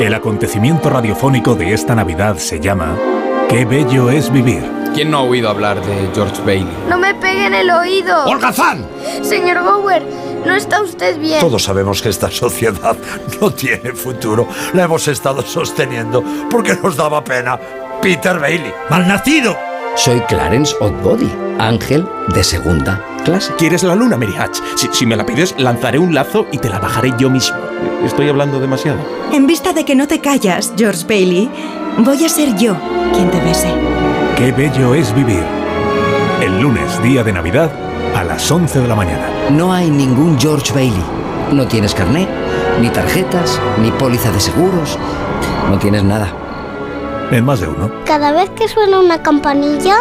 El 0.00 0.14
acontecimiento 0.14 0.88
radiofónico 0.88 1.54
de 1.54 1.74
esta 1.74 1.94
Navidad 1.94 2.38
se 2.38 2.58
llama 2.58 2.96
Qué 3.50 3.66
bello 3.66 4.08
es 4.10 4.32
vivir. 4.32 4.64
¿Quién 4.94 5.10
no 5.10 5.18
ha 5.18 5.22
oído 5.22 5.50
hablar 5.50 5.84
de 5.84 6.08
George 6.14 6.40
Bailey? 6.40 6.74
No 6.88 6.96
me 6.98 7.14
pegue 7.14 7.44
en 7.46 7.52
el 7.52 7.70
oído. 7.70 8.24
¡Holgazán! 8.24 8.86
Señor 9.22 9.62
Gower, 9.62 10.02
no 10.46 10.54
está 10.54 10.80
usted 10.82 11.18
bien. 11.20 11.40
Todos 11.40 11.64
sabemos 11.64 12.00
que 12.00 12.08
esta 12.08 12.30
sociedad 12.30 12.96
no 13.42 13.52
tiene 13.52 13.92
futuro. 13.92 14.48
La 14.72 14.84
hemos 14.84 15.06
estado 15.06 15.42
sosteniendo 15.42 16.24
porque 16.50 16.74
nos 16.82 16.96
daba 16.96 17.22
pena. 17.22 17.60
Peter 18.00 18.38
Bailey. 18.38 18.72
¡Malnacido! 18.88 19.54
Soy 19.96 20.20
Clarence 20.20 20.74
Oddbody, 20.80 21.30
ángel 21.58 22.08
de 22.28 22.42
segunda 22.42 23.04
clase. 23.24 23.52
¿Quieres 23.58 23.82
la 23.82 23.94
luna, 23.94 24.16
Mary 24.16 24.34
Hatch? 24.34 24.60
Si, 24.76 24.88
si 24.92 25.04
me 25.04 25.16
la 25.16 25.26
pides, 25.26 25.54
lanzaré 25.58 25.98
un 25.98 26.14
lazo 26.14 26.46
y 26.52 26.58
te 26.58 26.70
la 26.70 26.78
bajaré 26.78 27.12
yo 27.18 27.28
mismo. 27.28 27.69
¿Estoy 28.04 28.28
hablando 28.28 28.60
demasiado? 28.60 28.98
En 29.32 29.46
vista 29.46 29.72
de 29.72 29.84
que 29.84 29.94
no 29.94 30.08
te 30.08 30.20
callas, 30.20 30.72
George 30.76 31.04
Bailey, 31.06 31.50
voy 31.98 32.24
a 32.24 32.28
ser 32.28 32.56
yo 32.56 32.76
quien 33.12 33.30
te 33.30 33.40
bese. 33.40 33.68
Qué 34.36 34.52
bello 34.52 34.94
es 34.94 35.14
vivir. 35.14 35.42
El 36.40 36.60
lunes, 36.60 37.02
día 37.02 37.22
de 37.22 37.32
Navidad, 37.32 37.70
a 38.16 38.24
las 38.24 38.50
11 38.50 38.80
de 38.80 38.88
la 38.88 38.94
mañana. 38.94 39.28
No 39.50 39.72
hay 39.72 39.90
ningún 39.90 40.38
George 40.38 40.72
Bailey. 40.72 41.04
No 41.52 41.66
tienes 41.66 41.94
carné, 41.94 42.26
ni 42.80 42.88
tarjetas, 42.88 43.60
ni 43.82 43.90
póliza 43.92 44.30
de 44.32 44.40
seguros. 44.40 44.98
No 45.68 45.78
tienes 45.78 46.02
nada. 46.02 46.32
En 47.30 47.44
más 47.44 47.60
de 47.60 47.68
uno. 47.68 47.90
Cada 48.06 48.32
vez 48.32 48.50
que 48.50 48.68
suena 48.68 48.98
una 48.98 49.22
campanilla, 49.22 49.96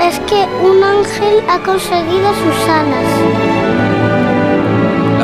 es 0.00 0.18
que 0.20 0.46
un 0.64 0.82
ángel 0.82 1.42
ha 1.48 1.58
conseguido 1.58 2.32
sus 2.34 2.68
alas. 2.68 3.69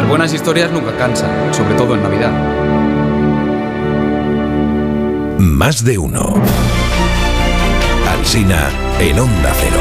Buenas 0.08 0.32
historias 0.32 0.70
nunca 0.70 0.96
cansan, 0.96 1.52
sobre 1.52 1.74
todo 1.74 1.96
en 1.96 2.02
Navidad. 2.02 2.30
Más 5.38 5.84
de 5.84 5.98
uno. 5.98 6.34
Alsina 8.08 8.70
en 9.00 9.18
Onda 9.18 9.52
Cero. 9.54 9.80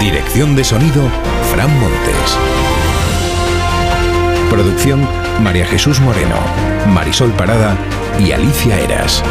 Dirección 0.00 0.56
de 0.56 0.64
sonido, 0.64 1.02
Fran 1.52 1.70
Montes. 1.78 2.38
Producción, 4.50 5.06
María 5.42 5.64
Jesús 5.66 6.00
Moreno, 6.00 6.36
Marisol 6.92 7.30
Parada 7.32 7.76
y 8.18 8.32
Alicia 8.32 8.80
Eras. 8.80 9.22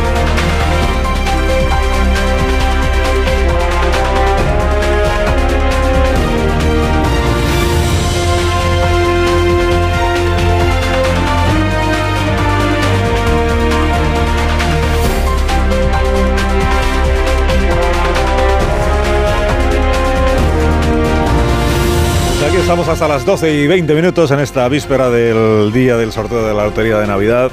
Estamos 22.83 23.01
hasta 23.01 23.13
las 23.13 23.25
12 23.25 23.63
y 23.63 23.67
20 23.67 23.95
minutos 23.95 24.29
en 24.31 24.41
esta 24.41 24.67
víspera 24.67 25.09
del 25.09 25.71
día 25.71 25.95
del 25.95 26.11
sorteo 26.11 26.45
de 26.45 26.53
la 26.53 26.65
Lotería 26.65 26.97
de 26.97 27.07
Navidad, 27.07 27.49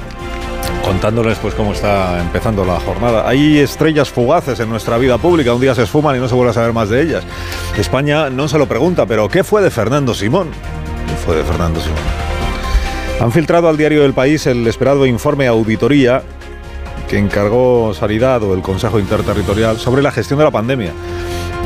contándoles 0.83 1.37
pues 1.37 1.53
cómo 1.53 1.71
está 1.71 2.19
empezando 2.19 2.65
la 2.65 2.81
jornada. 2.81 3.25
Hay 3.29 3.59
estrellas 3.59 4.09
fugaces 4.09 4.59
en 4.59 4.69
nuestra 4.69 4.97
vida 4.97 5.17
pública, 5.17 5.53
un 5.53 5.61
día 5.61 5.73
se 5.73 5.83
esfuman 5.83 6.17
y 6.17 6.19
no 6.19 6.27
se 6.27 6.35
vuelve 6.35 6.51
a 6.51 6.53
saber 6.53 6.73
más 6.73 6.89
de 6.89 7.01
ellas. 7.01 7.23
España 7.77 8.29
no 8.29 8.49
se 8.49 8.57
lo 8.57 8.67
pregunta, 8.67 9.05
pero 9.05 9.29
¿qué 9.29 9.45
fue 9.45 9.61
de 9.61 9.71
Fernando 9.71 10.13
Simón? 10.13 10.49
¿Qué 11.07 11.15
fue 11.15 11.37
de 11.37 11.45
Fernando 11.45 11.79
Simón? 11.79 11.99
Han 13.21 13.31
filtrado 13.31 13.69
al 13.69 13.77
diario 13.77 14.01
del 14.01 14.13
país 14.13 14.45
el 14.47 14.67
esperado 14.67 15.05
informe 15.05 15.47
auditoría 15.47 16.23
que 17.07 17.17
encargó 17.17 17.93
Sanidad 17.93 18.43
o 18.43 18.53
el 18.53 18.61
Consejo 18.61 18.99
Interterritorial 18.99 19.77
sobre 19.77 20.01
la 20.01 20.11
gestión 20.11 20.39
de 20.39 20.45
la 20.45 20.51
pandemia. 20.51 20.91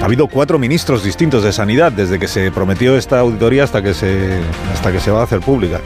Ha 0.06 0.08
habido 0.08 0.28
cuatro 0.28 0.60
ministros 0.60 1.04
distintos 1.04 1.44
de 1.44 1.52
sanidad 1.52 1.92
desde 1.92 2.20
que 2.20 2.28
se 2.28 2.52
prometió 2.52 2.96
esta 2.96 3.22
auditoría 3.22 3.64
hasta 3.64 3.82
que 3.82 3.96
se, 3.96 4.40
hasta 4.72 4.92
que 4.92 5.00
se 5.00 5.10
va 5.10 5.22
a 5.22 5.24
hacer 5.24 5.40
pública. 5.40 5.82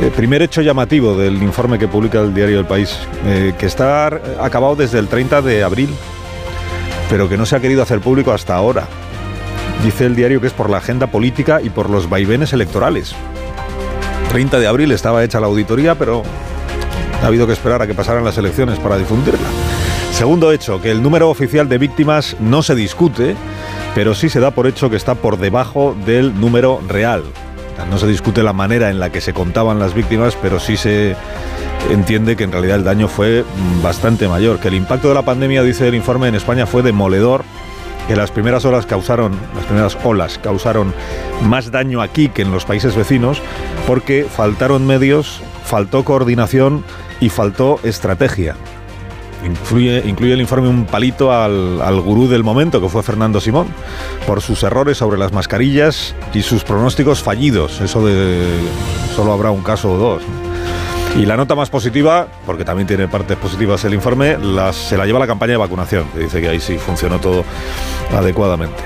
Eh, 0.00 0.10
primer 0.10 0.42
hecho 0.42 0.60
llamativo 0.60 1.16
del 1.16 1.40
informe 1.40 1.78
que 1.78 1.86
publica 1.86 2.18
el 2.20 2.34
diario 2.34 2.58
El 2.58 2.66
País, 2.66 2.98
eh, 3.26 3.54
que 3.56 3.66
está 3.66 4.08
acabado 4.40 4.74
desde 4.74 4.98
el 4.98 5.06
30 5.06 5.40
de 5.40 5.62
abril, 5.62 5.94
pero 7.08 7.28
que 7.28 7.36
no 7.36 7.46
se 7.46 7.54
ha 7.54 7.60
querido 7.60 7.80
hacer 7.80 8.00
público 8.00 8.32
hasta 8.32 8.56
ahora. 8.56 8.88
Dice 9.84 10.04
el 10.04 10.16
diario 10.16 10.40
que 10.40 10.48
es 10.48 10.52
por 10.52 10.68
la 10.68 10.78
agenda 10.78 11.06
política 11.06 11.60
y 11.62 11.70
por 11.70 11.90
los 11.90 12.10
vaivenes 12.10 12.52
electorales. 12.52 13.14
30 14.30 14.58
de 14.58 14.66
abril 14.66 14.90
estaba 14.90 15.22
hecha 15.22 15.38
la 15.38 15.46
auditoría, 15.46 15.94
pero 15.94 16.24
ha 17.22 17.26
habido 17.28 17.46
que 17.46 17.52
esperar 17.52 17.80
a 17.82 17.86
que 17.86 17.94
pasaran 17.94 18.24
las 18.24 18.36
elecciones 18.36 18.80
para 18.80 18.98
difundirla. 18.98 19.46
Segundo 20.14 20.52
hecho, 20.52 20.80
que 20.80 20.92
el 20.92 21.02
número 21.02 21.28
oficial 21.28 21.68
de 21.68 21.76
víctimas 21.76 22.36
no 22.38 22.62
se 22.62 22.76
discute, 22.76 23.34
pero 23.96 24.14
sí 24.14 24.28
se 24.28 24.38
da 24.38 24.52
por 24.52 24.68
hecho 24.68 24.88
que 24.88 24.94
está 24.94 25.16
por 25.16 25.38
debajo 25.38 25.96
del 26.06 26.40
número 26.40 26.80
real. 26.86 27.24
No 27.90 27.98
se 27.98 28.06
discute 28.06 28.44
la 28.44 28.52
manera 28.52 28.90
en 28.90 29.00
la 29.00 29.10
que 29.10 29.20
se 29.20 29.34
contaban 29.34 29.80
las 29.80 29.92
víctimas, 29.92 30.38
pero 30.40 30.60
sí 30.60 30.76
se 30.76 31.16
entiende 31.90 32.36
que 32.36 32.44
en 32.44 32.52
realidad 32.52 32.76
el 32.76 32.84
daño 32.84 33.08
fue 33.08 33.44
bastante 33.82 34.28
mayor, 34.28 34.60
que 34.60 34.68
el 34.68 34.74
impacto 34.74 35.08
de 35.08 35.14
la 35.14 35.22
pandemia, 35.22 35.64
dice 35.64 35.88
el 35.88 35.96
informe, 35.96 36.28
en 36.28 36.36
España 36.36 36.64
fue 36.64 36.82
demoledor, 36.82 37.42
que 38.06 38.14
las 38.14 38.30
primeras 38.30 38.64
olas 38.64 38.86
causaron, 38.86 39.32
las 39.56 39.64
primeras 39.64 39.98
olas 40.04 40.38
causaron 40.38 40.94
más 41.42 41.72
daño 41.72 42.00
aquí 42.00 42.28
que 42.28 42.42
en 42.42 42.52
los 42.52 42.64
países 42.64 42.94
vecinos, 42.94 43.42
porque 43.88 44.28
faltaron 44.30 44.86
medios, 44.86 45.42
faltó 45.64 46.04
coordinación 46.04 46.84
y 47.20 47.30
faltó 47.30 47.80
estrategia. 47.82 48.54
Influye, 49.44 50.02
incluye 50.06 50.32
el 50.32 50.40
informe 50.40 50.68
un 50.68 50.86
palito 50.86 51.32
al, 51.32 51.80
al, 51.82 52.00
gurú 52.00 52.28
del 52.28 52.42
momento, 52.42 52.80
que 52.80 52.88
fue 52.88 53.02
Fernando 53.02 53.40
Simón, 53.40 53.68
por 54.26 54.40
sus 54.40 54.62
errores 54.62 54.98
sobre 54.98 55.18
las 55.18 55.32
mascarillas 55.32 56.14
y 56.32 56.42
sus 56.42 56.64
pronósticos 56.64 57.22
fallidos. 57.22 57.80
Eso 57.80 58.06
de 58.06 58.42
solo 59.14 59.32
habrá 59.32 59.50
un 59.50 59.62
caso 59.62 59.92
o 59.92 59.96
dos. 59.96 60.22
Y 61.16 61.26
la 61.26 61.36
nota 61.36 61.54
más 61.54 61.70
positiva, 61.70 62.26
porque 62.44 62.64
también 62.64 62.88
tiene 62.88 63.06
partes 63.06 63.36
positivas 63.36 63.84
el 63.84 63.94
informe, 63.94 64.36
se 64.72 64.96
la 64.96 65.06
lleva 65.06 65.20
la 65.20 65.28
campaña 65.28 65.52
de 65.52 65.58
vacunación, 65.58 66.08
que 66.12 66.20
dice 66.20 66.40
que 66.40 66.48
ahí 66.48 66.60
sí 66.60 66.76
funcionó 66.76 67.20
todo 67.20 67.44
adecuadamente. 68.12 68.82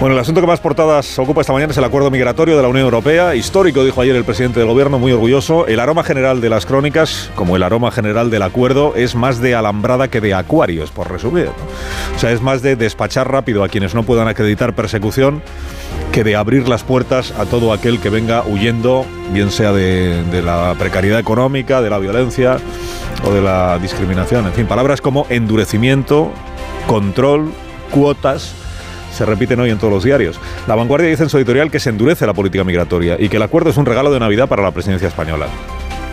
Bueno, 0.00 0.14
el 0.14 0.20
asunto 0.22 0.40
que 0.40 0.46
más 0.46 0.60
portadas 0.60 1.18
ocupa 1.18 1.42
esta 1.42 1.52
mañana 1.52 1.72
es 1.72 1.76
el 1.76 1.84
acuerdo 1.84 2.10
migratorio 2.10 2.56
de 2.56 2.62
la 2.62 2.68
Unión 2.68 2.86
Europea. 2.86 3.34
Histórico, 3.34 3.84
dijo 3.84 4.00
ayer 4.00 4.16
el 4.16 4.24
presidente 4.24 4.58
del 4.58 4.66
gobierno, 4.66 4.98
muy 4.98 5.12
orgulloso. 5.12 5.66
El 5.66 5.78
aroma 5.78 6.04
general 6.04 6.40
de 6.40 6.48
las 6.48 6.64
crónicas, 6.64 7.30
como 7.34 7.54
el 7.54 7.62
aroma 7.62 7.90
general 7.90 8.30
del 8.30 8.40
acuerdo, 8.40 8.94
es 8.96 9.14
más 9.14 9.42
de 9.42 9.54
alambrada 9.54 10.08
que 10.08 10.22
de 10.22 10.32
acuarios, 10.32 10.90
por 10.90 11.10
resumir. 11.10 11.50
O 12.16 12.18
sea, 12.18 12.32
es 12.32 12.40
más 12.40 12.62
de 12.62 12.76
despachar 12.76 13.30
rápido 13.30 13.62
a 13.62 13.68
quienes 13.68 13.94
no 13.94 14.02
puedan 14.02 14.26
acreditar 14.26 14.74
persecución 14.74 15.42
que 16.12 16.24
de 16.24 16.34
abrir 16.34 16.66
las 16.66 16.82
puertas 16.82 17.34
a 17.38 17.44
todo 17.44 17.70
aquel 17.70 18.00
que 18.00 18.08
venga 18.08 18.42
huyendo, 18.46 19.04
bien 19.34 19.50
sea 19.50 19.72
de, 19.72 20.24
de 20.24 20.40
la 20.40 20.76
precariedad 20.78 21.20
económica, 21.20 21.82
de 21.82 21.90
la 21.90 21.98
violencia 21.98 22.56
o 23.22 23.34
de 23.34 23.42
la 23.42 23.78
discriminación. 23.78 24.46
En 24.46 24.54
fin, 24.54 24.66
palabras 24.66 25.02
como 25.02 25.26
endurecimiento, 25.28 26.32
control, 26.86 27.52
cuotas 27.90 28.54
se 29.12 29.26
repiten 29.26 29.60
hoy 29.60 29.70
en 29.70 29.78
todos 29.78 29.92
los 29.92 30.04
diarios. 30.04 30.40
La 30.66 30.74
vanguardia 30.74 31.08
dice 31.08 31.24
en 31.24 31.28
su 31.28 31.38
editorial 31.38 31.70
que 31.70 31.80
se 31.80 31.90
endurece 31.90 32.26
la 32.26 32.34
política 32.34 32.64
migratoria 32.64 33.16
y 33.18 33.28
que 33.28 33.36
el 33.36 33.42
acuerdo 33.42 33.70
es 33.70 33.76
un 33.76 33.86
regalo 33.86 34.12
de 34.12 34.20
Navidad 34.20 34.48
para 34.48 34.62
la 34.62 34.70
presidencia 34.70 35.08
española. 35.08 35.46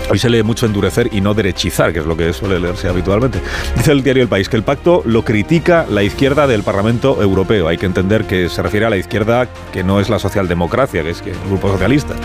Hoy 0.09 0.19
se 0.19 0.29
lee 0.29 0.41
mucho 0.41 0.65
endurecer 0.65 1.09
y 1.11 1.19
no 1.19 1.33
derechizar, 1.33 1.91
que 1.91 1.99
es 1.99 2.05
lo 2.05 2.15
que 2.15 2.31
suele 2.31 2.59
leerse 2.59 2.87
habitualmente. 2.87 3.41
Dice 3.75 3.91
el 3.91 4.03
diario 4.03 4.23
El 4.23 4.29
País 4.29 4.47
que 4.47 4.55
el 4.55 4.63
pacto 4.63 5.01
lo 5.05 5.25
critica 5.25 5.85
la 5.89 6.01
izquierda 6.01 6.47
del 6.47 6.63
Parlamento 6.63 7.21
Europeo. 7.21 7.67
Hay 7.67 7.77
que 7.77 7.87
entender 7.87 8.23
que 8.23 8.47
se 8.47 8.61
refiere 8.61 8.85
a 8.85 8.89
la 8.89 8.95
izquierda 8.95 9.49
que 9.73 9.83
no 9.83 9.99
es 9.99 10.09
la 10.09 10.17
socialdemocracia, 10.17 11.03
que 11.03 11.09
es 11.09 11.21
el 11.21 11.33
Grupo 11.49 11.69
Socialista, 11.69 12.15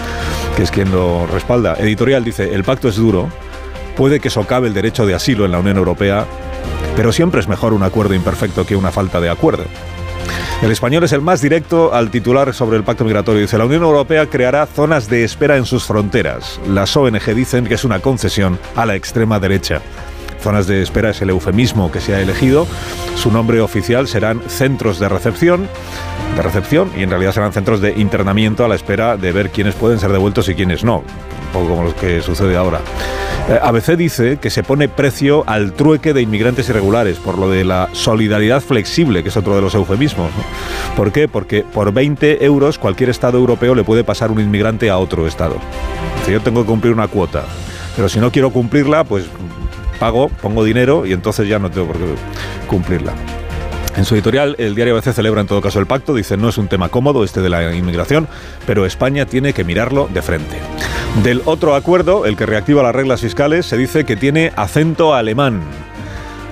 que 0.57 0.63
es 0.63 0.71
quien 0.71 0.93
lo 0.93 1.27
respalda. 1.27 1.75
Editorial 1.75 2.23
dice, 2.23 2.55
el 2.55 2.63
pacto 2.63 2.89
es 2.89 2.95
duro, 2.95 3.29
puede 3.97 4.21
que 4.21 4.31
socave 4.31 4.69
el 4.69 4.75
derecho 4.75 5.05
de 5.05 5.15
asilo 5.15 5.45
en 5.45 5.51
la 5.51 5.59
Unión 5.59 5.77
Europea, 5.77 6.25
pero 6.95 7.11
siempre 7.11 7.41
es 7.41 7.49
mejor 7.49 7.73
un 7.73 7.83
acuerdo 7.83 8.15
imperfecto 8.15 8.65
que 8.65 8.77
una 8.77 8.93
falta 8.93 9.21
de 9.21 9.29
acuerdo. 9.29 9.65
El 10.63 10.71
español 10.71 11.03
es 11.03 11.11
el 11.11 11.23
más 11.23 11.43
directo 11.43 11.93
al 11.93 12.13
titular 12.13 12.55
sobre 12.55 12.77
el 12.77 12.85
pacto 12.85 13.05
migratorio. 13.05 13.41
Dice, 13.41 13.59
la 13.59 13.65
Unión 13.65 13.83
Europea 13.83 14.27
creará 14.27 14.65
zonas 14.65 15.09
de 15.09 15.25
espera 15.25 15.57
en 15.57 15.67
sus 15.67 15.85
fronteras. 15.85 16.61
Las 16.69 16.97
ONG 16.97 17.35
dicen 17.35 17.67
que 17.67 17.75
es 17.75 17.83
una 17.83 17.99
concesión 17.99 18.61
a 18.77 18.87
la 18.87 18.95
extrema 18.95 19.41
derecha. 19.41 19.83
Zonas 20.41 20.69
de 20.69 20.81
espera 20.81 21.11
es 21.11 21.21
el 21.21 21.31
eufemismo 21.31 21.91
que 21.91 22.01
se 22.01 22.15
ha 22.15 22.21
elegido. 22.21 22.69
Su 23.17 23.33
nombre 23.33 23.61
oficial 23.61 24.07
serán 24.07 24.41
centros 24.47 25.01
de 25.01 25.09
recepción, 25.09 25.69
de 26.37 26.43
recepción 26.43 26.93
y 26.97 27.03
en 27.03 27.11
realidad 27.11 27.33
serán 27.33 27.53
centros 27.53 27.81
de 27.81 27.99
internamiento 27.99 28.65
a 28.65 28.69
la 28.69 28.77
espera 28.77 29.17
de 29.17 29.33
ver 29.33 29.51
quiénes 29.51 29.75
pueden 29.75 29.99
ser 29.99 30.13
devueltos 30.13 30.49
y 30.49 30.55
quiénes 30.55 30.85
no. 30.85 31.03
Poco 31.53 31.69
como 31.69 31.85
lo 31.85 31.95
que 31.95 32.21
sucede 32.23 32.57
ahora. 32.57 32.81
Eh, 33.49 33.59
ABC 33.61 33.97
dice 33.97 34.39
que 34.39 34.51
se 34.51 34.63
pone 34.63 34.89
precio 34.89 35.45
al 35.47 35.73
trueque 35.73 36.13
de 36.13 36.23
inmigrantes 36.23 36.69
irregulares 36.69 37.19
por 37.19 37.39
lo 37.39 37.51
de 37.51 37.65
la 37.65 37.89
solidaridad 37.93 38.61
flexible, 38.61 39.23
que 39.23 39.31
es 39.31 39.37
otro 39.37 39.55
de 39.57 39.63
los 39.63 39.75
eufemismos. 39.75 40.31
¿Por 40.97 41.13
qué? 41.13 41.29
Porque 41.29 41.63
por 41.63 41.93
20 41.93 42.45
euros 42.45 42.79
cualquier 42.79 43.11
Estado 43.11 43.39
europeo 43.39 43.75
le 43.75 43.85
puede 43.85 44.05
pasar 44.05 44.31
un 44.31 44.41
inmigrante 44.41 44.91
a 44.91 44.99
otro 44.99 45.27
Estado. 45.27 45.57
Dice, 46.21 46.33
yo 46.33 46.41
tengo 46.41 46.63
que 46.63 46.69
cumplir 46.69 46.93
una 46.93 47.09
cuota, 47.09 47.45
pero 47.97 48.09
si 48.09 48.21
no 48.21 48.31
quiero 48.31 48.51
cumplirla, 48.51 49.05
pues 49.05 49.27
pago, 49.99 50.29
pongo 50.29 50.65
dinero 50.65 51.05
y 51.07 51.13
entonces 51.13 51.49
ya 51.49 51.59
no 51.59 51.71
tengo 51.71 51.89
por 51.89 51.97
qué 51.97 52.05
cumplirla. 52.69 53.13
En 53.97 54.07
su 54.07 54.15
editorial, 54.15 54.57
el 54.59 54.75
diario 54.75 54.97
ABC 54.97 55.13
celebra 55.13 55.43
en 55.43 55.47
todo 55.47 55.61
caso 55.61 55.79
el 55.79 55.87
pacto, 55.87 56.15
dice 56.15 56.37
no 56.37 56.49
es 56.49 56.57
un 56.57 56.69
tema 56.69 56.89
cómodo 56.89 57.25
este 57.25 57.43
de 57.43 57.51
la 57.51 57.75
inmigración, 57.75 58.27
pero 58.67 58.87
España 58.87 59.27
tiene 59.27 59.53
que 59.53 59.65
mirarlo 59.65 60.09
de 60.13 60.23
frente. 60.23 60.59
Del 61.23 61.43
otro 61.45 61.75
acuerdo, 61.75 62.25
el 62.25 62.37
que 62.37 62.47
reactiva 62.47 62.83
las 62.83 62.95
reglas 62.95 63.21
fiscales, 63.21 63.67
se 63.67 63.77
dice 63.77 64.05
que 64.05 64.17
tiene 64.17 64.53
acento 64.57 65.15
alemán. 65.15 65.61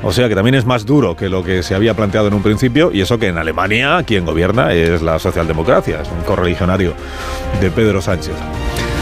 O 0.03 0.13
sea 0.13 0.29
que 0.29 0.35
también 0.35 0.55
es 0.55 0.67
más 0.67 0.85
duro 0.85 1.17
que 1.17 1.29
lo 1.29 1.43
que 1.43 1.63
se 1.63 1.75
había 1.75 1.95
planteado 1.95 2.29
en 2.29 2.35
un 2.35 2.43
principio, 2.43 2.91
y 2.93 3.01
eso 3.01 3.19
que 3.19 3.29
en 3.29 3.39
Alemania 3.39 4.03
quien 4.07 4.27
gobierna 4.27 4.73
es 4.73 5.01
la 5.01 5.19
socialdemocracia, 5.19 6.03
es 6.03 6.09
un 6.11 6.23
correligionario 6.23 6.95
de 7.61 7.71
Pedro 7.71 8.03
Sánchez. 8.03 8.35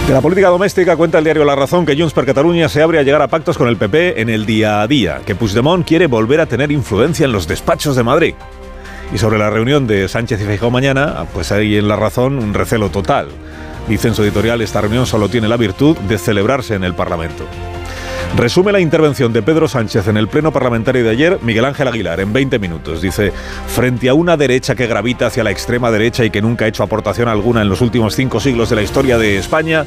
De 0.09 0.15
la 0.15 0.23
política 0.23 0.49
doméstica 0.49 0.97
cuenta 0.97 1.19
el 1.19 1.25
diario 1.25 1.45
La 1.45 1.55
Razón 1.55 1.85
que 1.85 1.95
Junts 1.95 2.15
per 2.15 2.25
Catalunya 2.25 2.71
se 2.71 2.81
abre 2.81 2.99
a 2.99 3.03
llegar 3.03 3.21
a 3.21 3.29
pactos 3.29 3.59
con 3.59 3.69
el 3.69 3.77
PP 3.77 4.23
en 4.23 4.31
el 4.31 4.47
día 4.47 4.81
a 4.81 4.87
día, 4.87 5.21
que 5.27 5.35
Puigdemont 5.35 5.87
quiere 5.87 6.07
volver 6.07 6.41
a 6.41 6.47
tener 6.47 6.73
influencia 6.73 7.27
en 7.27 7.33
los 7.33 7.47
despachos 7.47 7.95
de 7.95 8.03
Madrid. 8.03 8.35
Y 9.13 9.19
sobre 9.19 9.37
la 9.37 9.51
reunión 9.51 9.87
de 9.87 10.09
Sánchez 10.09 10.41
y 10.41 10.45
Feijóo 10.45 10.71
mañana, 10.71 11.27
pues 11.35 11.53
hay 11.53 11.77
en 11.77 11.89
La 11.89 11.97
Razón 11.97 12.39
un 12.39 12.55
recelo 12.55 12.89
total. 12.89 13.29
Dice 13.87 14.09
en 14.09 14.15
su 14.15 14.23
editorial, 14.23 14.63
esta 14.63 14.81
reunión 14.81 15.05
solo 15.05 15.29
tiene 15.29 15.47
la 15.47 15.59
virtud 15.59 15.95
de 15.99 16.17
celebrarse 16.17 16.75
en 16.75 16.85
el 16.85 16.95
Parlamento. 16.95 17.45
Resume 18.37 18.71
la 18.71 18.79
intervención 18.79 19.33
de 19.33 19.43
Pedro 19.43 19.67
Sánchez 19.67 20.07
en 20.07 20.17
el 20.17 20.29
pleno 20.29 20.53
parlamentario 20.53 21.03
de 21.03 21.11
ayer 21.11 21.39
Miguel 21.43 21.65
Ángel 21.65 21.89
Aguilar 21.89 22.21
en 22.21 22.33
20 22.33 22.59
minutos. 22.61 23.03
Dice, 23.03 23.33
frente 23.67 24.09
a 24.09 24.15
una 24.15 24.37
derecha 24.37 24.77
que 24.77 24.87
gravita 24.87 25.27
hacia 25.27 25.43
la 25.43 25.51
extrema 25.51 25.91
derecha 25.91 26.25
y 26.25 26.31
que 26.31 26.41
nunca 26.41 26.65
ha 26.65 26.69
hecho 26.69 26.85
aportación 26.85 27.29
alguna 27.29 27.63
en 27.63 27.69
los 27.69 27.81
últimos 27.81 28.15
cinco 28.15 28.39
siglos 28.39 28.71
de 28.71 28.77
la 28.77 28.83
historia 28.83 29.19
de 29.19 29.39
España, 29.39 29.85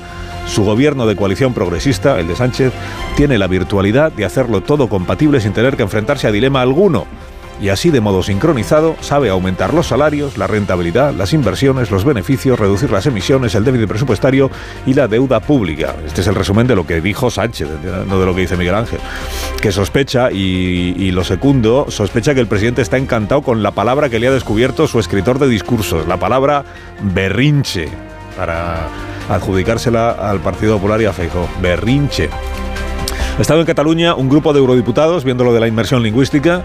su 0.48 0.66
gobierno 0.66 1.08
de 1.08 1.16
coalición 1.16 1.54
progresista, 1.54 2.20
el 2.20 2.28
de 2.28 2.36
Sánchez, 2.36 2.74
tiene 3.16 3.38
la 3.38 3.48
virtualidad 3.48 4.12
de 4.12 4.26
hacerlo 4.26 4.62
todo 4.62 4.90
compatible 4.90 5.40
sin 5.40 5.54
tener 5.54 5.78
que 5.78 5.84
enfrentarse 5.84 6.28
a 6.28 6.32
dilema 6.32 6.62
alguno 6.62 7.08
y 7.62 7.70
así 7.70 7.92
de 7.92 8.02
modo 8.02 8.24
sincronizado 8.24 8.96
sabe 9.02 9.30
aumentar 9.30 9.74
los 9.74 9.88
salarios, 9.88 10.38
la 10.38 10.48
rentabilidad, 10.48 11.14
las 11.14 11.34
inversiones, 11.34 11.92
los 11.92 12.04
beneficios, 12.04 12.60
reducir 12.60 12.92
las 12.92 13.06
emisiones, 13.06 13.54
el 13.56 13.64
déficit 13.64 13.88
presupuestario 13.88 14.50
y 14.86 14.94
la 14.96 15.08
deuda 15.08 15.40
pública. 15.40 15.96
Este 16.06 16.22
es 16.22 16.28
el 16.28 16.36
resumen 16.36 16.68
de 16.68 16.76
lo 16.76 16.88
que 16.88 17.00
dijo 17.02 17.30
Sánchez, 17.30 17.70
no 18.08 18.20
de 18.20 18.26
lo 18.26 18.34
que 18.34 18.42
dice 18.42 18.58
Miguel 18.58 18.76
Ángel, 18.76 19.00
que 19.62 19.72
sospecha, 19.72 20.32
y, 20.32 21.12
lo 21.12 21.24
secundo, 21.24 21.86
sospecha 21.90 22.34
que 22.34 22.40
el 22.40 22.48
presidente 22.48 22.82
está 22.82 22.98
encantado 22.98 23.42
con 23.42 23.62
la 23.62 23.72
palabra 23.72 24.10
que 24.10 24.20
le 24.20 24.28
ha 24.28 24.32
descubierto 24.32 24.88
su 24.88 25.00
escritor 25.00 25.40
de 25.40 25.48
discursos, 25.48 26.08
la 26.08 26.18
palabra 26.18 26.64
berrinche, 27.02 27.90
para 28.38 28.88
adjudicársela 29.30 30.12
al 30.12 30.40
Partido 30.40 30.76
Popular 30.76 31.02
y 31.02 31.06
a 31.06 31.14
Feijóo. 31.14 31.48
Berrinche. 31.62 32.30
Ha 33.42 33.50
estado 33.50 33.62
en 33.62 33.66
Cataluña 33.66 34.14
un 34.14 34.30
grupo 34.30 34.54
de 34.54 34.60
eurodiputados 34.60 35.24
viendo 35.24 35.44
lo 35.44 35.52
de 35.52 35.60
la 35.60 35.68
inmersión 35.68 36.04
lingüística 36.04 36.64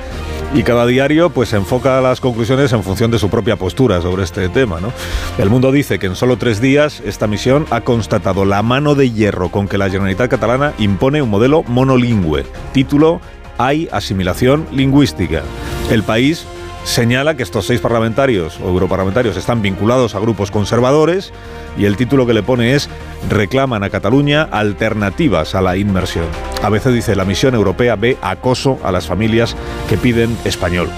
y 0.55 0.63
cada 0.63 0.85
diario 0.85 1.31
pues 1.31 1.55
enfoca 1.55 2.03
las 2.03 2.21
conclusiones 2.21 2.71
en 2.75 2.83
función 2.83 3.11
de 3.11 3.19
su 3.19 3.31
propia 3.31 3.57
postura 3.57 4.03
sobre 4.03 4.25
este 4.25 4.51
tema. 4.51 4.79
¿no? 4.79 4.93
El 5.39 5.49
Mundo 5.49 5.73
dice 5.73 5.99
que 5.99 6.05
en 6.05 6.15
solo 6.15 6.37
tres 6.37 6.61
días 6.61 7.01
esta 7.07 7.29
misión 7.29 7.65
ha 7.71 7.81
constatado 7.81 8.45
la 8.45 8.63
mano 8.63 8.95
de 8.95 9.11
hierro 9.11 9.49
con 9.49 9.69
que 9.69 9.79
la 9.79 9.89
Generalitat 9.89 10.29
catalana 10.29 10.75
impone 10.77 11.23
un 11.23 11.31
modelo 11.31 11.63
monolingüe. 11.63 12.45
Título 12.75 13.23
Hay 13.57 13.89
asimilación 13.91 14.67
lingüística. 14.71 15.45
El 15.91 16.03
país 16.03 16.47
señala 16.87 17.37
que 17.37 17.43
estos 17.43 17.67
seis 17.67 17.81
parlamentarios 17.81 18.59
o 18.61 18.69
europarlamentarios 18.69 19.37
están 19.37 19.61
vinculados 19.61 20.15
a 20.15 20.21
grupos 20.21 20.53
conservadores 20.53 21.33
y 21.77 21.85
el 21.85 21.97
título 21.97 22.27
que 22.27 22.33
le 22.33 22.45
pone 22.45 22.75
es 22.75 22.89
Reclaman 23.29 23.83
a 23.83 23.91
Cataluña 23.91 24.43
alternativas 24.43 25.55
a 25.55 25.61
la 25.61 25.77
inmersión. 25.77 26.27
A 26.63 26.71
veces 26.71 26.95
dice 26.95 27.17
la 27.17 27.25
misión 27.25 27.55
europea 27.55 27.97
ve 27.97 28.17
acoso 28.23 28.79
a 28.85 28.93
las 28.93 29.07
familias 29.07 29.57
que 29.89 29.99
piden 29.99 30.37
español. 30.45 30.89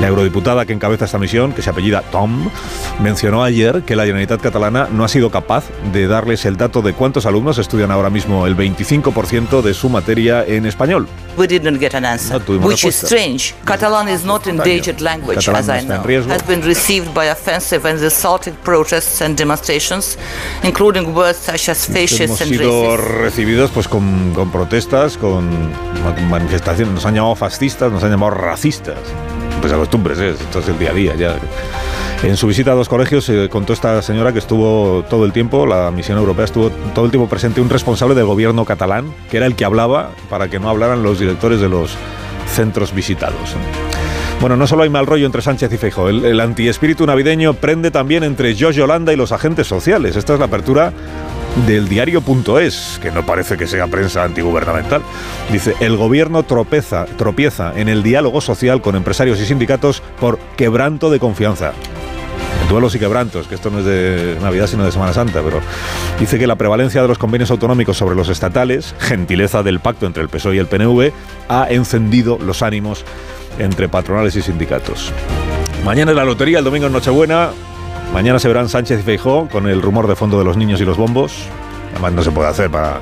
La 0.00 0.06
eurodiputada 0.08 0.64
que 0.64 0.72
encabeza 0.72 1.04
esta 1.04 1.18
misión, 1.18 1.52
que 1.52 1.60
se 1.60 1.68
apellida 1.68 2.00
Tom, 2.10 2.48
mencionó 3.00 3.44
ayer 3.44 3.82
que 3.82 3.96
la 3.96 4.04
Generalitat 4.04 4.40
catalana 4.40 4.88
no 4.90 5.04
ha 5.04 5.08
sido 5.08 5.30
capaz 5.30 5.64
de 5.92 6.06
darles 6.06 6.46
el 6.46 6.56
dato 6.56 6.80
de 6.80 6.94
cuántos 6.94 7.26
alumnos 7.26 7.58
estudian 7.58 7.90
ahora 7.90 8.08
mismo 8.08 8.46
el 8.46 8.56
25% 8.56 9.60
de 9.60 9.74
su 9.74 9.90
materia 9.90 10.42
en 10.46 10.64
español. 10.64 11.06
We 11.36 11.46
didn't 11.46 11.78
get 11.80 11.94
an 11.94 12.06
answer, 12.06 12.38
No 12.38 12.40
tuvimos 12.40 12.66
which 12.68 12.84
is 12.84 13.02
respuesta. 13.02 13.06
strange. 13.08 13.54
Catalan 13.66 14.08
is 14.08 14.24
not 14.24 14.46
endangered 14.46 15.00
language, 15.00 15.44
Catalán 15.44 15.58
as 15.58 15.84
no 15.86 15.94
I 15.96 15.98
know. 16.16 16.32
Has 16.34 16.46
been 16.46 16.62
received 16.62 17.12
by 17.14 17.26
offensive 17.28 17.86
and 17.86 18.02
assaulted 18.02 18.54
protests 18.64 19.20
and 19.20 19.36
demonstrations, 19.36 20.16
including 20.62 21.14
words 21.14 21.36
such 21.44 21.68
as 21.68 21.86
Hemos 21.88 22.10
fascist 22.10 22.40
and 22.40 22.50
sido 22.50 22.96
racist. 22.96 23.20
recibidos 23.20 23.70
pues 23.70 23.86
con, 23.86 24.32
con 24.34 24.50
protestas, 24.50 25.18
con 25.18 25.46
ma- 26.02 26.16
manifestaciones, 26.30 26.94
nos 26.94 27.04
han 27.04 27.14
llamado 27.16 27.34
fascistas, 27.36 27.92
nos 27.92 28.02
han 28.02 28.10
llamado 28.12 28.30
racistas. 28.30 28.96
Pues 29.60 29.72
acostumbres, 29.72 30.18
¿eh? 30.18 30.30
esto 30.30 30.60
es 30.60 30.68
el 30.68 30.78
día 30.78 30.90
a 30.90 30.94
día 30.94 31.14
ya. 31.16 31.36
En 32.22 32.36
su 32.36 32.46
visita 32.46 32.72
a 32.72 32.74
dos 32.74 32.88
colegios 32.88 33.28
eh, 33.28 33.48
contó 33.50 33.72
esta 33.72 34.00
señora 34.02 34.32
que 34.32 34.38
estuvo 34.38 35.04
todo 35.08 35.24
el 35.24 35.32
tiempo, 35.32 35.66
la 35.66 35.90
misión 35.90 36.18
europea 36.18 36.44
estuvo 36.44 36.70
todo 36.94 37.04
el 37.04 37.10
tiempo 37.10 37.28
presente 37.28 37.60
un 37.60 37.70
responsable 37.70 38.14
del 38.14 38.26
gobierno 38.26 38.64
catalán, 38.64 39.12
que 39.30 39.38
era 39.38 39.46
el 39.46 39.54
que 39.54 39.64
hablaba 39.64 40.10
para 40.28 40.48
que 40.48 40.58
no 40.58 40.68
hablaran 40.68 41.02
los 41.02 41.18
directores 41.18 41.60
de 41.60 41.68
los 41.68 41.96
centros 42.46 42.94
visitados. 42.94 43.54
Bueno, 44.40 44.56
no 44.56 44.66
solo 44.66 44.82
hay 44.82 44.88
mal 44.88 45.06
rollo 45.06 45.26
entre 45.26 45.42
Sánchez 45.42 45.72
y 45.72 45.76
Feijóo, 45.76 46.08
el, 46.08 46.24
el 46.24 46.40
antiespíritu 46.40 47.04
navideño 47.06 47.54
prende 47.54 47.90
también 47.90 48.24
entre 48.24 48.54
Josh 48.58 48.76
Yolanda 48.76 49.12
y 49.12 49.16
los 49.16 49.32
agentes 49.32 49.66
sociales. 49.66 50.16
Esta 50.16 50.34
es 50.34 50.38
la 50.38 50.46
apertura 50.46 50.92
del 51.66 51.88
diario.es, 51.88 52.98
que 53.02 53.10
no 53.10 53.26
parece 53.26 53.56
que 53.56 53.66
sea 53.66 53.86
prensa 53.86 54.24
antigubernamental. 54.24 55.02
Dice, 55.50 55.74
el 55.80 55.96
gobierno 55.96 56.42
tropeza, 56.42 57.06
tropieza 57.16 57.72
en 57.76 57.88
el 57.88 58.02
diálogo 58.02 58.40
social 58.40 58.80
con 58.82 58.96
empresarios 58.96 59.40
y 59.40 59.46
sindicatos 59.46 60.02
por 60.20 60.38
quebranto 60.56 61.10
de 61.10 61.18
confianza. 61.18 61.72
Duelos 62.68 62.94
y 62.94 63.00
quebrantos, 63.00 63.48
que 63.48 63.56
esto 63.56 63.70
no 63.70 63.80
es 63.80 63.84
de 63.84 64.38
Navidad 64.40 64.68
sino 64.68 64.84
de 64.84 64.92
Semana 64.92 65.12
Santa, 65.12 65.42
pero 65.42 65.60
dice 66.20 66.38
que 66.38 66.46
la 66.46 66.54
prevalencia 66.54 67.02
de 67.02 67.08
los 67.08 67.18
convenios 67.18 67.50
autonómicos 67.50 67.96
sobre 67.96 68.14
los 68.14 68.28
estatales, 68.28 68.94
gentileza 69.00 69.64
del 69.64 69.80
pacto 69.80 70.06
entre 70.06 70.22
el 70.22 70.28
PSOE 70.28 70.56
y 70.56 70.58
el 70.58 70.66
PNV, 70.66 71.10
ha 71.48 71.66
encendido 71.68 72.38
los 72.38 72.62
ánimos 72.62 73.04
entre 73.58 73.88
patronales 73.88 74.36
y 74.36 74.42
sindicatos. 74.42 75.12
Mañana 75.84 76.12
es 76.12 76.16
la 76.16 76.24
lotería, 76.24 76.58
el 76.58 76.64
domingo 76.64 76.86
es 76.86 76.92
Nochebuena. 76.92 77.50
Mañana 78.12 78.40
se 78.40 78.48
verán 78.48 78.68
Sánchez 78.68 79.00
y 79.00 79.02
Feijó 79.04 79.48
con 79.48 79.68
el 79.68 79.80
rumor 79.80 80.08
de 80.08 80.16
fondo 80.16 80.38
de 80.38 80.44
los 80.44 80.56
niños 80.56 80.80
y 80.80 80.84
los 80.84 80.96
bombos. 80.96 81.44
Además 81.92 82.12
no 82.12 82.22
se 82.22 82.32
puede 82.32 82.48
hacer 82.48 82.68
para 82.68 83.00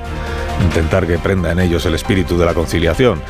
intentar 0.63 1.07
que 1.07 1.19
prenda 1.19 1.51
en 1.51 1.61
ellos 1.61 1.87
el 1.87 1.95
espíritu 1.95 2.39
de 2.39 2.45
la 2.45 2.53
conciliación. 2.53 3.23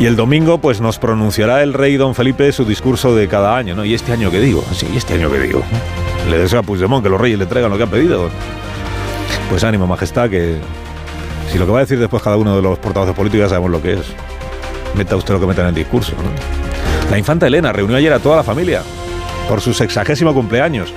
Y 0.00 0.06
el 0.06 0.16
domingo 0.16 0.58
pues 0.58 0.80
nos 0.80 0.98
pronunciará 0.98 1.62
el 1.62 1.74
rey 1.74 1.96
don 1.96 2.16
Felipe 2.16 2.50
su 2.50 2.64
discurso 2.64 3.14
de 3.14 3.28
cada 3.28 3.56
año, 3.56 3.76
¿no? 3.76 3.84
¿Y 3.84 3.94
este 3.94 4.12
año 4.12 4.30
qué 4.30 4.40
digo? 4.40 4.64
Sí, 4.72 4.88
¿y 4.92 4.96
este 4.96 5.14
año 5.14 5.30
qué 5.30 5.38
digo? 5.38 5.62
Le 6.28 6.38
deseo 6.38 6.58
a 6.58 6.62
Puigdemont 6.62 7.04
que 7.04 7.08
los 7.08 7.20
reyes 7.20 7.38
le 7.38 7.46
traigan 7.46 7.70
lo 7.70 7.76
que 7.76 7.84
han 7.84 7.90
pedido. 7.90 8.28
Pues 9.48 9.62
ánimo, 9.62 9.86
majestad, 9.86 10.28
que 10.28 10.56
si 11.52 11.58
lo 11.58 11.66
que 11.66 11.72
va 11.72 11.78
a 11.78 11.82
decir 11.82 12.00
después 12.00 12.22
cada 12.22 12.36
uno 12.36 12.56
de 12.56 12.62
los 12.62 12.78
portavoces 12.78 13.14
políticos 13.14 13.44
ya 13.44 13.48
sabemos 13.48 13.70
lo 13.70 13.80
que 13.80 13.92
es. 13.92 14.06
Meta 14.96 15.14
usted 15.14 15.34
lo 15.34 15.40
que 15.40 15.46
meta 15.46 15.62
en 15.62 15.68
el 15.68 15.74
discurso. 15.74 16.12
¿no? 16.16 17.10
La 17.10 17.18
infanta 17.18 17.46
Elena 17.46 17.72
reunió 17.72 17.96
ayer 17.96 18.12
a 18.12 18.18
toda 18.18 18.36
la 18.36 18.42
familia 18.42 18.82
por 19.48 19.60
su 19.60 19.74
sexagésimo 19.74 20.34
cumpleaños. 20.34 20.92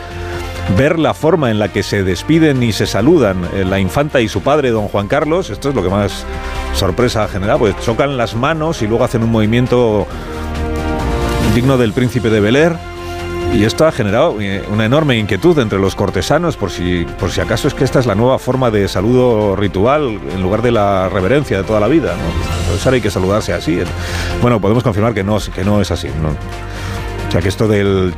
Ver 0.77 0.97
la 0.97 1.13
forma 1.13 1.51
en 1.51 1.59
la 1.59 1.69
que 1.69 1.83
se 1.83 2.03
despiden 2.03 2.63
y 2.63 2.71
se 2.71 2.87
saludan 2.87 3.47
eh, 3.53 3.63
la 3.65 3.79
infanta 3.79 4.19
y 4.19 4.27
su 4.27 4.41
padre, 4.41 4.71
don 4.71 4.87
Juan 4.87 5.07
Carlos, 5.07 5.49
esto 5.49 5.69
es 5.69 5.75
lo 5.75 5.83
que 5.83 5.89
más 5.89 6.25
sorpresa 6.73 7.23
ha 7.23 7.27
generado, 7.27 7.59
pues 7.59 7.79
chocan 7.81 8.17
las 8.17 8.35
manos 8.35 8.81
y 8.81 8.87
luego 8.87 9.03
hacen 9.03 9.23
un 9.23 9.31
movimiento 9.31 10.07
digno 11.53 11.77
del 11.77 11.93
príncipe 11.93 12.29
de 12.29 12.39
Bel 12.39 12.55
Air. 12.55 12.73
Y 13.53 13.63
esto 13.63 13.87
ha 13.87 13.91
generado 13.91 14.41
eh, 14.41 14.65
una 14.69 14.85
enorme 14.85 15.17
inquietud 15.17 15.57
entre 15.59 15.79
los 15.79 15.95
cortesanos 15.95 16.57
por 16.57 16.71
si, 16.71 17.05
por 17.19 17.31
si 17.31 17.39
acaso 17.39 17.69
es 17.69 17.73
que 17.73 17.85
esta 17.85 17.99
es 17.99 18.05
la 18.05 18.15
nueva 18.15 18.37
forma 18.37 18.69
de 18.69 18.87
saludo 18.89 19.55
ritual 19.55 20.19
en 20.33 20.41
lugar 20.41 20.61
de 20.61 20.71
la 20.71 21.07
reverencia 21.07 21.57
de 21.57 21.63
toda 21.63 21.79
la 21.79 21.87
vida. 21.87 22.15
¿no? 22.15 22.59
Entonces 22.63 22.85
ahora 22.85 22.95
hay 22.95 23.01
que 23.01 23.11
saludarse 23.11 23.53
así. 23.53 23.79
Bueno, 24.41 24.59
podemos 24.59 24.83
confirmar 24.83 25.13
que 25.13 25.23
no, 25.23 25.37
que 25.53 25.63
no 25.63 25.79
es 25.79 25.89
así. 25.89 26.09
¿no? 26.21 26.29
O 27.27 27.31
sea 27.31 27.39
que 27.39 27.47
esto 27.47 27.67
del 27.69 28.13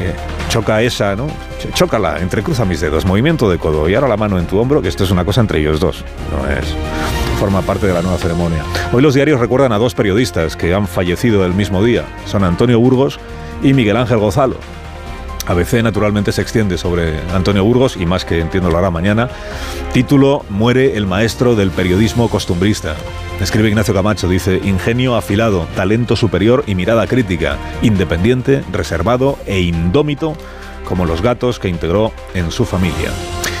eh, 0.00 0.14
choca 0.48 0.82
esa, 0.82 1.16
¿no? 1.16 1.26
Ch- 1.26 1.72
Chócala, 1.74 2.18
entrecruza 2.20 2.64
mis 2.64 2.80
dedos, 2.80 3.04
movimiento 3.04 3.50
de 3.50 3.58
codo 3.58 3.88
y 3.88 3.94
ahora 3.94 4.08
la 4.08 4.16
mano 4.16 4.38
en 4.38 4.46
tu 4.46 4.58
hombro, 4.58 4.82
que 4.82 4.88
esto 4.88 5.04
es 5.04 5.10
una 5.10 5.24
cosa 5.24 5.40
entre 5.40 5.60
ellos 5.60 5.80
dos, 5.80 6.04
no 6.30 6.48
es 6.50 6.74
forma 7.38 7.60
parte 7.62 7.86
de 7.86 7.92
la 7.92 8.00
nueva 8.02 8.16
ceremonia. 8.18 8.62
Hoy 8.92 9.02
los 9.02 9.14
diarios 9.14 9.38
recuerdan 9.40 9.72
a 9.72 9.78
dos 9.78 9.94
periodistas 9.94 10.56
que 10.56 10.72
han 10.74 10.86
fallecido 10.86 11.44
el 11.44 11.52
mismo 11.54 11.82
día, 11.84 12.04
son 12.26 12.44
Antonio 12.44 12.80
Burgos 12.80 13.18
y 13.62 13.74
Miguel 13.74 13.96
Ángel 13.96 14.18
Gozalo. 14.18 14.56
ABC 15.46 15.82
naturalmente 15.82 16.32
se 16.32 16.42
extiende 16.42 16.76
sobre 16.76 17.20
Antonio 17.32 17.64
Burgos 17.64 17.96
y 17.96 18.06
más 18.06 18.24
que 18.24 18.40
entiendo 18.40 18.70
lo 18.70 18.78
hará 18.78 18.90
mañana. 18.90 19.28
Título, 19.92 20.44
Muere 20.48 20.96
el 20.96 21.06
maestro 21.06 21.54
del 21.54 21.70
periodismo 21.70 22.28
costumbrista. 22.28 22.96
Escribe 23.40 23.68
Ignacio 23.68 23.94
Camacho, 23.94 24.28
dice, 24.28 24.60
ingenio 24.64 25.14
afilado, 25.14 25.66
talento 25.76 26.16
superior 26.16 26.64
y 26.66 26.74
mirada 26.74 27.06
crítica, 27.06 27.58
independiente, 27.82 28.64
reservado 28.72 29.38
e 29.46 29.60
indómito, 29.60 30.36
como 30.84 31.04
los 31.04 31.22
gatos 31.22 31.58
que 31.58 31.68
integró 31.68 32.12
en 32.34 32.50
su 32.50 32.64
familia. 32.64 33.10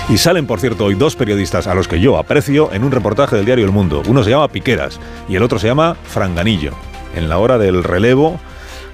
Y 0.08 0.18
salen, 0.18 0.46
por 0.46 0.60
cierto, 0.60 0.84
hoy 0.84 0.94
dos 0.94 1.16
periodistas 1.16 1.66
a 1.66 1.74
los 1.74 1.88
que 1.88 2.00
yo 2.00 2.16
aprecio 2.16 2.72
en 2.72 2.84
un 2.84 2.92
reportaje 2.92 3.36
del 3.36 3.44
diario 3.44 3.64
El 3.64 3.72
Mundo. 3.72 4.02
Uno 4.06 4.22
se 4.22 4.30
llama 4.30 4.48
Piqueras 4.48 5.00
y 5.28 5.34
el 5.34 5.42
otro 5.42 5.58
se 5.58 5.66
llama 5.66 5.96
Franganillo. 6.04 6.72
En 7.16 7.28
la 7.28 7.38
hora 7.38 7.58
del 7.58 7.82
relevo, 7.82 8.38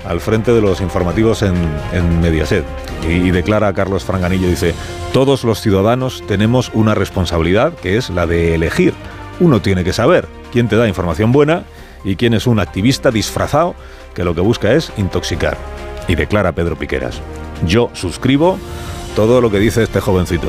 al 0.05 0.21
frente 0.21 0.53
de 0.53 0.61
los 0.61 0.81
informativos 0.81 1.43
en, 1.43 1.55
Mediaset. 2.21 2.65
Y, 3.09 3.13
y 3.13 3.31
declara 3.31 3.73
Carlos 3.73 4.05
Franganillo, 4.05 4.49
dice, 4.49 4.75
todos 5.13 5.45
los 5.45 5.61
ciudadanos 5.61 6.23
tenemos 6.27 6.71
una 6.75 6.95
responsabilidad 6.95 7.75
que 7.75 7.97
es 7.97 8.11
la 8.11 8.27
de 8.27 8.55
elegir. 8.55 8.95
Uno 9.41 9.61
tiene 9.61 9.85
que 9.85 9.93
saber 9.93 10.27
quién 10.53 10.69
te 10.69 10.77
da 10.77 10.89
información 10.89 11.33
buena 11.33 11.65
y 12.05 12.17
quién 12.17 12.35
es 12.35 12.47
un 12.47 12.61
activista 12.61 13.11
disfrazado 13.11 13.75
que 14.15 14.25
lo 14.25 14.35
que 14.35 14.41
busca 14.41 14.73
es 14.73 14.93
intoxicar. 14.97 15.57
Y 16.09 16.15
declara 16.15 16.53
Pedro 16.53 16.77
Piqueras, 16.77 17.21
yo 17.67 17.91
suscribo 17.93 18.59
todo 19.15 19.41
lo 19.41 19.51
que 19.51 19.59
dice 19.59 19.83
este 19.83 20.01
jovencito. 20.01 20.49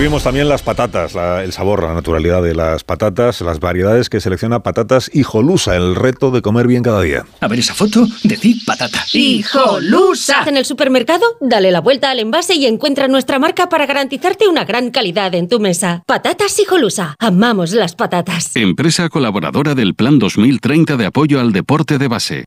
Y 0.00 0.02
suscribimos 0.02 0.24
también 0.24 0.48
las 0.48 0.62
patatas, 0.62 1.14
la- 1.14 1.44
el 1.44 1.52
sabor, 1.52 1.82
la 1.82 1.92
naturalidad 1.92 2.42
de 2.42 2.54
las 2.54 2.84
patatas, 2.84 3.42
las 3.42 3.60
variedades 3.60 4.08
que 4.08 4.18
selecciona 4.18 4.60
Patatas 4.62 5.10
Hijolusa, 5.12 5.76
el 5.76 5.94
reto 5.94 6.30
de 6.30 6.40
comer 6.40 6.66
bien 6.66 6.82
cada 6.82 7.02
día. 7.02 7.26
A 7.38 7.48
ver 7.48 7.58
esa 7.58 7.74
foto, 7.74 8.06
decid 8.24 8.56
patata. 8.64 9.04
¡Hijolusa! 9.12 10.44
En 10.46 10.56
el 10.56 10.64
supermercado, 10.64 11.26
dale 11.42 11.70
la 11.70 11.82
vuelta 11.82 12.10
al 12.10 12.18
envase 12.18 12.54
y 12.54 12.64
encuentra 12.64 13.08
nuestra 13.08 13.38
marca 13.38 13.68
para 13.68 13.84
garantizarte 13.84 14.48
una 14.48 14.64
gran 14.64 14.90
calidad 14.90 15.34
en 15.34 15.50
tu 15.50 15.60
mesa. 15.60 16.02
Patatas 16.06 16.58
Hijolusa. 16.58 17.14
Amamos 17.18 17.72
las 17.72 17.94
patatas. 17.94 18.56
Empresa 18.56 19.10
colaboradora 19.10 19.74
del 19.74 19.94
Plan 19.94 20.18
2030 20.18 20.96
de 20.96 21.04
apoyo 21.04 21.40
al 21.40 21.52
deporte 21.52 21.98
de 21.98 22.08
base. 22.08 22.44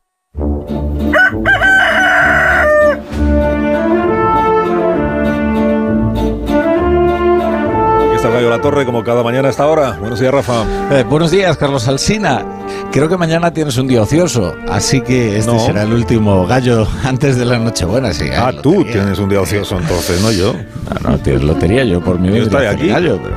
Radio 8.34 8.50
La 8.50 8.60
Torre, 8.60 8.84
como 8.84 9.04
cada 9.04 9.22
mañana 9.22 9.46
a 9.46 9.50
esta 9.52 9.64
hora. 9.68 9.92
Buenos 10.00 10.18
días, 10.18 10.34
Rafa. 10.34 10.64
Eh, 10.90 11.04
buenos 11.08 11.30
días, 11.30 11.56
Carlos 11.56 11.86
Alsina. 11.86 12.44
Creo 12.90 13.08
que 13.08 13.16
mañana 13.16 13.52
tienes 13.52 13.76
un 13.78 13.86
día 13.86 14.02
ocioso, 14.02 14.56
así 14.68 15.02
que 15.02 15.38
este 15.38 15.52
No. 15.52 15.60
será 15.60 15.84
el 15.84 15.92
último 15.92 16.44
gallo 16.44 16.84
antes 17.04 17.36
de 17.36 17.44
la 17.44 17.60
Nochebuena. 17.60 18.12
Sí, 18.12 18.24
Ah, 18.36 18.48
hay 18.48 18.56
tú 18.60 18.72
lotería. 18.72 18.92
tienes 18.92 19.18
un 19.20 19.28
día 19.28 19.40
ocioso 19.40 19.78
entonces, 19.78 20.20
no 20.20 20.32
yo. 20.32 20.52
No, 20.52 21.10
no, 21.10 21.18
tienes 21.18 21.44
lotería, 21.44 21.84
yo 21.84 22.00
por 22.00 22.18
mi 22.18 22.36
Yo 22.36 22.44
hacer 22.46 22.66
aquí. 22.66 22.88
gallo, 22.88 23.20
pero... 23.22 23.36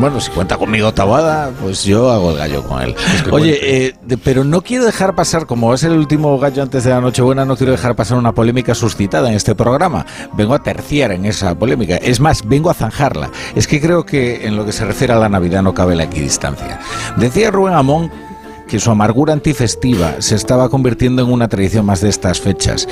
Bueno, 0.00 0.20
si 0.20 0.30
cuenta 0.32 0.56
conmigo 0.56 0.92
Tabada, 0.92 1.50
pues 1.62 1.84
yo 1.84 2.10
hago 2.10 2.32
el 2.32 2.36
gallo 2.36 2.64
con 2.64 2.82
él. 2.82 2.94
que 3.24 3.30
Oye, 3.30 3.58
eh, 3.86 3.94
de- 4.02 4.18
pero 4.18 4.42
no 4.44 4.60
quiero 4.60 4.84
dejar 4.84 5.14
pasar, 5.14 5.46
como 5.46 5.72
es 5.72 5.84
el 5.84 5.92
último 5.92 6.36
gallo 6.38 6.62
antes 6.62 6.82
de 6.84 6.90
la 6.90 7.00
Nochebuena, 7.00 7.44
no 7.44 7.56
quiero 7.56 7.72
dejar 7.72 7.94
pasar 7.94 8.18
una 8.18 8.32
polémica 8.32 8.74
suscitada 8.74 9.28
en 9.30 9.34
este 9.36 9.54
programa. 9.54 10.04
Vengo 10.36 10.52
a 10.54 10.62
terciar 10.62 11.12
en 11.12 11.24
esa 11.24 11.54
polémica. 11.54 11.96
Es 11.96 12.18
más, 12.20 12.46
vengo 12.46 12.70
a 12.70 12.74
zanjarla. 12.74 13.30
Es 13.54 13.68
que 13.68 13.80
creo 13.80 14.04
que 14.04 14.46
en 14.46 14.56
lo 14.56 14.66
que 14.66 14.72
se 14.72 14.84
refiere 14.84 15.12
a 15.12 15.16
la 15.18 15.28
Navidad 15.28 15.62
no 15.62 15.72
cabe 15.74 15.94
la 15.94 16.04
equidistancia. 16.04 16.80
Decía 17.16 17.50
Rubén 17.52 17.74
Amón 17.74 18.10
que 18.68 18.80
su 18.80 18.90
amargura 18.90 19.32
antifestiva 19.32 20.16
se 20.18 20.34
estaba 20.34 20.68
convirtiendo 20.70 21.22
en 21.22 21.30
una 21.30 21.48
tradición 21.48 21.86
más 21.86 22.00
de 22.00 22.08
estas 22.08 22.40
fechas. 22.40 22.88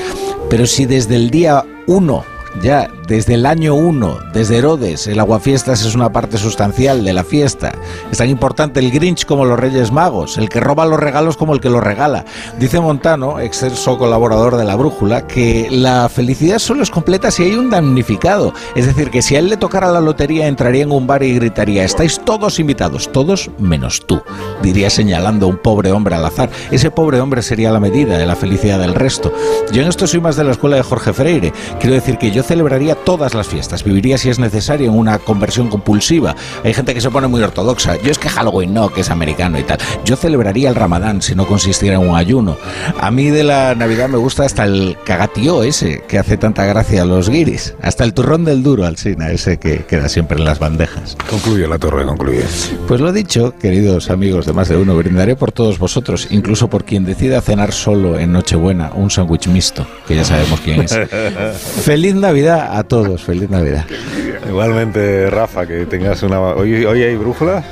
Pero 0.49 0.67
si 0.67 0.87
desde 0.87 1.17
el 1.17 1.31
día 1.31 1.65
1, 1.89 2.25
ya 2.63 2.89
desde 3.13 3.35
el 3.35 3.45
año 3.45 3.75
1, 3.75 4.19
desde 4.33 4.57
Herodes, 4.57 5.07
el 5.07 5.21
aguafiestas 5.21 5.85
es 5.85 5.95
una 5.95 6.13
parte 6.13 6.39
sustancial 6.39 7.05
de 7.05 7.13
la 7.13 7.25
fiesta. 7.25 7.75
Es 8.11 8.17
tan 8.17 8.31
importante 8.31 8.81
el 8.81 8.91
Grinch 8.91 9.27
como 9.27 9.45
los 9.45 9.61
Reyes 9.61 9.93
Magos, 9.93 10.39
el 10.39 10.49
que 10.49 10.61
roba 10.61 10.87
los 10.87 10.99
regalos 10.99 11.37
como 11.37 11.53
el 11.53 11.61
que 11.61 11.69
los 11.69 11.85
regala. 11.85 12.25
Dice 12.59 12.81
Montano, 12.81 13.39
excelso 13.39 13.99
colaborador 13.99 14.57
de 14.57 14.65
la 14.65 14.77
Brújula, 14.77 15.27
que 15.27 15.69
la 15.71 16.09
felicidad 16.09 16.59
solo 16.59 16.83
es 16.83 16.91
completa 16.91 17.31
si 17.31 17.43
hay 17.43 17.55
un 17.55 17.69
damnificado. 17.69 18.55
Es 18.75 18.87
decir, 18.87 19.11
que 19.11 19.21
si 19.21 19.37
a 19.37 19.41
él 19.41 19.51
le 19.51 19.59
tocara 19.59 19.93
la 19.93 20.01
lotería 20.01 20.47
entraría 20.47 20.85
en 20.85 20.91
un 20.91 21.07
bar 21.07 21.23
y 21.23 21.35
gritaría, 21.35 21.85
estáis 21.85 22.19
todos 22.19 22.59
invitados, 22.61 23.13
todos 23.13 23.51
menos 23.59 24.07
tú. 24.07 24.23
Diría 24.63 24.89
señalando 24.89 25.45
a 25.45 25.51
un 25.51 25.59
pobre 25.59 25.93
hombre 25.93 26.15
al 26.15 26.25
azar. 26.25 26.49
Ese 26.71 26.91
pobre 26.91 27.21
hombre 27.21 27.43
sería 27.43 27.73
la 27.73 27.81
medida 27.81 28.17
de 28.17 28.25
la 28.25 28.37
felicidad 28.37 28.79
del 28.79 28.95
resto. 28.95 29.31
Yo 29.71 29.83
en 29.83 29.89
esto 29.89 30.07
soy 30.07 30.23
más 30.23 30.37
de 30.37 30.45
la 30.45 30.53
escuela 30.53 30.77
de 30.77 30.83
Jorge 30.83 31.13
Freire. 31.13 31.53
Quiero 31.79 31.95
decir 31.95 32.17
que 32.17 32.31
yo 32.31 32.43
celebraría 32.43 33.02
todas 33.05 33.35
las 33.35 33.49
fiestas, 33.49 33.85
viviría 33.85 34.19
si 34.19 34.31
es 34.31 34.39
necesario 34.39 34.91
en 34.91 34.97
una 34.97 35.19
conversión 35.19 35.69
compulsiva. 35.69 36.35
Hay 36.65 36.75
gente 36.75 36.95
que 36.95 37.01
se 37.01 37.11
pone 37.11 37.27
muy 37.27 37.43
ortodoxa. 37.43 38.01
Yo 38.03 38.11
es 38.11 38.19
que 38.19 38.29
Halloween 38.29 38.75
no, 38.75 38.93
que 38.93 39.03
es 39.03 39.11
americano 39.11 39.59
y 39.59 39.63
tal. 39.65 39.79
Yo 40.05 40.17
celebraría 40.17 40.69
el 40.69 40.75
Ramadán 40.75 41.23
si 41.23 41.35
no 41.35 41.47
consistiera 41.47 41.97
en 41.97 42.09
un 42.09 42.17
ayuno. 42.17 42.57
A 43.01 43.11
mí 43.11 43.31
de 43.31 43.45
la 43.45 43.75
Navidad 43.75 44.09
me 44.09 44.19
gusta 44.19 44.45
hasta 44.45 44.65
el 44.65 44.97
cagatío 45.05 45.63
ese 45.63 46.03
que 46.09 46.19
hace 46.19 46.37
tanta 46.37 46.65
gracia 46.65 47.03
a 47.03 47.05
los 47.05 47.29
guiris. 47.29 47.75
Hasta 47.83 48.05
el 48.05 48.15
turrón 48.15 48.45
del 48.45 48.63
duro, 48.63 48.87
Alsina, 48.87 49.31
ese 49.31 49.59
que 49.59 49.85
queda 49.85 50.09
siempre 50.09 50.39
en 50.39 50.45
las 50.45 50.59
bandejas. 50.59 51.17
Concluye 51.29 51.67
la 51.67 51.79
torre, 51.79 52.05
concluye. 52.05 52.45
Pues 52.87 53.01
lo 53.01 53.13
dicho, 53.13 53.55
queridos 53.59 54.11
amigos 54.11 54.47
de 54.47 54.53
más 54.53 54.69
de 54.69 54.77
uno, 54.77 54.97
brindaré 54.97 55.37
por 55.37 55.53
todos 55.53 55.79
vosotros, 55.79 56.29
incluso 56.31 56.69
por 56.69 56.85
quien 56.85 57.05
decida 57.05 57.41
cenar 57.41 57.73
solo 57.73 58.19
en 58.19 58.33
Nochebuena 58.33 58.93
un 58.95 59.11
sándwich 59.11 59.49
mixto, 59.49 59.87
que 60.07 60.17
ya 60.17 60.25
sabemos 60.25 60.61
quién 60.61 60.83
es. 60.83 60.99
Feliz 61.83 62.15
Navidad 62.15 62.77
a 62.77 62.82
todos, 62.85 63.23
feliz 63.23 63.51
Navidad. 63.51 63.85
Igualmente, 64.47 65.31
Rafa, 65.31 65.67
que 65.67 65.87
tengas 65.87 66.23
una... 66.23 66.41
Hoy, 66.41 66.85
hoy 66.85 67.03
hay 67.03 67.17
brújula. 67.17 67.63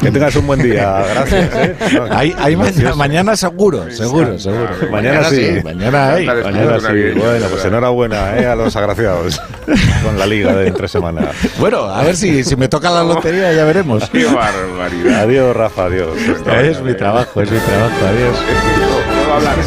Que 0.00 0.12
tengas 0.12 0.36
un 0.36 0.46
buen 0.46 0.62
día, 0.62 1.04
gracias. 1.12 1.50
¿eh? 1.54 1.76
No, 1.94 2.04
Hay, 2.10 2.32
hay 2.38 2.56
mañana, 2.94 3.34
seguro, 3.36 3.90
seguro, 3.90 4.38
seguro. 4.38 4.68
Mañana 4.92 5.24
sí. 5.24 5.58
Mañana 5.64 6.14
hay. 6.14 6.26
Mañana 6.26 6.78
sí. 6.78 7.18
Bueno, 7.18 7.46
pues 7.50 7.64
enhorabuena 7.64 8.38
¿eh? 8.38 8.46
a 8.46 8.54
los 8.54 8.76
agraciados 8.76 9.40
con 10.04 10.16
la 10.18 10.26
liga 10.26 10.54
de 10.54 10.68
entre 10.68 10.86
semana. 10.86 11.32
Bueno, 11.58 11.86
a 11.86 12.04
ver 12.04 12.16
si, 12.16 12.44
si 12.44 12.54
me 12.54 12.68
toca 12.68 12.90
la 12.90 13.02
lotería, 13.02 13.52
ya 13.52 13.64
veremos. 13.64 14.08
Qué 14.10 14.24
barbaridad. 14.26 15.22
Adiós, 15.22 15.56
Rafa, 15.56 15.86
adiós. 15.86 16.16
Es 16.62 16.80
mi 16.80 16.94
trabajo, 16.94 17.42
es 17.42 17.50
mi 17.50 17.58
trabajo, 17.58 17.96
adiós. 18.06 18.97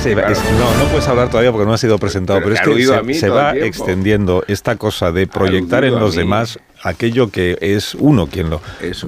Se 0.01 0.11
es- 0.11 0.17
no, 0.17 0.83
no 0.83 0.89
puedes 0.89 1.07
hablar 1.07 1.29
todavía 1.29 1.51
porque 1.51 1.65
no 1.65 1.73
ha 1.73 1.77
sido 1.77 1.97
presentado, 1.97 2.39
pero, 2.39 2.55
Pero 2.63 2.71
es 2.75 3.07
que 3.07 3.13
se, 3.13 3.29
va 3.29 3.55
extendiendo 3.55 4.43
esta 4.47 4.75
cosa 4.75 5.11
de 5.11 5.27
proyectar 5.27 5.83
en 5.83 5.99
los 5.99 6.15
demás 6.15 6.59
aquello 6.83 7.29
que 7.29 7.57
es 7.61 7.95
uno 7.95 8.27
quien 8.27 8.50
lo... 8.50 8.61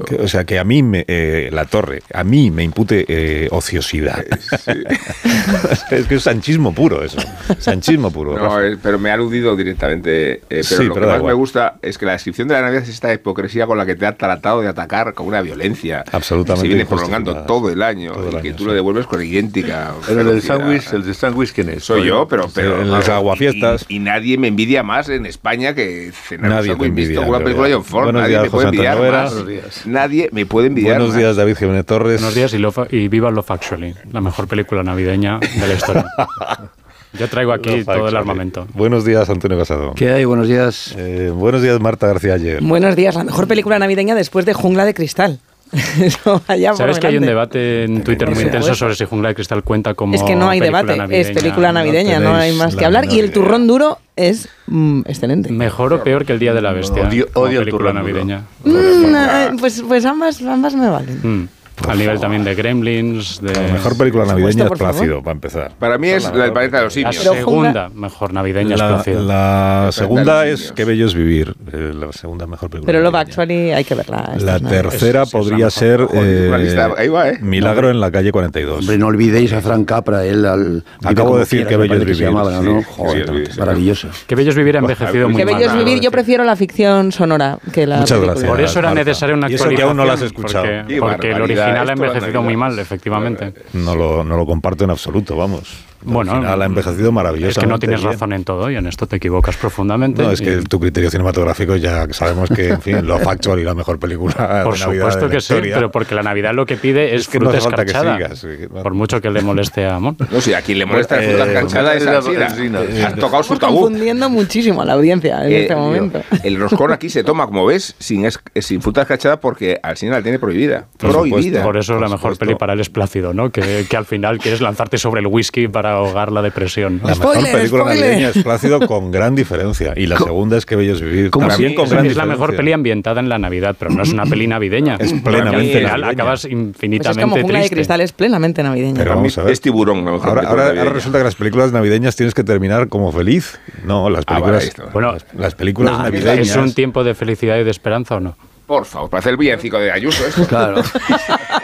que- 0.06 0.16
o 0.16 0.28
sea, 0.28 0.44
que 0.46 0.60
a 0.60 0.64
mí, 0.64 0.84
me, 0.84 1.06
eh, 1.08 1.50
la 1.52 1.66
torre, 1.66 2.04
a 2.14 2.24
mí 2.24 2.52
me 2.52 2.64
impute 2.64 3.06
eh, 3.08 3.48
ociosidad. 3.52 4.24
es 5.92 6.06
que 6.08 6.16
es 6.16 6.24
sanchismo 6.24 6.74
puro 6.74 7.04
eso. 7.04 7.18
Sanchismo 7.60 8.12
puro. 8.12 8.38
No, 8.38 8.62
eh, 8.62 8.78
pero 8.82 9.00
me 9.00 9.10
ha 9.12 9.14
aludido 9.16 9.56
directamente. 9.56 10.34
eh, 10.34 10.42
pero 10.50 10.64
Sí, 10.64 10.84
lo 10.86 10.94
pero 10.94 11.06
que 11.08 11.12
más 11.12 11.18
igual. 11.20 11.34
me 11.34 11.38
gusta 11.38 11.76
es 11.82 11.98
que 11.98 12.06
la 12.06 12.14
descripción 12.14 12.48
de 12.48 12.56
la 12.56 12.62
Navidad 12.62 12.84
es 12.84 12.90
esta 12.90 13.14
hipocresía 13.14 13.66
con 13.66 13.78
la 13.78 13.86
que 13.86 13.96
te 13.96 14.06
ha 14.06 14.16
tratado 14.16 14.62
de 14.62 14.68
atacar 14.68 15.14
con 15.14 15.28
una 15.28 15.42
violencia. 15.42 16.04
Absolutamente 16.12 16.64
que 16.64 16.70
Se 16.70 16.76
viene 16.76 16.86
prolongando 16.90 17.44
todo 17.46 17.70
el 17.70 17.82
año 17.82 18.14
y 18.32 18.42
que 18.42 18.54
tú 18.54 18.66
lo 18.66 18.74
devuelves 18.74 19.06
con 19.08 19.22
idéntica. 19.24 19.94
Pero 20.08 20.22
el 20.22 20.28
del 20.28 20.42
sándwich, 20.42 20.94
el 20.94 21.04
de 21.04 21.14
sándwich, 21.14 21.52
¿quién 21.54 21.70
es? 21.70 21.84
Soy 21.84 22.08
yo, 22.08 22.28
pero. 22.28 22.50
pero 22.54 22.78
de 22.80 22.86
las 22.86 23.10
aguafiestas. 23.10 23.86
Y, 23.88 23.96
y 23.96 24.00
nadie 24.00 24.38
me 24.38 24.48
envidia 24.48 24.84
más 24.84 25.10
en 25.10 25.26
España 25.26 25.74
que 25.74 26.12
cenar 26.12 26.46
un 26.52 26.56
Nadie 26.56 26.64
te 26.64 26.70
sándwich 26.74 26.90
envidia, 26.90 27.10
visto 27.10 27.24
en 27.24 27.30
una 27.30 27.40
película 27.40 27.63
John 27.72 27.84
Ford. 27.84 28.04
Buenos 28.06 28.22
Nadie 28.22 28.32
días, 28.32 28.44
me 28.44 28.50
puede 28.50 28.66
José 28.68 28.78
Antonio 28.78 28.94
envidiar 28.94 29.62
más. 29.64 29.86
Nadie 29.86 30.30
me 30.32 30.46
puede 30.46 30.68
envidiar 30.68 30.96
Buenos 30.96 31.10
más. 31.10 31.18
días, 31.18 31.36
David 31.36 31.56
Jiménez 31.56 31.86
Torres. 31.86 32.22
Buenos 32.22 32.36
días 32.36 32.54
y, 32.92 33.08
viva 33.08 33.32
Love 33.32 33.52
Actually, 33.52 33.96
la 34.12 34.22
mejor 34.22 34.48
película 34.48 34.84
navideña 34.84 35.40
de 35.40 35.68
la 35.68 35.74
historia. 35.74 36.06
Yo 37.20 37.30
traigo 37.30 37.54
aquí 37.54 37.84
todo 37.84 38.08
el 38.08 38.16
armamento. 38.16 38.68
Buenos 38.74 39.06
días, 39.06 39.30
Antonio 39.30 39.58
Casado. 39.58 39.94
¿Qué 39.96 40.12
hay? 40.12 40.26
Buenos 40.26 40.48
días. 40.48 40.96
Eh, 40.98 41.32
buenos 41.32 41.62
días, 41.62 41.80
Marta 41.80 42.08
García 42.08 42.34
Ayer. 42.34 42.62
Buenos 42.64 42.96
días, 42.96 43.14
la 43.14 43.24
mejor 43.24 43.48
película 43.48 43.78
navideña 43.78 44.16
después 44.16 44.46
de 44.46 44.54
Jungla 44.54 44.84
de 44.84 44.96
Cristal. 44.96 45.40
Eso 46.02 46.42
vaya 46.48 46.70
por 46.70 46.78
¿Sabes 46.78 47.00
que 47.00 47.08
hay 47.08 47.18
un 47.18 47.26
debate 47.26 47.84
en 47.86 48.04
Twitter 48.04 48.30
muy 48.30 48.44
intenso 48.44 48.76
sobre 48.76 48.96
si 48.96 49.06
Jungla 49.06 49.30
de 49.30 49.36
Cristal 49.36 49.64
cuenta 49.64 49.94
como 49.94 50.14
Es 50.16 50.24
que 50.24 50.36
no 50.36 50.50
hay 50.50 50.60
película 50.60 50.82
debate, 50.84 50.94
es 50.94 50.98
navideña? 51.28 51.34
película 51.42 51.72
navideña, 51.72 52.20
no, 52.20 52.36
hay 52.36 52.54
más 52.56 52.76
que 52.76 52.86
hablar. 52.86 53.06
Y 53.12 53.20
el 53.20 53.32
turrón 53.32 53.68
duro 53.68 53.98
es 54.16 54.48
mm, 54.68 55.02
excelente. 55.08 55.52
Mejor 55.52 55.94
o 55.94 56.04
peor 56.04 56.26
que 56.26 56.34
el 56.34 56.40
Día 56.40 56.54
de 56.54 56.62
la 56.62 56.74
Bestia. 56.74 57.10
Odio- 57.10 57.28
odio 57.34 57.62
el 57.62 57.70
duro. 57.70 57.92
navideña. 57.92 58.44
Mm, 58.64 59.16
eh, 59.16 59.50
pues, 59.60 59.84
pues 59.88 60.06
ambas, 60.06 60.42
ambas 60.42 60.76
me 60.76 60.88
valen. 60.90 61.20
Mm. 61.24 61.48
Al 61.88 61.98
nivel 61.98 62.20
también 62.20 62.44
de 62.44 62.56
Gremlins, 62.56 63.42
de... 63.42 63.52
La 63.54 63.74
mejor 63.74 63.98
película 63.98 64.26
navideña 64.26 64.64
es 64.64 64.70
por 64.70 64.78
favor. 64.78 64.94
Plácido, 64.96 65.22
para 65.24 65.32
empezar. 65.34 65.72
Para 65.80 65.98
mí 65.98 66.08
es 66.10 66.24
la 66.34 66.44
del 66.44 66.54
planeta 66.54 66.78
de 66.78 66.84
los 66.84 66.96
La 66.98 67.12
simios. 67.12 67.36
segunda 67.38 67.90
mejor 67.90 68.32
navideña 68.34 68.76
es 68.76 68.80
La, 68.80 68.88
Plácido. 68.90 69.22
la 69.24 69.90
segunda 69.92 70.42
de 70.44 70.52
los 70.52 70.62
es. 70.62 70.72
Qué 70.72 70.86
bello 70.86 71.06
es 71.08 71.14
vivir. 71.16 71.56
eh, 71.74 71.92
la 71.94 72.12
segunda 72.14 72.46
mejor 72.48 72.70
película. 72.70 72.92
Pero 72.92 73.04
Love. 73.04 73.16
Actually 73.16 73.72
hay 73.72 73.84
que 73.84 73.96
verla. 73.96 74.34
La 74.40 74.58
es 74.58 74.64
tercera 74.64 75.24
Es- 75.24 75.28
es 75.30 75.34
la 75.34 75.40
podría 75.40 75.58
mejor. 75.58 75.72
ser 75.72 76.08
eh, 76.14 76.58
lista- 76.60 76.92
ahí 76.98 77.08
va, 77.10 77.30
¿eh? 77.30 77.40
Milagro 77.42 77.90
en 77.90 78.00
la 78.00 78.12
calle 78.12 78.32
42. 78.32 78.80
Hombre, 78.80 78.98
no 78.98 79.08
olvidéis 79.08 79.52
a 79.54 79.60
Frank 79.62 79.86
Capra, 79.88 80.24
él 80.26 80.46
al... 80.46 80.84
Acabo 81.04 81.34
de 81.36 81.40
decir 81.42 81.66
Qué 81.68 81.76
bello 81.76 81.96
es 81.96 82.06
vivir. 82.06 82.16
llamaba, 82.24 82.60
Sí, 82.60 82.66
¿no? 82.66 82.84
Joder, 82.84 83.28
sí, 83.48 83.52
sí. 83.54 83.60
maravilloso. 83.60 84.08
Que 84.28 84.36
bello 84.36 84.52
es 84.52 84.56
vivir 84.56 84.76
ha 84.78 84.80
envejecido 84.80 85.28
muy 85.28 85.38
Qué 85.38 85.46
bello 85.46 85.66
es 85.66 85.74
vivir. 85.76 86.00
Yo 86.00 86.12
prefiero 86.12 86.44
la 86.44 86.56
ficción 86.56 87.12
sonora 87.12 87.58
que 87.74 87.86
la 87.88 87.98
Muchas 88.02 88.22
gracias. 88.22 88.48
Por 88.50 88.62
eso 88.62 88.80
era 88.80 88.94
necesaria 88.94 89.36
una 89.36 89.50
Y 89.50 89.56
eso 89.56 89.68
que 89.70 89.82
aún 89.82 89.98
no 89.98 90.06
la 90.06 90.14
has 90.14 90.22
actualización, 90.22 90.66
escuchado. 90.86 91.00
Porque, 91.00 91.28
Qué 91.28 91.34
el 91.34 91.42
original 91.64 91.90
ha 91.90 91.94
envejecido 91.94 92.42
muy 92.42 92.56
mal, 92.56 92.78
efectivamente. 92.80 93.54
No 93.74 93.96
lo, 93.96 94.24
no 94.24 94.38
lo 94.38 94.46
comparto 94.46 94.84
en 94.84 94.92
absoluto, 94.92 95.36
vamos. 95.36 95.93
Bueno, 96.06 96.32
Al 96.34 96.42
final 96.42 96.62
ha 96.62 96.66
envejecido 96.66 97.12
maravilloso. 97.12 97.50
Es 97.52 97.58
que 97.58 97.68
no 97.68 97.80
tienes 97.80 98.02
razón 98.04 98.34
en 98.34 98.44
todo 98.44 98.70
y 98.70 98.76
en 98.76 98.88
esto 98.88 99.08
te 99.08 99.16
equivocas 99.18 99.56
profundamente. 99.58 100.24
No, 100.24 100.32
es 100.32 100.42
que 100.42 100.60
Y- 100.60 100.64
tu 100.64 100.80
criterio 100.80 101.10
cinematográfico 101.10 101.76
ya 101.76 102.08
sabemos 102.12 102.50
que, 102.50 102.70
en 102.70 102.82
fin, 102.82 103.06
Love 103.08 103.28
Actually, 103.28 103.64
la 103.64 103.74
mejor 103.76 104.00
película 104.00 104.64
Por 104.64 104.74
de 104.76 104.80
Navidad 104.82 105.04
supuesto 105.06 105.20
de 105.22 105.26
la 105.28 105.32
que 105.36 105.42
sí, 105.42 105.54
historia. 105.54 105.76
pero 105.76 105.92
porque 105.92 106.16
la 106.16 106.24
Navidad 106.24 106.54
lo 106.54 106.66
que 106.66 106.78
pide 106.78 107.16
es, 107.16 107.22
Es 107.22 107.28
que 107.28 107.40
fruta 107.40 107.54
que 107.54 107.58
escarchada. 107.60 108.16
sigas, 108.18 108.40
sí, 108.40 108.48
Por 108.68 108.94
mucho 108.94 109.22
que 109.22 109.30
le 109.30 109.42
moleste 109.42 109.86
a 109.86 110.00
Mon. 110.00 110.18
No 110.32 110.42
sé, 110.42 110.56
a 110.56 110.62
quien 110.62 110.80
le 110.80 110.86
molesta 110.86 111.16
la 111.18 111.24
Eh, 111.24 111.30
fruta 111.30 111.54
canchada 111.54 111.94
es 111.96 112.06
eh, 112.06 112.10
Alsina. 112.10 112.46
Alsina. 112.48 112.80
Has 113.08 113.16
tocado 113.16 113.44
su 113.44 113.58
tabú. 113.58 113.82
confundiendo 113.82 114.30
muchísimo 114.30 114.82
a 114.82 114.86
la 114.86 114.94
audiencia 114.94 115.46
en 115.46 115.52
Eh, 115.52 115.62
este 115.62 115.74
tío, 115.74 115.84
momento. 115.84 116.22
El 116.44 116.60
roscón 116.60 116.92
aquí 116.92 117.10
se 117.10 117.24
toma, 117.24 117.46
como 117.46 117.66
ves, 117.66 117.96
sin, 118.00 118.26
es- 118.26 118.40
sin 118.60 118.82
fruta 118.82 119.02
escarchada 119.04 119.40
porque 119.40 119.80
Alsina 119.82 120.14
la 120.18 120.22
tiene 120.22 120.40
prohibida. 120.40 120.86
Por 120.98 121.12
prohibida. 121.12 121.38
supuesto. 121.60 121.64
Por 121.64 121.78
eso 121.78 121.94
la 121.94 122.00
por 122.02 122.06
mejor 122.10 122.20
supuesto. 122.20 122.46
peli 122.46 122.56
para 122.56 122.74
él 122.74 122.80
es 122.80 122.90
Plácido, 122.90 123.34
¿no? 123.34 123.50
Que, 123.52 123.86
que 123.90 123.98
al 123.98 124.06
final 124.06 124.38
quieres 124.40 124.62
lanzarte 124.62 124.98
sobre 124.98 125.22
el 125.22 125.28
whisky 125.28 125.68
para 125.68 125.93
ahogar 125.94 126.32
la 126.32 126.42
depresión. 126.42 127.00
La 127.04 127.10
mejor 127.16 127.34
Spoiler, 127.36 127.52
película 127.54 127.84
spoiler. 127.84 128.06
navideña 128.06 128.30
es 128.30 128.44
Plácido 128.44 128.80
con 128.88 129.12
gran 129.12 129.36
diferencia. 129.36 129.94
Y 129.96 130.06
la 130.08 130.18
segunda 130.18 130.58
es 130.58 130.66
Que 130.66 130.76
bello 130.76 130.94
es 130.94 131.02
vivir. 131.02 131.30
¿Cómo 131.32 131.48
También 131.48 131.70
así? 131.70 131.76
con 131.76 131.86
es, 131.86 131.92
gran 131.92 132.06
es 132.06 132.16
la 132.16 132.26
mejor 132.26 132.56
peli 132.56 132.72
ambientada 132.74 133.20
en 133.22 133.30
la 133.30 133.38
Navidad, 133.40 133.76
pero 133.80 133.92
no 133.92 134.04
es 134.04 134.12
una 134.14 134.26
peli 134.26 134.48
navideña. 134.48 134.96
Es 135.00 135.14
plenamente 135.14 135.82
navideña. 135.82 136.10
acabas 136.10 136.42
Pues 136.42 136.46
es 136.46 136.52
infinitamente 136.52 137.22
como 137.22 137.36
Jungla 137.38 137.60
de 137.60 137.64
triste. 137.64 137.76
Cristal, 137.76 138.02
es 138.02 138.12
plenamente 138.12 138.64
navideña. 138.64 138.96
Pero 138.98 139.16
vamos 139.16 139.38
a 139.38 139.44
ver. 139.44 139.54
Es 139.54 139.62
tiburón. 139.62 140.04
la 140.06 140.12
mejor 140.12 140.30
Ahora, 140.30 140.42
película 140.42 140.50
ahora- 140.50 140.64
ahora 140.64 140.74
navideña. 140.76 140.94
resulta 140.94 141.18
que 141.20 141.24
las 141.24 141.36
películas 141.36 141.72
navideñas 141.72 142.16
tienes 142.16 142.34
que 142.34 142.44
terminar 142.44 142.88
como 142.90 143.12
feliz. 143.12 143.60
No, 143.86 144.10
las 144.10 144.24
Ah, 144.28 144.40
vale, 144.40 144.58
películas. 144.60 144.94
Bueno, 144.94 145.12
las, 145.14 145.26
las 145.38 145.56
películas 145.56 145.92
No, 145.94 146.04
navideñas. 146.04 146.50
¿Es 146.50 146.56
un 146.56 146.74
tiempo 146.74 147.04
de 147.04 147.14
felicidad 147.16 147.58
y 147.60 147.64
de 147.64 147.72
esperanza 147.72 148.16
o 148.16 148.20
no? 148.20 148.36
Por 148.66 148.86
favor, 148.86 149.10
para 149.10 149.20
hacer 149.20 149.32
el 149.34 149.38
villancico 149.38 149.78
de 149.78 149.92
Ayuso. 149.92 150.26
esto. 150.26 150.46
Claro. 150.48 150.82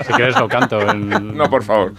Si 0.05 0.13
quieres 0.13 0.39
lo 0.39 0.47
canto. 0.47 0.79
en- 0.89 1.35
No, 1.37 1.49
por 1.49 1.61
favor. 1.63 1.93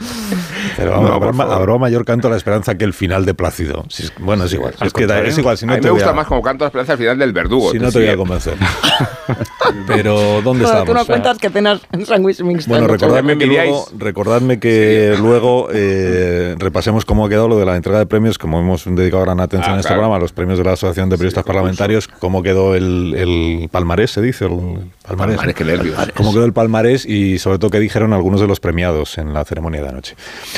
Pero 0.77 0.91
vamos, 0.93 1.09
No, 1.11 1.15
habrá, 1.17 1.27
por 1.29 1.35
ma- 1.37 1.45
favor. 1.45 1.59
habrá 1.63 1.79
mayor 1.79 2.05
canto 2.05 2.29
a 2.29 2.31
la 2.31 2.37
esperanza 2.39 2.77
que 2.77 2.85
el 2.85 2.93
final 2.95 3.25
de 3.27 3.35
Plácido. 3.35 3.85
Si 3.89 4.05
es- 4.05 4.13
bueno, 4.19 4.45
es 4.45 4.53
igual. 4.55 4.75
Al 4.81 4.87
Es, 4.87 4.93
que 4.93 5.03
da- 5.03 5.07
contrario. 5.15 5.31
es 5.31 5.39
igual, 5.39 5.59
si 5.59 5.65
a 5.65 5.69
mí 5.69 5.75
te 5.77 5.83
me 5.83 5.91
gusta 5.91 6.11
a, 6.11 6.13
más 6.15 6.27
como 6.27 6.41
canto 6.43 6.65
la 6.65 6.69
esperanza 6.69 6.93
al 6.95 6.99
final 6.99 7.19
del 7.19 7.33
verdugo. 7.33 7.71
si 7.71 7.79
no 7.79 7.93
te 7.93 7.99
voy 8.01 8.09
a 8.09 8.17
convencer. 8.17 8.55
Pero, 9.87 10.41
¿dónde 10.43 10.65
Bueno, 10.65 10.85
tú 10.85 10.93
no 10.95 11.01
estamos? 11.01 11.07
cuentas 11.07 11.39
que 11.39 11.51
cenas 11.51 11.81
sándwich 12.05 12.41
mixto. 12.43 12.71
Bueno, 12.71 12.87
¿no? 12.87 12.93
recordadme 12.95 13.39
que, 13.39 13.47
luego, 13.47 13.87
recordadme 13.99 14.59
que 14.59 15.15
luego 15.19 15.69
eh, 15.73 16.55
repasemos 16.59 17.05
cómo 17.05 17.27
ha 17.27 17.29
quedado 17.29 17.49
lo 17.49 17.59
de 17.59 17.67
la 17.67 17.77
entrega 17.77 17.99
de 17.99 18.07
premios, 18.07 18.39
como 18.39 18.59
hemos 18.59 18.85
dedicado 18.87 19.23
gran 19.23 19.41
atención 19.41 19.71
Ah, 19.71 19.75
en 19.75 19.81
este 19.81 19.89
claro. 19.89 20.01
programa, 20.01 20.17
a 20.17 20.21
los 20.21 20.33
premios 20.33 20.59
de 20.59 20.65
la 20.65 20.73
Asociación 20.73 21.09
de 21.11 21.17
Periodistas 21.17 21.45
Parlamentarios, 21.45 22.09
cómo 22.09 22.43
quedó 22.43 22.75
el, 22.75 23.15
el 23.17 23.69
palmarés, 23.71 24.11
se 24.13 24.23
dice, 24.23 24.47
el 24.47 24.91
palmarés. 25.17 25.37
Palmarés, 25.37 25.55
qué 25.55 25.65
nervios. 25.65 25.97
Cómo 26.17 26.33
quedó 26.33 26.45
el 26.45 26.53
palmarés 26.53 27.07
y 27.07 27.39
sobre 27.39 27.59
todo 27.59 27.71
qué 27.71 27.81
dijeron 27.81 28.13
algunos 28.13 28.41
de 28.41 28.47
los 28.47 28.61
premiados 28.61 29.19
en 29.19 29.33
la 29.33 29.45
ceremonia 29.45 29.83
de 29.83 29.89
anoche. 29.89 30.17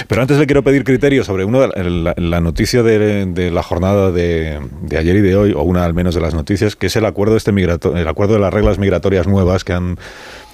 Pero 0.09 0.23
antes 0.23 0.39
le 0.39 0.47
quiero 0.47 0.63
pedir 0.63 0.85
criterio 0.85 1.25
sobre 1.25 1.45
de 1.45 1.91
la, 1.91 2.15
la 2.17 2.41
noticia 2.41 2.83
de, 2.83 3.27
de 3.27 3.51
la 3.51 3.63
jornada 3.63 4.11
de, 4.11 4.61
de 4.83 4.99
ayer 4.99 5.17
y 5.17 5.21
de 5.21 5.37
hoy, 5.37 5.53
o 5.53 5.63
una 5.63 5.85
al 5.85 5.95
menos 5.95 6.15
de 6.15 6.21
las 6.21 6.35
noticias, 6.35 6.77
que 6.77 6.87
es 6.87 6.97
el 6.97 7.05
acuerdo 7.05 7.37
este 7.37 7.53
migrato- 7.53 7.97
el 7.97 8.09
acuerdo 8.09 8.35
de 8.35 8.41
las 8.41 8.53
reglas 8.53 8.79
migratorias 8.79 9.27
nuevas 9.27 9.65
que 9.65 9.73
han 9.73 9.99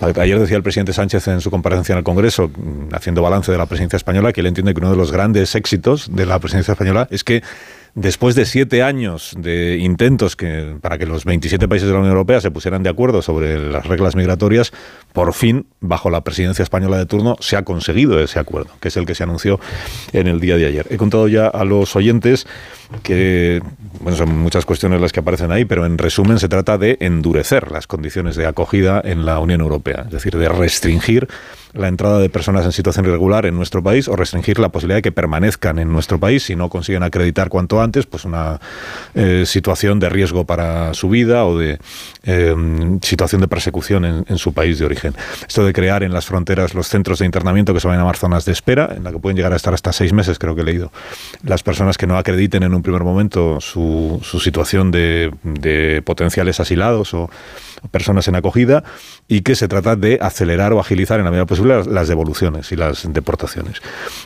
Ayer 0.00 0.38
decía 0.38 0.57
el 0.57 0.62
presidente 0.62 0.93
Sánchez 0.93 1.26
en 1.26 1.40
su 1.40 1.50
comparecencia 1.50 1.93
en 1.93 1.99
el 1.99 2.05
Congreso, 2.05 2.49
mm, 2.49 2.95
haciendo 2.95 3.21
balance 3.21 3.50
de 3.50 3.59
la 3.59 3.67
presidencia 3.67 3.97
española, 3.97 4.33
que 4.33 4.43
él 4.43 4.47
entiende 4.47 4.73
que 4.73 4.78
uno 4.78 4.90
de 4.93 4.97
los 4.97 5.11
grandes 5.11 5.57
éxitos 5.57 6.14
de 6.14 6.25
la 6.25 6.38
presidencia 6.38 6.71
española 6.73 7.09
es 7.11 7.25
que 7.25 7.43
después 8.00 8.35
de 8.37 8.47
siete 8.47 8.83
años 8.83 9.35
de 9.37 9.78
intentos 9.78 10.37
que, 10.37 10.76
para 10.81 10.99
que 10.99 11.07
los 11.07 11.25
27 11.25 11.69
países 11.69 11.88
de 11.88 11.93
la 11.93 12.00
Unión 12.00 12.12
Europea 12.12 12.40
se 12.40 12.50
pusieran 12.50 12.83
de 12.83 12.90
acuerdo 12.90 13.23
sobre 13.23 13.59
las 13.59 13.87
reglas 13.87 14.14
migratorias, 14.14 14.73
por 15.12 15.35
fin, 15.35 15.67
bajo 15.81 16.09
la 16.09 16.23
presidencia 16.23 16.63
española 16.63 16.97
de 16.97 17.06
turno, 17.06 17.37
se 17.41 17.56
ha 17.56 17.65
conseguido 17.65 18.21
ese 18.21 18.39
acuerdo, 18.39 18.71
que 18.80 18.89
es 18.89 18.97
el 18.97 19.04
que 19.04 19.15
se 19.15 19.25
anunció 19.25 19.58
en 20.13 20.28
el 20.28 20.41
día 20.41 20.56
de 20.56 20.67
ayer. 20.67 20.87
He 20.91 20.97
contado 20.97 21.26
ya 21.28 21.49
a 21.49 21.65
los 21.65 21.97
oyentes 21.97 22.47
que, 23.03 23.63
bueno, 24.01 24.17
son 24.17 24.39
muchas 24.39 24.65
cuestiones 24.65 25.01
las 25.01 25.13
que 25.13 25.21
aparecen 25.21 25.53
ahí, 25.53 25.65
pero 25.65 25.85
en 25.85 25.99
resumen 25.99 26.39
se 26.39 26.49
trata 26.49 26.79
de 26.79 26.97
endurecer 27.01 27.71
las 27.71 27.87
condiciones 27.87 28.37
de 28.37 28.47
acogida 28.47 29.01
en 29.05 29.27
la 29.27 29.39
Unión 29.41 29.61
Europea, 29.61 30.05
es 30.07 30.13
decir, 30.13 30.37
de 30.37 30.49
restringir 30.49 31.29
la 31.75 31.89
entrada 31.89 32.19
de 32.19 32.29
personas 32.29 32.65
en 32.65 32.73
situación 32.73 33.07
irregular 33.07 33.47
en 33.47 33.55
nuestro 33.55 33.83
país 33.83 34.09
o 34.09 34.17
restringir 34.17 34.59
la 34.59 34.71
posibilidad 34.71 34.99
de 34.99 35.03
que 35.03 35.13
permanezcan 35.13 35.79
en 35.79 35.93
nuestro 35.93 36.19
país 36.19 36.43
si 36.45 36.57
no 36.57 36.69
consiguen 36.69 37.03
acreditar 37.03 37.49
cuanto 37.49 37.81
antes 37.81 38.07
pues 38.07 38.25
una 38.25 38.61
eh, 39.15 39.45
situación 39.47 40.01
de 40.01 40.09
riesgo 40.09 40.45
para 40.45 40.95
su 40.95 41.09
vida 41.09 41.45
o 41.45 41.59
de 41.59 41.79
eh, 42.25 42.55
situación 43.03 43.41
de 43.41 43.49
persecución 43.49 44.05
en, 44.05 44.39
su 44.39 44.53
país 44.53 44.79
de 44.79 44.87
origen. 44.87 45.15
Esto 45.47 45.65
de 45.65 45.73
crear 45.73 46.03
en 46.03 46.13
las 46.13 46.27
fronteras 46.27 46.75
los 46.75 46.89
centros 46.89 47.19
de 47.19 47.27
internamiento 47.27 47.75
que 47.75 47.81
se 47.81 47.89
van 47.89 47.97
a 47.97 48.01
llamar 48.01 48.17
zonas 48.17 48.45
de 48.45 48.53
espera, 48.53 48.93
en 48.97 49.03
la 49.03 49.11
que 49.11 49.19
pueden 49.19 49.37
llegar 49.37 49.53
a 49.53 49.57
estar 49.57 49.75
hasta 49.75 49.93
seis 49.93 50.13
meses, 50.13 50.39
creo 50.39 50.55
que 50.55 50.61
he 50.61 50.65
leído, 50.65 50.93
las 51.43 51.63
personas 51.63 51.99
que 51.99 52.07
no 52.07 52.17
acrediten 52.17 52.63
en 52.63 52.75
un 52.78 52.82
primer 52.82 53.04
momento 53.04 53.60
su, 53.60 54.21
su 54.23 54.41
situación 54.41 54.91
de, 54.91 56.02
potenciales 56.04 56.60
asilados 56.60 57.12
o 57.14 57.30
personas 57.91 58.26
en 58.26 58.34
acogida 58.34 58.82
y 59.28 59.43
que 59.43 59.54
se 59.54 59.69
trata 59.69 59.95
de 59.95 60.19
acelerar 60.21 60.73
o 60.73 60.80
agilizar 60.80 61.19
en 61.21 61.25
la 61.25 61.30
medida 61.30 61.47
posible 61.47 61.84
las, 61.84 62.08
devoluciones 62.08 62.73
y 62.73 62.76
las 62.76 63.12
deportaciones. 63.12 63.80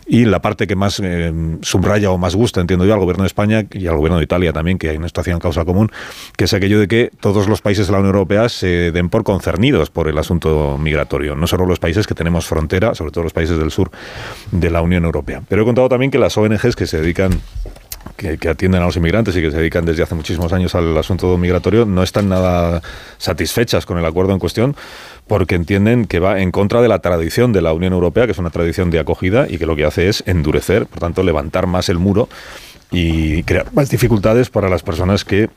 Y 0.07 0.25
la 0.25 0.41
parte 0.41 0.67
que 0.67 0.77
más 0.77 1.01
eh, 1.03 1.33
subraya 1.61 2.11
o 2.11 2.19
más 2.19 2.35
gusta, 2.35 2.61
entiendo 2.61 2.87
yo, 2.87 2.95
al 2.95 3.01
gobierno 3.01 3.25
de 3.25 3.27
España 3.27 3.67
y 3.71 3.87
al 3.87 3.97
gobierno 3.97 4.19
de 4.19 4.25
Italia 4.25 4.53
también, 4.53 4.79
que 4.79 4.89
hay 4.89 4.97
una 4.97 5.09
situación 5.09 5.39
causa 5.39 5.65
común, 5.65 5.91
que 6.37 6.45
es 6.45 6.55
aquello 6.55 6.79
de 6.79 6.89
que 6.89 7.11
todos 7.21 7.49
los 7.49 7.61
países 7.61 7.87
de 7.87 7.93
la 7.93 7.99
Unión 7.99 8.15
Europea 8.15 8.49
se 8.49 8.93
den 8.93 9.09
por 9.09 9.25
concernidos 9.25 9.91
por 9.91 10.09
el 10.09 10.17
asunto 10.19 10.79
migratorio, 10.79 11.37
no 11.37 11.47
solo 11.47 11.67
los 11.67 11.79
países 11.79 12.07
que 12.07 12.15
tenemos 12.15 12.47
frontera, 12.47 12.95
sobre 12.95 13.11
todo 13.11 13.25
los 13.25 13.33
países 13.33 13.59
del 13.59 13.71
sur 13.71 13.91
de 14.51 14.71
la 14.71 14.83
Unión 14.83 15.05
Europea. 15.05 15.43
Pero 15.49 15.63
he 15.63 15.65
contado 15.65 15.89
también 15.89 16.11
que 16.11 16.19
las 16.19 16.37
ONGs 16.37 16.77
que 16.77 16.87
se 16.87 17.01
dedican 17.01 17.41
que, 18.23 18.49
atienden 18.49 18.83
a 18.83 18.87
los 18.87 18.97
inmigrantes 18.97 19.37
y 19.37 19.41
que 19.41 19.51
se 19.51 19.57
dedican 19.57 19.85
desde 19.85 20.03
hace 20.03 20.15
muchísimos 20.15 20.53
años 20.53 20.75
al 20.75 20.97
asunto 20.97 21.37
migratorio 21.37 21.85
no 21.85 22.03
están 22.03 22.29
nada 22.29 22.83
satisfechas 23.19 23.87
con 23.87 23.99
el 23.99 24.05
acuerdo 24.05 24.33
en 24.33 24.39
cuestión 24.39 24.77
porque 25.27 25.55
entienden 25.55 26.07
que 26.07 26.21
va 26.21 26.41
en 26.41 26.51
contra 26.51 26.81
de 26.83 26.89
la 26.89 27.01
tradición 27.01 27.53
de 27.53 27.63
la 27.63 27.73
Unión 27.73 27.93
Europea, 27.93 28.27
que 28.27 28.33
es 28.33 28.39
una 28.39 28.51
tradición 28.51 28.91
de 28.91 28.99
acogida 28.99 29.47
y 29.49 29.59
que 29.59 29.67
lo 29.67 29.77
que 29.77 29.85
hace 29.85 30.09
es 30.09 30.23
endurecer, 30.27 30.87
por 30.87 31.01
tanto, 31.01 31.23
levantar 31.23 31.67
más 31.67 31.89
el 31.89 31.99
muro 31.99 32.29
y 32.91 33.43
crear 33.45 33.73
más 33.73 33.89
dificultades 33.89 34.51
para 34.51 34.69
las 34.69 34.83
personas 34.83 35.25
que 35.25 35.49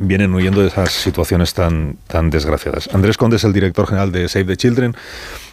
vienen 0.00 0.32
huyendo 0.34 0.60
de 0.60 0.68
esas 0.68 0.92
situaciones 0.92 1.54
tan, 1.54 1.96
tan 2.06 2.30
desgraciadas. 2.30 2.88
Andrés 2.92 3.16
Conde 3.16 3.36
es 3.36 3.44
el 3.44 3.52
director 3.52 3.86
general 3.86 4.12
de 4.12 4.28
Save 4.28 4.44
the 4.44 4.56
Children 4.56 4.94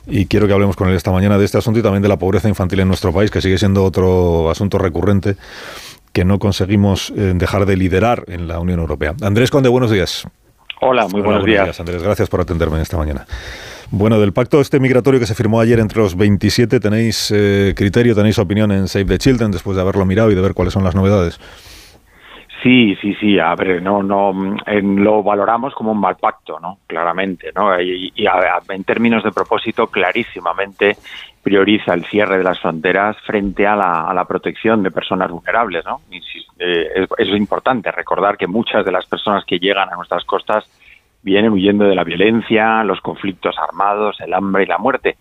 y 0.08 0.26
quiero 0.26 0.48
que 0.48 0.54
hablemos 0.54 0.76
con 0.76 0.88
él 0.90 0.96
esta 0.96 1.12
mañana 1.12 1.38
de 1.38 1.46
este 1.46 1.58
asunto 1.58 1.80
y 1.80 1.84
también 1.84 2.04
de 2.04 2.10
la 2.10 2.18
pobreza 2.18 2.48
infantil 2.48 2.82
en 2.82 2.88
nuestro 2.88 3.12
país, 3.12 3.32
que 3.32 3.42
sigue 3.42 3.58
siendo 3.58 3.84
otro 3.84 4.50
asunto 4.52 4.78
recurrente 4.78 5.36
que 6.16 6.24
no 6.24 6.40
conseguimos 6.40 7.12
eh, 7.18 7.34
dejar 7.36 7.66
de 7.66 7.76
liderar 7.76 8.24
en 8.28 8.48
la 8.48 8.62
Unión 8.62 8.80
Europea. 8.80 9.16
Andrés 9.22 9.52
Conde, 9.52 9.68
buenos 9.68 9.92
días. 9.92 10.26
Hola, 10.80 11.10
muy 11.10 11.20
Hola, 11.20 11.26
buenos, 11.26 11.46
días. 11.46 11.66
días. 11.66 11.80
Andrés. 11.82 12.02
Gracias 12.02 12.30
por 12.30 12.40
atenderme 12.40 12.82
esta 12.82 12.96
mañana. 12.96 13.28
Bueno, 13.92 14.18
del 14.18 14.32
pacto 14.32 14.62
este 14.62 14.80
migratorio 14.80 15.20
que 15.20 15.26
se 15.26 15.36
firmó 15.36 15.60
ayer 15.60 15.78
entre 15.78 16.02
los 16.02 16.16
27, 16.16 16.80
¿tenéis 16.80 17.34
eh, 17.36 17.74
criterio, 17.76 18.16
tenéis 18.16 18.40
opinión 18.40 18.72
en 18.72 18.88
Save 18.88 19.04
the 19.06 19.18
Children 19.18 19.52
después 19.52 19.76
de 19.76 19.82
haberlo 19.82 20.06
mirado 20.06 20.32
y 20.32 20.36
de 20.36 20.42
ver 20.42 20.54
cuáles 20.54 20.74
son 20.74 20.86
las 20.86 20.96
novedades? 20.96 21.38
Sí, 22.66 22.98
sí, 23.00 23.14
sí. 23.20 23.38
A 23.38 23.54
ver, 23.54 23.80
no, 23.80 24.02
no, 24.02 24.34
lo 24.66 25.22
valoramos 25.22 25.76
como 25.76 25.92
un 25.92 26.00
mal 26.00 26.16
pacto, 26.16 26.60
¿no? 26.60 26.80
Claramente, 26.88 27.52
¿no? 27.56 27.80
Y, 27.80 28.26
a, 28.26 28.60
en 28.70 28.84
términos 28.84 29.24
de 29.24 29.32
propósito, 29.32 29.86
clarísimamente 29.86 30.98
prioriza 31.44 31.94
el 31.94 32.06
cierre 32.06 32.40
de 32.40 32.44
las 32.44 32.60
fronteras 32.60 33.18
frente 33.22 33.68
a 33.68 33.76
la, 33.76 34.10
a 34.10 34.14
la 34.16 34.26
protección 34.26 34.82
de 34.82 34.90
personas 34.90 35.30
vulnerables, 35.30 35.86
¿no? 35.86 36.02
Eh, 36.58 36.88
es, 36.96 37.10
es 37.20 37.28
importante 37.38 37.92
recordar 37.92 38.36
que 38.36 38.48
muchas 38.48 38.84
de 38.84 38.92
las 38.92 39.06
personas 39.06 39.46
que 39.46 39.60
llegan 39.60 39.94
a 39.94 39.96
nuestras 39.96 40.26
costas 40.26 40.66
vienen 41.22 41.52
huyendo 41.52 41.86
de 41.86 41.94
la 41.94 42.04
violencia, 42.04 42.84
los 42.84 43.00
conflictos 43.00 43.56
armados, 43.60 44.20
el 44.22 44.34
hambre 44.34 44.64
y 44.64 44.66
la 44.66 44.80
muerte 44.80 45.18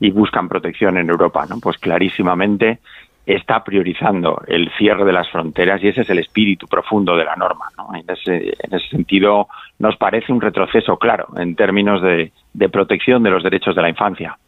y 0.00 0.10
buscan 0.10 0.48
protección 0.48 0.96
en 0.96 1.10
Europa, 1.10 1.44
¿no? 1.46 1.58
Pues 1.60 1.76
clarísimamente 1.76 2.78
está 3.26 3.64
priorizando 3.64 4.40
el 4.46 4.70
cierre 4.78 5.04
de 5.04 5.12
las 5.12 5.28
fronteras 5.28 5.82
y 5.82 5.88
ese 5.88 6.02
es 6.02 6.10
el 6.10 6.20
espíritu 6.20 6.68
profundo 6.68 7.16
de 7.16 7.24
la 7.24 7.34
norma. 7.34 7.66
¿no? 7.76 7.94
En, 7.94 8.08
ese, 8.08 8.54
en, 8.58 8.72
ese, 8.72 8.88
sentido, 8.88 9.48
nos 9.80 9.96
parece 9.96 10.32
un 10.32 10.40
retroceso 10.40 10.96
claro 10.96 11.26
en 11.36 11.56
términos 11.56 12.00
de, 12.02 12.30
protección 12.68 13.22
de 13.24 13.30
los 13.30 13.42
derechos 13.42 13.74
de 13.74 13.82
la 13.82 13.88
infancia. 13.88 14.38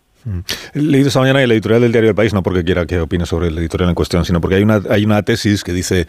He 0.75 0.81
leído 0.81 1.09
esta 1.09 1.21
mañana 1.21 1.43
el 1.43 1.51
editorial 1.53 1.81
del 1.81 1.93
diario 1.93 2.11
El 2.11 2.17
País, 2.17 2.35
no 2.35 2.43
porque 2.43 2.63
quiera 2.63 2.85
que 2.87 3.01
opine 3.01 3.25
sobre 3.25 3.49
el 3.49 3.57
editorial 3.57 3.89
en 3.89 3.95
cuestión, 3.95 4.25
sino 4.25 4.41
porque 4.41 4.57
hay 4.57 4.63
una, 4.63 4.81
hay 4.91 5.05
una 5.05 5.23
tesis 5.23 5.65
que 5.65 5.73
dice, 5.73 6.07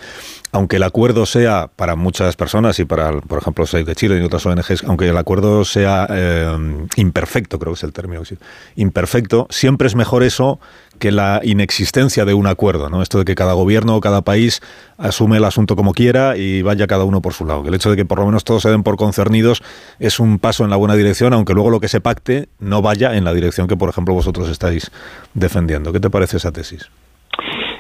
aunque 0.51 0.75
el 0.75 0.83
acuerdo 0.83 1.25
sea 1.25 1.69
para 1.73 1.95
muchas 1.95 2.35
personas 2.35 2.79
y 2.79 2.85
para, 2.85 3.11
por 3.21 3.39
ejemplo, 3.39 3.65
Save 3.65 3.85
de 3.85 3.95
Chile 3.95 4.19
y 4.19 4.23
otras 4.23 4.45
ONGs, 4.45 4.83
aunque 4.85 5.07
el 5.07 5.17
acuerdo 5.17 5.63
sea 5.63 6.07
eh, 6.09 6.57
imperfecto, 6.97 7.59
creo 7.59 7.73
que 7.73 7.77
es 7.77 7.83
el 7.83 7.93
término, 7.93 8.21
imperfecto, 8.75 9.47
siempre 9.51 9.87
es 9.87 9.95
mejor 9.95 10.23
eso 10.23 10.59
que 10.99 11.11
la 11.11 11.41
inexistencia 11.43 12.25
de 12.25 12.33
un 12.33 12.47
acuerdo, 12.47 12.89
¿no? 12.89 13.01
Esto 13.01 13.19
de 13.19 13.25
que 13.25 13.35
cada 13.35 13.53
gobierno 13.53 13.95
o 13.95 14.01
cada 14.01 14.21
país 14.21 14.61
asume 14.97 15.37
el 15.37 15.45
asunto 15.45 15.75
como 15.75 15.93
quiera 15.93 16.37
y 16.37 16.61
vaya 16.61 16.87
cada 16.87 17.05
uno 17.05 17.21
por 17.21 17.33
su 17.33 17.45
lado. 17.45 17.67
el 17.67 17.73
hecho 17.73 17.89
de 17.89 17.95
que 17.95 18.05
por 18.05 18.19
lo 18.19 18.25
menos 18.25 18.43
todos 18.43 18.61
se 18.61 18.69
den 18.69 18.83
por 18.83 18.97
concernidos 18.97 19.63
es 19.99 20.19
un 20.19 20.39
paso 20.39 20.63
en 20.63 20.69
la 20.69 20.75
buena 20.75 20.95
dirección, 20.95 21.33
aunque 21.33 21.53
luego 21.53 21.69
lo 21.69 21.79
que 21.79 21.87
se 21.87 22.01
pacte 22.01 22.47
no 22.59 22.81
vaya 22.81 23.15
en 23.15 23.23
la 23.23 23.33
dirección 23.33 23.67
que, 23.67 23.75
por 23.75 23.89
ejemplo, 23.89 24.13
vosotros 24.13 24.49
estáis 24.49 24.91
defendiendo. 25.33 25.91
¿Qué 25.91 25.99
te 25.99 26.09
parece 26.09 26.37
esa 26.37 26.51
tesis? 26.51 26.89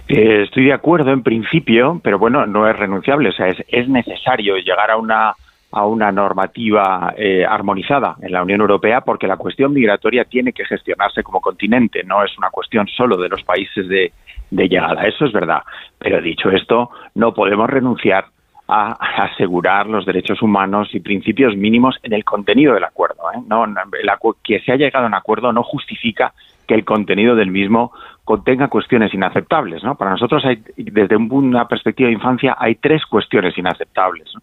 Eh, 0.07 0.43
estoy 0.43 0.65
de 0.65 0.73
acuerdo 0.73 1.11
en 1.11 1.21
principio, 1.21 2.01
pero 2.03 2.17
bueno, 2.17 2.47
no 2.47 2.67
es 2.67 2.75
renunciable. 2.75 3.29
O 3.29 3.33
sea, 3.33 3.47
es, 3.47 3.57
es 3.67 3.87
necesario 3.87 4.55
llegar 4.55 4.89
a 4.89 4.97
una 4.97 5.35
a 5.71 5.85
una 5.85 6.11
normativa 6.11 7.13
eh, 7.15 7.45
armonizada 7.45 8.15
en 8.21 8.31
la 8.31 8.41
Unión 8.41 8.61
Europea 8.61 9.01
porque 9.01 9.27
la 9.27 9.37
cuestión 9.37 9.73
migratoria 9.73 10.25
tiene 10.25 10.51
que 10.51 10.65
gestionarse 10.65 11.21
como 11.21 11.41
continente, 11.41 12.03
no 12.03 12.23
es 12.23 12.35
una 12.37 12.49
cuestión 12.49 12.87
solo 12.87 13.17
de 13.17 13.29
los 13.29 13.43
países 13.43 13.87
de, 13.87 14.11
llegada. 14.51 15.03
Eso 15.03 15.25
es 15.25 15.31
verdad. 15.31 15.61
Pero 15.99 16.21
dicho 16.21 16.49
esto, 16.49 16.89
no 17.13 17.33
podemos 17.35 17.69
renunciar 17.69 18.25
a, 18.67 18.93
asegurar 19.23 19.85
los 19.85 20.05
derechos 20.07 20.41
humanos 20.41 20.89
y 20.93 21.01
principios 21.01 21.55
mínimos 21.55 21.97
en 22.01 22.13
el 22.13 22.23
contenido 22.23 22.73
del 22.73 22.83
acuerdo. 22.83 23.31
¿eh? 23.35 23.39
No, 23.47 23.65
que 24.43 24.59
se 24.61 24.71
haya 24.71 24.85
llegado 24.85 25.05
a 25.05 25.07
un 25.07 25.13
acuerdo 25.13 25.53
no 25.53 25.61
justifica 25.61 26.33
que 26.67 26.73
el 26.73 26.83
contenido 26.83 27.35
del 27.35 27.51
mismo 27.51 27.91
contenga 28.23 28.69
cuestiones 28.69 29.13
inaceptables. 29.13 29.83
¿no? 29.83 29.95
Para 29.95 30.11
nosotros, 30.11 30.43
hay, 30.45 30.63
desde 30.77 31.15
una 31.15 31.67
perspectiva 31.67 32.07
de 32.07 32.13
infancia, 32.13 32.55
hay 32.59 32.75
tres 32.75 33.05
cuestiones 33.05 33.55
inaceptables 33.55 34.33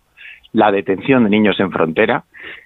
la 0.57 0.73
detención 0.73 1.25
de 1.25 1.31
niños 1.31 1.61
en 1.61 1.71
frontera. 1.71 2.25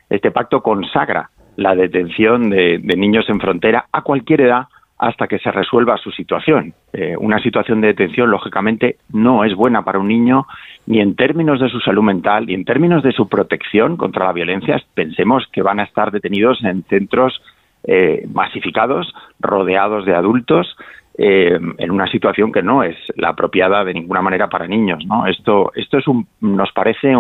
Este 0.09 0.31
pacto 0.31 0.63
consagra 0.63 1.31
la 1.57 1.75
detención 1.75 2.49
de, 2.49 2.79
niños 2.79 3.29
en 3.29 3.41
frontera 3.41 3.87
a 3.91 4.03
cualquier 4.03 4.43
edad 4.43 4.69
hasta 4.97 5.27
que 5.27 5.41
se 5.41 5.51
resuelva 5.51 5.97
su 5.97 6.13
situación. 6.13 6.73
Eh, 6.93 7.17
una 7.19 7.41
situación 7.41 7.81
de 7.81 7.89
detención, 7.89 8.31
lógicamente, 8.31 8.99
no 9.13 9.43
es 9.45 9.57
buena 9.57 9.83
para 9.83 9.99
un 9.99 10.07
niño 10.07 10.47
ni 10.87 11.01
en 11.01 11.17
términos 11.17 11.59
de 11.59 11.69
su 11.69 11.81
salud 11.81 12.05
mental 12.05 12.47
ni 12.47 12.55
en 12.55 12.65
términos 12.65 13.03
de 13.03 13.11
su 13.11 13.29
protección 13.29 13.97
contra 13.97 14.27
la 14.27 14.33
violencia. 14.33 14.81
Pensemos 14.95 15.49
que 15.53 15.63
van 15.63 15.81
a 15.81 15.85
estar 15.85 16.13
detenidos 16.13 16.63
en 16.63 16.85
centros 16.85 17.43
eh, 17.83 18.25
masificados, 18.33 19.13
rodeados 19.41 20.07
de 20.07 20.15
adultos, 20.15 20.77
eh, 21.19 21.59
en 21.79 21.91
una 21.91 22.07
situación 22.07 22.53
que 22.53 22.63
no 22.63 22.85
es 22.85 22.97
la 23.17 23.31
apropiada 23.31 23.85
de 23.85 23.95
ninguna 23.95 24.23
manera 24.23 24.49
para 24.49 24.69
niños. 24.69 25.05
¿no? 25.07 25.27
Esto, 25.27 25.73
esto 25.75 25.99
es 25.99 26.07
un, 26.07 26.27
nos 26.41 26.71
parece 26.73 27.17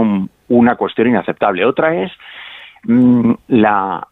una 0.50 0.76
cuestión 0.76 1.08
inaceptable. 1.08 1.64
Otra 1.64 2.02
es 2.02 2.12
mm, 2.84 3.32
la, 3.48 4.06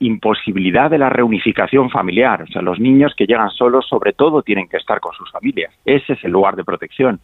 imposibilidad 0.00 0.90
de 0.90 0.98
la 0.98 1.10
reunificación 1.10 1.90
familiar. 1.90 2.42
O 2.42 2.46
sea, 2.46 2.62
los 2.62 2.80
niños 2.80 3.14
que 3.16 3.26
llegan 3.26 3.50
solos, 3.50 3.86
sobre 3.88 4.12
todo, 4.12 4.42
tienen 4.42 4.68
que 4.68 4.78
estar 4.78 4.98
con 5.00 5.12
sus 5.12 5.30
familias. 5.30 5.72
Ese 5.84 6.14
es 6.14 6.24
el 6.24 6.32
lugar 6.32 6.56
de 6.56 6.64
protección. 6.64 7.20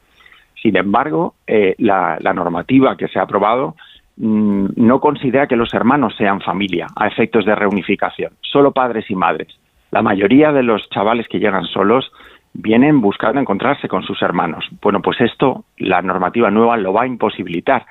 Sin 0.63 0.77
embargo, 0.77 1.35
eh, 1.47 1.75
la, 1.79 2.19
la, 2.21 2.35
normativa 2.35 2.97
que 2.97 3.09
se 3.09 3.19
ha 3.19 3.23
aprobado 3.23 3.77
mm, 4.19 4.67
no 4.77 5.01
considera 5.01 5.47
que 5.47 5.57
los 5.57 5.73
hermanos 5.73 6.15
sean 6.19 6.43
familia 6.43 6.87
a 6.97 7.09
efectos 7.09 7.47
de 7.47 7.55
reunificación, 7.55 8.35
solo 8.43 8.73
padres 8.73 9.11
y 9.11 9.15
madres. 9.15 9.49
La 9.91 10.03
mayoría 10.03 10.53
de 10.53 10.63
los 10.63 10.89
chavales 10.91 11.27
que 11.29 11.41
llegan 11.41 11.65
solos 11.65 12.13
vienen 12.53 13.01
buscando 13.01 13.41
encontrarse 13.41 13.89
con 13.89 14.03
sus 14.03 14.21
hermanos. 14.21 14.69
Bueno, 14.83 15.01
pues 15.01 15.19
esto, 15.21 15.65
la 15.79 16.03
normativa 16.03 16.51
nueva 16.51 16.77
lo 16.77 16.93
va 16.93 17.03
a 17.03 17.07
imposibilitar 17.07 17.87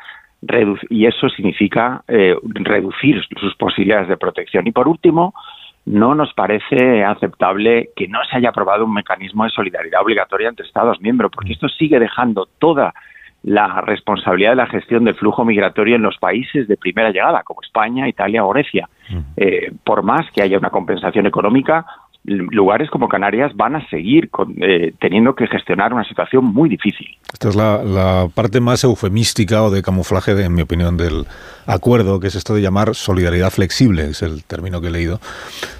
y 0.90 1.06
eso 1.06 1.30
significa 1.30 2.04
eh, 2.08 2.36
reducir 2.44 3.22
sus 3.40 3.56
posibilidades 3.56 4.08
de 4.08 4.18
protección. 4.18 4.68
Y 4.68 4.72
por 4.72 4.88
último, 4.88 5.34
no 5.86 6.16
nos 6.16 6.34
parece 6.34 7.04
aceptable 7.04 7.90
que 7.96 8.08
no 8.08 8.20
se 8.30 8.38
haya 8.38 8.50
aprobado 8.50 8.86
un 8.86 8.94
mecanismo 8.94 9.44
de 9.44 9.50
solidaridad 9.50 10.02
obligatoria 10.02 10.50
entre 10.50 10.66
Estados 10.66 11.02
miembros, 11.02 11.32
porque 11.34 11.54
esto 11.54 11.68
sigue 11.68 12.00
dejando 12.00 12.48
toda 12.60 12.94
la 13.44 13.82
responsabilidad 13.82 14.52
de 14.52 14.56
la 14.58 14.68
gestión 14.68 15.06
del 15.06 15.16
flujo 15.16 15.46
migratorio 15.46 15.96
en 15.96 16.02
los 16.02 16.18
países 16.18 16.68
de 16.68 16.78
primera 16.78 17.10
llegada, 17.10 17.44
como 17.44 17.62
España, 17.62 18.08
Italia 18.08 18.44
o 18.44 18.50
Grecia. 18.50 18.90
Eh, 19.38 19.72
por 19.84 20.04
más 20.04 20.30
que 20.32 20.42
haya 20.42 20.58
una 20.58 20.70
compensación 20.70 21.26
económica, 21.26 21.86
lugares 22.24 22.90
como 22.90 23.08
Canarias 23.08 23.52
van 23.56 23.76
a 23.76 23.90
seguir 23.90 24.30
eh, 24.62 24.94
teniendo 25.00 25.36
que 25.36 25.48
gestionar 25.48 25.94
una 25.94 26.04
situación 26.04 26.46
muy 26.46 26.70
difícil. 26.70 27.08
Esta 27.32 27.50
es 27.50 27.56
la, 27.56 28.28
parte 28.34 28.60
más 28.60 28.84
eufemística 28.84 29.64
o 29.64 29.72
de 29.72 29.82
camuflaje, 29.82 30.32
en 30.44 30.54
mi 30.54 30.62
opinión, 30.62 30.98
del 30.98 31.26
acuerdo, 31.66 32.20
que 32.20 32.28
es 32.28 32.36
esto 32.36 32.54
de 32.56 32.62
llamar 32.62 32.96
solidaridad 32.96 33.52
flexible, 33.52 34.10
es 34.10 34.22
el 34.22 34.44
término 34.44 34.82
que 34.82 34.88
he 34.88 34.92
leído. 34.92 35.20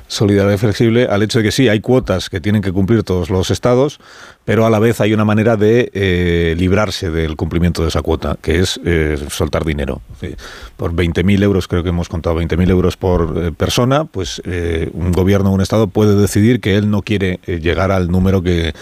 Solidaridad 0.10 0.58
flexible 0.58 1.08
al 1.10 1.24
hecho 1.24 1.40
de 1.40 1.46
que 1.46 1.52
sí, 1.52 1.70
hay 1.70 1.80
cuotas 1.80 2.30
que 2.30 2.42
tienen 2.42 2.62
que 2.62 2.74
cumplir 2.74 3.04
todos 3.04 3.30
los 3.30 3.52
estados, 3.52 4.00
pero 4.44 4.66
a 4.66 4.70
la 4.70 4.80
vez 4.80 5.00
hay 5.00 5.14
una 5.14 5.24
manera 5.24 5.56
de 5.56 5.90
eh, 5.94 6.56
librarse 6.58 7.10
del 7.10 7.38
cumplimiento 7.38 7.84
de 7.84 7.88
esa 7.88 8.02
cuota, 8.02 8.38
que 8.42 8.60
es 8.60 8.82
eh, 8.84 9.18
soltar 9.30 9.64
dinero. 9.64 10.02
Por 10.76 10.94
20.000 10.94 11.44
euros, 11.44 11.68
creo 11.68 11.84
que 11.84 11.90
hemos 11.90 12.10
contado 12.10 12.42
20.000 12.42 12.70
euros 12.70 12.98
por 12.98 13.54
persona, 13.54 14.04
pues 14.06 14.42
un 14.94 15.12
gobierno 15.14 15.52
o 15.52 15.54
un 15.54 15.62
estado 15.62 15.88
puede 15.88 16.20
decidir 16.20 16.60
que 16.60 16.76
él 16.76 16.90
no 16.90 17.04
quiere 17.04 17.40
llegar 17.46 17.92
al 17.92 18.10
número 18.10 18.42
que 18.42 18.74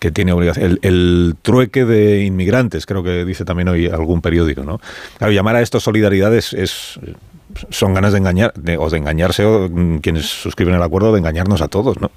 que 0.00 0.10
tiene 0.10 0.32
obligación. 0.32 0.78
El, 0.82 1.34
trueque 1.42 1.84
de 1.84 2.24
inmigrantes, 2.24 2.86
creo 2.86 3.02
que 3.02 3.24
dice 3.24 3.44
también 3.44 3.68
hoy 3.68 3.86
algún 3.86 4.20
periódico, 4.20 4.62
¿no? 4.62 4.80
Claro, 5.18 5.32
llamar 5.32 5.56
a 5.56 5.60
esto 5.60 5.80
solidaridad 5.80 6.34
es, 6.34 7.00
son 7.70 7.94
ganas 7.94 8.12
de 8.12 8.18
engañar, 8.18 8.52
o 8.78 8.90
de 8.90 8.98
engañarse, 8.98 9.44
o 9.44 9.68
mm, 9.68 9.98
quienes 9.98 10.26
suscriben 10.26 10.74
el 10.74 10.82
acuerdo, 10.82 11.12
de 11.12 11.18
engañarnos 11.18 11.62
a 11.62 11.68
todos, 11.68 12.00
¿no? 12.00 12.10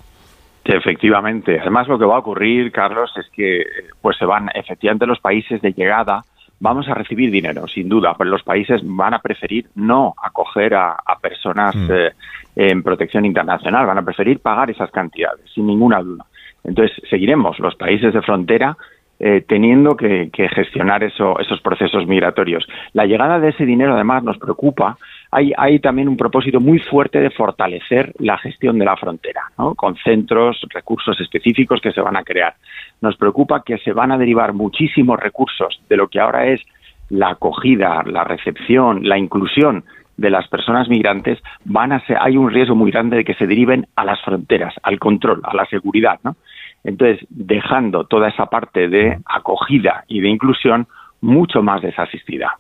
Efectivamente. 0.64 1.60
Además, 1.60 1.88
lo 1.88 1.98
que 1.98 2.06
va 2.06 2.16
a 2.16 2.20
ocurrir, 2.20 2.72
Carlos, 2.72 3.12
es 3.18 3.28
que 3.34 3.64
pues 4.02 4.18
se 4.18 4.26
van, 4.26 4.50
efectivamente, 4.54 5.08
los 5.08 5.20
países 5.20 5.62
de 5.62 5.74
llegada 5.74 6.24
vamos 6.62 6.88
a 6.88 6.94
recibir 6.94 7.32
dinero, 7.32 7.68
sin 7.68 7.90
duda, 7.90 8.14
pero 8.16 8.30
los 8.30 8.44
países 8.44 8.82
van 8.84 9.16
a 9.16 9.20
preferir 9.20 9.68
no 9.76 10.14
acoger 10.22 10.76
a, 10.76 10.96
personas 11.20 11.76
mm. 11.76 11.92
eh, 11.92 12.12
en 12.56 12.84
protección 12.84 13.26
internacional, 13.26 13.88
van 13.88 13.98
a 13.98 14.06
preferir 14.06 14.40
pagar 14.40 14.70
esas 14.70 14.92
cantidades, 14.92 15.50
sin 15.52 15.66
ninguna 15.66 16.02
duda. 16.02 16.26
Entonces, 16.64 16.96
seguiremos 17.10 17.60
los 17.60 17.76
países 17.76 18.14
de 18.14 18.22
frontera 18.22 18.78
eh, 19.24 19.46
teniendo 19.48 19.96
que, 19.96 20.32
gestionar 20.34 21.04
esos 21.04 21.62
procesos 21.62 22.08
migratorios. 22.08 22.68
La 22.94 23.06
llegada 23.06 23.40
de 23.40 23.50
ese 23.50 23.68
dinero, 23.68 23.94
además, 23.94 24.24
nos 24.24 24.40
preocupa. 24.40 24.98
Hay, 25.30 25.54
hay 25.58 25.78
también 25.78 26.10
un 26.10 26.18
propósito 26.18 26.60
muy 26.60 26.80
fuerte 26.80 27.20
de 27.20 27.30
fortalecer 27.30 28.14
la 28.18 28.40
gestión 28.40 28.80
de 28.80 28.86
la 28.86 28.98
frontera, 28.98 29.44
¿no? 29.60 29.76
con 29.76 29.96
centros, 29.98 30.66
recursos 30.74 31.22
específicos 31.22 31.80
que 31.82 31.92
se 31.92 32.02
van 32.02 32.18
a 32.18 32.24
crear. 32.24 32.56
Nos 33.00 33.16
preocupa 33.16 33.62
que 33.64 33.78
se 33.78 33.94
van 33.94 34.12
a 34.12 34.18
derivar 34.18 34.54
muchísimos 34.54 35.20
recursos 35.20 35.80
de 35.88 35.98
lo 35.98 36.08
que 36.08 36.20
ahora 36.20 36.48
es 36.48 36.62
la 37.10 37.30
acogida, 37.30 38.02
la 38.08 38.24
recepción, 38.24 39.08
la 39.08 39.20
inclusión 39.20 39.84
de 40.18 40.30
las 40.30 40.48
personas 40.48 40.88
migrantes 40.88 41.40
van 41.66 41.92
a 41.92 42.06
ser, 42.06 42.18
hay 42.20 42.38
un 42.38 42.52
riesgo 42.52 42.76
muy 42.76 42.92
grande 42.92 43.18
de 43.18 43.24
que 43.24 43.34
se 43.34 43.48
deriven 43.48 43.88
a 43.96 44.06
las 44.06 44.22
fronteras, 44.22 44.74
al 44.84 45.00
control, 45.00 45.42
a 45.44 45.56
la 45.56 45.66
seguridad, 45.66 46.20
¿no? 46.24 46.36
Entonces, 46.84 47.26
dejando 47.30 48.06
toda 48.06 48.30
esa 48.30 48.48
parte 48.48 48.88
de 48.88 49.20
acogida 49.26 50.04
y 50.08 50.22
de 50.22 50.30
inclusión 50.30 50.88
mucho 51.22 51.62
más 51.62 51.82
desasistida. 51.82 52.58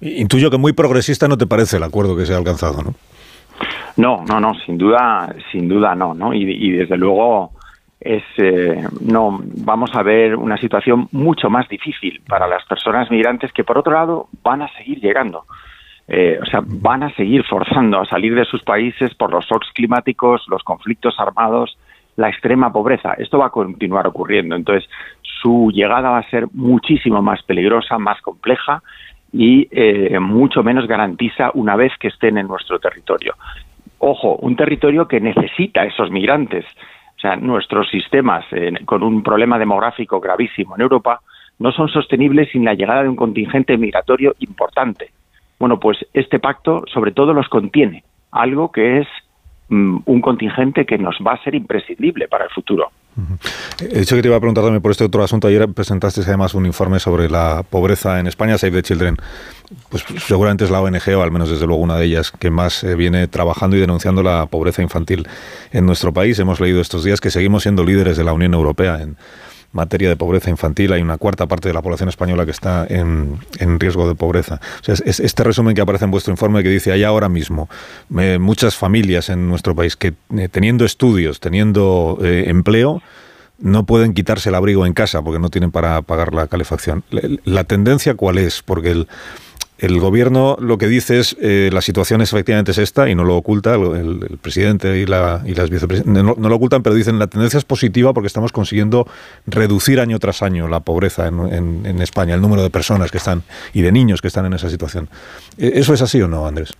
Intuyo 0.00 0.50
que 0.50 0.58
muy 0.58 0.72
progresista 0.72 1.26
no 1.26 1.36
te 1.36 1.46
parece 1.46 1.78
el 1.78 1.82
acuerdo 1.82 2.16
que 2.16 2.24
se 2.24 2.34
ha 2.34 2.38
alcanzado, 2.38 2.82
¿no? 2.82 2.94
No, 3.96 4.24
no, 4.24 4.38
no, 4.38 4.54
sin 4.64 4.78
duda, 4.78 5.34
sin 5.50 5.68
duda 5.68 5.96
no, 5.96 6.14
¿no? 6.14 6.32
Y, 6.32 6.70
desde 6.70 6.96
luego 6.96 7.50
es 7.98 8.22
eh, 8.36 8.86
no 9.00 9.40
vamos 9.42 9.90
a 9.94 10.04
ver 10.04 10.36
una 10.36 10.56
situación 10.56 11.08
mucho 11.10 11.50
más 11.50 11.68
difícil 11.68 12.22
para 12.28 12.46
las 12.46 12.64
personas 12.66 13.10
migrantes 13.10 13.52
que 13.52 13.64
por 13.64 13.76
otro 13.76 13.92
lado 13.92 14.28
van 14.44 14.62
a 14.62 14.72
seguir 14.76 15.00
llegando. 15.00 15.46
Eh, 16.10 16.38
o 16.40 16.46
sea, 16.46 16.62
van 16.64 17.02
a 17.02 17.14
seguir 17.14 17.44
forzando 17.44 18.00
a 18.00 18.06
salir 18.06 18.34
de 18.34 18.46
sus 18.46 18.62
países 18.62 19.14
por 19.14 19.30
los 19.30 19.44
shocks 19.44 19.70
climáticos, 19.74 20.46
los 20.48 20.62
conflictos 20.62 21.14
armados, 21.20 21.78
la 22.16 22.30
extrema 22.30 22.72
pobreza. 22.72 23.12
Esto 23.18 23.38
va 23.38 23.46
a 23.46 23.50
continuar 23.50 24.06
ocurriendo. 24.06 24.56
Entonces, 24.56 24.88
su 25.42 25.70
llegada 25.70 26.10
va 26.10 26.18
a 26.18 26.30
ser 26.30 26.46
muchísimo 26.54 27.20
más 27.20 27.42
peligrosa, 27.42 27.98
más 27.98 28.20
compleja 28.22 28.82
y 29.32 29.68
eh, 29.70 30.18
mucho 30.18 30.62
menos 30.62 30.86
garantiza 30.86 31.50
una 31.52 31.76
vez 31.76 31.92
que 32.00 32.08
estén 32.08 32.38
en 32.38 32.48
nuestro 32.48 32.78
territorio. 32.78 33.34
Ojo, 33.98 34.36
un 34.36 34.56
territorio 34.56 35.06
que 35.06 35.20
necesita 35.20 35.84
esos 35.84 36.10
migrantes. 36.10 36.64
O 37.16 37.20
sea, 37.20 37.36
nuestros 37.36 37.90
sistemas, 37.90 38.46
con 38.86 39.02
un 39.02 39.22
problema 39.22 39.58
demográfico 39.58 40.20
gravísimo 40.20 40.76
en 40.76 40.82
Europa, 40.82 41.20
no 41.58 41.72
son 41.72 41.88
sostenibles 41.88 42.48
sin 42.50 42.64
la 42.64 42.74
llegada 42.74 43.02
de 43.02 43.08
un 43.08 43.16
contingente 43.16 43.76
migratorio 43.76 44.34
importante. 44.38 45.10
Bueno, 45.58 45.80
pues 45.80 45.98
este 46.14 46.38
pacto 46.38 46.84
sobre 46.92 47.12
todo 47.12 47.32
los 47.32 47.48
contiene, 47.48 48.04
algo 48.30 48.70
que 48.70 49.00
es 49.00 49.08
mm, 49.68 49.98
un 50.04 50.20
contingente 50.20 50.86
que 50.86 50.98
nos 50.98 51.16
va 51.26 51.32
a 51.32 51.42
ser 51.42 51.54
imprescindible 51.54 52.28
para 52.28 52.44
el 52.44 52.50
futuro. 52.50 52.90
He 53.80 54.00
dicho 54.00 54.14
que 54.14 54.22
te 54.22 54.28
iba 54.28 54.36
a 54.36 54.40
preguntar 54.40 54.62
también 54.62 54.82
por 54.82 54.92
este 54.92 55.04
otro 55.04 55.22
asunto. 55.22 55.48
Ayer 55.48 55.68
presentaste 55.72 56.20
además 56.20 56.54
un 56.54 56.66
informe 56.66 57.00
sobre 57.00 57.28
la 57.28 57.64
pobreza 57.68 58.20
en 58.20 58.26
España, 58.26 58.58
Save 58.58 58.72
the 58.72 58.82
Children. 58.82 59.16
Pues 59.88 60.04
seguramente 60.24 60.64
es 60.64 60.70
la 60.70 60.80
ONG, 60.80 61.16
o 61.16 61.22
al 61.22 61.32
menos 61.32 61.50
desde 61.50 61.66
luego 61.66 61.82
una 61.82 61.96
de 61.96 62.06
ellas, 62.06 62.30
que 62.30 62.50
más 62.50 62.84
eh, 62.84 62.94
viene 62.94 63.26
trabajando 63.26 63.76
y 63.76 63.80
denunciando 63.80 64.22
la 64.22 64.46
pobreza 64.46 64.82
infantil 64.82 65.26
en 65.72 65.86
nuestro 65.86 66.12
país. 66.12 66.38
Hemos 66.38 66.60
leído 66.60 66.80
estos 66.80 67.04
días 67.04 67.20
que 67.20 67.30
seguimos 67.30 67.64
siendo 67.64 67.84
líderes 67.84 68.16
de 68.16 68.24
la 68.24 68.32
Unión 68.32 68.54
Europea 68.54 69.02
en 69.02 69.16
materia 69.78 70.08
de 70.08 70.16
pobreza 70.16 70.50
infantil. 70.50 70.92
Hay 70.92 71.02
una 71.02 71.18
cuarta 71.18 71.46
parte 71.46 71.68
de 71.68 71.74
la 71.74 71.82
población 71.82 72.08
española 72.08 72.44
que 72.44 72.50
está 72.50 72.84
en, 72.88 73.38
riesgo 73.78 74.08
de 74.08 74.14
pobreza. 74.14 74.60
es, 74.86 75.20
este 75.20 75.44
resumen 75.44 75.74
que 75.74 75.80
aparece 75.80 76.04
en 76.04 76.10
vuestro 76.10 76.32
informe 76.32 76.62
que 76.62 76.68
dice, 76.68 76.92
hay 76.92 77.04
ahora 77.04 77.28
mismo 77.28 77.68
muchas 78.08 78.76
familias 78.76 79.28
en 79.28 79.48
nuestro 79.48 79.74
país 79.74 79.96
que 79.96 80.14
eh, 80.36 80.48
teniendo 80.50 80.84
estudios, 80.84 81.40
teniendo 81.40 82.18
eh, 82.22 82.44
empleo, 82.48 83.02
no 83.58 83.84
pueden 83.84 84.14
quitarse 84.14 84.48
el 84.48 84.54
abrigo 84.54 84.86
en 84.86 84.92
casa 84.92 85.22
porque 85.22 85.38
no 85.38 85.50
tienen 85.50 85.70
para 85.70 86.02
pagar 86.02 86.32
la 86.34 86.46
calefacción. 86.46 87.04
¿La 87.44 87.64
tendencia 87.64 88.14
cuál 88.14 88.38
es? 88.38 88.62
Porque 88.62 88.90
el, 88.92 89.08
el 89.78 90.00
gobierno 90.00 90.56
lo 90.60 90.76
que 90.76 90.88
dice 90.88 91.20
es 91.20 91.36
eh, 91.40 91.70
la 91.72 91.80
situación 91.80 92.20
es, 92.20 92.32
efectivamente 92.32 92.72
es 92.72 92.78
esta 92.78 93.08
y 93.08 93.14
no 93.14 93.24
lo 93.24 93.36
oculta 93.36 93.74
el, 93.74 94.38
presidente 94.42 94.98
y, 94.98 95.06
la, 95.06 95.42
y 95.46 95.54
las 95.54 95.70
vicepresidentes 95.70 96.22
no, 96.22 96.34
lo 96.36 96.56
ocultan 96.56 96.82
pero 96.82 96.96
dicen 96.96 97.18
la 97.18 97.28
tendencia 97.28 97.58
es 97.58 97.64
positiva 97.64 98.12
porque 98.12 98.26
estamos 98.26 98.52
consiguiendo 98.52 99.06
reducir 99.46 100.00
año 100.00 100.18
tras 100.18 100.42
año 100.42 100.66
la 100.66 100.80
pobreza 100.80 101.28
en, 101.28 101.86
en, 101.86 102.02
España 102.02 102.34
el 102.34 102.40
número 102.40 102.62
de 102.62 102.70
personas 102.70 103.10
que 103.10 103.18
están 103.18 103.42
y 103.72 103.82
de 103.82 103.92
niños 103.92 104.20
que 104.20 104.28
están 104.28 104.46
en 104.46 104.54
esa 104.54 104.68
situación 104.68 105.08
¿E, 105.56 105.72
eso 105.74 105.94
es 105.94 106.02
así 106.02 106.20
o 106.20 106.26
no 106.26 106.46
Andrés 106.46 106.76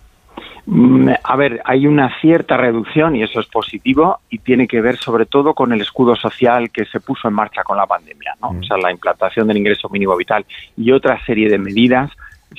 mm, 0.65 1.09
a 1.23 1.35
ver, 1.37 1.61
hay 1.63 1.87
una 1.87 2.19
cierta 2.19 2.57
reducción 2.57 3.15
y 3.15 3.23
eso 3.23 3.39
es 3.39 3.47
positivo 3.47 4.19
y 4.29 4.39
tiene 4.39 4.67
que 4.67 4.81
ver 4.81 4.97
sobre 4.97 5.25
todo 5.25 5.53
con 5.53 5.71
el 5.71 5.79
escudo 5.79 6.17
social 6.17 6.69
que 6.69 6.83
se 6.85 6.99
puso 6.99 7.29
en 7.29 7.33
marcha 7.33 7.63
con 7.63 7.77
la 7.77 7.85
pandemia, 7.85 8.35
¿no? 8.41 8.51
Mm. 8.51 8.59
O 8.59 8.63
sea, 8.63 8.77
la 8.77 8.91
implantación 8.91 9.47
del 9.47 9.57
ingreso 9.57 9.87
mínimo 9.89 10.17
vital 10.17 10.45
y 10.75 10.91
otra 10.91 11.23
serie 11.25 11.49
de 11.49 11.57
medidas 11.57 12.11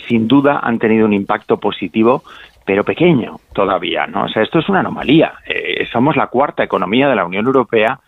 sin 0.08 0.28
duda 0.28 0.60
han 0.62 0.78
tenido 0.78 1.06
un 1.06 1.12
impacto 1.12 1.58
positivo, 1.58 2.22
pero 2.64 2.84
pequeño 2.84 3.40
todavía, 3.52 4.06
¿no? 4.06 4.24
O 4.24 4.28
sea, 4.28 4.42
esto 4.42 4.58
es 4.58 4.68
una 4.68 4.80
anomalía. 4.80 5.34
Eh, 5.46 5.86
somos 5.92 6.16
la 6.16 6.28
cuarta 6.28 6.62
economía 6.62 7.08
de 7.08 7.16
la 7.16 7.24
Unión 7.24 7.46
Europea 7.46 7.98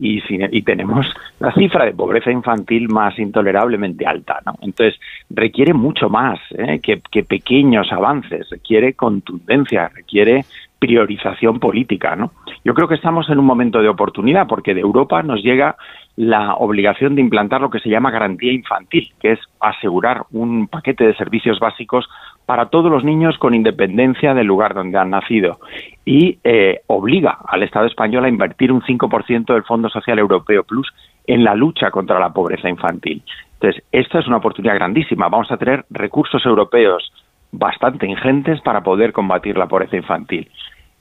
y, 0.00 0.62
tenemos 0.62 1.06
la 1.38 1.52
cifra 1.52 1.84
de 1.84 1.92
pobreza 1.92 2.30
infantil 2.30 2.88
más 2.88 3.18
intolerablemente 3.18 4.06
alta, 4.06 4.40
¿no? 4.46 4.54
Entonces, 4.62 4.98
requiere 5.28 5.74
mucho 5.74 6.08
más 6.08 6.38
¿eh? 6.56 6.80
que, 6.80 7.22
pequeños 7.22 7.92
avances, 7.92 8.48
requiere 8.50 8.94
contundencia, 8.94 9.90
requiere 9.94 10.46
priorización 10.80 11.60
política, 11.60 12.16
¿no? 12.16 12.32
Yo 12.64 12.74
creo 12.74 12.88
que 12.88 12.94
estamos 12.94 13.28
en 13.30 13.38
un 13.38 13.44
momento 13.44 13.80
de 13.80 13.88
oportunidad 13.88 14.48
porque 14.48 14.74
de 14.74 14.80
Europa 14.80 15.22
nos 15.22 15.42
llega 15.42 15.76
la 16.16 16.54
obligación 16.54 17.14
de 17.14 17.20
implantar 17.20 17.60
lo 17.60 17.70
que 17.70 17.80
se 17.80 17.88
llama 17.88 18.10
garantía 18.10 18.52
infantil, 18.52 19.12
que 19.20 19.32
es 19.32 19.38
asegurar 19.60 20.24
un 20.32 20.68
paquete 20.68 21.04
de 21.04 21.14
servicios 21.14 21.60
básicos 21.60 22.08
para 22.46 22.66
todos 22.66 22.90
los 22.90 23.04
niños 23.04 23.38
con 23.38 23.54
independencia 23.54 24.34
del 24.34 24.46
lugar 24.46 24.74
donde 24.74 24.98
han 24.98 25.10
nacido 25.10 25.60
y 26.04 26.38
eh, 26.42 26.80
obliga 26.88 27.38
al 27.46 27.62
Estado 27.62 27.86
español 27.86 28.24
a 28.24 28.28
invertir 28.28 28.72
un 28.72 28.82
5% 28.82 29.52
del 29.52 29.62
Fondo 29.64 29.88
Social 29.88 30.18
Europeo 30.18 30.64
Plus 30.64 30.92
en 31.26 31.44
la 31.44 31.54
lucha 31.54 31.90
contra 31.90 32.18
la 32.18 32.32
pobreza 32.32 32.68
infantil. 32.68 33.22
Entonces, 33.54 33.84
esta 33.92 34.18
es 34.18 34.26
una 34.26 34.38
oportunidad 34.38 34.74
grandísima. 34.74 35.28
Vamos 35.28 35.52
a 35.52 35.58
tener 35.58 35.84
recursos 35.90 36.44
europeos 36.44 37.12
bastante 37.52 38.06
ingentes 38.06 38.60
para 38.60 38.82
poder 38.82 39.12
combatir 39.12 39.56
la 39.56 39.66
pobreza 39.66 39.96
infantil. 39.96 40.50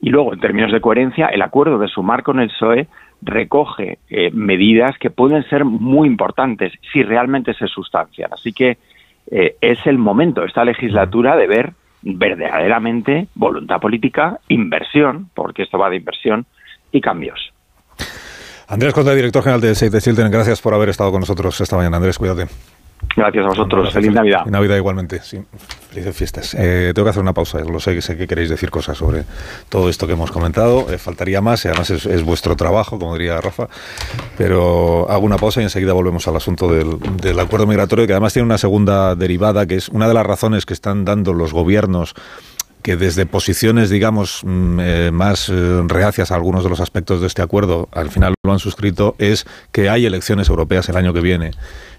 Y 0.01 0.09
luego, 0.09 0.33
en 0.33 0.39
términos 0.39 0.71
de 0.71 0.81
coherencia, 0.81 1.27
el 1.27 1.41
acuerdo 1.41 1.77
de 1.77 1.87
sumar 1.87 2.23
con 2.23 2.39
el 2.39 2.49
PSOE 2.49 2.87
recoge 3.21 3.99
eh, 4.09 4.31
medidas 4.31 4.97
que 4.97 5.09
pueden 5.09 5.43
ser 5.49 5.65
muy 5.65 6.07
importantes 6.07 6.71
si 6.93 7.03
realmente 7.03 7.53
se 7.53 7.67
sustancian. 7.67 8.31
Así 8.31 8.53
que 8.53 8.77
eh, 9.29 9.57
es 9.59 9.85
el 9.85 9.97
momento, 9.97 10.43
esta 10.43 10.63
legislatura, 10.63 11.35
de 11.35 11.47
ver 11.47 11.73
verdaderamente 12.01 13.27
voluntad 13.35 13.81
política, 13.81 14.39
inversión, 14.47 15.29
porque 15.33 15.63
esto 15.63 15.77
va 15.77 15.89
de 15.89 15.97
inversión, 15.97 16.45
y 16.91 17.01
cambios. 17.01 17.51
Andrés 18.67 18.93
Conde, 18.93 19.15
director 19.15 19.43
general 19.43 19.61
de 19.61 19.75
Save 19.75 19.91
the 19.91 20.01
Children, 20.01 20.31
gracias 20.31 20.61
por 20.61 20.73
haber 20.73 20.89
estado 20.89 21.11
con 21.11 21.19
nosotros 21.19 21.59
esta 21.59 21.75
mañana. 21.75 21.97
Andrés, 21.97 22.17
cuídate. 22.17 22.47
Gracias 23.15 23.45
a 23.45 23.49
vosotros. 23.49 23.91
Feliz 23.91 24.11
Navidad. 24.11 24.45
Navidad 24.45 24.77
igualmente, 24.77 25.21
sí. 25.21 25.41
Felices 25.89 26.15
fiestas. 26.15 26.53
Eh, 26.57 26.91
tengo 26.93 27.05
que 27.05 27.09
hacer 27.09 27.21
una 27.21 27.33
pausa. 27.33 27.59
Lo 27.59 27.79
sé, 27.79 27.99
sé 28.01 28.17
que 28.17 28.27
queréis 28.27 28.49
decir 28.49 28.69
cosas 28.69 28.97
sobre 28.97 29.23
todo 29.69 29.89
esto 29.89 30.07
que 30.07 30.13
hemos 30.13 30.31
comentado. 30.31 30.91
Eh, 30.91 30.97
faltaría 30.97 31.41
más, 31.41 31.65
y 31.65 31.69
además 31.69 31.89
es, 31.89 32.23
vuestro 32.23 32.55
trabajo, 32.55 32.99
como 32.99 33.13
diría 33.17 33.41
Rafa. 33.41 33.67
Pero 34.37 35.09
hago 35.09 35.25
una 35.25 35.37
pausa 35.37 35.61
y 35.61 35.63
enseguida 35.63 35.93
volvemos 35.93 36.27
al 36.27 36.35
asunto 36.35 36.71
del, 36.71 36.99
del 37.17 37.39
acuerdo 37.39 37.67
migratorio, 37.67 38.05
que 38.05 38.13
además 38.13 38.33
tiene 38.33 38.45
una 38.45 38.57
segunda 38.57 39.15
derivada, 39.15 39.65
que 39.65 39.75
es 39.75 39.89
una 39.89 40.07
de 40.07 40.13
las 40.13 40.25
razones 40.25 40.65
que 40.65 40.73
están 40.73 41.05
dando 41.05 41.33
los 41.33 41.51
gobiernos 41.53 42.15
que 42.81 42.95
desde 42.95 43.25
posiciones, 43.25 43.89
digamos, 43.89 44.41
mm, 44.43 44.79
eh, 44.79 45.11
más 45.11 45.49
eh, 45.49 45.81
reacias 45.87 46.31
a 46.31 46.35
algunos 46.35 46.63
de 46.63 46.69
los 46.69 46.79
aspectos 46.79 47.21
de 47.21 47.27
este 47.27 47.41
acuerdo, 47.41 47.89
al 47.91 48.09
final 48.09 48.33
lo 48.43 48.53
han 48.53 48.59
suscrito, 48.59 49.15
es 49.19 49.45
que 49.71 49.89
hay 49.89 50.05
elecciones 50.05 50.49
europeas 50.49 50.87
el 50.89 50.95
año 50.95 51.13
que 51.13 51.21
viene, 51.21 51.51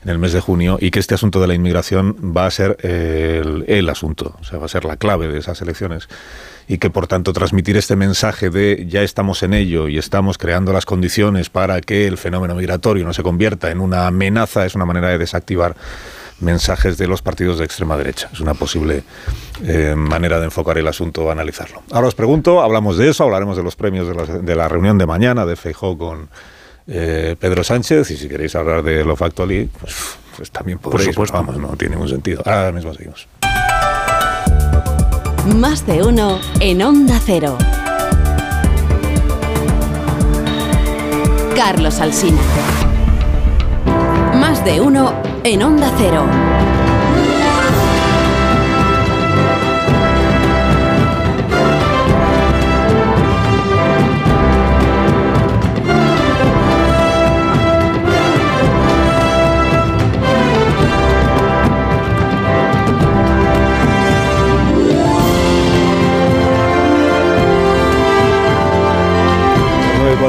en 0.03 0.11
el 0.11 0.19
mes 0.19 0.33
de 0.33 0.40
junio, 0.40 0.79
y 0.81 0.90
que 0.90 0.99
este 0.99 1.14
asunto 1.14 1.40
de 1.40 1.49
la 1.49 1.55
inmigración 1.55 2.16
va 2.35 2.47
a 2.47 2.51
ser 2.51 2.79
el, 2.81 3.64
el, 3.69 3.88
asunto, 3.90 4.37
o 4.40 4.45
sea, 4.45 4.59
va 4.59 4.64
a 4.64 4.69
ser 4.69 4.85
la 4.85 4.97
clave 4.97 5.29
de 5.29 5.38
esas 5.38 5.61
elecciones. 5.61 6.09
Y 6.66 6.79
que, 6.79 6.88
por 6.88 7.09
tanto, 7.09 7.33
transmitir 7.33 7.77
este 7.77 7.97
mensaje 7.97 8.49
de 8.49 8.87
ya 8.88 9.03
estamos 9.03 9.43
en 9.43 9.55
ello 9.55 9.88
y 9.88 9.99
estamos 9.99 10.38
creando 10.38 10.73
las 10.73 10.87
condiciones 10.87 11.51
para 11.51 11.81
que 11.81 12.07
el 12.07 12.16
fenómeno 12.16 12.55
migratorio 12.55 13.05
no 13.05 13.12
se 13.12 13.25
convierta 13.25 13.71
en 13.73 13.81
una 13.81 14.07
amenaza 14.07 14.64
es 14.64 14.77
una 14.77 14.87
manera 14.87 15.09
de 15.09 15.19
desactivar 15.19 15.75
mensajes 16.40 16.98
de 16.98 17.07
los 17.07 17.22
partidos 17.22 17.59
de 17.59 17.64
extrema 17.64 17.96
derecha. 17.96 18.29
Es 18.33 18.40
una 18.40 18.55
posible 18.55 19.03
eh, 19.64 19.94
manera 19.96 20.38
de 20.38 20.46
enfocar 20.46 20.79
el 20.79 20.88
asunto 20.88 21.24
o 21.24 21.31
analizarlo. 21.31 21.83
Ahora 21.90 22.09
os 22.09 22.14
pregunto, 22.14 22.61
hablamos 22.61 22.96
de 22.96 23.09
eso, 23.09 23.24
hablaremos 23.24 23.57
de 23.57 23.62
los 23.62 23.76
premios 23.76 24.09
de 24.09 24.57
la, 24.57 24.68
reunión 24.68 24.98
de 24.98 25.07
mañana 25.07 25.46
de 25.46 25.57
Feijó 25.57 25.96
con 25.96 26.29
eh, 26.87 27.37
Pedro 27.38 27.64
Sánchez 27.64 28.11
y 28.11 28.16
si 28.16 28.29
queréis 28.29 28.55
hablar 28.55 28.83
de 28.83 29.05
lo 29.05 29.16
factual, 29.16 29.68
pues, 29.81 29.94
pues 30.37 30.50
también 30.50 30.79
podréis. 30.79 31.09
Por 31.09 31.14
supuesto. 31.14 31.37
Vamos, 31.37 31.59
no 31.59 31.76
tiene 31.76 31.94
ningún 31.94 32.09
sentido. 32.09 32.42
Ahora 32.44 32.72
mismo 32.72 32.92
seguimos. 32.94 33.29
Más 35.57 35.87
de 35.87 36.03
uno 36.03 36.38
en 36.61 36.83
Onda 36.83 37.20
Cero. 37.24 37.57
Carlos 41.55 42.00
Alsina. 42.00 42.40
Más 44.35 44.64
de 44.64 44.81
uno 44.81 45.30
en 45.44 45.62
Onda 45.62 45.90
Cero. 45.96 46.80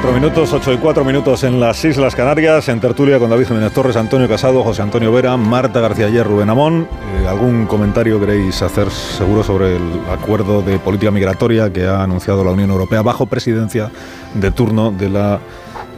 4 0.01 0.19
minutos, 0.19 0.51
8 0.51 0.73
y 0.73 0.77
4 0.77 1.05
minutos 1.05 1.43
en 1.43 1.59
las 1.59 1.85
Islas 1.85 2.15
Canarias, 2.15 2.67
en 2.69 2.79
tertulia 2.79 3.19
con 3.19 3.29
David 3.29 3.45
Jiménez 3.45 3.71
Torres, 3.71 3.95
Antonio 3.95 4.27
Casado, 4.27 4.63
José 4.63 4.81
Antonio 4.81 5.11
Vera, 5.11 5.37
Marta 5.37 5.79
García 5.79 6.07
Ayer, 6.07 6.25
Rubén 6.25 6.49
Amón. 6.49 6.87
Eh, 7.21 7.27
¿Algún 7.27 7.67
comentario 7.67 8.19
queréis 8.19 8.63
hacer 8.63 8.89
seguro 8.89 9.43
sobre 9.43 9.75
el 9.75 10.01
acuerdo 10.11 10.63
de 10.63 10.79
política 10.79 11.11
migratoria 11.11 11.71
que 11.71 11.85
ha 11.85 12.01
anunciado 12.01 12.43
la 12.43 12.49
Unión 12.49 12.71
Europea 12.71 13.03
bajo 13.03 13.27
presidencia 13.27 13.91
de 14.33 14.49
turno 14.49 14.91
de 14.91 15.07
la, 15.07 15.39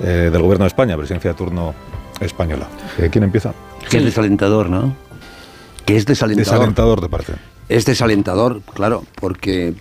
eh, 0.02 0.30
del 0.30 0.42
Gobierno 0.42 0.66
de 0.66 0.68
España, 0.68 0.98
presidencia 0.98 1.32
de 1.32 1.38
turno 1.38 1.74
española? 2.20 2.68
Eh, 2.98 3.08
¿Quién 3.10 3.24
empieza? 3.24 3.54
Que 3.89 4.00
es 4.00 4.04
desalentador, 4.04 4.70
¿no? 4.70 4.94
Que 5.86 5.96
es 5.96 6.06
desalentador. 6.06 6.54
Desalentador, 6.54 7.02
de 7.02 7.08
parte. 7.08 7.34
Es 7.70 7.86
desalentador, 7.86 8.62
claro, 8.74 9.06
porque 9.16 9.76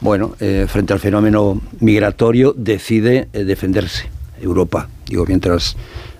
bueno, 0.00 0.34
eh, 0.40 0.66
frente 0.68 0.92
al 0.92 1.00
fenómeno 1.00 1.60
migratorio 1.80 2.54
decide 2.56 3.28
eh, 3.32 3.44
defenderse 3.44 4.08
Europa. 4.40 4.88
Digo, 5.06 5.26
mientras 5.26 5.76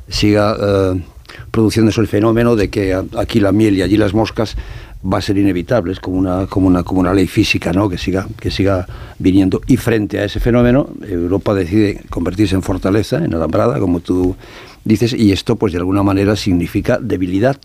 siga 0.09 0.57
eh, 0.61 1.03
produciéndose 1.51 2.01
el 2.01 2.07
fenómeno 2.07 2.57
de 2.57 2.69
que 2.69 2.95
aquí 3.17 3.41
la 3.41 3.53
miel 3.53 3.79
y 3.79 3.83
allí 3.83 3.97
las 3.97 4.13
moscas 4.13 4.57
va 5.03 5.17
a 5.17 5.23
ser 5.23 5.39
inevitable, 5.39 5.93
es 5.93 6.01
como 6.01 6.19
una, 6.19 6.47
como 6.47 6.67
una, 6.67 6.83
como 6.83 7.01
una 7.01 7.15
ley 7.15 7.27
física, 7.27 7.73
¿no? 7.73 7.89
Que 7.89 7.97
siga, 7.97 8.27
que 8.39 8.51
siga 8.51 8.87
viniendo. 9.19 9.63
Y 9.67 9.79
frente 9.79 10.19
a 10.19 10.25
ese 10.25 10.41
fenómeno, 10.41 10.91
Europa 11.09 11.55
decide 11.55 12.03
convertirse 12.11 12.55
en 12.55 12.63
fortaleza, 12.63 13.25
en 13.25 13.35
alambrada, 13.35 13.79
como 13.81 14.01
tú 14.01 14.37
dices, 14.85 15.15
y 15.15 15.33
esto 15.33 15.57
pues 15.57 15.73
de 15.73 15.79
alguna 15.79 16.03
manera 16.03 16.37
significa 16.37 16.99
debilidad. 17.01 17.59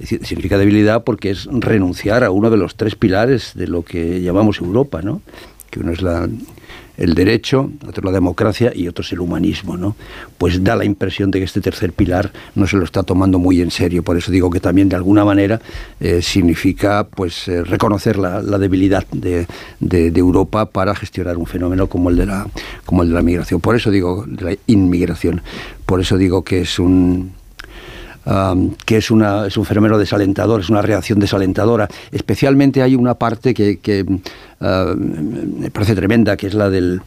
significa 0.00 0.56
debilidad 0.56 1.04
porque 1.04 1.30
es 1.30 1.46
renunciar 1.50 2.24
a 2.24 2.30
uno 2.30 2.48
de 2.48 2.56
los 2.56 2.74
tres 2.76 2.94
pilares 2.94 3.52
de 3.54 3.66
lo 3.66 3.82
que 3.84 4.22
llamamos 4.22 4.60
Europa, 4.60 5.02
¿no? 5.02 5.20
Que 5.70 5.80
uno 5.80 5.92
es 5.92 6.00
el 6.98 7.14
derecho, 7.14 7.70
otro 7.86 8.02
la 8.04 8.12
democracia 8.12 8.72
y 8.74 8.88
otro 8.88 9.02
es 9.02 9.12
el 9.12 9.20
humanismo, 9.20 9.76
¿no? 9.76 9.94
Pues 10.36 10.62
da 10.64 10.74
la 10.74 10.84
impresión 10.84 11.30
de 11.30 11.38
que 11.38 11.44
este 11.44 11.60
tercer 11.60 11.92
pilar 11.92 12.32
no 12.56 12.66
se 12.66 12.76
lo 12.76 12.84
está 12.84 13.04
tomando 13.04 13.38
muy 13.38 13.60
en 13.60 13.70
serio. 13.70 14.02
Por 14.02 14.16
eso 14.16 14.32
digo 14.32 14.50
que 14.50 14.58
también 14.58 14.88
de 14.88 14.96
alguna 14.96 15.24
manera 15.24 15.60
eh, 16.00 16.20
significa 16.22 17.06
pues 17.06 17.46
eh, 17.46 17.62
reconocer 17.62 18.18
la, 18.18 18.42
debilidad 18.58 19.06
de, 19.12 19.46
Europa 20.18 20.66
para 20.66 20.94
gestionar 20.96 21.36
un 21.36 21.46
fenómeno 21.46 21.86
como 21.86 22.10
el 22.10 22.16
de 22.16 22.26
la 22.26 22.48
como 22.84 23.02
el 23.02 23.10
de 23.10 23.14
la 23.14 23.22
migración. 23.22 23.60
Por 23.60 23.76
eso 23.76 23.90
digo 23.90 24.24
de 24.26 24.44
la 24.44 24.56
inmigración. 24.66 25.42
Por 25.86 26.00
eso 26.00 26.18
digo 26.18 26.42
que 26.42 26.62
es 26.62 26.80
un 26.80 27.32
que 28.84 28.96
es, 28.96 29.10
una, 29.10 29.46
es 29.46 29.56
un 29.56 29.64
fenómeno 29.64 29.98
desalentador, 29.98 30.60
es 30.60 30.68
una 30.68 30.82
reacción 30.82 31.18
desalentadora. 31.18 31.88
Especialmente 32.12 32.82
hay 32.82 32.94
una 32.94 33.14
parte 33.14 33.54
que, 33.54 34.04
me 34.60 35.70
parece 35.70 35.94
tremenda, 35.94 36.36
que 36.36 36.48
es 36.48 36.54
la 36.54 36.68
del... 36.68 37.00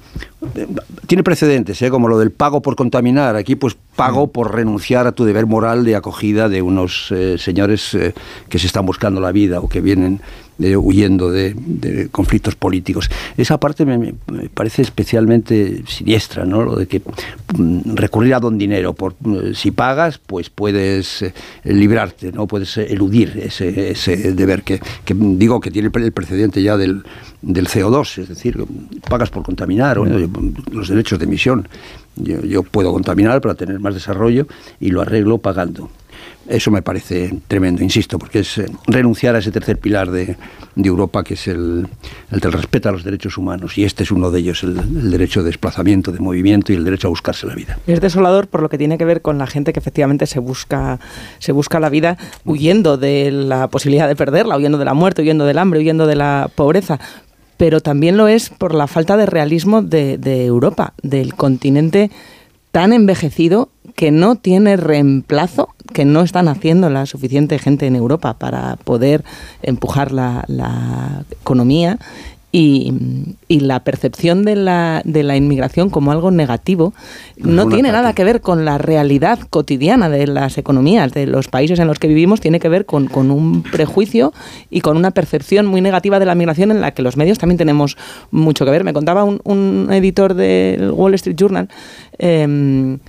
Tiene 1.05 1.23
precedentes, 1.23 1.81
¿eh? 1.81 1.89
como 1.89 2.07
lo 2.07 2.17
del 2.17 2.31
pago 2.31 2.61
por 2.61 2.75
contaminar. 2.75 3.35
Aquí 3.35 3.55
pues 3.55 3.77
pago 3.95 4.27
por 4.27 4.55
renunciar 4.55 5.05
a 5.05 5.11
tu 5.11 5.25
deber 5.25 5.45
moral 5.45 5.85
de 5.85 5.95
acogida 5.95 6.49
de 6.49 6.61
unos 6.61 7.11
eh, 7.11 7.37
señores 7.37 7.93
eh, 7.93 8.13
que 8.49 8.57
se 8.57 8.67
están 8.67 8.85
buscando 8.85 9.21
la 9.21 9.31
vida 9.31 9.59
o 9.59 9.69
que 9.69 9.81
vienen 9.81 10.21
huyendo 10.77 11.31
de, 11.31 12.09
conflictos 12.11 12.55
políticos. 12.55 13.09
Esa 13.37 13.59
parte 13.59 13.85
me, 13.85 14.13
parece 14.53 14.81
especialmente 14.81 15.83
siniestra, 15.87 16.45
¿no? 16.45 16.63
Lo 16.63 16.75
de 16.75 16.87
que 16.87 17.01
mm, 17.57 17.95
recurrir 17.95 18.33
a 18.35 18.39
don 18.39 18.57
dinero, 18.57 18.93
por, 18.93 19.15
si 19.53 19.71
pagas, 19.71 20.17
pues 20.17 20.49
puedes 20.49 21.25
librarte, 21.63 22.31
¿no? 22.31 22.47
Puedes 22.47 22.77
eludir 22.77 23.39
ese, 23.43 23.91
ese 23.91 24.33
deber 24.33 24.63
que, 24.63 24.79
que, 25.05 25.13
digo 25.15 25.59
que 25.59 25.71
tiene 25.71 25.89
el 25.93 26.11
precedente 26.11 26.61
ya 26.61 26.77
del, 26.77 27.03
del 27.41 27.67
CO2, 27.67 28.19
es 28.19 28.29
decir, 28.29 28.63
pagas 29.09 29.29
por 29.29 29.43
contaminar, 29.43 29.97
los 29.97 30.87
derechos 30.89 31.19
de 31.19 31.25
emisión. 31.25 31.67
Yo, 32.15 32.63
puedo 32.63 32.91
contaminar 32.91 33.41
para 33.41 33.55
tener 33.55 33.79
más 33.79 33.93
desarrollo 33.93 34.47
y 34.79 34.89
lo 34.89 35.01
arreglo 35.01 35.37
pagando. 35.37 35.89
Eso 36.47 36.71
me 36.71 36.81
parece 36.81 37.33
tremendo, 37.47 37.83
insisto, 37.83 38.19
porque 38.19 38.39
es 38.39 38.57
eh, 38.57 38.65
renunciar 38.87 39.35
a 39.35 39.39
ese 39.39 39.51
tercer 39.51 39.77
pilar 39.77 40.11
de, 40.11 40.35
Europa, 40.75 41.23
que 41.23 41.35
es 41.35 41.47
el, 41.47 41.87
el, 42.31 42.39
del 42.39 42.51
respeto 42.51 42.89
a 42.89 42.91
los 42.91 43.03
derechos 43.03 43.37
humanos. 43.37 43.77
Y 43.77 43.83
este 43.83 44.03
es 44.03 44.11
uno 44.11 44.31
de 44.31 44.39
ellos, 44.39 44.63
el, 44.63 45.11
derecho 45.11 45.41
de 45.41 45.47
desplazamiento, 45.47 46.11
de 46.11 46.19
movimiento 46.19 46.73
y 46.73 46.75
el 46.75 46.83
derecho 46.83 47.07
a 47.07 47.09
buscarse 47.09 47.45
la 47.47 47.55
vida. 47.55 47.77
Es 47.87 48.01
desolador 48.01 48.47
por 48.47 48.61
lo 48.61 48.69
que 48.69 48.77
tiene 48.77 48.97
que 48.97 49.05
ver 49.05 49.21
con 49.21 49.37
la 49.37 49.47
gente 49.47 49.73
que 49.73 49.79
efectivamente 49.79 50.25
se 50.25 50.39
busca, 50.39 50.99
se 51.39 51.51
busca 51.51 51.79
la 51.79 51.89
vida 51.89 52.17
huyendo 52.45 52.97
de 52.97 53.31
la 53.31 53.67
posibilidad 53.67 54.07
de 54.07 54.15
perderla, 54.15 54.57
huyendo 54.57 54.77
de 54.77 54.85
la 54.85 54.93
muerte, 54.93 55.21
huyendo 55.21 55.45
del 55.45 55.57
hambre, 55.57 55.79
huyendo 55.79 56.07
de 56.07 56.15
la 56.15 56.49
pobreza 56.53 56.99
pero 57.61 57.79
también 57.79 58.17
lo 58.17 58.27
es 58.27 58.49
por 58.49 58.73
la 58.73 58.87
falta 58.87 59.17
de 59.17 59.27
realismo 59.27 59.83
de, 59.83 60.45
Europa, 60.47 60.95
del 61.03 61.35
continente 61.35 62.09
tan 62.71 62.91
envejecido 62.91 63.69
que 63.95 64.11
no 64.11 64.35
tiene 64.35 64.77
reemplazo, 64.77 65.69
que 65.93 66.05
no 66.05 66.21
están 66.21 66.47
haciendo 66.47 66.89
la 66.89 67.05
suficiente 67.05 67.59
gente 67.59 67.87
en 67.87 67.95
Europa 67.95 68.35
para 68.35 68.77
poder 68.77 69.23
empujar 69.61 70.11
la, 70.11 70.43
la 70.47 71.23
economía 71.31 71.97
y, 72.51 72.93
la 73.47 73.81
percepción 73.81 74.43
de 74.43 74.55
la, 74.55 75.01
de 75.05 75.23
la 75.23 75.37
inmigración 75.37 75.89
como 75.89 76.11
algo 76.11 76.31
negativo 76.31 76.93
no 77.37 77.67
tiene 77.67 77.91
nada 77.91 78.13
que 78.13 78.23
ver 78.23 78.41
con 78.41 78.65
la 78.65 78.77
realidad 78.77 79.39
cotidiana 79.49 80.09
de 80.09 80.27
las 80.27 80.57
economías 80.57 81.13
de 81.13 81.27
los 81.27 81.47
países 81.47 81.79
en 81.79 81.87
los 81.87 81.99
que 81.99 82.07
vivimos, 82.07 82.41
tiene 82.41 82.59
que 82.59 82.67
ver 82.67 82.85
con, 82.85 83.09
un 83.13 83.63
prejuicio 83.63 84.33
y 84.69 84.81
con 84.81 84.97
una 84.97 85.11
percepción 85.11 85.65
muy 85.65 85.79
negativa 85.81 86.19
de 86.19 86.25
la 86.25 86.35
migración 86.35 86.71
en 86.71 86.81
la 86.81 86.91
que 86.91 87.01
los 87.01 87.17
medios 87.17 87.37
también 87.37 87.57
tenemos 87.57 87.97
mucho 88.31 88.65
que 88.65 88.71
ver. 88.71 88.83
Me 88.83 88.93
contaba 88.93 89.23
un, 89.23 89.87
editor 89.91 90.33
del 90.33 90.91
Wall 90.91 91.13
Street 91.13 91.35
Journal 91.37 91.69
em, 92.17 92.99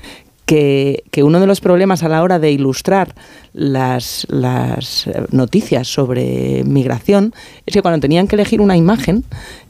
que, 0.46 1.04
uno 1.22 1.40
de 1.40 1.46
los 1.46 1.60
problemas 1.60 2.02
a 2.02 2.08
la 2.08 2.22
hora 2.22 2.38
de 2.38 2.50
ilustrar 2.50 3.14
las, 3.52 4.26
las, 4.28 5.08
noticias 5.30 5.88
sobre 5.88 6.64
migración 6.64 7.32
es 7.66 7.74
que 7.74 7.82
cuando 7.82 8.00
tenían 8.00 8.26
que 8.26 8.36
elegir 8.36 8.60
una 8.60 8.76
imagen, 8.76 9.24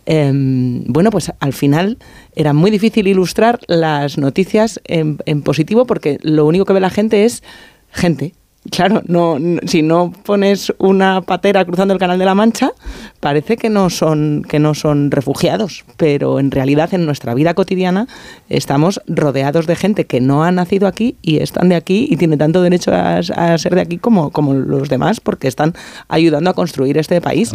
em, 0.07 0.85
bueno, 0.87 1.11
pues 1.11 1.33
al 1.39 1.53
final 1.53 1.99
era 2.35 2.53
muy 2.53 2.71
difícil 2.71 3.07
ilustrar 3.07 3.61
las 3.67 4.19
noticias 4.19 4.81
en, 4.85 5.19
en 5.27 5.43
positivo 5.43 5.87
porque 5.87 6.19
lo 6.23 6.47
único 6.47 6.65
que 6.65 6.73
ve 6.73 6.81
la 6.81 6.91
gente 6.91 7.25
es 7.25 7.43
gente 7.91 8.35
Claro, 8.71 9.03
no, 9.07 9.39
si 9.67 9.83
no 9.83 10.13
pones 10.23 10.73
una 10.79 11.21
patera 11.23 11.65
cruzando 11.65 11.95
el 11.95 11.99
Canal 11.99 12.21
de 12.21 12.25
la 12.25 12.37
Mancha, 12.37 12.71
parece 13.19 13.57
que 13.57 13.69
no 13.69 13.91
son 13.91 14.45
que 14.49 14.61
no 14.61 14.75
son 14.75 15.11
refugiados, 15.11 15.85
pero 15.97 16.39
en 16.39 16.53
realidad 16.53 16.95
en 16.95 17.05
nuestra 17.05 17.35
vida 17.35 17.55
cotidiana 17.55 18.07
estamos 18.49 19.01
rodeados 19.09 19.67
de 19.67 19.75
gente 19.75 20.07
que 20.07 20.21
no 20.21 20.45
ha 20.45 20.53
nacido 20.53 20.87
aquí 20.87 21.17
y 21.23 21.39
están 21.39 21.71
de 21.71 21.75
aquí 21.75 22.07
y 22.09 22.17
tiene 22.17 22.37
tanto 22.37 22.63
derecho 22.63 22.93
a, 22.95 23.21
ser 23.59 23.75
de 23.75 23.81
aquí 23.81 23.99
como, 23.99 24.31
como 24.31 24.55
los 24.55 24.89
demás 24.89 25.19
porque 25.19 25.49
están 25.49 25.75
ayudando 26.07 26.49
a 26.49 26.55
construir 26.55 26.99
este 26.99 27.21
país. 27.21 27.53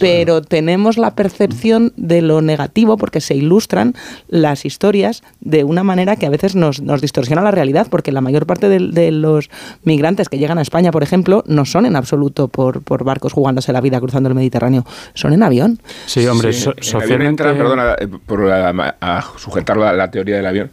pero 0.00 0.40
tenemos 0.40 0.96
la 0.96 1.14
percepción 1.14 1.92
de 1.96 2.22
lo 2.22 2.40
negativo 2.40 2.96
porque 2.96 3.20
se 3.20 3.34
ilustran 3.34 3.94
las 4.28 4.64
historias 4.64 5.22
de 5.40 5.64
una 5.64 5.84
manera 5.84 6.16
que 6.16 6.24
a 6.24 6.30
veces 6.30 6.56
nos, 6.56 6.80
nos 6.80 7.02
distorsiona 7.02 7.42
la 7.42 7.50
realidad 7.50 7.86
porque 7.90 8.12
la 8.12 8.22
mayor 8.22 8.46
parte 8.46 8.70
de, 8.70 8.78
de 8.78 9.12
los 9.12 9.50
migrantes 9.84 10.30
que 10.30 10.37
llegan 10.38 10.58
a 10.58 10.62
España, 10.62 10.90
por 10.90 11.02
ejemplo, 11.02 11.44
no 11.46 11.64
son 11.64 11.86
en 11.86 11.96
absoluto 11.96 12.48
por, 12.48 12.82
por 12.82 13.04
barcos 13.04 13.32
jugándose 13.32 13.72
la 13.72 13.80
vida 13.80 14.00
cruzando 14.00 14.28
el 14.28 14.34
Mediterráneo, 14.34 14.84
son 15.14 15.32
en 15.32 15.42
avión. 15.42 15.80
Sí, 16.06 16.26
hombre, 16.26 16.52
socialmente... 16.52 17.44
perdona, 17.44 17.94
eh, 17.98 18.08
por 18.26 18.50
a, 18.50 19.24
sujetar 19.36 19.76
la, 19.76 20.10
teoría 20.10 20.36
del 20.36 20.46
avión, 20.46 20.70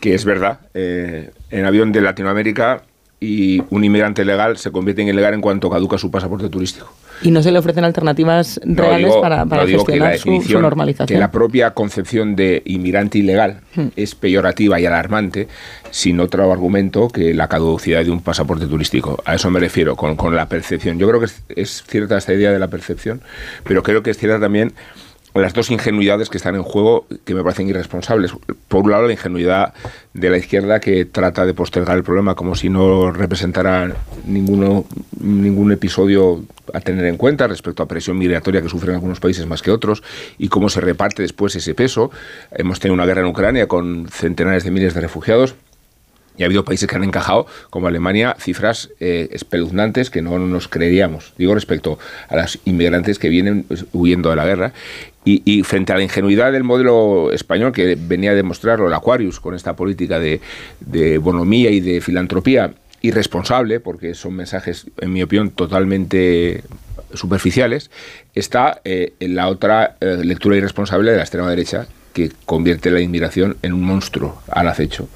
que 0.00 0.14
es 0.14 0.24
verdad, 0.24 0.60
eh, 0.74 1.30
en 1.50 1.64
avión 1.64 1.92
de 1.92 2.00
Latinoamérica 2.00 2.82
y 3.20 3.62
un 3.70 3.84
inmigrante 3.84 4.24
legal 4.24 4.58
se 4.58 4.70
convierte 4.70 5.02
en 5.02 5.08
ilegal 5.08 5.34
en 5.34 5.40
cuanto 5.40 5.70
caduca 5.70 5.98
su 5.98 6.10
pasaporte 6.10 6.48
turístico. 6.48 6.92
Y 7.22 7.30
no 7.30 7.42
se 7.42 7.50
le 7.50 7.58
ofrecen 7.58 7.84
alternativas 7.84 8.60
reales 8.64 9.14
para, 9.16 9.46
para 9.46 9.66
gestionar 9.66 10.18
su, 10.18 10.58
normalización. 10.60 11.06
Que 11.06 11.18
la 11.18 11.30
propia 11.30 11.72
concepción 11.72 12.36
de 12.36 12.62
inmigrante 12.66 13.18
ilegal 13.18 13.60
hmm. 13.74 13.88
es 13.96 14.14
peyorativa 14.14 14.78
y 14.80 14.86
alarmante, 14.86 15.48
sin 15.90 16.20
otro 16.20 16.50
argumento 16.52 17.08
que 17.08 17.34
la 17.34 17.48
caducidad 17.48 18.04
de 18.04 18.10
un 18.10 18.20
pasaporte 18.20 18.66
turístico. 18.66 19.22
A 19.24 19.34
eso 19.34 19.50
me 19.50 19.60
refiero, 19.60 19.96
con, 19.96 20.16
con 20.16 20.34
la 20.34 20.46
percepción. 20.48 20.98
Yo 20.98 21.08
creo 21.08 21.20
que 21.20 21.28
es 21.60 21.84
cierta 21.86 22.18
esta 22.18 22.34
idea 22.34 22.52
de 22.52 22.58
la 22.58 22.68
percepción, 22.68 23.20
pero 23.64 23.82
creo 23.82 24.02
que 24.02 24.10
es 24.10 24.18
cierta 24.18 24.40
también 24.40 24.72
las 25.42 25.54
dos 25.54 25.70
ingenuidades 25.70 26.30
que 26.30 26.36
están 26.36 26.54
en 26.54 26.62
juego 26.62 27.06
que 27.24 27.34
me 27.34 27.42
parecen 27.42 27.68
irresponsables. 27.68 28.32
Por 28.68 28.84
un 28.84 28.90
lado, 28.90 29.06
la 29.06 29.12
ingenuidad 29.12 29.74
de 30.14 30.30
la 30.30 30.38
izquierda 30.38 30.80
que 30.80 31.04
trata 31.04 31.44
de 31.44 31.54
postergar 31.54 31.96
el 31.96 32.04
problema 32.04 32.34
como 32.34 32.54
si 32.54 32.68
no 32.68 33.12
representara 33.12 33.94
ninguno, 34.26 34.84
ningún 35.20 35.72
episodio 35.72 36.44
a 36.72 36.80
tener 36.80 37.04
en 37.06 37.16
cuenta 37.16 37.46
respecto 37.46 37.82
a 37.82 37.88
presión 37.88 38.18
migratoria 38.18 38.62
que 38.62 38.68
sufren 38.68 38.94
algunos 38.94 39.20
países 39.20 39.46
más 39.46 39.62
que 39.62 39.70
otros 39.70 40.02
y 40.38 40.48
cómo 40.48 40.68
se 40.68 40.80
reparte 40.80 41.22
después 41.22 41.54
ese 41.56 41.74
peso. 41.74 42.10
Hemos 42.52 42.80
tenido 42.80 42.94
una 42.94 43.06
guerra 43.06 43.22
en 43.22 43.28
Ucrania 43.28 43.68
con 43.68 44.08
centenares 44.08 44.64
de 44.64 44.70
miles 44.70 44.94
de 44.94 45.00
refugiados 45.00 45.54
y 46.36 46.42
ha 46.42 46.46
habido 46.46 46.64
países 46.64 46.88
que 46.88 46.96
han 46.96 47.04
encajado, 47.04 47.46
como 47.70 47.88
Alemania, 47.88 48.36
cifras 48.38 48.90
eh, 49.00 49.28
espeluznantes 49.32 50.10
que 50.10 50.22
no 50.22 50.38
nos 50.38 50.68
creeríamos. 50.68 51.32
Digo 51.38 51.54
respecto 51.54 51.98
a 52.28 52.36
las 52.36 52.58
inmigrantes 52.64 53.18
que 53.18 53.28
vienen 53.28 53.62
pues, 53.62 53.86
huyendo 53.92 54.30
de 54.30 54.36
la 54.36 54.44
guerra. 54.44 54.72
Y, 55.28 55.64
frente 55.64 55.92
a 55.92 55.96
la 55.96 56.04
ingenuidad 56.04 56.52
del 56.52 56.62
modelo 56.62 57.32
español 57.32 57.72
que 57.72 57.98
venía 57.98 58.30
a 58.30 58.34
demostrarlo 58.34 58.86
el 58.86 58.94
Aquarius 58.94 59.40
con 59.40 59.56
esta 59.56 59.74
política 59.74 60.20
de, 60.20 60.40
de 60.78 61.18
bonomía 61.18 61.70
y 61.70 61.80
de 61.80 62.00
filantropía 62.00 62.74
irresponsable, 63.02 63.80
porque 63.80 64.14
son 64.14 64.34
mensajes, 64.34 64.86
en 65.00 65.12
mi 65.12 65.24
opinión, 65.24 65.50
totalmente 65.50 66.62
superficiales, 67.14 67.90
está 68.34 68.80
eh, 68.84 69.14
en 69.20 69.34
la 69.34 69.48
otra 69.48 69.96
eh, 70.00 70.18
lectura 70.22 70.56
irresponsable 70.56 71.10
de 71.10 71.16
la 71.16 71.22
extrema 71.22 71.50
derecha, 71.50 71.86
que 72.12 72.32
convierte 72.46 72.90
la 72.90 73.00
inmigración 73.00 73.58
en 73.60 73.74
un 73.74 73.82
monstruo 73.82 74.40
al 74.48 74.68
acecho 74.68 75.06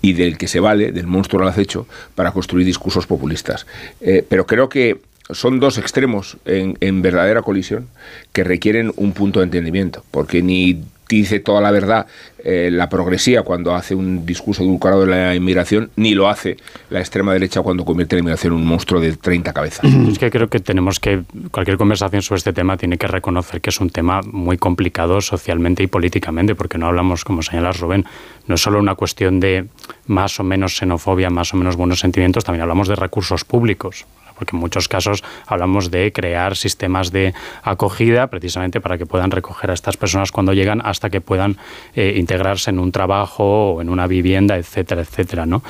y 0.00 0.14
del 0.14 0.38
que 0.38 0.48
se 0.48 0.60
vale, 0.60 0.92
del 0.92 1.06
monstruo 1.06 1.42
al 1.42 1.48
acecho, 1.48 1.86
para 2.14 2.32
construir 2.32 2.64
discursos 2.64 3.06
populistas. 3.06 3.66
Eh, 4.00 4.24
pero 4.26 4.46
creo 4.46 4.70
que 4.70 4.98
son 5.30 5.60
dos 5.60 5.78
extremos 5.78 6.36
en, 6.44 7.02
verdadera 7.02 7.42
colisión 7.42 7.88
que 8.32 8.44
requieren 8.44 8.92
un 8.96 9.12
punto 9.12 9.40
de 9.40 9.44
entendimiento, 9.44 10.04
porque 10.10 10.42
ni 10.42 10.82
dice 11.08 11.40
toda 11.40 11.62
la 11.62 11.70
verdad 11.70 12.06
eh, 12.44 12.68
la 12.70 12.90
progresía 12.90 13.42
cuando 13.42 13.74
hace 13.74 13.94
un 13.94 14.26
discurso 14.26 14.62
edulcorado 14.62 15.06
de 15.06 15.06
la 15.06 15.34
inmigración, 15.34 15.90
ni 15.96 16.14
lo 16.14 16.28
hace 16.28 16.58
la 16.90 17.00
extrema 17.00 17.32
derecha 17.32 17.62
cuando 17.62 17.84
convierte 17.84 18.16
la 18.16 18.20
inmigración 18.20 18.52
en 18.52 18.60
un 18.60 18.66
monstruo 18.66 19.00
de 19.00 19.16
30 19.16 19.52
cabezas. 19.52 19.84
Es 20.08 20.18
que 20.18 20.30
creo 20.30 20.48
que 20.48 20.60
tenemos 20.60 21.00
que, 21.00 21.22
cualquier 21.50 21.78
conversación 21.78 22.22
sobre 22.22 22.38
este 22.38 22.52
tema 22.52 22.76
tiene 22.76 22.98
que 22.98 23.06
reconocer 23.06 23.60
que 23.60 23.70
es 23.70 23.80
un 23.80 23.90
tema 23.90 24.20
muy 24.22 24.58
complicado 24.58 25.20
socialmente 25.20 25.82
y 25.82 25.86
políticamente, 25.86 26.54
porque 26.54 26.78
no 26.78 26.86
hablamos, 26.86 27.24
como 27.24 27.42
señalas 27.42 27.80
Rubén, 27.80 28.04
no 28.46 28.56
es 28.56 28.60
solo 28.60 28.78
una 28.78 28.94
cuestión 28.94 29.40
de 29.40 29.66
más 30.06 30.40
o 30.40 30.44
menos 30.44 30.76
xenofobia, 30.76 31.30
más 31.30 31.54
o 31.54 31.56
menos 31.56 31.76
buenos 31.76 32.00
sentimientos, 32.00 32.44
también 32.44 32.62
hablamos 32.62 32.88
de 32.88 32.96
recursos 32.96 33.44
públicos 33.44 34.06
porque 34.38 34.56
en 34.56 34.60
muchos 34.60 34.88
casos 34.88 35.24
hablamos 35.46 35.90
de 35.90 36.12
crear 36.12 36.56
sistemas 36.56 37.10
de 37.10 37.34
acogida 37.62 38.28
precisamente 38.28 38.80
para 38.80 38.96
que 38.96 39.06
puedan 39.06 39.30
recoger 39.30 39.70
a 39.70 39.74
estas 39.74 39.96
personas 39.96 40.30
cuando 40.30 40.52
llegan 40.52 40.80
hasta 40.84 41.10
que 41.10 41.20
puedan 41.20 41.56
eh, 41.94 42.14
integrarse 42.16 42.70
en 42.70 42.78
un 42.78 42.92
trabajo 42.92 43.72
o 43.72 43.82
en 43.82 43.88
una 43.88 44.06
vivienda, 44.06 44.56
etcétera, 44.56 45.02
etcétera, 45.02 45.46
¿no? 45.46 45.62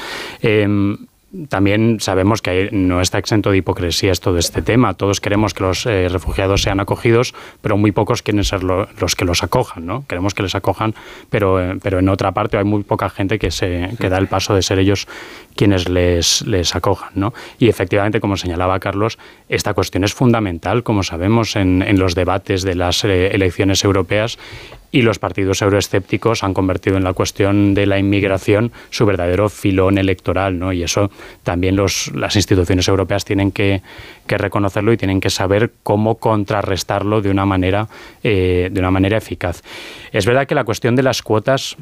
Em, 0.43 0.99
también 1.51 2.01
sabemos 2.01 2.41
que 2.41 2.71
no 2.73 3.03
está 3.03 3.19
exento 3.19 3.51
de 3.51 3.59
hipocresía 3.59 4.13
esto 4.13 4.33
de 4.33 4.41
este 4.41 4.63
tema. 4.63 4.95
Todos 4.95 5.21
queremos 5.21 5.53
que 5.53 5.63
los 5.63 5.85
eh, 5.85 6.09
refugiados 6.09 6.63
sean 6.63 6.81
acogidos, 6.81 7.35
pero 7.61 7.77
muy 7.77 7.93
pocos 7.93 8.23
quieren 8.23 8.45
ser 8.45 8.63
los 8.63 9.15
que 9.15 9.27
los 9.27 9.43
acojan, 9.43 9.85
¿no? 9.85 10.07
Queremos 10.07 10.33
que 10.33 10.43
les 10.43 10.55
acojan, 10.55 10.95
pero, 11.29 11.61
eh, 11.61 11.79
pero 11.83 11.99
en 11.99 12.09
otra 12.09 12.33
parte 12.33 12.57
hay 12.57 12.65
muy 12.65 12.83
poca 12.83 13.11
gente 13.11 13.39
que, 13.39 13.51
se, 13.51 13.91
que 14.01 14.09
da 14.09 14.17
el 14.17 14.27
paso 14.27 14.55
de 14.55 14.63
ser 14.63 14.79
ellos 14.79 15.07
quienes 15.59 15.89
les, 15.89 16.43
les 16.47 16.77
acojan, 16.77 17.11
¿no? 17.17 17.35
Y 17.59 17.69
efectivamente, 17.69 18.21
como 18.21 18.37
señalaba 18.37 18.79
Carlos, 18.79 19.19
esta 19.49 19.75
cuestión 19.75 20.05
es 20.05 20.15
fundamental, 20.15 20.85
como 20.85 21.03
sabemos, 21.03 21.57
en, 21.57 21.83
en 21.83 21.99
los 21.99 22.15
debates 22.15 22.63
de 22.63 22.77
las 22.77 23.05
eh, 23.05 23.35
elecciones 23.35 23.83
europeas 23.83 24.39
y 24.93 25.03
los 25.03 25.19
partidos 25.19 25.61
euroescépticos 25.61 26.45
han 26.45 26.55
convertido 26.55 26.97
en 26.97 27.03
la 27.03 27.13
cuestión 27.13 27.75
de 27.75 27.87
la 27.87 27.99
inmigración 27.99 28.71
su 28.91 29.05
verdadero 29.05 29.49
filón 29.49 29.99
electoral, 29.99 30.61
¿no? 30.61 30.73
Y 30.73 30.85
eso 30.85 31.11
también 31.43 31.75
los, 31.75 32.13
las 32.15 32.37
instituciones 32.37 32.87
europeas 32.87 33.25
tienen 33.25 33.51
que, 33.51 33.83
reconocerlo 34.29 34.93
y 34.93 34.97
tienen 34.97 35.21
que 35.21 35.31
saber 35.31 35.73
cómo 35.83 36.15
contrarrestarlo 36.15 37.21
de 37.21 37.31
una 37.31 37.47
manera, 37.47 37.89
eh, 38.23 38.69
de 38.71 38.81
una 38.81 38.93
manera 38.93 39.19
eficaz. 39.19 39.63
Es 40.13 40.25
verdad 40.25 40.47
que 40.47 40.55
la 40.55 40.63
cuestión 40.63 40.95
de 40.95 41.03
las 41.03 41.21
cuotas, 41.21 41.77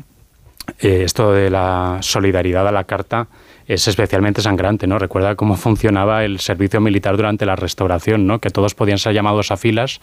eh, 0.79 1.03
esto 1.05 1.33
de 1.33 1.51
la 1.51 1.99
solidaridad 2.01 2.67
a 2.67 2.73
la 2.73 2.85
carta, 2.85 3.29
es 3.67 3.89
especialmente 3.89 4.43
sangrante, 4.43 4.87
¿no? 4.87 4.99
Recuerda 4.99 5.35
cómo 5.35 5.57
funcionaba 5.57 6.25
el 6.25 6.41
servicio 6.41 6.81
militar 6.81 7.17
durante 7.17 7.47
la 7.47 7.57
restauración, 7.57 8.27
¿no? 8.27 8.39
Que 8.41 8.51
todos 8.51 8.75
podían 8.75 8.99
ser 8.99 9.15
llamados 9.15 9.51
a 9.51 9.57
filas, 9.57 10.01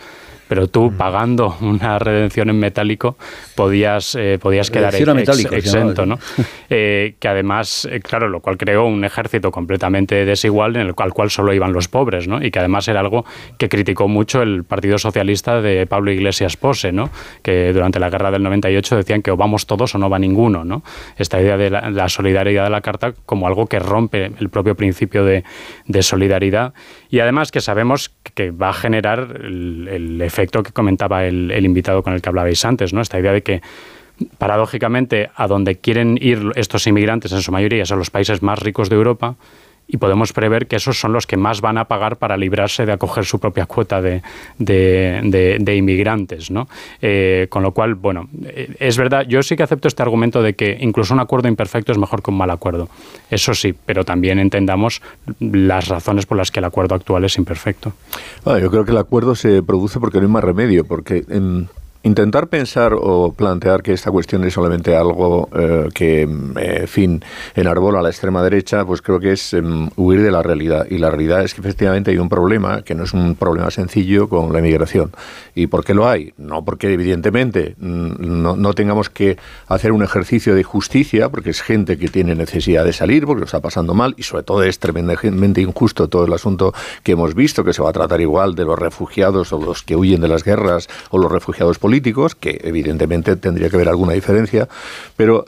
pero 0.47 0.67
tú 0.67 0.91
mm. 0.91 0.97
pagando 0.97 1.55
una 1.61 1.99
redención 1.99 2.49
en 2.49 2.59
metálico 2.59 3.17
podías, 3.55 4.15
eh, 4.15 4.37
podías 4.41 4.69
quedar 4.69 4.93
exento, 4.95 6.05
¿no? 6.05 6.19
Eh, 6.75 7.15
que 7.19 7.27
además, 7.27 7.87
eh, 7.91 7.99
claro, 7.99 8.29
lo 8.29 8.39
cual 8.39 8.57
creó 8.57 8.85
un 8.85 9.05
ejército 9.05 9.51
completamente 9.51 10.25
desigual 10.25 10.75
en 10.75 10.87
el 10.87 10.95
cual, 10.95 11.13
cual 11.13 11.29
solo 11.29 11.53
iban 11.53 11.71
los 11.71 11.87
pobres, 11.87 12.27
¿no? 12.27 12.43
Y 12.43 12.49
que 12.49 12.57
además 12.57 12.87
era 12.87 12.99
algo 12.99 13.25
que 13.59 13.69
criticó 13.69 14.07
mucho 14.07 14.41
el 14.41 14.63
Partido 14.63 14.97
Socialista 14.97 15.61
de 15.61 15.85
Pablo 15.85 16.11
Iglesias 16.11 16.57
Pose, 16.57 16.91
¿no? 16.91 17.11
Que 17.43 17.73
durante 17.73 17.99
la 17.99 18.09
guerra 18.09 18.31
del 18.31 18.41
98 18.41 18.95
decían 18.95 19.21
que 19.21 19.29
o 19.29 19.37
vamos 19.37 19.67
todos 19.67 19.93
o 19.93 19.99
no 19.99 20.09
va 20.09 20.17
ninguno, 20.17 20.52
¿no? 20.53 20.83
Esta 21.17 21.41
idea 21.41 21.57
de 21.57 21.69
la, 21.69 22.09
solidaridad 22.09 22.65
de 22.65 22.69
la 22.69 22.81
carta 22.81 23.13
como 23.25 23.47
algo 23.47 23.65
que 23.65 23.79
rompe 23.79 24.31
el 24.37 24.49
propio 24.49 24.75
principio 24.75 25.25
de, 25.25 25.43
solidaridad 26.01 26.73
y 27.09 27.19
además 27.19 27.51
que 27.51 27.61
sabemos 27.61 28.11
que 28.35 28.51
va 28.51 28.69
a 28.69 28.73
generar 28.73 29.39
el, 29.41 30.21
efecto 30.21 30.61
que 30.61 30.71
comentaba 30.71 31.25
el, 31.25 31.49
el, 31.51 31.65
invitado 31.65 32.03
con 32.03 32.13
el 32.13 32.21
que 32.21 32.29
hablabais 32.29 32.63
antes, 32.65 32.93
¿no? 32.93 33.01
Esta 33.01 33.19
idea 33.19 33.33
de 33.33 33.41
que 33.41 33.61
paradójicamente 34.37 35.29
a 35.35 35.47
donde 35.47 35.79
quieren 35.79 36.17
ir 36.21 36.51
estos 36.55 36.85
inmigrantes 36.87 37.31
en 37.31 37.41
su 37.41 37.51
mayoría 37.51 37.85
son 37.85 37.99
los 37.99 38.11
países 38.11 38.41
más 38.41 38.59
ricos 38.59 38.89
de 38.89 38.95
Europa 38.95 39.35
y 39.87 39.97
podemos 39.97 40.33
prever 40.33 40.67
que 40.67 40.77
esos 40.77 40.99
son 40.99 41.13
los 41.13 41.27
que 41.27 41.37
más 41.37 41.61
van 41.61 41.77
a 41.77 41.85
pagar 41.85 42.17
para 42.17 42.37
librarse 42.37 42.85
de 42.85 42.93
acoger 42.93 43.25
su 43.25 43.39
propia 43.39 43.65
cuota 43.65 44.01
de, 44.01 44.21
de, 44.57 45.75
inmigrantes. 45.75 46.49
¿no? 46.51 46.67
Eh, 47.01 47.47
con 47.49 47.63
lo 47.63 47.71
cual, 47.71 47.95
bueno, 47.95 48.27
eh, 48.45 48.75
es 48.79 48.97
verdad, 48.97 49.25
yo 49.27 49.43
sí 49.43 49.55
que 49.55 49.63
acepto 49.63 49.87
este 49.87 50.01
argumento 50.01 50.41
de 50.41 50.53
que 50.53 50.77
incluso 50.79 51.13
un 51.13 51.19
acuerdo 51.19 51.47
imperfecto 51.47 51.91
es 51.91 51.97
mejor 51.97 52.21
que 52.21 52.31
un 52.31 52.37
mal 52.37 52.49
acuerdo. 52.49 52.89
Eso 53.29 53.53
sí, 53.53 53.73
pero 53.85 54.05
también 54.05 54.39
entendamos 54.39 55.01
las 55.39 55.87
razones 55.87 56.25
por 56.25 56.37
las 56.37 56.51
que 56.51 56.59
el 56.59 56.65
acuerdo 56.65 56.95
actual 56.95 57.25
es 57.25 57.37
imperfecto. 57.37 57.93
yo 58.45 58.71
creo 58.71 58.85
que 58.85 58.91
el 58.91 58.97
acuerdo 58.97 59.35
se 59.35 59.63
produce 59.63 59.99
porque 59.99 60.19
no 60.19 60.25
hay 60.25 60.31
más 60.31 60.43
remedio, 60.43 60.85
porque... 60.85 61.23
Intentar 62.05 62.49
pensar 62.49 62.93
o 62.99 63.31
plantear 63.31 63.81
que 63.81 63.93
esta 63.93 64.11
cuestión 64.11 64.43
es 64.43 64.53
solamente 64.53 64.93
algo 64.93 65.47
eh, 65.57 65.87
que, 65.93 66.23
eh, 66.23 66.77
en 66.81 66.87
fin, 66.89 67.23
enarbola 67.55 67.99
a 67.99 68.01
la 68.01 68.09
extrema 68.09 68.43
derecha, 68.43 68.83
pues 68.83 69.01
creo 69.01 69.21
que 69.21 69.31
es 69.31 69.53
em, 69.53 69.89
huir 69.95 70.21
de 70.21 70.29
la 70.29 70.43
realidad. 70.43 70.85
Y 70.89 70.97
la 70.97 71.09
realidad 71.09 71.45
es 71.45 71.53
que 71.53 71.61
efectivamente 71.61 72.11
hay 72.11 72.17
un 72.17 72.27
problema, 72.27 72.81
que 72.81 72.93
no 72.93 73.05
es 73.05 73.13
un 73.13 73.35
problema 73.35 73.71
sencillo, 73.71 74.27
con 74.27 74.51
la 74.51 74.59
inmigración. 74.59 75.13
¿Y 75.55 75.67
por 75.67 75.85
qué 75.85 75.93
lo 75.93 76.09
hay? 76.09 76.33
No 76.37 76.65
porque 76.65 76.91
evidentemente 76.91 77.75
mm, 77.79 78.51
no, 78.61 78.73
tengamos 78.73 79.09
que 79.09 79.37
hacer 79.69 79.93
un 79.93 80.03
ejercicio 80.03 80.55
de 80.55 80.63
justicia, 80.63 81.29
porque 81.29 81.51
es 81.51 81.61
gente 81.61 81.97
que 81.97 82.09
tiene 82.09 82.35
necesidad 82.35 82.83
de 82.83 82.91
salir, 82.91 83.25
porque 83.25 83.39
lo 83.39 83.45
está 83.45 83.61
pasando 83.61 83.93
mal, 83.93 84.13
y 84.17 84.23
sobre 84.23 84.43
todo 84.43 84.61
es 84.63 84.77
tremendamente 84.77 85.61
injusto 85.61 86.09
todo 86.09 86.25
el 86.25 86.33
asunto 86.33 86.73
que 87.01 87.13
hemos 87.13 87.33
visto, 87.33 87.63
que 87.63 87.71
se 87.71 87.81
va 87.81 87.91
a 87.91 87.93
tratar 87.93 88.19
igual 88.19 88.55
de 88.55 88.65
los 88.65 88.77
refugiados 88.77 89.53
o 89.53 89.61
los 89.61 89.83
que 89.83 89.95
huyen 89.95 90.19
de 90.19 90.27
las 90.27 90.43
guerras 90.43 90.89
o 91.09 91.17
los 91.17 91.31
refugiados 91.31 91.79
políticos 91.79 91.92
políticos, 91.93 92.33
que 92.33 92.59
evidentemente 92.63 93.35
tendría 93.35 93.69
que 93.69 93.75
haber 93.75 93.87
alguna 93.87 94.13
diferencia, 94.13 94.67
pero 95.15 95.45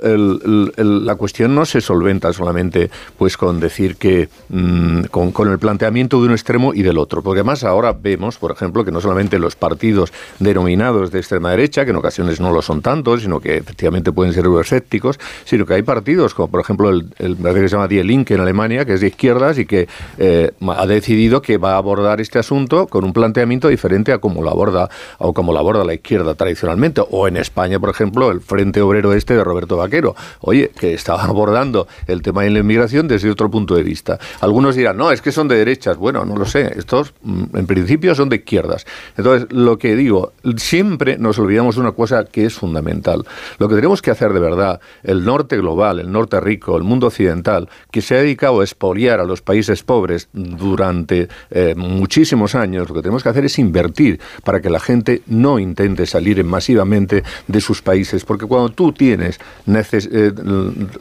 la 0.78 1.16
cuestión 1.16 1.56
no 1.56 1.66
se 1.66 1.82
solventa 1.82 2.32
solamente 2.34 2.92
pues 3.18 3.36
con 3.36 3.60
decir 3.60 3.96
que 3.96 4.30
mm, 4.50 5.06
con, 5.06 5.52
el 5.52 5.58
planteamiento 5.58 6.22
de 6.22 6.28
un 6.28 6.34
extremo 6.34 6.76
y 6.76 6.84
del 6.84 7.00
otro, 7.00 7.24
porque 7.24 7.40
además 7.40 7.64
ahora 7.64 7.94
vemos, 8.00 8.38
por 8.38 8.52
ejemplo, 8.52 8.86
que 8.86 8.92
no 8.92 9.02
solamente 9.02 9.40
los 9.40 9.56
partidos 9.56 10.14
denominados 10.38 11.10
de 11.10 11.18
extrema 11.18 11.50
derecha, 11.50 11.84
que 11.84 11.90
en 11.90 11.98
ocasiones 11.98 12.40
no 12.40 12.52
lo 12.52 12.62
son 12.62 12.84
tantos, 12.84 13.24
sino 13.24 13.40
que 13.40 13.58
efectivamente 13.58 14.12
pueden 14.12 14.32
ser 14.32 14.46
euroescépticos, 14.46 15.20
sino 15.46 15.66
que 15.66 15.74
hay 15.74 15.82
partidos 15.82 16.36
como 16.36 16.50
por 16.50 16.62
ejemplo 16.62 16.92
el, 16.92 17.08
el 17.18 17.38
que 17.38 17.54
se 17.54 17.70
llama 17.70 17.88
Die 17.88 18.04
Linke 18.04 18.36
en 18.36 18.42
Alemania, 18.42 18.86
que 18.86 18.94
es 18.94 19.02
de 19.02 19.08
izquierdas 19.08 19.58
y 19.58 19.66
que 19.66 19.88
eh, 20.20 20.52
ha 20.62 20.86
decidido 20.86 21.42
que 21.42 21.58
va 21.58 21.74
a 21.74 21.78
abordar 21.78 22.22
este 22.22 22.38
asunto 22.38 22.86
con 22.86 23.04
un 23.04 23.14
planteamiento 23.14 23.68
diferente 23.68 24.12
a 24.12 24.20
como 24.20 24.44
lo 24.44 24.52
aborda 24.52 24.90
o 25.18 25.34
como 25.34 25.52
lo 25.52 25.58
aborda 25.58 25.84
la 25.84 25.96
izquierda 25.96 26.35
tradicionalmente, 26.36 27.02
o 27.10 27.28
en 27.28 27.38
España, 27.38 27.80
por 27.80 27.90
ejemplo, 27.90 28.32
el 28.32 28.42
Frente 28.42 28.82
Obrero 28.82 29.14
Este 29.14 29.36
de 29.36 29.44
Roberto 29.44 29.78
Vaquero, 29.78 30.16
oye, 30.42 30.72
que 30.78 30.94
estaba 30.94 31.24
abordando 31.26 31.88
el 32.08 32.22
tema 32.22 32.44
de 32.44 32.50
la 32.52 32.60
inmigración 32.60 33.08
desde 33.08 33.30
otro 33.30 33.50
punto 33.50 33.76
de 33.76 33.84
vista. 33.84 34.20
Algunos 34.42 34.76
dirán, 34.76 34.98
no, 34.98 35.12
es 35.12 35.22
que 35.22 35.32
son 35.32 35.48
de 35.48 35.56
derechas. 35.56 35.98
Bueno, 35.98 36.26
no 36.26 36.36
lo 36.36 36.46
sé, 36.46 36.74
estos 36.78 37.14
mm, 37.24 37.58
en 37.58 37.68
principio 37.68 38.16
son 38.16 38.30
de 38.30 38.38
izquierdas. 38.38 38.86
Entonces, 39.18 39.52
lo 39.52 39.78
que 39.78 39.96
digo, 39.96 40.34
siempre 40.58 41.18
nos 41.18 41.40
olvidamos 41.40 41.78
una 41.78 41.92
cosa 41.92 42.26
que 42.26 42.46
es 42.46 42.54
fundamental. 42.54 43.26
Lo 43.58 43.70
que 43.70 43.76
tenemos 43.76 44.02
que 44.02 44.12
hacer 44.12 44.34
de 44.34 44.40
verdad, 44.40 44.80
el 45.04 45.26
norte 45.26 45.58
global, 45.58 46.00
el 46.00 46.12
norte 46.12 46.40
rico, 46.40 46.78
el 46.78 46.84
mundo 46.84 47.08
occidental, 47.08 47.70
que 47.92 48.02
se 48.02 48.16
ha 48.16 48.20
dedicado 48.20 48.62
a 48.62 48.64
expoliar 48.64 49.20
a 49.20 49.24
los 49.24 49.42
países 49.42 49.84
pobres 49.84 50.30
durante 50.34 51.28
eh, 51.52 51.76
muchísimos 51.76 52.56
años, 52.56 52.90
lo 52.90 52.96
que 52.96 53.02
tenemos 53.02 53.24
que 53.24 53.30
hacer 53.30 53.46
es 53.46 53.60
invertir 53.60 54.20
para 54.44 54.62
que 54.62 54.70
la 54.70 54.80
gente 54.80 55.22
no 55.28 55.60
intente 55.60 56.06
salir 56.06 56.25
masivamente 56.44 57.24
de 57.48 57.62
sus 57.62 57.82
países, 57.82 58.26
porque 58.26 58.46
cuando 58.46 58.70
tú 58.70 58.92
tienes 58.92 59.40
eh, 59.68 60.32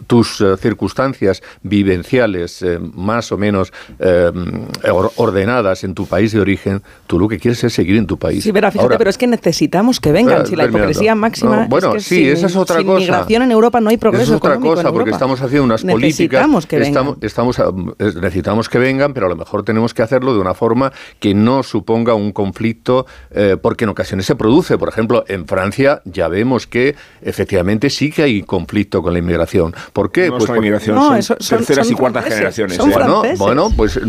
tus 0.06 0.40
eh, 0.40 0.56
circunstancias 0.58 1.42
vivenciales 1.62 2.62
eh, 2.62 2.78
más 2.94 3.30
o 3.32 3.38
menos 3.38 3.72
ordenadas 5.16 5.84
en 5.84 5.94
tu 5.94 6.06
país 6.06 6.32
de 6.32 6.40
origen, 6.40 6.82
tú 7.06 7.18
lo 7.18 7.28
que 7.28 7.38
quieres 7.38 7.62
es 7.64 7.72
seguir 7.72 7.96
en 7.96 8.06
tu 8.06 8.18
país. 8.18 8.42
Sí, 8.42 8.52
pero 8.52 8.70
fíjate, 8.70 8.98
pero 8.98 9.10
es 9.10 9.18
que 9.18 9.26
necesitamos 9.26 10.00
que 10.00 10.12
vengan. 10.12 10.46
si 10.46 10.56
la 10.56 10.64
hipocresía 10.66 11.14
máxima 11.14 11.66
bueno, 11.68 11.94
es 11.94 11.94
que 11.94 12.00
sí, 12.00 12.28
esa 12.28 12.46
es 12.46 12.56
otra 12.56 12.78
sin 12.78 12.86
cosa. 12.86 13.00
migración 13.00 13.42
en 13.42 13.52
Europa 13.52 13.80
no 13.80 13.90
hay 13.90 13.96
progreso 13.96 14.32
es 14.32 14.36
otra 14.36 14.58
cosa, 14.58 14.92
porque 14.92 15.10
estamos 15.10 15.40
haciendo 15.40 15.64
unas 15.64 15.84
necesitamos 15.84 16.66
políticas. 16.66 16.66
Que 16.66 16.78
vengan. 16.78 17.16
Estamos, 17.20 17.58
necesitamos 17.98 18.68
que 18.68 18.78
vengan, 18.78 19.14
pero 19.14 19.26
a 19.26 19.28
lo 19.28 19.36
mejor 19.36 19.62
tenemos 19.64 19.94
que 19.94 20.02
hacerlo 20.02 20.34
de 20.34 20.40
una 20.40 20.54
forma 20.54 20.92
que 21.20 21.34
no 21.34 21.62
suponga 21.62 22.14
un 22.14 22.32
conflicto, 22.32 23.06
porque 23.62 23.84
en 23.84 23.90
ocasiones 23.90 24.26
se 24.26 24.34
produce. 24.34 24.78
Por 24.78 24.88
ejemplo, 24.88 25.13
en 25.28 25.46
Francia 25.46 26.02
ya 26.04 26.28
vemos 26.28 26.66
que 26.66 26.96
efectivamente 27.22 27.90
sí 27.90 28.10
que 28.10 28.22
hay 28.22 28.42
conflicto 28.42 29.02
con 29.02 29.12
la 29.12 29.18
inmigración. 29.18 29.74
¿Por 29.92 30.10
qué? 30.10 30.28
No 30.28 30.38
pues 30.38 30.46
son 30.46 30.56
inmigración, 30.56 31.22
son, 31.22 31.36
terceras 31.38 31.90
y 31.90 31.94
cuartas 31.94 32.24
generaciones. 32.24 32.78
Bueno, 32.78 33.22
bueno, 33.36 33.72
pues 33.76 34.00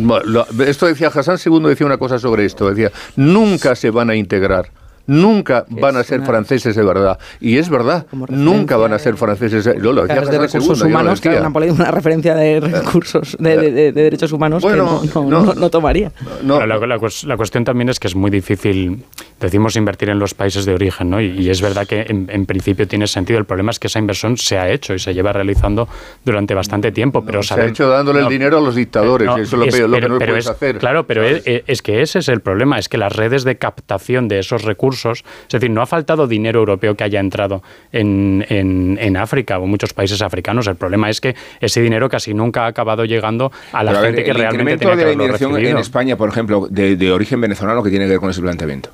esto 0.66 0.88
decía 0.88 1.12
Hassan 1.14 1.38
II, 1.44 1.60
decía 1.68 1.86
una 1.86 1.98
cosa 1.98 2.18
sobre 2.18 2.46
esto, 2.46 2.70
decía, 2.70 2.92
nunca 3.16 3.76
se 3.76 3.90
van 3.90 4.10
a 4.10 4.16
integrar 4.16 4.72
nunca 5.08 5.66
van 5.70 5.98
a 5.98 6.04
ser 6.04 6.22
franceses 6.24 6.76
de 6.76 6.84
verdad. 6.84 7.20
Y 7.40 7.58
es 7.58 7.70
verdad, 7.70 8.06
nunca 8.30 8.78
van 8.78 8.94
a 8.94 9.00
ser 9.00 9.16
franceses. 9.18 9.66
Yo 9.66 9.94
lo 9.94 10.06
decía 10.06 10.22
de 10.22 10.38
recursos 10.40 10.82
humanos, 10.82 11.22
que 11.22 11.30
una, 11.30 11.50
una 11.50 11.92
referencia 11.92 12.36
de 12.36 12.60
recursos, 12.60 13.38
de, 13.40 13.92
derechos 13.92 14.32
humanos 14.32 14.64
que 14.64 14.76
no, 14.76 15.70
tomaría. 15.70 16.12
La, 16.44 17.38
cuestión 17.38 17.64
también 17.64 17.90
es 17.90 18.00
que 18.00 18.08
es 18.08 18.16
muy 18.16 18.32
difícil, 18.32 19.04
decimos, 19.40 19.76
invertir 19.76 20.10
en 20.10 20.20
los 20.20 20.34
países 20.34 20.66
de 20.66 20.74
origen, 20.74 21.10
¿no? 21.10 21.22
Y, 21.22 21.50
es 21.50 21.62
verdad 21.62 21.86
que 21.88 22.06
en, 22.08 22.46
principio 22.46 22.88
tiene 22.88 23.08
sentido. 23.08 23.40
El 23.40 23.46
problema 23.46 23.72
es 23.72 23.80
que 23.80 23.88
esa 23.88 24.00
inversión 24.00 24.38
se 24.38 24.58
ha 24.58 24.70
hecho 24.70 24.94
y 24.94 25.00
se 25.00 25.14
lleva 25.14 25.34
realizando 25.34 25.88
durante 26.24 26.54
bastante 26.54 26.92
tiempo. 26.92 27.24
Pero 27.24 27.44
se 27.44 27.54
ha 27.54 27.66
hecho 27.66 27.90
dándole 27.90 28.22
el 28.22 28.30
dinero 28.30 28.58
a 28.58 28.62
los 28.62 28.76
dictadores, 28.76 29.30
eso 29.38 29.64
es 29.64 29.80
lo, 29.80 30.00
que 30.00 30.10
no 30.10 30.18
puedes 30.18 30.48
hacer. 30.48 30.78
Claro, 30.78 31.06
pero 31.06 31.24
es, 31.24 31.44
es 31.46 31.82
que 31.82 32.02
ese 32.02 32.20
es 32.20 32.30
el 32.30 32.42
problema, 32.42 32.78
es 32.80 32.90
que 32.90 32.98
las 32.98 33.16
redes 33.16 33.44
de 33.44 33.58
captación 33.58 34.28
de 34.28 34.40
esos 34.40 34.64
recursos 34.64 34.95
recursos. 34.96 35.24
Es 35.44 35.52
decir, 35.52 35.70
no 35.70 35.82
ha 35.82 35.86
faltado 35.86 36.28
dinero 36.28 36.60
europeo 36.60 36.96
que 36.96 37.04
haya 37.04 37.20
entrado 37.20 37.62
en, 37.92 38.46
en, 38.50 39.18
África 39.18 39.60
o 39.60 39.66
muchos 39.66 39.94
países 39.94 40.22
africanos. 40.22 40.68
El 40.68 40.76
problema 40.76 41.10
es 41.10 41.22
que 41.22 41.36
ese 41.60 41.82
dinero 41.82 42.10
casi 42.10 42.34
nunca 42.34 42.66
ha 42.66 42.68
acabado 42.68 43.06
llegando 43.06 43.52
a 43.72 43.84
la 43.84 43.96
gente 44.02 44.24
que 44.24 44.34
realmente 44.34 44.78
tenía 44.78 44.94
que 44.94 45.00
de 45.00 45.06
la 45.06 45.14
inmigración 45.14 45.58
en 45.58 45.78
España, 45.78 46.18
por 46.18 46.30
ejemplo, 46.30 46.68
de, 46.70 46.96
de 46.96 47.12
origen 47.12 47.40
venezolano, 47.40 47.82
que 47.82 47.90
tiene 47.90 48.06
que 48.06 48.12
ver 48.12 48.20
con 48.20 48.30
ese 48.30 48.42
planteamiento? 48.42 48.90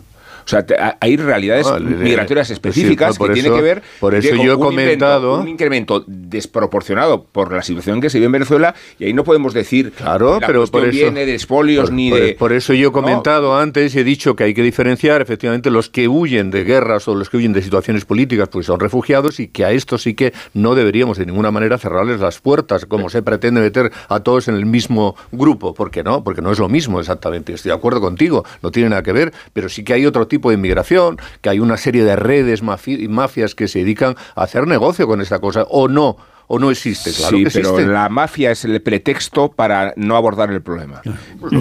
O 0.45 0.47
sea, 0.47 0.65
hay 0.99 1.17
realidades 1.17 1.67
migratorias 1.81 2.49
específicas 2.49 3.17
que 3.17 3.29
tienen 3.29 3.53
que 3.53 3.61
ver 3.61 3.83
por 3.99 4.15
eso 4.15 4.35
yo 4.35 4.53
he 4.53 4.57
comentado 4.57 5.39
un 5.39 5.47
incremento 5.47 6.03
desproporcionado 6.07 7.23
por 7.23 7.51
la 7.51 7.61
situación 7.61 8.01
que 8.01 8.09
se 8.09 8.17
vive 8.17 8.27
en 8.27 8.31
Venezuela 8.33 8.75
y 8.99 9.05
ahí 9.05 9.13
no 9.13 9.23
podemos 9.23 9.53
decir 9.53 9.91
claro, 9.91 10.39
la 10.39 10.47
pero 10.47 10.65
por 10.67 10.85
eso, 10.85 10.91
viene 10.91 11.25
de 11.25 11.35
espolios 11.35 11.91
ni 11.91 12.09
de 12.09 12.35
por 12.37 12.53
eso 12.53 12.73
yo 12.73 12.89
he 12.89 12.91
comentado 12.91 13.57
antes 13.57 13.95
y 13.95 13.99
he 13.99 14.03
dicho 14.03 14.35
que 14.35 14.45
hay 14.45 14.53
que 14.53 14.63
diferenciar 14.63 15.21
efectivamente 15.21 15.69
los 15.69 15.89
que 15.89 16.07
huyen 16.07 16.51
de 16.51 16.63
guerras 16.63 17.07
o 17.07 17.15
los 17.15 17.29
que 17.29 17.37
huyen 17.37 17.53
de 17.53 17.61
situaciones 17.61 18.05
políticas 18.05 18.49
pues 18.49 18.65
son 18.65 18.79
refugiados 18.79 19.39
y 19.39 19.47
que 19.47 19.65
a 19.65 19.71
estos 19.71 20.03
sí 20.03 20.13
que 20.13 20.33
no 20.53 20.75
deberíamos 20.75 21.17
de 21.17 21.25
ninguna 21.25 21.51
manera 21.51 21.77
cerrarles 21.77 22.19
las 22.19 22.39
puertas 22.39 22.85
como 22.85 23.09
se 23.09 23.21
pretende 23.21 23.61
meter 23.61 23.91
a 24.09 24.19
todos 24.21 24.47
en 24.47 24.55
el 24.55 24.65
mismo 24.65 25.15
grupo, 25.31 25.73
porque 25.73 26.03
no, 26.03 26.23
porque 26.23 26.41
no 26.41 26.51
es 26.51 26.59
lo 26.59 26.69
mismo 26.69 26.99
exactamente. 26.99 27.53
Estoy 27.53 27.69
de 27.69 27.75
acuerdo 27.75 28.01
contigo, 28.01 28.43
no 28.61 28.71
tiene 28.71 28.89
nada 28.89 29.03
que 29.03 29.11
ver, 29.11 29.33
pero 29.53 29.69
sí 29.69 29.83
que 29.83 29.93
hay 29.93 30.05
otro 30.05 30.27
tipo 30.31 30.49
de 30.49 30.55
inmigración, 30.55 31.17
que 31.41 31.49
hay 31.49 31.59
una 31.59 31.77
serie 31.77 32.03
de 32.03 32.15
redes 32.15 32.63
y 32.87 33.07
mafias 33.07 33.53
que 33.53 33.67
se 33.67 33.79
dedican 33.79 34.15
a 34.35 34.43
hacer 34.43 34.65
negocio 34.65 35.05
con 35.05 35.21
esta 35.21 35.39
cosa, 35.39 35.65
o 35.69 35.87
no 35.87 36.17
o 36.53 36.59
no 36.59 36.69
existe. 36.69 37.13
Claro 37.13 37.37
sí, 37.37 37.43
que 37.45 37.49
pero 37.49 37.79
la 37.79 38.09
mafia 38.09 38.51
es 38.51 38.65
el 38.65 38.81
pretexto 38.81 39.53
para 39.53 39.93
no 39.95 40.17
abordar 40.17 40.51
el 40.51 40.61
problema, 40.61 41.01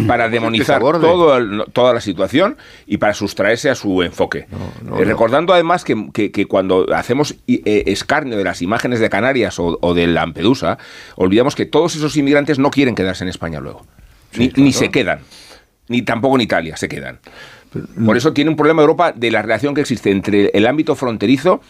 para 0.08 0.28
demonizar 0.28 0.80
todo 0.80 1.64
toda 1.66 1.94
la 1.94 2.00
situación 2.00 2.56
y 2.86 2.96
para 2.96 3.14
sustraerse 3.14 3.70
a 3.70 3.76
su 3.76 4.02
enfoque. 4.02 4.48
Eh, 4.98 5.04
recordando 5.04 5.54
además 5.54 5.84
que, 5.84 6.10
que, 6.12 6.46
cuando 6.46 6.92
hacemos 6.92 7.36
eh, 7.46 7.84
escarnio 7.86 8.36
de 8.36 8.42
las 8.42 8.62
imágenes 8.62 8.98
de 8.98 9.08
Canarias 9.08 9.60
o, 9.60 9.94
de 9.94 10.08
Lampedusa, 10.08 10.78
olvidamos 11.14 11.54
que 11.54 11.66
todos 11.66 11.94
esos 11.94 12.16
inmigrantes 12.16 12.58
no 12.58 12.70
quieren 12.70 12.96
quedarse 12.96 13.22
en 13.22 13.30
España 13.30 13.60
luego, 13.60 13.86
ni 14.36 14.72
se 14.72 14.90
quedan, 14.90 15.20
ni 15.86 16.02
tampoco 16.02 16.34
en 16.34 16.40
Italia 16.40 16.76
se 16.76 16.88
quedan. 16.88 17.20
Por 18.04 18.16
eso 18.16 18.32
tiene 18.32 18.50
un 18.50 18.56
problema 18.56 18.82
Europa 18.82 19.12
de 19.12 19.30
la 19.30 19.42
relación 19.42 19.74
que 19.74 19.80
existe 19.80 20.10
entre 20.10 20.50
el 20.54 20.66
ámbito 20.66 20.96
fronterizo 20.96 21.60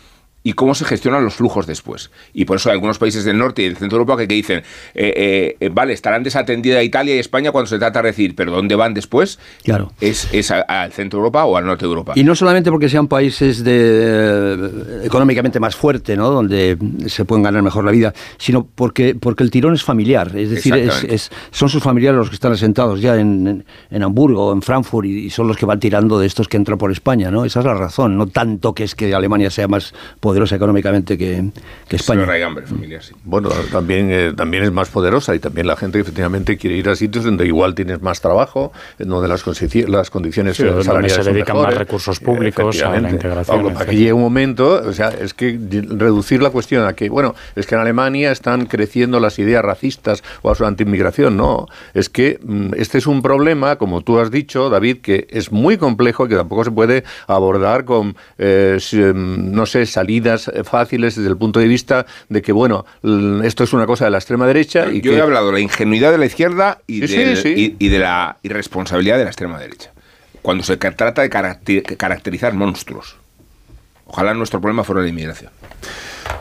y 0.43 0.55
cómo 0.55 0.75
se 0.75 0.85
gestionan 0.85 1.23
los 1.25 1.35
flujos 1.35 1.67
después. 1.67 2.11
Y 2.33 2.47
por 2.47 2.57
eso 2.57 2.71
hay 2.71 2.75
algunos 2.75 2.99
países 2.99 3.25
del 3.25 3.37
norte 3.37 3.63
y 3.63 3.67
del 3.67 3.77
centro 3.77 3.99
de 3.99 4.03
Europa 4.03 4.17
que, 4.17 4.27
dicen, 4.27 4.63
eh, 4.95 5.57
eh, 5.61 5.71
vale, 5.71 5.93
estarán 5.93 6.23
desatendida 6.23 6.83
Italia 6.83 7.15
y 7.15 7.19
España 7.19 7.53
cuando 7.53 7.69
se 7.69 7.79
trata 7.79 8.01
de 8.01 8.09
decir, 8.09 8.35
pero 8.35 8.53
¿dónde 8.53 8.75
van 8.75 8.95
después? 8.95 9.39
Claro. 9.63 9.93
Es, 10.01 10.29
al 10.51 10.93
centro 10.93 11.19
de 11.19 11.21
Europa 11.21 11.45
o 11.45 11.57
al 11.57 11.67
norte 11.67 11.85
de 11.85 11.91
Europa. 11.91 12.13
Y 12.17 12.25
no 12.25 12.35
solamente 12.35 12.71
porque 12.71 12.89
sean 12.89 13.07
países 13.07 13.63
de, 13.63 13.71
eh, 13.75 15.01
económicamente 15.05 15.61
más 15.61 15.77
fuerte, 15.77 16.17
¿no? 16.17 16.31
donde 16.31 16.79
se 17.07 17.25
pueden 17.27 17.43
ganar 17.43 17.63
mejor 17.63 17.85
la 17.85 17.91
vida, 17.91 18.15
sino 18.39 18.67
porque, 18.67 19.15
porque 19.15 19.43
el 19.43 19.51
tirón 19.51 19.75
es 19.75 19.83
familiar. 19.83 20.35
Es 20.37 20.51
decir, 20.51 20.75
es, 20.75 21.31
son 21.51 21.69
sus 21.69 21.83
familiares 21.83 22.17
los 22.17 22.31
que 22.31 22.37
están 22.37 22.53
asentados 22.53 23.01
ya 23.01 23.17
en, 23.17 23.65
en, 23.91 24.03
Hamburgo 24.03 24.53
en 24.53 24.63
Frankfurt 24.63 25.07
y, 25.07 25.29
son 25.29 25.49
los 25.49 25.57
que 25.59 25.67
van 25.67 25.79
tirando 25.81 26.19
de 26.19 26.27
estos 26.27 26.49
que 26.49 26.57
entran 26.57 26.79
por 26.79 26.91
España. 26.91 27.31
¿no? 27.31 27.45
Esa 27.45 27.61
es 27.61 27.67
la 27.67 27.75
razón, 27.75 28.17
no 28.17 28.27
tanto 28.27 28.73
que 28.73 28.85
es 28.85 28.95
que 28.95 29.15
Alemania 29.15 29.51
sea 29.51 29.69
más 29.69 29.93
poderosa 30.19 30.30
económicamente 30.53 31.19
que, 31.19 31.51
España. 31.91 32.27
Bueno, 33.25 33.51
también, 33.71 34.11
eh, 34.11 34.33
también 34.37 34.65
es 34.65 34.73
más 34.73 34.89
poderosa 34.89 35.35
y 35.35 35.39
también 35.39 35.67
la 35.67 35.77
gente 35.77 35.99
efectivamente 35.99 36.57
quiere 36.57 36.77
ir 36.77 36.89
a 36.89 36.97
sitios 36.97 37.25
donde 37.25 37.47
igual 37.47 37.75
tienes 37.75 38.01
más 38.01 38.21
trabajo, 38.21 38.73
donde 38.99 39.29
las, 39.29 39.45
las 39.89 40.11
condiciones 40.11 40.57
sí, 40.57 40.65
salariales 40.83 41.25
se 41.25 41.33
dedican 41.33 41.57
más 41.57 41.75
recursos 41.75 42.21
públicos 42.21 42.81
a 42.83 43.01
la 43.01 43.11
integración. 43.11 43.75
para 43.75 43.87
que 43.87 43.97
llegue 43.97 44.13
un 44.13 44.23
momento, 44.23 44.83
o 44.87 44.93
sea, 44.93 45.09
es 45.09 45.35
que 45.35 45.59
reducir 45.89 46.43
la 46.43 46.51
cuestión 46.51 46.87
a 46.87 46.93
que, 46.93 47.09
bueno, 47.09 47.35
es 47.57 47.67
que 47.67 47.75
en 47.75 47.81
Alemania 47.81 48.33
están 48.33 48.67
creciendo 48.67 49.21
las 49.21 49.39
ideas 49.39 49.65
racistas 49.65 50.23
o 50.43 50.51
a 50.51 50.55
su 50.55 50.65
antiinmigración, 50.65 51.37
no, 51.37 51.67
es 51.95 52.09
que 52.09 52.39
mm, 52.43 52.75
este 52.77 52.99
es 52.99 53.07
un 53.07 53.23
problema, 53.23 53.77
como 53.77 54.03
tú 54.03 54.19
has 54.19 54.31
dicho, 54.31 54.71
David, 54.71 54.99
que 54.99 55.27
es 55.31 55.53
muy 55.53 55.77
complejo 55.77 56.27
y 56.27 56.29
que 56.29 56.37
tampoco 56.37 56.65
se 56.65 56.71
puede 56.71 57.05
abordar 57.27 57.85
con, 57.85 58.17
eh, 58.39 58.79
mm, 58.93 59.53
no 59.53 59.67
sé, 59.67 59.87
salidas 59.87 60.20
eh, 60.27 60.65
fáciles 60.65 61.17
desde 61.17 61.29
el 61.29 61.37
punto 61.37 61.61
de 61.61 61.67
vista 61.67 62.07
de 62.29 62.43
que, 62.43 62.53
bueno, 62.53 62.85
esto 63.45 63.65
es 63.65 63.73
una 63.73 63.87
cosa 63.87 64.05
de 64.05 64.11
la 64.11 64.19
extrema 64.19 64.47
derecha. 64.47 64.89
Y 64.91 65.01
Yo 65.01 65.13
he 65.13 65.21
hablado 65.21 65.47
de 65.49 65.53
la 65.55 65.61
ingenuidad 65.61 66.13
de 66.13 66.19
la 66.19 66.27
izquierda 66.27 66.81
y, 66.87 67.01
de 67.01 67.99
la 67.99 68.37
irresponsabilidad 68.43 69.19
de 69.19 69.25
la 69.25 69.31
extrema 69.31 69.59
derecha. 69.59 69.93
Cuando 70.43 70.65
se 70.65 70.77
trata 70.77 71.23
de 71.23 71.29
caracterizar 71.97 72.55
monstruos. 72.55 73.17
Ojalá 74.07 74.35
nuestro 74.35 74.61
problema 74.61 74.83
fuera 74.85 75.03
la 75.03 75.09
inmigración. 75.09 75.53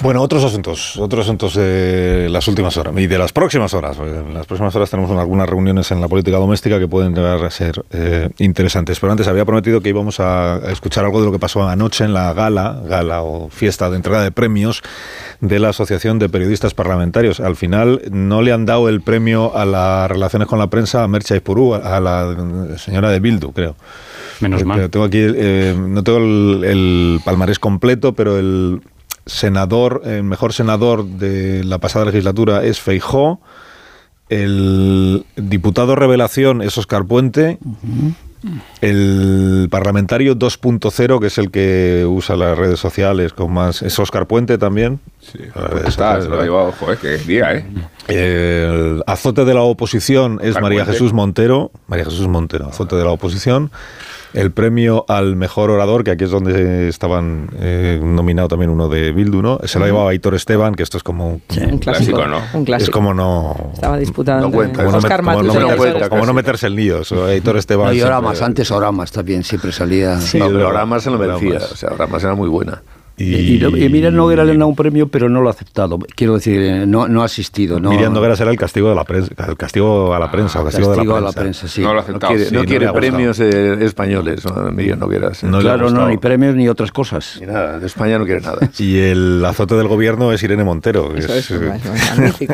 Bueno, 0.01 0.21
otros 0.21 0.43
asuntos, 0.45 0.97
otros 0.97 1.25
asuntos 1.25 1.55
de 1.55 2.29
las 2.29 2.47
últimas 2.47 2.77
horas 2.77 2.93
y 2.97 3.07
de 3.07 3.17
las 3.17 3.33
próximas 3.33 3.73
horas. 3.73 3.97
En 3.99 4.33
las 4.33 4.45
próximas 4.45 4.73
horas 4.75 4.89
tenemos 4.89 5.11
algunas 5.11 5.49
reuniones 5.49 5.91
en 5.91 5.99
la 5.99 6.07
política 6.07 6.37
doméstica 6.37 6.79
que 6.79 6.87
pueden 6.87 7.13
llegar 7.13 7.43
a 7.43 7.51
ser 7.51 7.83
eh, 7.91 8.29
interesantes. 8.37 8.99
Pero 8.99 9.11
antes 9.11 9.27
había 9.27 9.43
prometido 9.43 9.81
que 9.81 9.89
íbamos 9.89 10.19
a 10.19 10.61
escuchar 10.71 11.03
algo 11.03 11.19
de 11.19 11.25
lo 11.25 11.31
que 11.31 11.39
pasó 11.39 11.67
anoche 11.67 12.05
en 12.05 12.13
la 12.13 12.33
gala, 12.33 12.81
gala 12.87 13.23
o 13.23 13.49
fiesta 13.49 13.89
de 13.89 13.97
entrega 13.97 14.23
de 14.23 14.31
premios 14.31 14.81
de 15.41 15.59
la 15.59 15.69
Asociación 15.69 16.17
de 16.17 16.29
Periodistas 16.29 16.73
Parlamentarios. 16.73 17.41
Al 17.41 17.57
final 17.57 18.01
no 18.09 18.41
le 18.41 18.53
han 18.53 18.65
dado 18.65 18.87
el 18.87 19.01
premio 19.01 19.55
a 19.55 19.65
las 19.65 20.09
relaciones 20.09 20.47
con 20.47 20.59
la 20.59 20.67
prensa 20.67 21.03
a 21.03 21.07
Mercha 21.07 21.39
Purú, 21.41 21.75
a 21.75 21.99
la 21.99 22.35
señora 22.77 23.09
de 23.09 23.19
Bildu, 23.19 23.51
creo. 23.51 23.75
Menos 24.39 24.63
mal. 24.63 24.89
Tengo 24.89 25.05
aquí, 25.05 25.19
eh, 25.21 25.75
no 25.77 26.03
tengo 26.03 26.19
el, 26.19 26.63
el 26.63 27.19
palmarés 27.25 27.59
completo, 27.59 28.13
pero 28.13 28.39
el 28.39 28.81
senador, 29.29 30.01
el 30.05 30.23
mejor 30.23 30.53
senador 30.53 31.05
de 31.05 31.63
la 31.63 31.77
pasada 31.77 32.05
legislatura 32.05 32.63
es 32.63 32.79
Feijó, 32.79 33.39
el 34.29 35.25
diputado 35.35 35.95
revelación 35.95 36.61
es 36.61 36.77
Oscar 36.77 37.05
Puente, 37.05 37.57
el 38.79 39.67
parlamentario 39.69 40.35
2.0, 40.37 41.19
que 41.19 41.27
es 41.27 41.37
el 41.37 41.51
que 41.51 42.05
usa 42.07 42.35
las 42.35 42.57
redes 42.57 42.79
sociales 42.79 43.33
con 43.33 43.51
más, 43.51 43.81
es 43.81 43.97
Oscar 43.99 44.27
Puente 44.27 44.57
también. 44.57 44.99
Sí, 45.19 45.39
está, 45.85 46.21
se 46.21 46.29
lo 46.29 46.39
ha 46.39 46.43
llevado, 46.43 46.71
joder, 46.73 47.25
día, 47.25 47.53
¿eh? 47.55 47.65
El 48.07 49.03
azote 49.07 49.45
de 49.45 49.53
la 49.53 49.61
oposición 49.61 50.39
es 50.41 50.59
María 50.61 50.85
Jesús 50.85 51.11
Montero, 51.11 51.71
María 51.87 52.05
Jesús 52.05 52.27
Montero, 52.27 52.67
azote 52.69 52.95
de 52.95 53.03
la 53.03 53.11
oposición 53.11 53.71
el 54.33 54.51
premio 54.51 55.05
al 55.07 55.35
mejor 55.35 55.71
orador, 55.71 56.03
que 56.03 56.11
aquí 56.11 56.23
es 56.23 56.31
donde 56.31 56.87
estaban 56.87 57.49
eh, 57.59 57.99
nominado 58.01 58.47
también 58.47 58.69
uno 58.69 58.89
de 58.89 59.11
Bildu, 59.11 59.41
¿no? 59.41 59.59
Se 59.63 59.79
lo 59.79 59.85
ha 59.85 59.87
llevado 59.87 60.07
Aitor 60.07 60.35
Esteban, 60.35 60.75
que 60.75 60.83
esto 60.83 60.97
es 60.97 61.03
como 61.03 61.29
un, 61.29 61.77
clásico, 61.79 62.25
¿no? 62.27 62.41
Un 62.53 62.65
clásico. 62.65 62.89
Es 62.89 62.93
como 62.93 63.13
no... 63.13 63.71
Estaba 63.73 63.97
no 63.97 64.51
cuenta. 64.51 64.85
Como, 64.85 64.97
no, 64.97 66.09
como, 66.09 66.25
no 66.25 66.33
meterse 66.33 66.67
en 66.67 66.75
líos. 66.75 67.11
Aitor 67.11 67.57
Esteban... 67.57 67.95
y 67.95 68.01
Oramas, 68.01 68.41
antes 68.41 68.71
Oramas 68.71 69.11
también 69.11 69.43
siempre 69.43 69.71
salía... 69.71 70.19
Sí, 70.19 70.39
no, 70.39 70.47
pero 70.47 70.69
Oramas 70.69 71.03
se 71.03 71.09
lo 71.09 71.17
merecía, 71.17 71.57
o 71.57 71.75
sea, 71.75 71.89
Oramas 71.91 72.23
era 72.23 72.35
muy 72.35 72.49
buena. 72.49 72.81
Y, 73.19 73.63
y, 73.65 73.89
Miriam 73.89 74.15
Noguera 74.15 74.45
le 74.45 74.53
han 74.53 74.59
dado 74.59 74.69
un 74.69 74.75
premio, 74.75 75.09
pero 75.09 75.27
no 75.27 75.41
lo 75.41 75.49
ha 75.49 75.51
aceptado. 75.51 75.99
Quiero 76.15 76.35
decir, 76.35 76.87
no, 76.87 77.07
no 77.09 77.21
ha 77.21 77.25
asistido. 77.25 77.79
No, 77.79 77.89
Miriam 77.89 78.13
Noguera 78.13 78.37
será 78.37 78.49
el 78.49 78.57
castigo 78.57 78.87
de 78.87 78.95
la 78.95 79.03
prensa, 79.03 79.33
el 79.45 79.57
castigo 79.57 80.13
a 80.13 80.19
la 80.19 80.31
prensa, 80.31 80.59
el 80.59 80.65
castigo, 80.65 81.15
de 81.15 81.21
la 81.21 81.31
prensa. 81.33 81.67
sí. 81.67 81.81
No 81.81 81.93
lo 81.93 81.99
ha 81.99 82.03
aceptado. 82.03 82.33
No 82.51 82.63
quiere, 82.63 82.91
premios 82.93 83.39
eh, 83.41 83.83
españoles, 83.83 84.43
Miriam 84.71 84.99
Noguera. 84.99 85.31
claro, 85.59 85.89
no, 85.89 86.07
ni 86.07 86.17
premios 86.17 86.55
ni 86.55 86.69
otras 86.69 86.91
cosas. 86.91 87.37
Ni 87.41 87.47
nada, 87.47 87.79
de 87.79 87.87
España 87.87 88.17
no 88.17 88.25
quiere 88.25 88.41
nada. 88.41 88.59
y 88.77 88.97
el 88.97 89.43
azote 89.43 89.75
del 89.75 89.87
gobierno 89.87 90.31
es 90.31 90.41
Irene 90.41 90.63
Montero. 90.63 91.13
Eso 91.15 91.33
es, 91.33 91.51
es, 91.51 91.61
magnífico. 92.17 92.53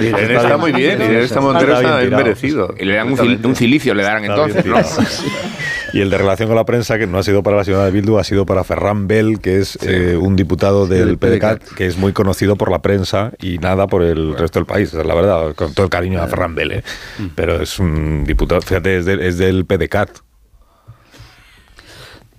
Irene 0.00 0.34
está 0.36 0.56
muy 0.56 0.72
bien, 0.72 1.02
Irene 1.02 1.22
está 1.22 1.40
Montero 1.40 1.74
está 1.74 1.98
bien 1.98 2.10
merecido. 2.14 2.74
Y 2.78 2.84
le 2.84 2.94
dan 2.94 3.08
un 3.44 3.56
cilicio, 3.56 3.94
le 3.94 4.04
darán 4.04 4.24
entonces. 4.24 4.64
Y 5.96 6.00
el 6.02 6.10
de 6.10 6.18
relación 6.18 6.48
con 6.48 6.56
la 6.56 6.64
prensa, 6.64 6.98
que 6.98 7.06
no 7.06 7.18
ha 7.18 7.22
sido 7.22 7.42
para 7.42 7.56
la 7.56 7.64
ciudad 7.64 7.84
de 7.84 7.90
Bildu, 7.90 8.18
ha 8.18 8.24
sido 8.24 8.44
para 8.44 8.64
Ferran 8.64 9.08
Bell, 9.08 9.40
que 9.40 9.58
es 9.58 9.78
eh, 9.82 10.16
un 10.16 10.36
diputado 10.36 10.86
del 10.86 11.18
PDCAT, 11.18 11.62
que 11.74 11.86
es 11.86 11.96
muy 11.96 12.12
conocido 12.12 12.56
por 12.56 12.70
la 12.70 12.80
prensa 12.80 13.32
y 13.40 13.58
nada 13.58 13.86
por 13.86 14.02
el 14.02 14.36
resto 14.36 14.58
del 14.58 14.66
país. 14.66 14.92
La 14.92 15.14
verdad, 15.14 15.54
con 15.54 15.72
todo 15.72 15.84
el 15.84 15.90
cariño 15.90 16.20
a 16.20 16.26
Ferran 16.26 16.54
Bell, 16.54 16.72
¿eh? 16.72 16.84
mm. 17.18 17.26
pero 17.34 17.62
es 17.62 17.78
un 17.78 18.24
diputado, 18.24 18.60
fíjate, 18.60 18.98
es, 18.98 19.06
es 19.06 19.38
del 19.38 19.64
PDCAT 19.64 20.25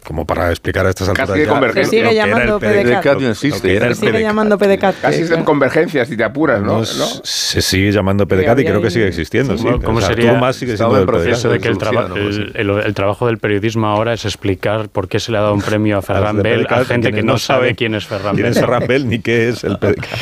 como 0.07 0.25
para 0.25 0.51
explicar 0.51 0.85
a 0.85 0.89
estas 0.89 1.09
alturas. 1.09 1.73
Se 1.73 1.83
sigue 1.83 2.15
llamando 2.15 2.59
PDCAT. 2.61 3.19
no 3.19 3.29
existe. 3.29 3.77
Se 3.77 3.95
sigue 3.95 4.21
llamando 4.21 4.57
PDCAT. 4.57 5.01
Casi 5.01 5.27
son 5.27 5.43
convergencias, 5.43 6.07
si 6.07 6.15
te 6.15 6.23
apuras, 6.23 6.61
¿no? 6.61 6.85
Se 6.85 7.61
sigue 7.61 7.91
llamando 7.91 8.25
PDCAT 8.25 8.59
y 8.59 8.63
creo 8.63 8.81
que 8.81 8.89
sigue 8.89 9.07
existiendo. 9.07 9.57
Sí, 9.57 9.67
¿Cómo 9.83 9.99
sería 9.99 10.33
más 10.33 10.55
sigue 10.55 10.77
siendo 10.77 10.97
el 10.97 11.05
proceso 11.05 11.49
de 11.49 11.59
que 11.59 11.67
el, 11.67 12.69
el, 12.69 12.93
trabajo 12.93 13.27
del 13.27 13.37
periodismo 13.37 13.87
ahora 13.87 14.13
es 14.13 14.23
explicar 14.23 14.87
por 14.87 15.09
qué 15.09 15.19
se 15.19 15.33
le 15.33 15.39
ha 15.39 15.41
dado 15.41 15.53
un 15.53 15.61
premio 15.61 15.97
a 15.97 16.01
Ferran 16.01 16.41
Bell 16.41 16.65
a 16.69 16.85
gente 16.85 17.11
que 17.11 17.23
no 17.23 17.37
sabe 17.37 17.75
quién 17.75 17.93
es 17.93 18.07
Ferran 18.07 18.35
Bell. 18.35 18.45
Quién 18.45 18.53
es 18.53 18.59
Ferran 18.59 18.87
Bell 18.87 19.09
ni 19.09 19.19
qué 19.19 19.49
es 19.49 19.65
el 19.65 19.77
PDCAT. 19.77 20.07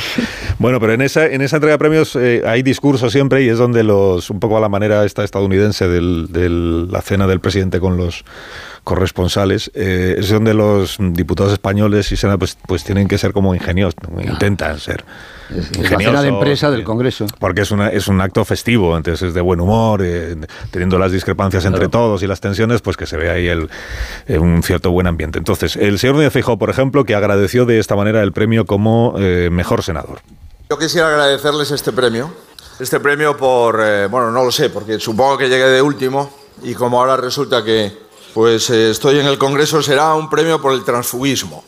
Bueno, 0.57 0.79
pero 0.79 0.93
en 0.93 1.01
esa, 1.01 1.27
en 1.27 1.41
esa 1.41 1.57
entrega 1.57 1.73
de 1.73 1.79
premios 1.79 2.15
eh, 2.15 2.41
hay 2.45 2.63
discurso 2.63 3.09
siempre 3.09 3.43
y 3.43 3.49
es 3.49 3.57
donde 3.57 3.83
los, 3.83 4.29
un 4.29 4.39
poco 4.39 4.57
a 4.57 4.61
la 4.61 4.69
manera 4.69 5.03
esta 5.03 5.25
estadounidense 5.25 5.86
de 5.88 6.88
la 6.89 7.01
cena 7.01 7.27
del 7.27 7.41
presidente 7.41 7.81
con 7.81 7.97
los 7.97 8.23
corresponsales, 8.86 9.69
eh, 9.73 10.15
es 10.19 10.29
donde 10.29 10.53
los 10.53 10.97
diputados 10.99 11.51
españoles 11.51 12.09
y 12.11 12.15
senadores 12.15 12.55
pues, 12.55 12.65
pues 12.67 12.83
tienen 12.86 13.09
que 13.09 13.17
ser 13.17 13.33
como 13.33 13.53
ingeniosos, 13.53 13.95
intentan 14.23 14.79
ser. 14.79 15.03
Es 15.49 15.91
la 15.91 15.97
cena 15.97 16.21
de 16.21 16.29
empresa 16.29 16.71
del 16.71 16.83
Congreso. 16.83 17.25
Porque 17.39 17.61
es, 17.61 17.71
una, 17.71 17.89
es 17.89 18.07
un 18.07 18.21
acto 18.21 18.45
festivo, 18.45 18.95
entonces 18.95 19.29
es 19.29 19.33
de 19.33 19.41
buen 19.41 19.59
humor, 19.59 20.01
eh, 20.03 20.38
teniendo 20.71 20.97
las 20.97 21.11
discrepancias 21.11 21.65
entre 21.65 21.89
todos 21.89 22.23
y 22.23 22.27
las 22.27 22.39
tensiones, 22.39 22.81
pues 22.81 22.95
que 22.95 23.05
se 23.05 23.17
ve 23.17 23.29
ahí 23.29 23.47
el, 23.47 23.69
eh, 24.27 24.38
un 24.38 24.63
cierto 24.63 24.91
buen 24.91 25.07
ambiente. 25.07 25.39
Entonces, 25.39 25.75
el 25.75 25.99
señor 25.99 26.15
Núñez 26.15 26.31
Feijóo, 26.31 26.57
por 26.57 26.69
ejemplo, 26.69 27.03
que 27.03 27.15
agradeció 27.15 27.65
de 27.65 27.79
esta 27.79 27.95
manera 27.95 28.21
el 28.21 28.31
premio 28.31 28.65
como 28.65 29.15
eh, 29.17 29.49
mejor 29.51 29.83
senador. 29.83 30.19
Yo 30.69 30.77
quisiera 30.77 31.09
agradecerles 31.09 31.71
este 31.71 31.91
premio. 31.91 32.31
Este 32.79 32.99
premio 32.99 33.38
por, 33.38 33.77
bueno, 34.09 34.31
no 34.31 34.43
lo 34.43 34.51
sé, 34.51 34.69
porque 34.69 34.99
supongo 34.99 35.38
que 35.38 35.47
llegué 35.47 35.65
de 35.65 35.81
último 35.81 36.29
y 36.61 36.73
como 36.73 36.99
ahora 36.99 37.15
resulta 37.17 37.63
que 37.63 38.05
pues 38.36 38.69
estoy 38.69 39.19
en 39.19 39.27
el 39.27 39.38
Congreso, 39.38 39.81
será 39.81 40.13
un 40.13 40.29
premio 40.29 40.61
por 40.61 40.73
el 40.73 40.83
transfugismo. 40.83 41.63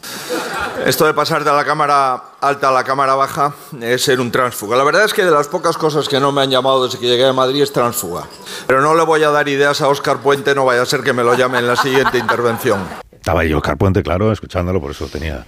Esto 0.85 1.05
de 1.05 1.13
pasar 1.13 1.45
de 1.45 1.51
la 1.53 1.63
cámara 1.63 2.21
alta 2.41 2.67
a 2.67 2.71
la 2.73 2.83
cámara 2.83 3.15
baja 3.15 3.53
es 3.79 4.03
ser 4.03 4.19
un 4.19 4.29
tránsfuga. 4.31 4.75
La 4.75 4.83
verdad 4.83 5.05
es 5.05 5.13
que 5.13 5.23
de 5.23 5.31
las 5.31 5.47
pocas 5.47 5.77
cosas 5.77 6.09
que 6.09 6.19
no 6.19 6.33
me 6.33 6.41
han 6.41 6.49
llamado 6.49 6.83
desde 6.83 6.99
que 6.99 7.07
llegué 7.07 7.25
a 7.25 7.31
Madrid 7.31 7.61
es 7.61 7.71
tránsfuga. 7.71 8.25
Pero 8.67 8.81
no 8.81 8.95
le 8.95 9.03
voy 9.05 9.23
a 9.23 9.29
dar 9.29 9.47
ideas 9.47 9.79
a 9.79 9.87
Óscar 9.87 10.17
Puente, 10.17 10.53
no 10.55 10.65
vaya 10.65 10.81
a 10.81 10.85
ser 10.85 11.03
que 11.03 11.13
me 11.13 11.23
lo 11.23 11.35
llame 11.35 11.59
en 11.59 11.67
la 11.67 11.77
siguiente 11.77 12.17
intervención. 12.17 12.81
Estaba 13.13 13.45
yo, 13.45 13.59
Óscar 13.59 13.77
Puente, 13.77 14.03
claro, 14.03 14.33
escuchándolo, 14.33 14.81
por 14.81 14.91
eso 14.91 15.07
tenía 15.07 15.45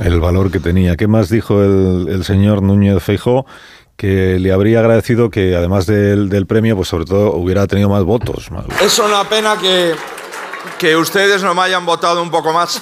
el 0.00 0.18
valor 0.18 0.50
que 0.50 0.60
tenía. 0.60 0.96
¿Qué 0.96 1.08
más 1.08 1.28
dijo 1.28 1.62
el, 1.62 2.24
señor 2.24 2.62
Núñez 2.62 3.02
Feijó? 3.02 3.44
que 3.98 4.38
le 4.38 4.52
habría 4.52 4.78
agradecido 4.78 5.28
que 5.28 5.56
además 5.56 5.84
del, 5.86 6.28
del, 6.28 6.46
premio, 6.46 6.76
pues 6.76 6.86
sobre 6.86 7.04
todo 7.04 7.32
hubiera 7.32 7.66
tenido 7.66 7.88
más 7.88 8.04
votos. 8.04 8.48
Es 8.80 8.96
una 9.00 9.28
pena 9.28 9.56
que, 9.60 9.92
que 10.78 10.96
ustedes 10.96 11.42
no 11.42 11.54
me 11.54 11.62
hayan 11.62 11.84
votado 11.84 12.22
un 12.22 12.30
poco 12.30 12.52
más. 12.52 12.80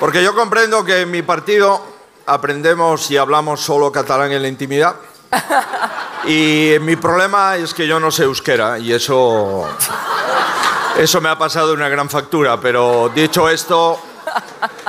Porque 0.00 0.22
yo 0.24 0.34
comprendo 0.34 0.82
que 0.82 1.02
en 1.02 1.10
mi 1.10 1.20
partido 1.20 1.84
aprendemos 2.24 3.10
y 3.10 3.18
hablamos 3.18 3.60
solo 3.60 3.92
catalán 3.92 4.32
en 4.32 4.40
la 4.42 4.48
intimidad. 4.48 4.96
Y 6.24 6.76
mi 6.80 6.96
problema 6.96 7.56
es 7.56 7.74
que 7.74 7.86
yo 7.86 8.00
no 8.00 8.10
sé 8.10 8.24
euskera 8.24 8.78
y 8.78 8.92
eso, 8.92 9.66
eso 10.98 11.20
me 11.20 11.28
ha 11.28 11.38
pasado 11.38 11.74
una 11.74 11.88
gran 11.88 12.08
factura. 12.08 12.58
Pero 12.60 13.10
dicho 13.14 13.48
esto, 13.48 14.00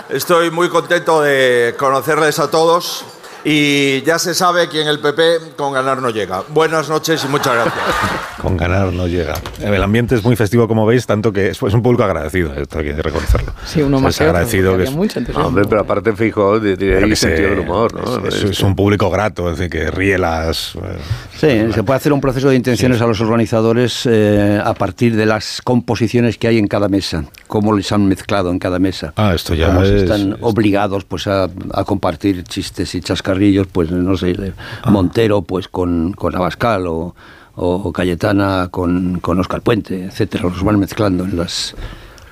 estoy 0.10 0.50
muy 0.50 0.70
contento 0.70 1.22
de 1.22 1.76
conocerles 1.78 2.40
a 2.40 2.50
todos 2.50 3.06
y 3.44 4.02
ya 4.04 4.20
se 4.20 4.36
sabe 4.36 4.70
que 4.70 4.82
en 4.82 4.88
el 4.88 5.00
PP 5.00 5.56
con 5.56 5.74
ganar 5.74 6.02
no 6.02 6.10
llega. 6.10 6.44
Buenas 6.50 6.90
noches 6.90 7.24
y 7.26 7.28
muchas 7.28 7.56
gracias. 7.56 7.76
con 8.42 8.56
ganar 8.56 8.94
no 8.94 9.08
llega. 9.08 9.34
El 9.60 9.82
ambiente 9.82 10.16
es 10.16 10.24
muy 10.24 10.36
festivo, 10.36 10.68
como 10.68 10.86
veis, 10.86 11.06
tanto 11.06 11.32
que 11.32 11.50
es, 11.50 11.62
un 11.62 11.82
público 11.82 12.04
agradecido, 12.04 12.54
esto 12.54 12.80
hay 12.80 12.86
que 12.86 12.94
reconocerlo. 12.94 13.54
Sí, 13.66 13.82
uno 13.82 14.00
más 14.00 14.16
es 14.16 14.22
agradecido 14.22 14.78
que 14.78 14.84
es, 14.84 14.92
mucho 14.92 15.20
hombre, 15.36 15.66
pero 15.68 15.82
aparte 15.82 16.14
fijo, 16.14 16.60
tiene 16.60 17.16
sentido 17.16 17.50
del 17.50 17.60
humor, 17.60 17.94
¿no? 17.94 18.28
Es, 18.28 18.62
un 18.62 18.76
público 18.76 19.10
grato, 19.10 19.50
es 19.52 19.58
decir, 19.58 19.72
que 19.72 19.92
ríe 19.92 20.18
las... 20.18 20.76
Eh, 20.76 21.68
sí, 21.68 21.74
se 21.74 21.84
puede 21.84 21.98
hacer 21.98 22.14
un 22.14 22.22
proceso 22.22 22.50
de 22.50 22.56
intenciones 22.56 23.02
a 23.02 23.08
los 23.08 23.22
organizadores 23.22 24.06
eh, 24.06 24.62
a 24.64 24.74
partir 24.74 25.16
de 25.16 25.26
las 25.26 25.62
composiciones 25.64 26.38
que 26.38 26.48
hay 26.48 26.58
en 26.58 26.68
cada 26.68 26.90
mesa, 26.90 27.26
cómo 27.48 27.76
les 27.76 27.92
han 27.92 28.08
mezclado 28.08 28.52
en 28.52 28.60
cada 28.60 28.80
mesa. 28.80 29.14
Ah, 29.16 29.34
esto 29.34 29.56
ya 29.56 29.68
cómo 29.68 29.84
están 29.84 30.38
obligados 30.42 31.06
pues 31.06 31.28
a, 31.28 31.50
a 31.74 31.84
compartir 31.84 32.44
chistes 32.44 32.94
y 32.96 33.02
chascarrillos 33.02 33.31
Carrillos, 33.34 33.68
pues 33.72 33.92
no 33.92 34.18
sé, 34.18 34.54
ah. 34.84 34.92
Montero 34.92 35.42
pues 35.42 35.68
con, 35.68 36.14
con 36.14 36.36
Abascal 36.36 36.88
o, 36.88 37.16
o 37.56 37.94
Cayetana 37.94 38.68
con, 38.72 39.20
con 39.20 39.40
Oscar 39.40 39.62
Puente, 39.62 40.06
etcétera, 40.06 40.44
los 40.44 40.64
van 40.64 40.80
mezclando 40.80 41.24
en 41.24 41.38
las 41.38 41.76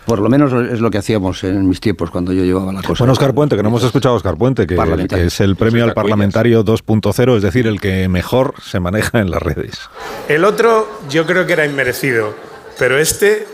por 0.10 0.22
lo 0.22 0.30
menos 0.30 0.52
es 0.72 0.82
lo 0.82 0.90
que 0.90 0.98
hacíamos 0.98 1.44
en 1.44 1.70
mis 1.70 1.80
tiempos 1.80 2.10
cuando 2.10 2.34
yo 2.34 2.44
llevaba 2.44 2.74
la 2.74 2.82
cosa. 2.82 3.04
Bueno, 3.04 3.14
Oscar 3.14 3.36
Puente, 3.36 3.56
que 3.56 3.62
no 3.62 3.70
hemos 3.70 3.84
escuchado 3.84 4.16
a 4.16 4.18
Oscar 4.18 4.38
Puente, 4.38 4.66
que, 4.66 4.76
es 5.24 5.40
el 5.40 5.56
premio 5.56 5.84
al 5.84 5.94
parlamentario 5.94 6.66
2.0, 6.66 7.38
es 7.38 7.44
decir, 7.44 7.68
el 7.68 7.80
que 7.80 8.08
mejor 8.08 8.56
se 8.60 8.80
maneja 8.80 9.20
en 9.20 9.30
las 9.30 9.40
redes. 9.40 9.80
El 10.28 10.46
otro 10.46 10.90
yo 11.12 11.28
creo 11.28 11.46
que 11.46 11.54
era 11.54 11.64
inmerecido, 11.64 12.34
pero 12.80 12.98
este, 12.98 13.46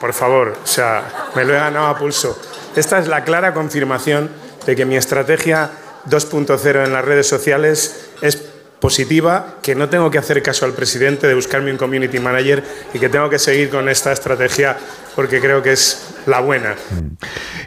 por 0.00 0.12
favor, 0.12 0.56
o 0.62 0.66
sea, 0.68 1.02
me 1.34 1.44
lo 1.44 1.54
he 1.54 1.56
ganado 1.56 1.88
a 1.88 1.98
pulso. 1.98 2.38
Esta 2.76 3.00
es 3.00 3.08
la 3.08 3.24
clara 3.24 3.52
confirmación 3.52 4.30
de 4.66 4.76
que 4.76 4.84
mi 4.84 4.94
estrategia 4.94 5.72
2.0 6.08 6.84
en 6.84 6.92
las 6.92 7.04
redes 7.04 7.26
sociales 7.26 8.10
es 8.22 8.36
positiva, 8.80 9.56
que 9.62 9.74
no 9.74 9.88
tengo 9.88 10.10
que 10.10 10.18
hacer 10.18 10.42
caso 10.42 10.64
al 10.64 10.72
presidente 10.72 11.26
de 11.26 11.34
buscarme 11.34 11.70
un 11.72 11.78
community 11.78 12.20
manager 12.20 12.62
y 12.94 12.98
que 12.98 13.08
tengo 13.08 13.28
que 13.28 13.38
seguir 13.38 13.70
con 13.70 13.88
esta 13.88 14.12
estrategia 14.12 14.76
porque 15.16 15.40
creo 15.40 15.62
que 15.62 15.72
es 15.72 16.14
la 16.26 16.40
buena. 16.40 16.76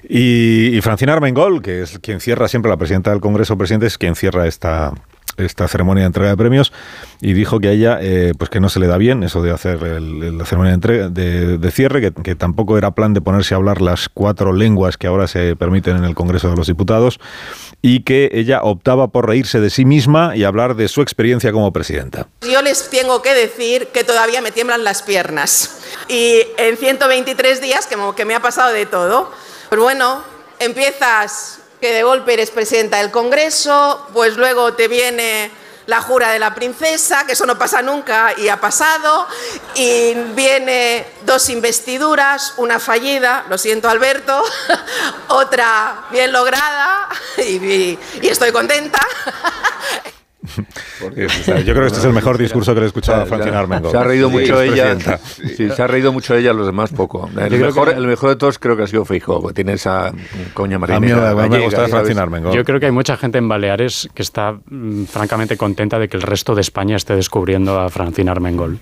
Y, 0.08 0.78
y 0.78 0.82
Francina 0.82 1.14
Armengol, 1.14 1.62
que 1.62 1.82
es 1.82 2.00
quien 2.00 2.22
cierra 2.22 2.48
siempre, 2.48 2.70
la 2.70 2.78
presidenta 2.78 3.12
del 3.12 3.20
Congreso, 3.20 3.58
presidente, 3.58 3.88
es 3.88 3.98
quien 3.98 4.16
cierra 4.16 4.48
esta, 4.48 4.94
esta 5.38 5.68
ceremonia 5.68 6.04
de 6.04 6.08
entrega 6.08 6.30
de 6.32 6.38
premios 6.38 6.74
y 7.22 7.34
dijo 7.34 7.60
que 7.60 7.70
a 7.70 7.72
ella 7.72 8.00
eh, 8.02 8.34
pues 8.38 8.50
que 8.50 8.60
no 8.60 8.70
se 8.70 8.80
le 8.80 8.88
da 8.88 8.98
bien 8.98 9.24
eso 9.24 9.42
de 9.42 9.52
hacer 9.52 9.82
la 9.82 10.46
ceremonia 10.46 10.78
de, 10.78 11.58
de, 11.58 11.72
cierre, 11.72 12.12
que, 12.12 12.36
tampoco 12.36 12.78
era 12.78 12.92
plan 12.92 13.14
de 13.14 13.22
ponerse 13.22 13.54
a 13.54 13.58
hablar 13.58 13.82
las 13.82 14.10
cuatro 14.10 14.54
lenguas 14.54 14.98
que 14.98 15.08
ahora 15.08 15.28
se 15.28 15.56
permiten 15.56 15.98
en 15.98 16.04
el 16.04 16.16
Congreso 16.16 16.50
de 16.50 16.56
los 16.56 16.68
Diputados 16.68 17.20
y 17.82 18.04
que 18.04 18.30
ella 18.34 18.62
optaba 18.64 19.08
por 19.08 19.28
reírse 19.28 19.60
de 19.60 19.70
sí 19.70 19.86
misma 19.86 20.36
y 20.36 20.44
hablar 20.44 20.76
de 20.76 20.88
su 20.88 21.02
experiencia 21.02 21.52
como 21.52 21.72
presidenta. 21.74 22.28
Yo 22.42 22.62
les 22.62 22.90
tengo 22.90 23.22
que 23.22 23.34
decir 23.34 23.88
que 23.88 24.04
todavía 24.04 24.42
me 24.42 24.52
tiemblan 24.52 24.84
las 24.84 25.02
piernas 25.02 25.80
y 26.08 26.42
en 26.58 26.78
123 26.78 27.62
días 27.62 27.88
que, 27.88 27.98
que 28.16 28.26
me 28.26 28.36
ha 28.36 28.42
pasado 28.42 28.74
de 28.74 28.86
todo. 28.86 29.32
Pero 29.70 29.84
bueno, 29.84 30.22
empiezas 30.60 31.61
que 31.82 31.92
de 31.92 32.04
golpe 32.04 32.34
eres 32.34 32.52
presidenta 32.52 33.00
del 33.00 33.10
Congreso, 33.10 34.08
pues 34.14 34.38
luego 34.38 34.74
te 34.74 34.88
viene 34.88 35.50
la 35.88 36.00
jura 36.00 36.30
de 36.30 36.38
la 36.38 36.54
princesa, 36.54 37.26
que 37.26 37.34
eso 37.34 37.48
no 37.48 37.58
pasa 37.58 37.82
nunca 37.82 38.36
y 38.38 38.50
ha 38.50 38.62
pasado, 38.62 39.28
y 39.74 40.14
viene 40.36 41.06
dos 41.24 41.50
investiduras, 41.50 42.54
una 42.58 42.80
fallida, 42.80 43.46
lo 43.50 43.58
siento 43.58 43.90
Alberto, 43.90 44.44
otra 45.30 46.06
bien 46.12 46.32
lograda 46.32 47.10
y, 47.38 47.98
y 48.22 48.28
estoy 48.28 48.52
contenta. 48.52 49.00
yo 50.42 51.12
creo 51.12 51.82
que 51.82 51.88
este 51.88 52.00
es 52.00 52.06
el 52.06 52.14
mejor 52.14 52.38
discurso 52.38 52.74
que 52.74 52.80
le 52.80 52.86
he 52.86 52.88
escuchado 52.88 53.22
a 53.22 53.26
Francina 53.26 53.60
Armengol. 53.60 53.92
Se 53.92 53.98
ha 53.98 54.04
reído 54.04 54.30
mucho 54.30 54.62
ella. 54.62 54.98
Sí, 55.56 55.70
se 55.70 55.82
ha 55.82 55.88
reído 55.88 56.12
mucho 56.12 56.36
ella, 56.36 56.54
los 56.54 56.66
demás 56.66 56.92
poco. 56.92 57.30
El 57.38 57.60
mejor, 57.60 57.90
el 57.90 58.08
mejor, 58.08 58.30
de 58.30 58.36
todos 58.36 58.58
creo 58.58 58.76
que 58.76 58.84
ha 58.84 58.88
sido 58.88 59.06
Feijóo, 59.06 59.54
tiene 59.54 59.74
esa 59.74 60.12
coña 60.54 60.80
marinera. 60.80 61.32
A 61.32 61.36
mí 61.36 61.50
me 61.50 61.60
gusta 61.60 61.88
Francina 61.88 62.24
Armengol. 62.24 62.54
Yo 62.54 62.64
creo 62.64 62.80
que 62.80 62.88
hay 62.88 62.92
mucha 62.92 63.18
gente 63.18 63.38
en 63.38 63.48
Baleares 63.48 64.10
que 64.14 64.24
está 64.24 64.54
mm, 64.54 65.06
francamente 65.06 65.58
contenta 65.58 66.00
de 66.00 66.08
que 66.08 66.18
el 66.18 66.24
resto 66.24 66.56
de 66.56 66.62
España 66.62 66.96
esté 66.96 67.16
descubriendo 67.16 67.80
a 67.80 67.90
Francina 67.90 68.32
Armengol. 68.32 68.80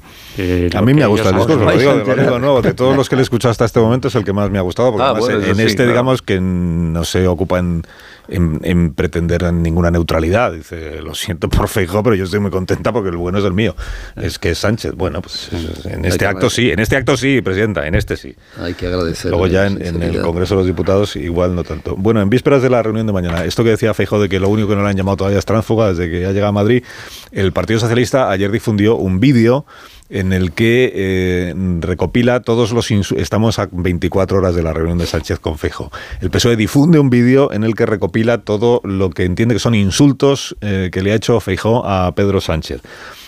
a 0.74 0.82
mí 0.82 0.94
me 0.94 1.04
ha 1.04 1.08
gustado 1.08 1.32
el 1.32 1.48
discurso, 1.48 1.66
lo 1.66 1.78
digo, 1.78 1.94
de 2.16 2.40
nuevo, 2.40 2.62
de 2.62 2.74
todos 2.74 2.96
los 2.96 3.10
que 3.10 3.16
le 3.16 3.22
he 3.22 3.24
escuchado 3.24 3.52
hasta 3.52 3.66
este 3.66 3.80
momento 3.80 4.08
es 4.08 4.16
el 4.16 4.24
que 4.24 4.34
más 4.34 4.50
me 4.50 4.60
ha 4.60 4.62
gustado, 4.62 4.92
porque 4.92 5.34
ah, 5.34 5.52
en, 5.52 5.60
este, 5.60 5.86
digamos, 5.86 6.22
que 6.22 6.40
no 6.40 7.04
se 7.04 7.28
ocupa 7.28 7.60
en 7.60 7.84
en, 8.30 8.94
pretender 8.94 9.52
ninguna 9.54 9.92
neutralidad. 9.92 10.54
Dice, 10.54 11.02
lo 11.02 11.16
siento 11.16 11.50
por 11.50 11.68
Feijóo, 11.68 12.04
pero 12.04 12.16
yo 12.16 12.26
estoy 12.26 12.40
muy 12.40 12.52
contenta 12.52 12.92
porque 12.92 13.10
el 13.10 13.18
bueno 13.18 13.40
es 13.40 13.46
el 13.46 13.54
mío. 13.54 13.76
Es 14.16 14.40
que 14.40 14.52
es 14.52 14.60
Sánchez. 14.60 14.94
Bueno, 14.96 15.22
pues 15.22 15.50
en 15.86 16.06
este 16.06 16.26
acto 16.26 16.50
sí, 16.50 16.72
en 16.72 16.80
este 16.80 16.96
acto 16.96 17.18
sí, 17.18 17.42
presidenta, 17.42 17.88
en 17.88 17.96
este 17.96 18.18
sí. 18.18 18.36
Hay 18.60 18.74
que 18.74 18.88
agradecer. 18.88 19.32
Luego 19.32 19.48
ya 19.48 19.68
en, 19.68 20.02
el 20.02 20.22
Congreso 20.22 20.56
de 20.56 20.60
los 20.60 20.68
Diputados 20.68 21.16
igual 21.16 21.56
no 21.56 21.64
tanto. 21.64 21.96
Bueno, 21.96 22.22
en 22.22 22.30
vísperas 22.30 22.62
de 22.62 22.70
la 22.70 22.82
reunión 22.84 23.08
de 23.08 23.14
mañana, 23.14 23.44
esto 23.46 23.64
que 23.64 23.72
decía 23.72 23.94
Feijóo 23.94 24.22
de 24.22 24.30
que 24.30 24.40
lo 24.40 24.50
único 24.50 24.70
que 24.70 24.76
no 24.76 24.84
le 24.84 24.90
han 24.90 24.98
llamado 24.98 25.18
todavía 25.18 25.40
es 25.40 25.46
tránsfuga 25.46 25.90
desde 25.90 26.10
que 26.10 26.22
ya 26.22 26.32
llega 26.32 26.48
a 26.48 26.52
Madrid, 26.52 26.84
el 27.32 27.52
Partido 27.54 27.80
Socialista 27.80 28.30
ayer 28.30 28.52
difundió 28.52 28.96
un 28.96 29.20
vídeo 29.20 29.66
en 30.10 30.34
el 30.34 30.52
que 30.52 30.92
eh, 30.94 31.54
recopila 31.80 32.42
todos 32.42 32.72
los 32.72 32.90
estamos 32.92 33.60
a 33.60 33.70
24 33.72 34.40
horas 34.40 34.56
de 34.56 34.64
la 34.64 34.74
reunión 34.74 34.98
de 34.98 35.06
Sánchez 35.06 35.40
con 35.40 35.58
Fejo. 35.58 35.92
El 36.22 36.30
PSOE 36.30 36.56
difunde 36.56 37.00
un 37.00 37.10
vídeo 37.10 37.52
en 37.52 37.64
el 37.64 37.76
que 37.76 37.86
recopila 37.86 38.40
todo 38.40 38.82
lo 38.84 39.12
que 39.12 39.26
entiende 39.26 39.56
que 39.56 39.60
son 39.60 39.76
insultos 39.76 40.56
eh, 40.62 40.90
que 40.92 41.02
le 41.02 41.12
ha 41.12 41.16
hecho 41.16 41.40
Feijó 41.40 41.86
a 41.86 42.14
Pedro 42.16 42.42
Sánchez. 42.42 42.82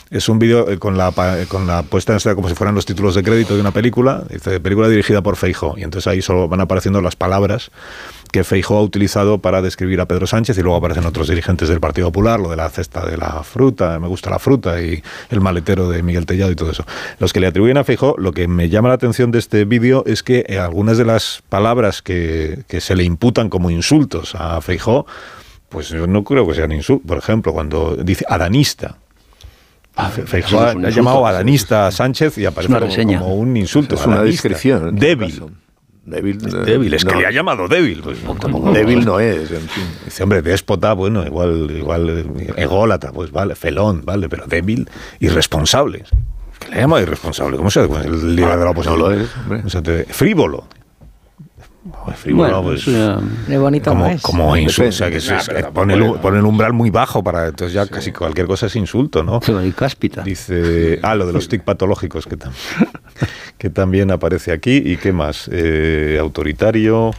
Es 0.09 0.27
un 0.27 0.39
vídeo 0.39 0.69
eh, 0.69 0.77
con 0.77 0.97
la, 0.97 1.13
con 1.47 1.67
la 1.67 1.83
puesta 1.83 2.11
en 2.13 2.17
escena 2.17 2.35
como 2.35 2.49
si 2.49 2.55
fueran 2.55 2.75
los 2.75 2.85
títulos 2.85 3.15
de 3.15 3.23
crédito 3.23 3.55
de 3.55 3.61
una 3.61 3.71
película, 3.71 4.23
película 4.61 4.89
dirigida 4.89 5.21
por 5.21 5.37
Feijó, 5.37 5.75
y 5.77 5.83
entonces 5.83 6.07
ahí 6.07 6.21
solo 6.21 6.47
van 6.47 6.59
apareciendo 6.61 7.01
las 7.01 7.15
palabras 7.15 7.71
que 8.31 8.43
Feijó 8.43 8.77
ha 8.77 8.81
utilizado 8.81 9.39
para 9.39 9.61
describir 9.61 9.99
a 10.01 10.07
Pedro 10.07 10.25
Sánchez 10.25 10.57
y 10.57 10.61
luego 10.61 10.77
aparecen 10.77 11.05
otros 11.05 11.27
dirigentes 11.27 11.69
del 11.69 11.79
Partido 11.79 12.07
Popular, 12.07 12.39
lo 12.39 12.49
de 12.49 12.55
la 12.55 12.69
cesta 12.69 13.05
de 13.05 13.17
la 13.17 13.43
fruta, 13.43 13.99
me 13.99 14.07
gusta 14.07 14.29
la 14.29 14.39
fruta 14.39 14.81
y 14.81 15.03
el 15.29 15.41
maletero 15.41 15.89
de 15.89 16.01
Miguel 16.01 16.25
Tellado 16.25 16.51
y 16.51 16.55
todo 16.55 16.71
eso. 16.71 16.85
Los 17.19 17.33
que 17.33 17.39
le 17.39 17.47
atribuyen 17.47 17.77
a 17.77 17.83
Feijó, 17.83 18.15
lo 18.17 18.31
que 18.31 18.47
me 18.47 18.69
llama 18.69 18.89
la 18.89 18.95
atención 18.95 19.31
de 19.31 19.39
este 19.39 19.65
vídeo 19.65 20.03
es 20.07 20.23
que 20.23 20.45
eh, 20.47 20.59
algunas 20.59 20.97
de 20.97 21.05
las 21.05 21.43
palabras 21.49 22.01
que, 22.01 22.63
que 22.67 22.81
se 22.81 22.95
le 22.95 23.03
imputan 23.03 23.49
como 23.49 23.69
insultos 23.69 24.35
a 24.35 24.61
Feijó, 24.61 25.05
pues 25.69 25.89
yo 25.89 26.07
no 26.07 26.23
creo 26.23 26.47
que 26.47 26.53
sean 26.53 26.71
insultos. 26.71 27.07
Por 27.07 27.17
ejemplo, 27.17 27.53
cuando 27.53 27.95
dice 27.95 28.25
adanista, 28.27 28.97
Feijóo 30.25 30.61
ha, 30.61 30.73
llamado 30.89 31.27
adanista 31.27 31.87
a 31.87 31.91
Sánchez 31.91 32.37
y 32.37 32.45
aparece 32.45 33.03
como, 33.05 33.35
un 33.35 33.57
insulto. 33.57 33.95
Es 33.95 34.05
una 34.05 34.23
descripción. 34.23 34.95
Débil. 34.95 35.43
Débil, 36.03 36.39
débil, 36.39 36.93
es 36.95 37.05
que 37.05 37.15
le 37.15 37.27
ha 37.27 37.31
llamado 37.31 37.67
débil. 37.67 38.01
Pues, 38.01 38.17
débil 38.73 39.05
no 39.05 39.19
es, 39.19 39.51
en 39.51 39.69
fin. 39.69 39.83
Dice, 40.03 40.23
hombre, 40.23 40.41
déspota, 40.41 40.93
bueno, 40.93 41.23
igual, 41.23 41.69
igual, 41.69 42.25
ególatra, 42.57 43.11
pues 43.11 43.31
vale, 43.31 43.53
felón, 43.55 44.01
vale, 44.03 44.27
pero 44.27 44.47
débil, 44.47 44.89
irresponsable. 45.19 46.03
Que 46.59 46.69
le 46.69 46.81
llama 46.81 47.01
irresponsable, 47.01 47.57
¿cómo 47.57 47.69
se 47.69 47.81
llama? 47.81 48.01
El 48.01 48.35
líder 48.35 48.57
de 48.57 48.65
la 48.65 48.71
oposición. 48.71 48.99
No 48.99 49.09
lo 49.09 49.13
es, 49.13 50.07
frívolo. 50.09 50.65
Frívolo, 52.15 52.61
pues, 52.61 52.85
bonito 53.57 53.89
como, 53.89 54.05
es. 54.05 54.21
como 54.21 54.55
insulto, 54.55 54.89
o 54.89 54.91
sea, 54.91 55.09
que 55.09 55.19
se, 55.19 55.35
pone, 55.73 55.95
el, 55.95 56.13
pone, 56.19 56.37
el, 56.37 56.45
umbral 56.45 56.73
muy 56.73 56.91
bajo 56.91 57.23
para 57.23 57.47
entonces 57.47 57.73
ya 57.73 57.87
casi 57.87 58.11
cualquier 58.11 58.45
cosa 58.45 58.67
es 58.67 58.75
insulto, 58.75 59.23
¿no? 59.23 59.39
y 59.65 59.71
cáspita. 59.71 60.21
Dice, 60.21 60.99
ah, 61.01 61.15
lo 61.15 61.25
de 61.25 61.33
los 61.33 61.47
tic 61.49 61.63
patológicos 61.63 62.27
que, 62.27 62.37
que 63.57 63.69
también 63.71 64.11
aparece 64.11 64.51
aquí 64.51 64.77
y 64.85 64.97
qué 64.97 65.11
más, 65.11 65.49
eh, 65.51 66.17
autoritario, 66.21 67.11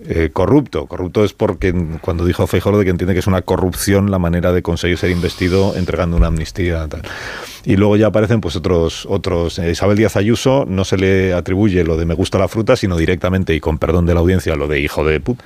eh, 0.00 0.30
corrupto. 0.32 0.86
Corrupto 0.86 1.24
es 1.24 1.32
porque 1.32 1.74
cuando 2.00 2.24
dijo 2.24 2.46
Feijóo 2.46 2.78
de 2.78 2.84
que 2.84 2.90
entiende 2.90 3.14
que 3.14 3.20
es 3.20 3.26
una 3.26 3.42
corrupción 3.42 4.10
la 4.10 4.18
manera 4.18 4.52
de 4.52 4.62
conseguir 4.62 4.96
ser 4.96 5.10
investido 5.10 5.74
entregando 5.76 6.16
una 6.16 6.28
amnistía. 6.28 6.86
Tal. 6.88 7.02
Y 7.64 7.76
luego 7.76 7.96
ya 7.96 8.06
aparecen 8.06 8.40
pues 8.40 8.54
otros 8.56 9.06
otros. 9.06 9.58
Eh, 9.58 9.72
Isabel 9.72 9.96
Díaz 9.96 10.16
Ayuso 10.16 10.64
no 10.68 10.84
se 10.84 10.96
le 10.96 11.34
atribuye 11.34 11.82
lo 11.82 11.96
de 11.96 12.06
me 12.06 12.14
gusta 12.14 12.38
la 12.38 12.48
fruta, 12.48 12.76
sino 12.76 12.96
directamente 12.96 13.54
y 13.54 13.60
con 13.60 13.78
perdón 13.78 14.06
de 14.06 14.14
la 14.14 14.20
audiencia 14.20 14.54
lo 14.54 14.68
de 14.68 14.80
hijo 14.80 15.04
de 15.04 15.20
put. 15.20 15.40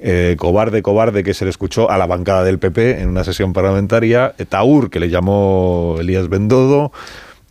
Eh, 0.00 0.34
cobarde, 0.38 0.82
cobarde, 0.82 1.22
que 1.22 1.32
se 1.32 1.44
le 1.44 1.50
escuchó 1.50 1.88
a 1.88 1.96
la 1.96 2.06
bancada 2.06 2.42
del 2.42 2.58
PP 2.58 3.00
en 3.00 3.08
una 3.08 3.22
sesión 3.22 3.52
parlamentaria, 3.52 4.34
Taur, 4.48 4.90
que 4.90 5.00
le 5.00 5.08
llamó 5.08 5.96
Elías 6.00 6.28
Bendodo, 6.28 6.92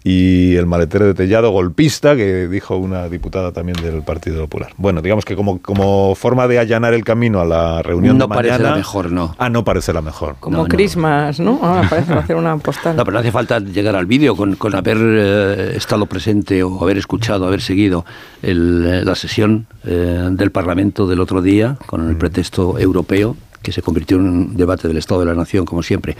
y 0.03 0.55
el 0.55 0.65
maletero 0.65 1.05
de 1.05 1.13
Tellado 1.13 1.51
golpista, 1.51 2.15
que 2.15 2.47
dijo 2.49 2.75
una 2.75 3.07
diputada 3.07 3.53
también 3.53 3.77
del 3.81 4.03
Partido 4.03 4.41
Popular. 4.41 4.73
Bueno, 4.77 5.01
digamos 5.01 5.23
que 5.23 5.35
como, 5.35 5.61
como 5.61 6.13
forma 6.15 6.47
de 6.47 6.59
allanar 6.59 6.93
el 6.93 7.05
camino 7.05 7.39
a 7.39 7.45
la 7.45 7.81
reunión 7.81 8.17
no 8.17 8.25
de 8.25 8.29
mañana... 8.29 8.49
parece 8.49 8.63
la 8.63 8.75
mejor, 8.75 9.11
no. 9.11 9.35
Ah, 9.37 9.49
no 9.49 9.63
parece 9.63 9.93
la 9.93 10.01
mejor. 10.01 10.35
Como 10.41 10.65
Christmas, 10.67 11.39
¿no? 11.39 11.59
Ah, 11.63 11.83
parece 11.89 12.13
hacer 12.13 12.35
una 12.35 12.57
postal. 12.57 12.97
No, 12.97 13.05
pero 13.05 13.13
no 13.13 13.19
hace 13.19 13.31
falta 13.31 13.59
llegar 13.59 13.95
al 13.95 14.05
vídeo 14.05 14.35
con, 14.35 14.55
con 14.55 14.75
haber 14.75 14.97
eh, 14.99 15.73
estado 15.77 16.05
presente 16.05 16.63
o 16.63 16.83
haber 16.83 16.97
escuchado, 16.97 17.47
haber 17.47 17.61
seguido 17.61 18.05
el, 18.41 18.85
eh, 18.85 19.05
la 19.05 19.15
sesión 19.15 19.67
eh, 19.85 20.27
del 20.31 20.51
Parlamento 20.51 21.07
del 21.07 21.21
otro 21.21 21.41
día 21.41 21.77
con 21.85 22.09
el 22.09 22.17
pretexto 22.17 22.77
europeo 22.77 23.37
que 23.61 23.71
se 23.71 23.81
convirtió 23.81 24.17
en 24.17 24.27
un 24.27 24.57
debate 24.57 24.89
del 24.89 24.97
Estado 24.97 25.21
de 25.21 25.27
la 25.27 25.35
Nación, 25.35 25.63
como 25.63 25.81
siempre 25.81 26.17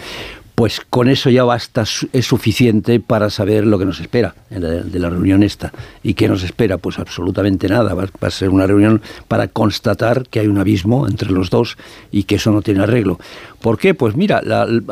pues 0.56 0.82
con 0.88 1.10
eso 1.10 1.30
ya 1.30 1.44
basta, 1.44 1.84
es 2.14 2.26
suficiente 2.26 3.00
para 3.00 3.30
saber 3.30 3.66
lo 3.66 3.80
que 3.80 3.86
nos 3.86 4.00
espera 4.00 4.36
de 4.50 5.00
la 5.00 5.10
reunión 5.10 5.42
esta. 5.42 5.74
¿Y 6.04 6.14
qué 6.14 6.28
nos 6.28 6.44
espera? 6.44 6.78
Pues 6.78 7.00
absolutamente 7.00 7.68
nada. 7.68 7.94
Va, 7.94 8.08
a 8.22 8.30
ser 8.30 8.50
una 8.50 8.68
reunión 8.68 9.02
para 9.28 9.48
constatar 9.48 10.28
que 10.30 10.40
hay 10.40 10.48
un 10.48 10.60
abismo 10.60 11.08
entre 11.08 11.32
los 11.32 11.50
dos 11.50 11.78
y 12.12 12.24
que 12.24 12.36
eso 12.36 12.52
no 12.52 12.62
tiene 12.62 12.84
arreglo. 12.84 13.20
¿Por 13.62 13.78
qué? 13.78 13.94
Pues 13.94 14.16
mira, 14.16 14.42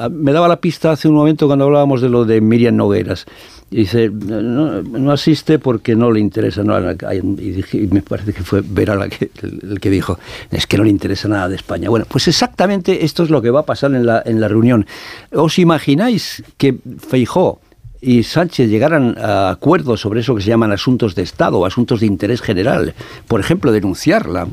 me 0.09 0.31
daba 0.31 0.47
la 0.47 0.61
pista 0.61 0.91
hace 0.91 1.07
un 1.07 1.15
momento 1.15 1.45
cuando 1.47 1.65
hablábamos 1.65 2.01
de 2.01 2.09
lo 2.09 2.25
de 2.25 2.41
Miriam 2.41 2.75
Nogueras. 2.75 3.25
Y 3.69 3.77
dice, 3.77 4.09
no, 4.09 5.11
asiste 5.13 5.57
porque 5.57 5.95
no 5.95 6.11
le 6.11 6.19
interesa. 6.19 6.61
No, 6.61 6.77
y, 6.77 7.87
me 7.89 8.01
parece 8.01 8.33
que 8.33 8.43
fue 8.43 8.61
Vera 8.61 8.95
la 8.95 9.07
que, 9.07 9.31
el, 9.41 9.79
que 9.79 9.89
dijo, 9.89 10.19
es 10.51 10.67
que 10.67 10.77
no 10.77 10.83
le 10.83 10.89
interesa 10.89 11.29
nada 11.29 11.47
de 11.47 11.55
España. 11.55 11.89
Bueno, 11.89 12.05
pues 12.09 12.27
exactamente 12.27 13.05
esto 13.05 13.23
es 13.23 13.29
lo 13.29 13.41
que 13.41 13.49
va 13.49 13.61
a 13.61 13.65
pasar 13.65 13.93
en 13.93 14.05
la, 14.05 14.21
en 14.25 14.41
la 14.41 14.49
reunión. 14.49 14.85
¿Os 15.31 15.50
imagináis 15.59 16.43
que 16.57 16.77
Feijó 16.99 17.59
y 18.01 18.23
Sánchez 18.23 18.69
llegaran 18.69 19.15
a 19.19 19.51
acuerdos 19.51 20.01
sobre 20.01 20.21
eso 20.21 20.35
que 20.35 20.41
se 20.41 20.49
llaman 20.49 20.71
asuntos 20.71 21.13
de 21.13 21.21
Estado, 21.21 21.63
asuntos 21.65 21.99
de 21.99 22.07
interés 22.07 22.41
general, 22.41 22.95
por 23.27 23.39
ejemplo, 23.39 23.71
denunciar 23.71 24.27
la, 24.27 24.47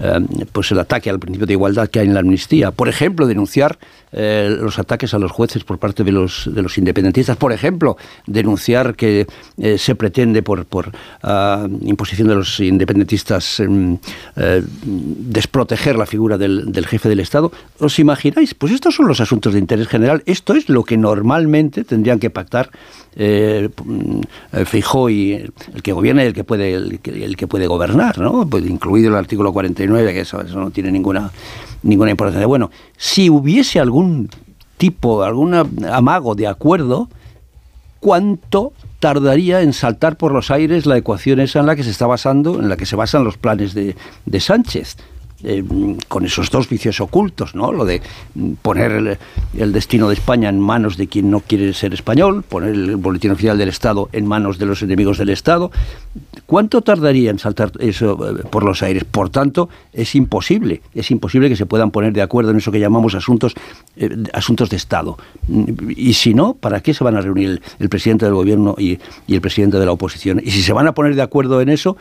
eh, 0.00 0.20
pues 0.50 0.72
el 0.72 0.78
ataque 0.78 1.10
al 1.10 1.18
principio 1.18 1.46
de 1.46 1.52
igualdad 1.52 1.88
que 1.88 2.00
hay 2.00 2.06
en 2.06 2.14
la 2.14 2.20
amnistía, 2.20 2.70
por 2.70 2.88
ejemplo, 2.88 3.26
denunciar 3.26 3.78
eh, 4.14 4.56
los 4.60 4.78
ataques 4.78 5.12
a 5.14 5.18
los 5.18 5.32
jueces 5.32 5.64
por 5.64 5.78
parte 5.78 6.04
de 6.04 6.12
los, 6.12 6.48
de 6.52 6.62
los 6.62 6.78
independentistas, 6.78 7.36
por 7.36 7.52
ejemplo, 7.52 7.96
denunciar 8.26 8.94
que 8.94 9.26
eh, 9.58 9.78
se 9.78 9.94
pretende 9.94 10.42
por, 10.42 10.64
por 10.66 10.92
ah, 11.22 11.66
imposición 11.82 12.28
de 12.28 12.34
los 12.36 12.60
independentistas 12.60 13.60
em, 13.60 13.98
desproteger 14.34 15.96
la 15.96 16.06
figura 16.06 16.38
del, 16.38 16.72
del 16.72 16.86
jefe 16.86 17.08
del 17.08 17.20
Estado. 17.20 17.52
¿Os 17.78 17.98
imagináis? 17.98 18.54
Pues 18.54 18.72
estos 18.72 18.94
son 18.94 19.08
los 19.08 19.20
asuntos 19.20 19.52
de 19.52 19.58
interés 19.58 19.88
general, 19.88 20.22
esto 20.26 20.54
es 20.54 20.68
lo 20.68 20.84
que 20.84 20.96
normalmente 20.96 21.84
tendrían 21.84 22.18
que 22.18 22.30
pactar 22.30 22.70
eh, 23.16 23.68
fijó 24.66 25.08
y 25.08 25.32
el 25.32 25.82
que 25.82 25.92
gobierna 25.92 26.24
y 26.24 26.26
el 26.26 26.32
que 26.32 26.44
puede 26.44 26.74
el 26.74 27.36
que, 27.36 27.46
puede 27.46 27.66
gobernar, 27.66 28.18
¿no? 28.18 28.48
Pues 28.48 28.66
incluido 28.66 29.10
el 29.10 29.16
artículo 29.16 29.52
49, 29.52 30.12
que 30.12 30.20
eso, 30.20 30.42
no 30.42 30.70
tiene 30.70 30.90
ninguna 30.90 31.30
ninguna 31.82 32.10
importancia. 32.10 32.46
Bueno, 32.46 32.70
si 32.96 33.30
hubiese 33.30 33.78
algún 33.78 34.28
tipo, 34.78 35.22
algún 35.22 35.54
amago 35.90 36.34
de 36.34 36.46
acuerdo, 36.46 37.08
¿cuánto 38.00 38.72
tardaría 38.98 39.60
en 39.60 39.72
saltar 39.72 40.16
por 40.16 40.32
los 40.32 40.50
aires 40.50 40.86
la 40.86 40.96
ecuación 40.96 41.40
esa 41.40 41.60
en 41.60 41.66
la 41.66 41.76
que 41.76 41.84
se 41.84 41.90
está 41.90 42.06
basando, 42.06 42.58
en 42.58 42.68
la 42.68 42.76
que 42.76 42.86
se 42.86 42.96
basan 42.96 43.22
los 43.22 43.36
planes 43.36 43.74
de, 43.74 43.94
de 44.26 44.40
Sánchez? 44.40 44.96
Eh, 45.46 45.62
con 46.08 46.24
esos 46.24 46.50
dos 46.50 46.70
vicios 46.70 47.02
ocultos, 47.02 47.54
¿no? 47.54 47.70
Lo 47.70 47.84
de 47.84 48.00
poner 48.62 49.18
el, 49.54 49.72
destino 49.72 50.08
de 50.08 50.14
España 50.14 50.48
en 50.48 50.58
manos 50.58 50.96
de 50.96 51.06
quien 51.06 51.30
no 51.30 51.40
quiere 51.40 51.74
ser 51.74 51.92
español, 51.92 52.42
poner 52.42 52.70
el 52.70 52.96
boletín 52.96 53.30
oficial 53.30 53.58
del 53.58 53.68
Estado 53.68 54.08
en 54.12 54.26
manos 54.26 54.58
de 54.58 54.64
los 54.64 54.82
enemigos 54.82 55.18
del 55.18 55.28
Estado. 55.28 55.70
¿Cuánto 56.46 56.80
tardaría 56.80 57.30
en 57.30 57.38
saltar 57.38 57.72
eso 57.78 58.38
eh, 58.38 58.44
por 58.48 58.64
los 58.64 58.82
aires? 58.82 59.04
Por 59.04 59.28
tanto, 59.28 59.68
es 59.92 60.14
imposible, 60.14 60.80
es 60.94 61.10
imposible 61.10 61.50
que 61.50 61.56
se 61.56 61.66
puedan 61.66 61.90
poner 61.90 62.14
de 62.14 62.22
acuerdo 62.22 62.50
en 62.50 62.56
eso 62.56 62.72
que 62.72 62.80
llamamos 62.80 63.14
asuntos, 63.14 63.54
eh, 63.96 64.16
asuntos 64.32 64.70
de 64.70 64.76
Estado. 64.76 65.18
Y 65.94 66.14
si 66.14 66.32
no, 66.32 66.54
¿para 66.54 66.80
qué 66.80 66.94
se 66.94 67.04
van 67.04 67.18
a 67.18 67.20
reunir 67.20 67.60
el, 67.78 67.88
presidente 67.90 68.24
del 68.24 68.34
gobierno 68.34 68.76
y, 68.78 68.98
y 69.26 69.34
el 69.34 69.42
presidente 69.42 69.78
de 69.78 69.84
la 69.84 69.92
oposición? 69.92 70.40
Y 70.42 70.52
si 70.52 70.62
se 70.62 70.72
van 70.72 70.86
a 70.86 70.94
poner 70.94 71.14
de 71.14 71.22
acuerdo 71.22 71.60
en 71.60 71.68
eso, 71.68 71.98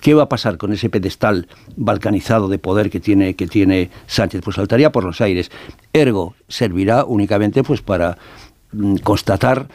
¿Qué 0.00 0.14
va 0.14 0.24
a 0.24 0.28
pasar 0.28 0.56
con 0.56 0.72
ese 0.72 0.90
pedestal 0.90 1.48
balcanizado 1.76 2.48
de 2.48 2.58
poder 2.58 2.90
que 2.90 3.00
tiene, 3.00 3.34
que 3.34 3.46
tiene 3.46 3.90
Sánchez? 4.06 4.42
Pues 4.42 4.56
saltaría 4.56 4.92
por 4.92 5.04
los 5.04 5.20
aires. 5.20 5.50
Ergo, 5.92 6.34
servirá 6.48 7.04
únicamente 7.04 7.62
pues 7.62 7.82
para 7.82 8.18
mm, 8.72 8.96
constatar 8.96 9.68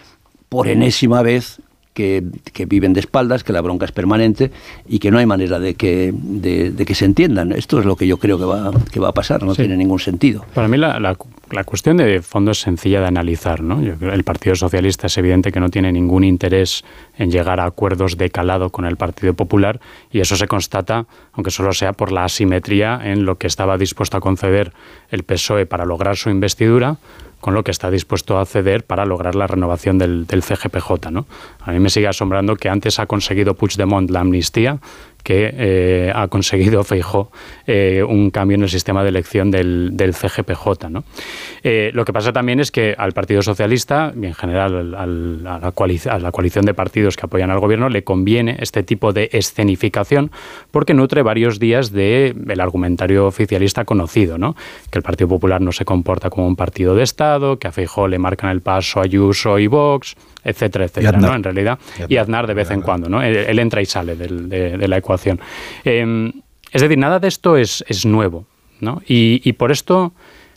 por 0.50 0.68
enésima 0.68 1.22
vez 1.22 1.62
que, 1.94 2.24
viven 2.66 2.94
de 2.94 3.00
espaldas, 3.00 3.44
que 3.44 3.54
la 3.54 3.62
bronca 3.62 3.86
es 3.86 3.92
permanente 3.92 4.52
y 4.88 5.00
que 5.00 5.12
no 5.12 5.18
hay 5.18 5.26
manera 5.26 5.60
de 5.60 5.74
que, 5.74 6.14
de, 6.14 6.86
que 6.86 6.96
se 6.96 7.06
entiendan. 7.06 7.52
Esto 7.52 7.80
es 7.80 7.86
lo 7.86 7.96
que 7.96 8.08
yo 8.08 8.18
creo 8.18 8.38
que 8.38 8.46
va, 8.46 8.72
que 8.92 9.00
va 9.00 9.10
a 9.10 9.12
pasar, 9.14 9.44
no 9.44 9.54
tiene 9.56 9.76
ningún 9.76 10.00
sentido. 10.00 10.46
Para 10.54 10.68
mí 10.68 10.78
la, 10.78 11.00
la, 11.00 11.16
cuestión 11.66 11.98
de 11.98 12.22
fondo 12.22 12.52
es 12.52 12.60
sencilla 12.62 13.02
de 13.02 13.08
analizar. 13.08 13.62
¿no? 13.62 13.82
el 13.82 14.24
Partido 14.24 14.56
Socialista 14.56 15.08
es 15.08 15.18
evidente 15.18 15.52
que 15.52 15.60
no 15.60 15.70
tiene 15.70 15.92
ningún 15.92 16.24
interés 16.24 16.84
en 17.18 17.32
llegar 17.32 17.60
a 17.60 17.66
acuerdos 17.66 18.18
de 18.18 18.30
calado 18.30 18.70
con 18.70 18.86
el 18.86 18.96
Partido 18.96 19.34
Popular 19.34 19.80
y 20.12 20.20
eso 20.20 20.36
se 20.36 20.48
constata, 20.48 21.06
aunque 21.34 21.52
solo 21.52 21.74
sea 21.74 21.94
por 21.94 22.12
la 22.12 22.24
asimetría 22.24 23.00
en 23.04 23.26
lo 23.26 23.38
que 23.38 23.48
estaba 23.48 23.78
dispuesto 23.78 24.18
a 24.18 24.22
conceder 24.22 24.72
el 25.10 25.24
PSOE 25.24 25.66
para 25.66 25.86
lograr 25.86 26.16
su 26.16 26.30
investidura 26.30 26.98
con 27.40 27.54
lo 27.54 27.64
que 27.64 27.72
está 27.72 27.90
dispuesto 27.90 28.40
a 28.40 28.46
ceder 28.46 28.84
para 28.84 29.06
lograr 29.06 29.36
la 29.36 29.48
renovación 29.48 29.98
del, 29.98 30.28
del 30.28 30.44
CGPJ. 30.44 31.12
¿no? 31.12 31.26
A 31.62 31.72
mí 31.72 31.80
me 31.80 31.90
sigue 31.90 32.08
asombrando 32.08 32.56
que 32.56 32.70
antes 32.70 33.00
ha 33.00 33.06
conseguido 33.06 33.54
Puigdemont 33.54 34.10
la 34.10 34.22
amnistía 34.22 34.80
que 35.30 35.54
eh, 35.56 36.12
ha 36.16 36.28
conseguido 36.28 36.84
Feijó 36.84 37.32
eh, 37.68 38.02
un 38.02 38.32
cambio 38.32 38.56
en 38.56 38.64
el 38.64 38.70
sistema 38.70 39.04
de 39.04 39.10
elección 39.10 39.52
del, 39.52 39.94
CGPJ. 39.96 40.88
Eh, 41.62 41.92
lo 41.94 42.04
que 42.04 42.12
pasa 42.12 42.34
también 42.34 42.60
es 42.60 42.72
que 42.72 42.96
al 42.98 43.12
Partido 43.12 43.44
Socialista 43.44 44.12
y 44.20 44.26
en 44.26 44.34
general 44.34 44.96
a, 44.96 45.06
la 45.06 46.32
coalición 46.32 46.66
de 46.66 46.74
partidos 46.74 47.16
que 47.16 47.28
apoyan 47.28 47.52
al 47.52 47.60
gobierno 47.60 47.90
le 47.90 48.04
conviene 48.04 48.58
este 48.60 48.82
tipo 48.82 49.14
de 49.14 49.30
escenificación 49.32 50.32
porque 50.72 50.96
nutre 50.96 51.22
varios 51.22 51.60
días 51.60 51.92
del 51.92 52.50
el 52.50 52.60
argumentario 52.60 53.28
oficialista 53.28 53.86
conocido, 53.86 54.40
¿no? 54.40 54.56
que 54.90 54.98
el 54.98 55.04
Partido 55.04 55.28
Popular 55.28 55.62
no 55.62 55.72
se 55.72 55.86
comporta 55.86 56.32
como 56.32 56.48
un 56.48 56.56
partido 56.56 56.96
de 56.96 57.04
Estado, 57.04 57.60
que 57.60 57.68
a 57.68 57.72
Feijó 57.72 58.08
le 58.08 58.18
marcan 58.18 58.50
el 58.50 58.62
paso 58.62 59.00
a 59.00 59.04
Ayuso 59.04 59.60
y 59.60 59.68
Vox, 59.68 60.16
etcétera, 60.44 60.86
etcétera, 60.86 61.18
¿no? 61.18 61.34
En 61.34 61.44
realidad, 61.44 61.80
y 62.08 62.18
Aznar, 62.18 62.48
de 62.48 62.54
vez 62.54 62.72
en 62.72 62.82
cuando, 62.82 63.10
¿no? 63.10 63.22
Él, 63.22 63.60
entra 63.60 63.82
y 63.82 63.86
sale 63.86 64.16
de, 64.16 64.88
la 64.88 64.98
ecuación. 64.98 65.40
Em, 65.84 66.32
es 66.72 66.82
decir, 66.82 66.98
nada 66.98 67.20
de 67.20 67.28
esto 67.28 67.58
es, 67.58 67.84
es 67.88 68.06
nuevo, 68.06 68.46
¿no? 68.80 69.02
Y, 69.08 69.54
por 69.54 69.72
esto, 69.72 70.14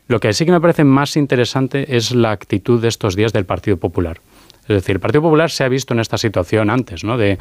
lo 0.09 0.21
que 0.21 0.33
sí 0.33 0.45
que 0.45 0.53
me 0.53 0.61
parece 0.61 0.85
más 0.85 1.17
interesante 1.17 1.97
es 1.97 2.15
la 2.15 2.31
actitud 2.31 2.81
de 2.81 2.89
estos 2.89 3.17
días 3.17 3.33
del 3.33 3.45
Partido 3.45 3.77
Popular. 3.77 4.21
Es 4.63 4.69
decir, 4.69 4.97
el 4.97 5.01
Partido 5.01 5.23
Popular 5.23 5.51
se 5.51 5.65
ha 5.65 5.69
visto 5.69 5.95
en 5.95 6.01
esta 6.01 6.19
situación 6.19 6.71
antes, 6.71 7.03
¿no? 7.03 7.17
De 7.17 7.39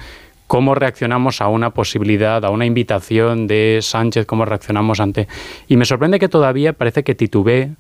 cómo 0.48 0.76
reaccionamos 0.76 1.40
a 1.40 1.48
una 1.48 1.70
posibilidad, 1.70 2.44
a 2.44 2.50
una 2.50 2.66
invitación 2.66 3.48
de 3.48 3.80
Sánchez, 3.82 4.26
cómo 4.26 4.44
reaccionamos 4.44 5.00
ante... 5.00 5.28
Y 5.70 5.78
me 5.78 5.86
sorprende 5.86 6.20
que 6.20 6.28
todavía 6.28 6.74
parece 6.74 7.04
que 7.04 7.16
titubee 7.16 7.72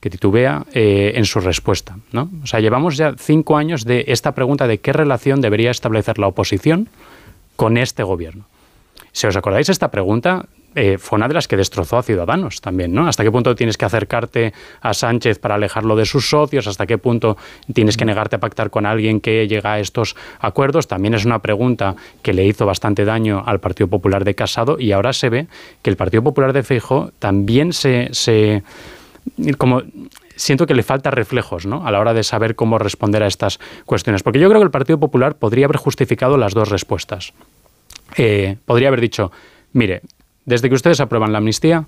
que 0.00 0.10
titubea 0.10 0.64
eh, 0.72 1.12
en 1.16 1.24
su 1.24 1.40
respuesta. 1.40 1.96
¿no? 2.12 2.30
O 2.42 2.46
sea, 2.46 2.60
llevamos 2.60 2.96
ya 2.96 3.14
cinco 3.18 3.56
años 3.56 3.84
de 3.84 4.04
esta 4.08 4.32
pregunta 4.32 4.66
de 4.66 4.78
qué 4.78 4.92
relación 4.92 5.40
debería 5.40 5.70
establecer 5.70 6.18
la 6.18 6.28
oposición 6.28 6.88
con 7.56 7.76
este 7.76 8.02
gobierno. 8.02 8.44
Si 9.12 9.26
os 9.26 9.36
acordáis, 9.36 9.68
esta 9.68 9.90
pregunta 9.90 10.46
eh, 10.74 10.98
fue 10.98 11.16
una 11.16 11.26
de 11.26 11.34
las 11.34 11.48
que 11.48 11.56
destrozó 11.56 11.96
a 11.96 12.02
Ciudadanos 12.02 12.60
también, 12.60 12.92
¿no? 12.92 13.08
¿Hasta 13.08 13.24
qué 13.24 13.32
punto 13.32 13.56
tienes 13.56 13.76
que 13.76 13.84
acercarte 13.84 14.52
a 14.80 14.94
Sánchez 14.94 15.40
para 15.40 15.56
alejarlo 15.56 15.96
de 15.96 16.04
sus 16.04 16.28
socios? 16.28 16.68
¿Hasta 16.68 16.86
qué 16.86 16.98
punto 16.98 17.36
tienes 17.72 17.96
que 17.96 18.04
negarte 18.04 18.36
a 18.36 18.38
pactar 18.38 18.70
con 18.70 18.86
alguien 18.86 19.20
que 19.20 19.48
llega 19.48 19.72
a 19.72 19.80
estos 19.80 20.14
acuerdos? 20.38 20.86
También 20.86 21.14
es 21.14 21.24
una 21.24 21.40
pregunta 21.40 21.96
que 22.22 22.32
le 22.32 22.46
hizo 22.46 22.64
bastante 22.66 23.04
daño 23.04 23.42
al 23.44 23.58
Partido 23.58 23.88
Popular 23.88 24.24
de 24.24 24.34
Casado 24.34 24.78
y 24.78 24.92
ahora 24.92 25.12
se 25.12 25.30
ve 25.30 25.46
que 25.82 25.90
el 25.90 25.96
Partido 25.96 26.22
Popular 26.22 26.52
de 26.52 26.62
Feijóo 26.62 27.10
también 27.18 27.72
se, 27.72 28.10
se 28.12 28.62
como 29.56 29.82
siento 30.36 30.66
que 30.66 30.74
le 30.74 30.82
falta 30.82 31.10
reflejos 31.10 31.66
¿no? 31.66 31.86
a 31.86 31.90
la 31.90 32.00
hora 32.00 32.14
de 32.14 32.22
saber 32.22 32.54
cómo 32.54 32.78
responder 32.78 33.22
a 33.22 33.26
estas 33.26 33.58
cuestiones. 33.84 34.22
Porque 34.22 34.38
yo 34.38 34.48
creo 34.48 34.60
que 34.60 34.66
el 34.66 34.70
Partido 34.70 34.98
Popular 34.98 35.36
podría 35.36 35.66
haber 35.66 35.76
justificado 35.76 36.36
las 36.36 36.54
dos 36.54 36.68
respuestas. 36.68 37.32
Eh, 38.16 38.56
podría 38.64 38.88
haber 38.88 39.00
dicho, 39.00 39.32
mire, 39.72 40.02
desde 40.44 40.68
que 40.68 40.74
ustedes 40.74 41.00
aprueban 41.00 41.32
la 41.32 41.38
amnistía, 41.38 41.86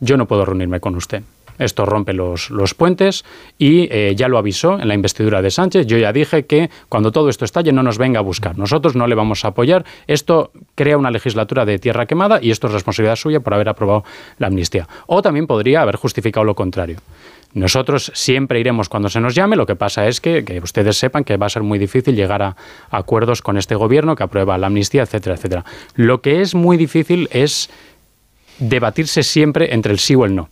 yo 0.00 0.16
no 0.16 0.26
puedo 0.26 0.44
reunirme 0.44 0.80
con 0.80 0.96
usted. 0.96 1.22
Esto 1.58 1.86
rompe 1.86 2.12
los, 2.12 2.50
los 2.50 2.74
puentes 2.74 3.24
y 3.58 3.88
eh, 3.90 4.14
ya 4.16 4.28
lo 4.28 4.38
avisó 4.38 4.78
en 4.80 4.88
la 4.88 4.94
investidura 4.94 5.42
de 5.42 5.50
Sánchez. 5.50 5.86
Yo 5.86 5.98
ya 5.98 6.12
dije 6.12 6.46
que 6.46 6.70
cuando 6.88 7.12
todo 7.12 7.28
esto 7.28 7.44
estalle 7.44 7.72
no 7.72 7.82
nos 7.82 7.98
venga 7.98 8.18
a 8.18 8.22
buscar. 8.22 8.58
Nosotros 8.58 8.96
no 8.96 9.06
le 9.06 9.14
vamos 9.14 9.44
a 9.44 9.48
apoyar. 9.48 9.84
Esto 10.06 10.50
crea 10.74 10.98
una 10.98 11.10
legislatura 11.10 11.64
de 11.64 11.78
tierra 11.78 12.06
quemada 12.06 12.38
y 12.42 12.50
esto 12.50 12.66
es 12.66 12.72
responsabilidad 12.72 13.16
suya 13.16 13.40
por 13.40 13.54
haber 13.54 13.68
aprobado 13.68 14.04
la 14.38 14.48
amnistía. 14.48 14.88
O 15.06 15.22
también 15.22 15.46
podría 15.46 15.82
haber 15.82 15.96
justificado 15.96 16.44
lo 16.44 16.54
contrario. 16.54 16.98
Nosotros 17.52 18.10
siempre 18.14 18.58
iremos 18.58 18.88
cuando 18.88 19.08
se 19.08 19.20
nos 19.20 19.36
llame. 19.36 19.54
Lo 19.54 19.64
que 19.64 19.76
pasa 19.76 20.08
es 20.08 20.20
que, 20.20 20.44
que 20.44 20.58
ustedes 20.58 20.96
sepan 20.96 21.22
que 21.22 21.36
va 21.36 21.46
a 21.46 21.50
ser 21.50 21.62
muy 21.62 21.78
difícil 21.78 22.16
llegar 22.16 22.42
a, 22.42 22.56
a 22.90 22.98
acuerdos 22.98 23.42
con 23.42 23.56
este 23.56 23.76
gobierno 23.76 24.16
que 24.16 24.24
aprueba 24.24 24.58
la 24.58 24.66
amnistía, 24.66 25.02
etcétera, 25.02 25.36
etcétera. 25.36 25.64
Lo 25.94 26.20
que 26.20 26.40
es 26.40 26.56
muy 26.56 26.76
difícil 26.76 27.28
es 27.30 27.70
debatirse 28.58 29.22
siempre 29.22 29.72
entre 29.72 29.92
el 29.92 30.00
sí 30.00 30.16
o 30.16 30.24
el 30.24 30.34
no 30.34 30.48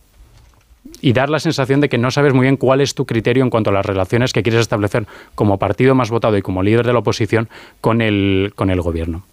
y 1.03 1.11
dar 1.11 1.29
la 1.29 1.39
sensación 1.39 1.81
de 1.81 1.89
que 1.89 1.97
no 1.97 2.11
sabes 2.11 2.33
muy 2.33 2.43
bien 2.43 2.55
cuál 2.55 2.79
es 2.79 2.95
tu 2.95 3.05
criterio 3.05 3.43
en 3.43 3.49
cuanto 3.49 3.69
a 3.69 3.73
las 3.73 3.85
relaciones 3.85 4.31
que 4.31 4.41
quieres 4.41 4.61
establecer 4.61 5.05
como 5.35 5.59
partido 5.59 5.95
más 5.95 6.09
votado 6.09 6.37
y 6.37 6.41
como 6.41 6.63
líder 6.63 6.87
de 6.87 6.93
la 6.93 6.99
oposición 6.99 7.49
con 7.81 8.01
el, 8.01 8.53
con 8.55 8.69
el 8.69 8.81
gobierno. 8.81 9.23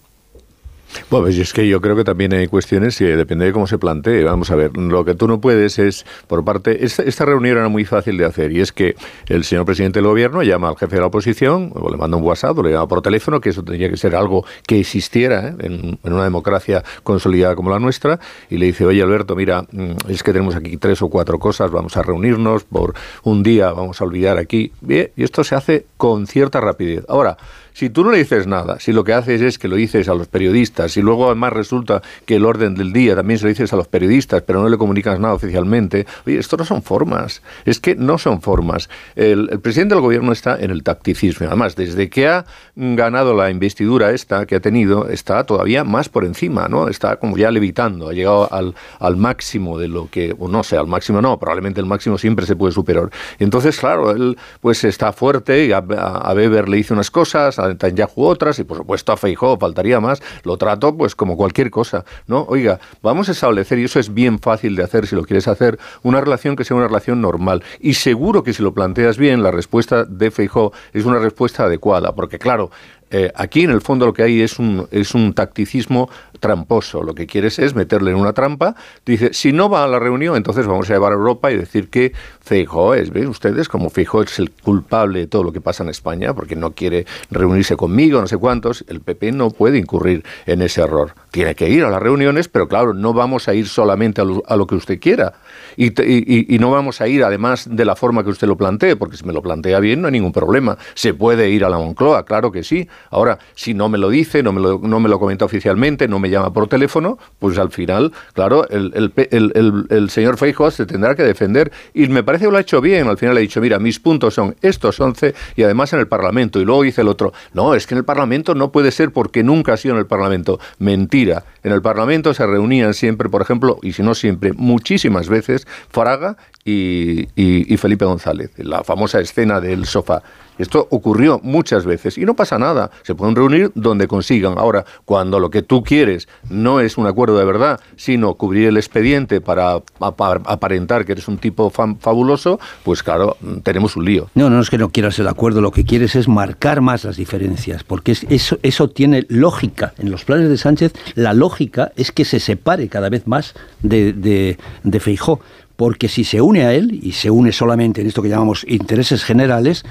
Bueno, 1.10 1.26
pues 1.26 1.38
es 1.38 1.52
que 1.52 1.68
yo 1.68 1.80
creo 1.80 1.96
que 1.96 2.04
también 2.04 2.32
hay 2.32 2.46
cuestiones 2.48 2.96
que 2.98 3.16
depende 3.16 3.46
de 3.46 3.52
cómo 3.52 3.66
se 3.66 3.78
plantee. 3.78 4.24
Vamos 4.24 4.50
a 4.50 4.56
ver, 4.56 4.76
lo 4.76 5.04
que 5.04 5.14
tú 5.14 5.28
no 5.28 5.40
puedes 5.40 5.78
es, 5.78 6.04
por 6.26 6.44
parte, 6.44 6.84
esta, 6.84 7.02
esta, 7.02 7.24
reunión 7.24 7.58
era 7.58 7.68
muy 7.68 7.84
fácil 7.84 8.16
de 8.16 8.24
hacer 8.24 8.52
y 8.52 8.60
es 8.60 8.72
que 8.72 8.96
el 9.28 9.44
señor 9.44 9.64
presidente 9.64 9.98
del 10.00 10.08
gobierno 10.08 10.42
llama 10.42 10.68
al 10.68 10.76
jefe 10.76 10.96
de 10.96 11.00
la 11.00 11.06
oposición 11.08 11.72
o 11.74 11.90
le 11.90 11.96
manda 11.96 12.16
un 12.16 12.24
WhatsApp 12.24 12.58
o 12.58 12.62
le 12.62 12.72
llama 12.72 12.88
por 12.88 13.02
teléfono, 13.02 13.40
que 13.40 13.50
eso 13.50 13.62
tendría 13.62 13.88
que 13.88 13.96
ser 13.96 14.16
algo 14.16 14.44
que 14.66 14.80
existiera 14.80 15.48
¿eh? 15.48 15.54
en, 15.60 15.98
una 16.02 16.24
democracia 16.24 16.82
consolidada 17.02 17.54
como 17.54 17.70
la 17.70 17.78
nuestra, 17.78 18.18
y 18.48 18.58
le 18.58 18.66
dice, 18.66 18.84
oye 18.84 19.02
Alberto, 19.02 19.36
mira, 19.36 19.62
mm, 19.70 19.92
es 20.08 20.22
que 20.22 20.32
tenemos 20.32 20.56
aquí 20.56 20.76
tres 20.76 21.02
o 21.02 21.08
cuatro 21.08 21.38
cosas, 21.38 21.70
vamos 21.70 21.96
a 21.96 22.02
reunirnos 22.02 22.64
por 22.64 22.94
un 23.22 23.42
día, 23.42 23.72
vamos 23.72 24.00
a 24.00 24.04
olvidar 24.04 24.38
aquí. 24.38 24.72
Bien, 24.80 25.10
y 25.16 25.22
esto 25.22 25.44
se 25.44 25.54
hace 25.54 25.86
con 25.96 26.26
cierta 26.26 26.60
rapidez. 26.60 27.04
Ahora, 27.08 27.36
si 27.72 27.90
tú 27.90 28.04
no 28.04 28.10
le 28.10 28.18
dices 28.18 28.46
nada, 28.46 28.78
si 28.80 28.92
lo 28.92 29.04
que 29.04 29.12
haces 29.12 29.40
es 29.40 29.58
que 29.58 29.68
lo 29.68 29.76
dices 29.76 30.08
a 30.08 30.14
los 30.14 30.28
periodistas, 30.28 30.96
y 30.96 31.02
luego 31.02 31.26
además 31.26 31.52
resulta 31.52 32.02
que 32.26 32.36
el 32.36 32.44
orden 32.44 32.74
del 32.74 32.92
día 32.92 33.14
también 33.16 33.38
se 33.38 33.44
lo 33.44 33.48
dices 33.50 33.72
a 33.72 33.76
los 33.76 33.88
periodistas, 33.88 34.42
pero 34.42 34.62
no 34.62 34.68
le 34.68 34.78
comunicas 34.78 35.18
nada 35.20 35.34
oficialmente, 35.34 36.06
oye, 36.26 36.38
esto 36.38 36.56
no 36.56 36.64
son 36.64 36.82
formas, 36.82 37.42
es 37.64 37.80
que 37.80 37.94
no 37.94 38.18
son 38.18 38.42
formas. 38.42 38.88
El, 39.16 39.48
presidente 39.60 39.94
del 39.94 40.02
gobierno 40.02 40.32
está 40.32 40.56
en 40.58 40.70
el 40.70 40.82
tacticismo, 40.82 41.46
además, 41.46 41.76
desde 41.76 42.10
que 42.10 42.28
ha 42.28 42.44
ganado 42.74 43.34
la 43.34 43.50
investidura 43.50 44.10
esta 44.10 44.46
que 44.46 44.56
ha 44.56 44.60
tenido, 44.60 45.08
está 45.08 45.44
todavía 45.44 45.84
más 45.84 46.08
por 46.08 46.24
encima, 46.24 46.68
¿no? 46.68 46.88
Está 46.88 47.16
como 47.16 47.36
ya 47.36 47.50
levitando, 47.50 48.08
ha 48.08 48.12
llegado 48.12 48.52
al, 48.52 48.74
al 48.98 49.16
máximo 49.16 49.78
de 49.78 49.88
lo 49.88 50.08
que, 50.10 50.34
o 50.38 50.48
no 50.48 50.62
sé, 50.62 50.76
al 50.76 50.86
máximo 50.86 51.20
no, 51.20 51.38
probablemente 51.38 51.80
el 51.80 51.86
máximo 51.86 52.18
siempre 52.18 52.46
se 52.46 52.56
puede 52.56 52.72
superar. 52.72 53.10
Entonces, 53.38 53.78
claro, 53.78 54.10
él 54.10 54.36
pues 54.60 54.84
está 54.84 55.12
fuerte, 55.12 55.72
a, 55.74 55.78
a 55.78 56.34
Weber 56.34 56.68
le 56.68 56.78
dice 56.78 56.92
unas 56.92 57.10
cosas, 57.10 57.58
a 57.60 57.68
Netanyahu 57.68 58.24
otras, 58.24 58.58
y 58.58 58.64
por 58.64 58.78
supuesto 58.78 59.12
a 59.12 59.16
Feijó 59.16 59.58
faltaría 59.58 60.00
más, 60.00 60.22
lo 60.44 60.56
trato 60.56 60.96
pues 60.96 61.14
como 61.14 61.36
cualquier 61.36 61.70
cosa, 61.70 62.04
¿no? 62.26 62.44
Oiga, 62.48 62.80
vamos 63.02 63.28
a 63.28 63.32
establecer, 63.32 63.78
y 63.78 63.84
eso 63.84 64.00
es 64.00 64.12
bien 64.12 64.38
fácil 64.38 64.76
de 64.76 64.82
hacer 64.82 65.06
si 65.06 65.16
lo 65.16 65.24
quieres 65.24 65.48
hacer, 65.48 65.78
una 66.02 66.20
relación 66.20 66.56
que 66.56 66.64
sea 66.64 66.76
una 66.76 66.86
relación 66.88 67.20
normal. 67.20 67.62
Y 67.80 67.94
seguro 67.94 68.42
que 68.42 68.52
si 68.52 68.62
lo 68.62 68.72
planteas 68.72 69.18
bien, 69.18 69.42
la 69.42 69.50
respuesta 69.50 70.04
de 70.04 70.30
Feijó 70.30 70.72
es 70.92 71.04
una 71.04 71.18
respuesta 71.18 71.64
adecuada, 71.64 72.14
porque 72.14 72.38
claro, 72.38 72.70
eh, 73.12 73.32
aquí 73.34 73.62
en 73.62 73.70
el 73.70 73.80
fondo 73.80 74.06
lo 74.06 74.12
que 74.12 74.22
hay 74.22 74.40
es 74.40 74.58
un, 74.60 74.86
es 74.92 75.14
un 75.14 75.34
tacticismo 75.34 76.08
tramposo. 76.40 77.02
Lo 77.02 77.14
que 77.14 77.26
quieres 77.26 77.58
es 77.58 77.74
meterle 77.74 78.10
en 78.10 78.16
una 78.16 78.32
trampa. 78.32 78.74
Dice, 79.06 79.32
si 79.32 79.52
no 79.52 79.68
va 79.68 79.84
a 79.84 79.88
la 79.88 79.98
reunión, 79.98 80.36
entonces 80.36 80.66
vamos 80.66 80.90
a 80.90 80.94
llevar 80.94 81.12
a 81.12 81.16
Europa 81.16 81.52
y 81.52 81.56
decir 81.56 81.88
que 81.88 82.12
Feijóo 82.40 82.94
es, 82.94 83.10
¿ven 83.10 83.28
ustedes? 83.28 83.68
Como 83.68 83.90
Feijóo 83.90 84.22
es 84.22 84.38
el 84.38 84.50
culpable 84.50 85.20
de 85.20 85.26
todo 85.26 85.44
lo 85.44 85.52
que 85.52 85.60
pasa 85.60 85.84
en 85.84 85.90
España, 85.90 86.34
porque 86.34 86.56
no 86.56 86.72
quiere 86.72 87.06
reunirse 87.30 87.76
conmigo, 87.76 88.20
no 88.20 88.26
sé 88.26 88.38
cuántos, 88.38 88.84
el 88.88 89.00
PP 89.00 89.32
no 89.32 89.50
puede 89.50 89.78
incurrir 89.78 90.24
en 90.46 90.62
ese 90.62 90.80
error. 90.80 91.12
Tiene 91.30 91.54
que 91.54 91.68
ir 91.68 91.84
a 91.84 91.90
las 91.90 92.02
reuniones, 92.02 92.48
pero 92.48 92.66
claro, 92.66 92.94
no 92.94 93.12
vamos 93.12 93.46
a 93.48 93.54
ir 93.54 93.68
solamente 93.68 94.20
a 94.20 94.56
lo, 94.56 94.66
que 94.66 94.74
usted 94.74 94.98
quiera. 94.98 95.34
Y, 95.76 96.58
no 96.58 96.70
vamos 96.70 97.00
a 97.00 97.08
ir 97.08 97.22
además 97.22 97.68
de 97.70 97.84
la 97.84 97.94
forma 97.94 98.24
que 98.24 98.30
usted 98.30 98.48
lo 98.48 98.56
plantee, 98.56 98.96
porque 98.96 99.16
si 99.16 99.24
me 99.24 99.32
lo 99.32 99.42
plantea 99.42 99.78
bien 99.78 100.00
no 100.00 100.08
hay 100.08 100.12
ningún 100.12 100.32
problema. 100.32 100.76
Se 100.94 101.14
puede 101.14 101.50
ir 101.50 101.64
a 101.64 101.68
la 101.68 101.78
Moncloa, 101.78 102.24
claro 102.24 102.50
que 102.50 102.64
sí. 102.64 102.88
Ahora, 103.10 103.38
si 103.54 103.74
no 103.74 103.88
me 103.88 103.98
lo 103.98 104.08
dice, 104.08 104.42
no 104.42 104.52
me 104.52 104.60
lo, 104.60 104.78
no 104.78 105.00
me 105.00 105.08
lo 105.08 105.18
comenta 105.18 105.44
oficialmente, 105.44 106.08
no 106.08 106.18
me 106.18 106.29
llama 106.30 106.52
por 106.52 106.68
teléfono, 106.68 107.18
pues 107.38 107.58
al 107.58 107.70
final, 107.70 108.12
claro, 108.34 108.66
el, 108.68 110.10
señor 110.10 110.36
Feijóo 110.36 110.70
se 110.70 110.86
tendrá 110.86 111.14
que 111.14 111.22
defender. 111.22 111.72
Y 111.94 112.06
me 112.08 112.22
parece 112.22 112.46
que 112.46 112.50
lo 112.50 112.56
ha 112.56 112.60
hecho 112.60 112.80
bien. 112.80 113.08
Al 113.08 113.18
final 113.18 113.36
ha 113.36 113.40
dicho, 113.40 113.60
mira, 113.60 113.78
mis 113.78 113.98
puntos 113.98 114.34
son 114.34 114.56
estos 114.62 115.00
11 115.00 115.34
y 115.56 115.62
además 115.62 115.92
en 115.92 116.00
el 116.00 116.08
Parlamento. 116.08 116.60
Y 116.60 116.64
luego 116.64 116.82
dice 116.82 117.00
el 117.02 117.08
otro, 117.08 117.32
no, 117.52 117.74
es 117.74 117.86
que 117.86 117.94
en 117.94 117.98
el 117.98 118.04
Parlamento 118.04 118.54
no 118.54 118.72
puede 118.72 118.90
ser 118.90 119.12
porque 119.12 119.42
nunca 119.42 119.74
ha 119.74 119.76
sido 119.76 119.94
en 119.94 120.00
el 120.00 120.06
Parlamento. 120.06 120.58
Mentira. 120.78 121.44
En 121.62 121.72
el 121.72 121.82
Parlamento 121.82 122.32
se 122.34 122.46
reunían 122.46 122.94
siempre, 122.94 123.28
por 123.28 123.42
ejemplo, 123.42 123.78
y 123.82 123.92
si 123.92 124.02
no 124.02 124.14
siempre, 124.14 124.52
muchísimas 124.52 125.28
veces, 125.28 125.66
Fraga 125.90 126.36
y, 126.64 127.28
y 127.36 127.76
Felipe 127.76 128.04
González. 128.04 128.50
La 128.56 128.84
famosa 128.84 129.20
escena 129.20 129.60
del 129.60 129.86
sofá. 129.86 130.22
Esto 130.60 130.86
ocurrió 130.90 131.40
muchas 131.42 131.86
veces 131.86 132.18
y 132.18 132.24
no 132.24 132.34
pasa 132.34 132.58
nada. 132.58 132.90
Se 133.02 133.14
pueden 133.14 133.34
reunir 133.34 133.72
donde 133.74 134.06
consigan. 134.06 134.58
Ahora, 134.58 134.84
cuando 135.04 135.40
lo 135.40 135.50
que 135.50 135.62
tú 135.62 135.82
quieres 135.82 136.28
no 136.50 136.80
es 136.80 136.98
un 136.98 137.06
acuerdo 137.06 137.38
de 137.38 137.46
verdad, 137.46 137.80
sino 137.96 138.34
cubrir 138.34 138.68
el 138.68 138.76
expediente 138.76 139.40
para 139.40 139.80
aparentar 139.98 141.06
que 141.06 141.12
eres 141.12 141.28
un 141.28 141.38
tipo 141.38 141.70
fabuloso, 141.70 142.60
pues 142.84 143.02
claro, 143.02 143.36
tenemos 143.62 143.96
un 143.96 144.04
lío. 144.04 144.28
No, 144.34 144.50
no 144.50 144.60
es 144.60 144.68
que 144.68 144.76
no 144.76 144.90
quieras 144.90 145.18
el 145.18 145.28
acuerdo, 145.28 145.60
lo 145.60 145.70
que 145.70 145.84
quieres 145.84 146.14
es 146.14 146.28
marcar 146.28 146.82
más 146.82 147.04
las 147.04 147.16
diferencias, 147.16 147.82
porque 147.82 148.12
es, 148.12 148.26
eso, 148.28 148.58
eso 148.62 148.90
tiene 148.90 149.24
lógica. 149.28 149.94
En 149.98 150.10
los 150.10 150.24
planes 150.24 150.50
de 150.50 150.58
Sánchez, 150.58 150.92
la 151.14 151.32
lógica 151.32 151.92
es 151.96 152.12
que 152.12 152.24
se 152.24 152.38
separe 152.38 152.88
cada 152.88 153.08
vez 153.08 153.26
más 153.26 153.54
de, 153.82 154.12
de, 154.12 154.58
de 154.82 155.00
Feijó 155.00 155.40
porque 155.80 156.08
si 156.08 156.24
se 156.24 156.42
une 156.42 156.66
a 156.66 156.74
él, 156.74 157.00
y 157.02 157.12
se 157.12 157.30
une 157.30 157.52
solamente 157.52 158.02
en 158.02 158.06
esto 158.06 158.20
que 158.20 158.28
llamamos 158.28 158.66
intereses 158.68 159.24
generales, 159.24 159.86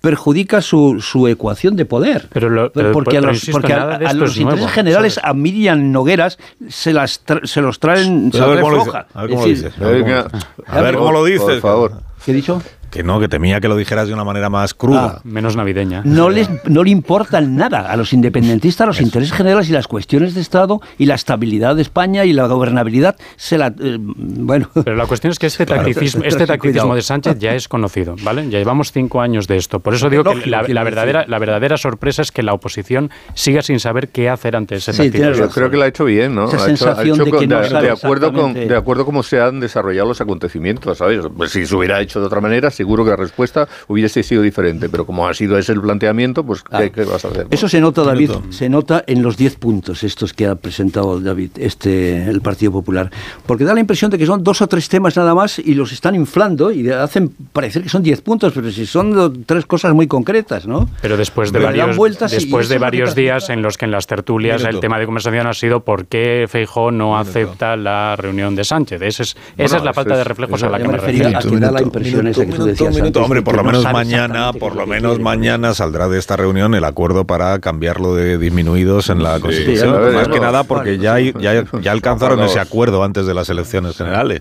perjudica 0.00 0.60
su, 0.62 1.00
su, 1.00 1.28
ecuación 1.28 1.76
de 1.76 1.84
poder. 1.84 2.28
Pero 2.32 2.48
lo, 2.48 2.72
pero, 2.72 2.92
porque 2.92 3.18
a 3.18 3.20
los, 3.20 3.48
porque 3.50 3.72
a, 3.72 3.96
a 3.96 4.12
los 4.12 4.36
intereses 4.36 4.44
nuevo, 4.44 4.68
generales, 4.68 5.14
¿sabes? 5.14 5.30
a 5.30 5.34
Miriam 5.34 5.92
Nogueras, 5.92 6.38
se, 6.68 6.92
las 6.92 7.20
tra 7.20 7.40
se 7.44 7.60
los 7.60 7.78
traen. 7.78 8.30
A 8.40 8.46
ver 8.46 8.60
cómo 8.60 8.70
lo 8.70 9.44
dices. 9.44 9.72
A 9.78 10.80
ver 10.80 10.96
cómo 10.96 11.12
lo 11.12 11.24
dices. 11.24 11.42
Por 11.42 11.60
favor. 11.60 11.92
¿Qué 12.24 12.32
he 12.32 12.34
dicho? 12.34 12.62
Que 12.90 13.02
no, 13.02 13.20
que 13.20 13.28
temía 13.28 13.60
que 13.60 13.68
lo 13.68 13.76
dijeras 13.76 14.08
de 14.08 14.14
una 14.14 14.24
manera 14.24 14.50
más 14.50 14.74
cruda. 14.74 15.16
Ah, 15.18 15.20
menos 15.24 15.56
navideña. 15.56 16.02
No, 16.04 16.28
les, 16.28 16.48
no 16.64 16.82
le 16.82 16.90
importan 16.90 17.56
nada 17.56 17.90
a 17.90 17.96
los 17.96 18.12
independentistas, 18.12 18.86
los 18.86 18.96
Eso. 18.96 19.04
intereses 19.04 19.32
generales 19.36 19.68
y 19.68 19.72
las 19.72 19.86
cuestiones 19.86 20.34
de 20.34 20.40
Estado 20.40 20.80
y 20.98 21.06
la 21.06 21.14
estabilidad 21.14 21.76
de 21.76 21.82
España 21.82 22.24
y 22.24 22.32
la 22.32 22.46
gobernabilidad 22.46 23.16
se 23.36 23.58
la... 23.58 23.68
Eh, 23.78 23.98
bueno... 24.00 24.68
Pero 24.84 24.96
la 24.96 25.06
cuestión 25.06 25.30
es 25.30 25.38
que 25.38 25.46
este 25.46 25.66
tacticismo, 25.66 26.24
este 26.24 26.46
tacticismo 26.46 26.94
de 26.94 27.02
Sánchez 27.02 27.38
ya 27.38 27.54
es 27.54 27.68
conocido, 27.68 28.16
¿vale? 28.22 28.48
Ya 28.50 28.58
llevamos 28.58 28.92
cinco 28.92 29.20
años 29.20 29.46
de 29.46 29.56
esto. 29.56 29.80
Por 29.80 29.94
eso 29.94 30.10
digo 30.10 30.24
que 30.24 30.50
la, 30.50 30.62
la, 30.62 30.84
verdadera, 30.84 31.24
la 31.26 31.38
verdadera 31.38 31.76
sorpresa 31.76 32.22
es 32.22 32.32
que 32.32 32.42
la 32.42 32.54
oposición 32.54 33.10
siga 33.34 33.62
sin 33.62 33.80
saber 33.80 34.08
qué 34.08 34.28
hacer 34.28 34.56
ante 34.56 34.76
ese 34.76 34.92
sí, 34.92 34.98
tacticismo. 34.98 35.34
Yo 35.34 35.48
creo 35.50 35.70
que 35.70 35.76
lo 35.76 35.84
ha 35.84 35.88
hecho 35.88 36.04
bien, 36.04 36.34
¿no? 36.34 36.48
Esa 36.48 36.56
ha 36.56 36.60
hecho, 36.60 36.66
sensación 36.66 37.20
ha 37.20 37.22
hecho 37.22 37.24
de 37.24 37.30
que 37.38 37.46
no 37.46 37.60
de, 37.60 37.68
sabe 37.68 37.86
de 37.86 37.92
acuerdo 37.92 38.32
con. 38.32 38.54
De 38.54 38.76
acuerdo 38.76 39.04
cómo 39.04 39.22
se 39.22 39.40
han 39.40 39.60
desarrollado 39.60 40.08
los 40.08 40.20
acontecimientos, 40.20 40.98
¿sabes? 40.98 41.24
Pues 41.36 41.52
si 41.52 41.66
se 41.66 41.74
hubiera 41.74 42.00
hecho 42.00 42.20
de 42.20 42.26
otra 42.26 42.40
manera, 42.40 42.70
seguro 42.80 43.04
que 43.04 43.10
la 43.10 43.16
respuesta 43.16 43.68
hubiese 43.88 44.22
sido 44.22 44.40
diferente. 44.40 44.88
Pero 44.88 45.04
como 45.04 45.28
ha 45.28 45.34
sido 45.34 45.58
ese 45.58 45.72
el 45.72 45.82
planteamiento, 45.82 46.44
pues 46.44 46.62
¿qué, 46.62 46.90
qué 46.90 47.04
vas 47.04 47.26
a 47.26 47.28
hacer? 47.28 47.46
Eso 47.50 47.68
se 47.68 47.78
nota, 47.78 48.02
David, 48.02 48.30
se 48.48 48.70
nota 48.70 49.04
en 49.06 49.22
los 49.22 49.36
10 49.36 49.56
puntos 49.56 50.02
estos 50.02 50.32
que 50.32 50.46
ha 50.46 50.54
presentado 50.54 51.20
David, 51.20 51.50
este, 51.56 52.24
el 52.24 52.40
Partido 52.40 52.72
Popular. 52.72 53.10
Porque 53.44 53.64
da 53.64 53.74
la 53.74 53.80
impresión 53.80 54.10
de 54.10 54.16
que 54.16 54.24
son 54.24 54.42
dos 54.42 54.62
o 54.62 54.66
tres 54.66 54.88
temas 54.88 55.14
nada 55.14 55.34
más 55.34 55.58
y 55.58 55.74
los 55.74 55.92
están 55.92 56.14
inflando 56.14 56.72
y 56.72 56.88
hacen 56.90 57.28
parecer 57.52 57.82
que 57.82 57.90
son 57.90 58.02
10 58.02 58.22
puntos, 58.22 58.54
pero 58.54 58.70
si 58.70 58.86
son 58.86 59.44
tres 59.44 59.66
cosas 59.66 59.92
muy 59.92 60.06
concretas, 60.06 60.66
¿no? 60.66 60.88
Pero 61.02 61.18
después 61.18 61.52
de 61.52 61.58
varios, 61.58 61.96
vueltas 61.96 62.30
después 62.30 62.70
de 62.70 62.78
varios 62.78 63.14
días 63.14 63.50
en 63.50 63.60
los 63.60 63.76
que 63.76 63.84
en 63.84 63.90
las 63.90 64.06
tertulias 64.06 64.62
Minuto. 64.62 64.76
el 64.76 64.80
tema 64.80 64.98
de 64.98 65.04
conversación 65.04 65.46
ha 65.46 65.52
sido 65.52 65.80
por 65.80 66.06
qué 66.06 66.46
Feijó 66.48 66.90
no 66.90 67.18
acepta 67.18 67.76
la 67.76 68.16
reunión 68.16 68.54
de 68.54 68.64
Sánchez. 68.64 69.02
Ese 69.02 69.22
es, 69.24 69.36
esa 69.58 69.76
es 69.76 69.84
la 69.84 69.92
falta 69.92 70.16
de 70.16 70.24
reflejos 70.24 70.62
a 70.62 70.70
la 70.70 70.78
que 70.78 70.88
me 70.88 70.96
refiero. 70.96 71.36
a 71.36 71.42
que 71.42 71.56
da 71.58 71.70
la 71.70 71.82
impresión 71.82 72.26
esa 72.26 72.46
que 72.46 72.52
tú 72.52 72.64
decías 72.70 72.94
minuto, 72.94 73.06
antes, 73.20 73.22
hombre, 73.24 73.42
por 73.42 73.56
lo 73.56 73.62
no 73.62 73.70
menos 73.72 73.92
mañana, 73.92 74.52
por 74.52 74.74
lo 74.76 74.86
menos 74.86 75.10
quiere. 75.12 75.24
mañana 75.24 75.74
saldrá 75.74 76.08
de 76.08 76.18
esta 76.18 76.36
reunión 76.36 76.74
el 76.74 76.84
acuerdo 76.84 77.24
para 77.26 77.58
cambiarlo 77.58 78.14
de 78.14 78.38
disminuidos 78.38 79.10
en 79.10 79.22
la 79.22 79.36
Sí, 79.36 79.40
Constitución. 79.42 80.14
Más 80.14 80.28
que 80.28 80.40
nada 80.40 80.64
porque 80.64 80.98
ya, 80.98 81.14
hay- 81.14 81.32
ya, 81.38 81.64
ya 81.80 81.92
alcanzaron 81.92 82.40
ese 82.40 82.60
acuerdo 82.60 83.02
antes 83.04 83.26
de 83.26 83.34
las 83.34 83.48
elecciones 83.50 83.96
generales. 83.96 84.40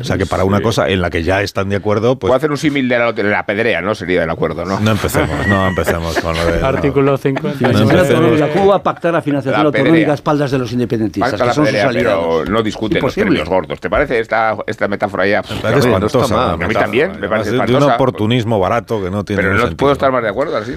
O 0.00 0.04
sea 0.04 0.16
que 0.18 0.26
para 0.26 0.44
una 0.44 0.60
cosa 0.60 0.88
en 0.88 1.00
la 1.00 1.10
que 1.10 1.22
ya 1.22 1.42
están 1.42 1.68
de 1.68 1.76
acuerdo, 1.76 2.18
pues 2.18 2.28
Puedo 2.28 2.36
hacer 2.36 2.50
un 2.50 2.58
símil 2.58 2.88
de 2.88 2.98
la, 2.98 3.12
de 3.12 3.22
la 3.24 3.44
pedrea, 3.46 3.80
¿no? 3.80 3.94
Sería 3.94 4.24
el 4.24 4.30
acuerdo, 4.30 4.64
¿no? 4.64 4.78
no 4.80 4.90
empecemos, 4.90 5.46
no 5.46 5.66
empecemos 5.68 6.18
con 6.18 6.36
lo 6.36 6.44
de... 6.46 6.62
Artículo 6.64 7.16
50. 7.16 7.58
Financiación 7.58 7.98
autonómica. 8.24 8.48
¿Cómo 8.52 8.66
va 8.66 8.76
a 8.76 8.82
pactar 8.82 9.12
la 9.14 9.22
financiación 9.22 9.62
La 9.62 9.66
autonómica 9.66 10.10
a 10.12 10.14
espaldas 10.14 10.50
de 10.50 10.58
los 10.58 10.72
independentistas? 10.72 11.30
Pacta 11.32 11.44
que 11.44 11.48
la 11.48 11.54
son 11.54 11.64
sus 11.66 11.72
pedrea, 11.74 11.90
pero 11.92 12.44
no 12.44 12.62
discuten 12.62 13.02
los 13.02 13.14
premios 13.14 13.48
gordos. 13.48 13.80
¿Te 13.80 13.88
parece 13.90 14.18
esta, 14.20 14.56
esta 14.66 14.88
metáfora 14.88 15.26
ya? 15.26 15.42
Me 15.42 15.60
parece 15.60 15.88
espantosa, 15.88 16.36
la 16.36 16.52
A 16.52 16.56
mí 16.56 16.74
también, 16.74 17.18
me 17.20 17.28
parece 17.28 17.50
de- 17.72 17.84
un 17.86 17.92
oportunismo 17.92 18.58
barato 18.58 19.02
que 19.02 19.10
no 19.10 19.24
tiene 19.24 19.42
Pero 19.42 19.54
no 19.54 19.60
sentido. 19.60 19.76
puedo 19.76 19.92
estar 19.92 20.10
más 20.12 20.22
de 20.22 20.28
acuerdo, 20.28 20.56
así. 20.56 20.74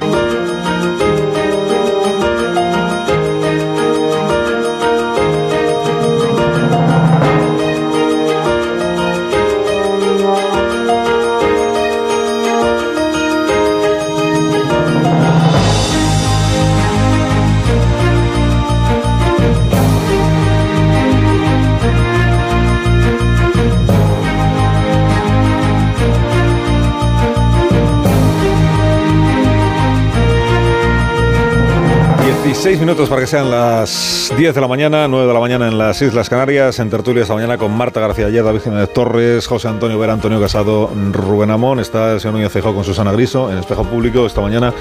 Seis 32.62 32.80
minutos 32.80 33.10
para 33.10 33.22
que 33.22 33.28
sean 33.28 33.50
las 33.50 34.32
10 34.38 34.54
de 34.54 34.62
la 34.62 34.68
mañana, 34.68 35.08
9 35.08 35.26
de 35.26 35.34
la 35.34 35.40
mañana 35.40 35.68
en 35.68 35.80
las 35.80 36.00
Islas 36.00 36.30
Canarias, 36.30 36.78
en 36.78 36.92
tertulia 36.92 37.24
esta 37.24 37.34
mañana 37.34 37.58
con 37.58 37.76
Marta 37.76 38.00
García 38.00 38.28
Ayer, 38.28 38.44
David 38.44 38.60
Jiménez 38.62 38.94
Torres, 38.94 39.48
José 39.48 39.68
Antonio 39.68 39.98
Vera, 39.98 40.14
Antonio 40.14 40.40
Casado, 40.40 40.92
Rubén 41.12 41.50
Amón, 41.50 41.80
está 41.80 42.14
el 42.14 42.20
señor 42.20 42.36
Núñez 42.36 42.52
Feijóo 42.52 42.76
con 42.76 42.84
Susana 42.84 43.12
Griso 43.14 43.52
en 43.52 43.58
Espejo 43.58 43.84
Público 43.86 44.28
esta 44.28 44.42
mañana. 44.42 44.74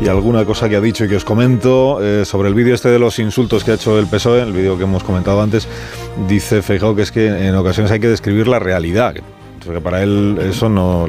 Y 0.00 0.06
alguna 0.06 0.44
cosa 0.44 0.68
que 0.68 0.76
ha 0.76 0.80
dicho 0.80 1.04
y 1.04 1.08
que 1.08 1.16
os 1.16 1.24
comento 1.24 1.98
eh, 2.00 2.24
sobre 2.24 2.48
el 2.48 2.54
vídeo 2.54 2.76
este 2.76 2.90
de 2.90 3.00
los 3.00 3.18
insultos 3.18 3.64
que 3.64 3.72
ha 3.72 3.74
hecho 3.74 3.98
el 3.98 4.06
PSOE, 4.06 4.42
el 4.42 4.52
vídeo 4.52 4.78
que 4.78 4.84
hemos 4.84 5.02
comentado 5.02 5.42
antes, 5.42 5.66
dice 6.28 6.62
Feijóo 6.62 6.94
que 6.94 7.02
es 7.02 7.10
que 7.10 7.26
en 7.26 7.56
ocasiones 7.56 7.90
hay 7.90 7.98
que 7.98 8.08
describir 8.08 8.46
la 8.46 8.60
realidad, 8.60 9.14
que 9.14 9.80
para 9.80 10.02
él 10.02 10.38
eso 10.40 10.68
no 10.68 11.08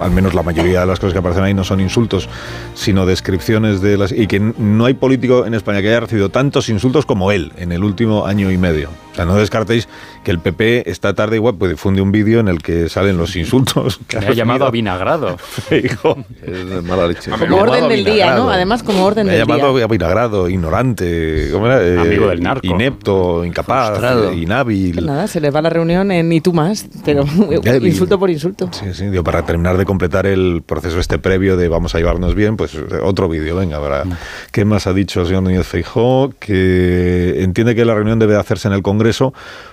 al 0.00 0.10
menos 0.10 0.34
la 0.34 0.42
mayoría 0.42 0.80
de 0.80 0.86
las 0.86 0.98
cosas 0.98 1.12
que 1.12 1.18
aparecen 1.18 1.44
ahí 1.44 1.54
no 1.54 1.64
son 1.64 1.80
insultos, 1.80 2.28
sino 2.74 3.06
descripciones 3.06 3.80
de 3.80 3.96
las... 3.96 4.12
Y 4.12 4.26
que 4.26 4.40
no 4.40 4.84
hay 4.84 4.94
político 4.94 5.46
en 5.46 5.54
España 5.54 5.80
que 5.82 5.88
haya 5.88 6.00
recibido 6.00 6.28
tantos 6.28 6.68
insultos 6.68 7.06
como 7.06 7.32
él 7.32 7.52
en 7.56 7.72
el 7.72 7.84
último 7.84 8.26
año 8.26 8.50
y 8.50 8.58
medio. 8.58 9.05
O 9.16 9.18
sea, 9.18 9.24
no 9.24 9.36
descartéis 9.36 9.88
que 10.24 10.30
el 10.30 10.40
PP 10.40 10.90
esta 10.90 11.14
tarde 11.14 11.36
igual 11.36 11.54
pues, 11.58 11.70
difunde 11.70 12.02
un 12.02 12.12
vídeo 12.12 12.38
en 12.38 12.48
el 12.48 12.60
que 12.60 12.90
salen 12.90 13.16
los 13.16 13.34
insultos. 13.34 13.98
que 14.06 14.18
Me 14.20 14.26
ha 14.26 14.32
llamado 14.34 14.66
a 14.66 14.70
vinagrado. 14.70 15.38
Feijóo. 15.38 16.18
Es 16.42 16.68
de 16.68 16.82
mala 16.82 17.06
leche. 17.08 17.30
Como 17.30 17.56
orden 17.56 17.88
del 17.88 18.04
día, 18.04 18.34
¿no? 18.34 18.50
Además, 18.50 18.82
como 18.82 19.06
orden 19.06 19.26
Me 19.26 19.32
ha 19.32 19.36
del 19.38 19.46
llamado 19.46 19.74
día. 19.74 19.86
vinagrado, 19.86 20.50
ignorante, 20.50 21.48
¿cómo 21.50 21.64
era? 21.66 21.82
Eh, 21.82 21.98
Amigo 21.98 22.28
del 22.28 22.42
narco. 22.42 22.66
Inepto, 22.66 23.42
incapaz, 23.42 23.88
Frustrado. 23.88 24.30
eh, 24.32 24.36
inhábil. 24.36 25.06
Nada, 25.06 25.26
se 25.28 25.40
les 25.40 25.54
va 25.54 25.62
la 25.62 25.70
reunión 25.70 26.12
en 26.12 26.30
y 26.30 26.42
tú 26.42 26.52
más, 26.52 26.86
pero 27.02 27.24
Débil. 27.62 27.86
insulto 27.92 28.18
por 28.18 28.28
insulto. 28.28 28.68
Sí, 28.72 28.92
sí, 28.92 29.06
digo, 29.06 29.24
para 29.24 29.46
terminar 29.46 29.78
de 29.78 29.86
completar 29.86 30.26
el 30.26 30.62
proceso 30.66 31.00
este 31.00 31.18
previo 31.18 31.56
de 31.56 31.68
vamos 31.68 31.94
a 31.94 31.98
llevarnos 31.98 32.34
bien, 32.34 32.58
pues 32.58 32.76
otro 33.02 33.30
vídeo, 33.30 33.56
venga, 33.56 33.80
para 33.80 34.04
¿qué 34.52 34.66
más 34.66 34.86
ha 34.86 34.92
dicho 34.92 35.22
el 35.22 35.26
señor 35.28 35.42
Núñez 35.44 35.66
Feijó? 35.66 36.34
Que 36.38 37.42
entiende 37.42 37.74
que 37.74 37.86
la 37.86 37.94
reunión 37.94 38.18
debe 38.18 38.36
hacerse 38.36 38.68
en 38.68 38.74
el 38.74 38.82
Congreso 38.82 39.05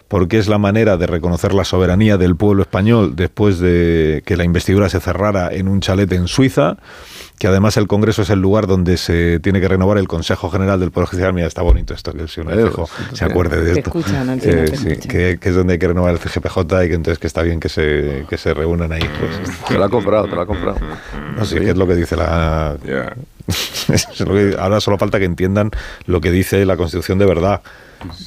porque 0.08 0.38
es 0.38 0.48
la 0.48 0.58
manera 0.58 0.98
de 0.98 1.08
reconocer 1.08 1.54
la 1.54 1.64
soberanía 1.64 2.18
del 2.18 2.36
pueblo 2.36 2.62
español 2.62 3.16
después 3.16 3.60
de 3.60 4.22
que 4.26 4.38
la 4.38 4.44
investidura 4.44 4.90
se 4.90 5.00
cerrara 5.00 5.52
en 5.54 5.68
un 5.68 5.80
chalet 5.82 6.12
en 6.12 6.28
Suiza, 6.28 6.78
que 7.40 7.48
además 7.48 7.78
el 7.78 7.88
Congreso 7.88 8.22
es 8.22 8.30
el 8.30 8.40
lugar 8.40 8.68
donde 8.68 8.98
se 8.98 9.40
tiene 9.40 9.60
que 9.60 9.68
renovar 9.68 9.98
el 9.98 10.08
Consejo 10.08 10.50
General 10.52 10.80
del 10.80 10.92
Poder 10.92 11.10
Judicial. 11.10 11.34
Mira, 11.34 11.48
está 11.48 11.62
bonito 11.64 11.94
esto, 11.94 12.14
que 12.14 12.24
Eh, 12.24 12.28
Feijóo 12.28 12.86
sí, 12.88 13.04
se 13.12 13.16
sí. 13.18 13.26
acuerde 13.26 13.58
de 13.64 13.74
Te 13.74 13.80
esto. 13.80 13.90
escuchan, 13.98 14.30
Antonio, 14.30 14.64
Eh, 14.64 14.76
sí, 14.78 15.08
que, 15.08 15.38
que 15.42 15.50
es 15.50 15.56
donde 15.56 15.74
hay 15.74 15.80
que 15.80 15.88
renovar 15.88 16.12
el 16.14 16.20
CGPJ 16.20 16.86
y 16.86 16.88
que 16.90 16.94
entonces 16.94 17.18
que 17.20 17.28
está 17.28 17.42
bien 17.42 17.60
que 17.60 17.70
se, 17.70 18.26
que 18.30 18.38
se 18.38 18.54
reúnan 18.54 18.92
ahí. 18.92 19.02
Pues, 19.20 19.60
Te 19.68 19.78
la 19.80 19.88
ha 19.88 19.90
comprado, 19.90 20.28
te 20.28 20.36
la 20.36 20.44
ha 20.44 20.46
comprado. 20.46 20.78
no 21.36 21.44
sé 21.46 21.60
qué 21.60 21.72
es 21.72 21.78
lo 21.78 21.88
que 21.88 21.96
dice 21.96 22.16
la. 22.16 22.76
Lo 22.80 22.86
que- 22.86 23.14
ahora 24.60 24.80
solo 24.80 24.98
falta 24.98 25.20
que 25.20 25.26
entiendan 25.26 25.72
lo 26.06 26.22
que 26.22 26.32
dice 26.32 26.66
la 26.66 26.78
Constitución 26.78 27.20
de 27.20 27.26
verdad. 27.26 27.62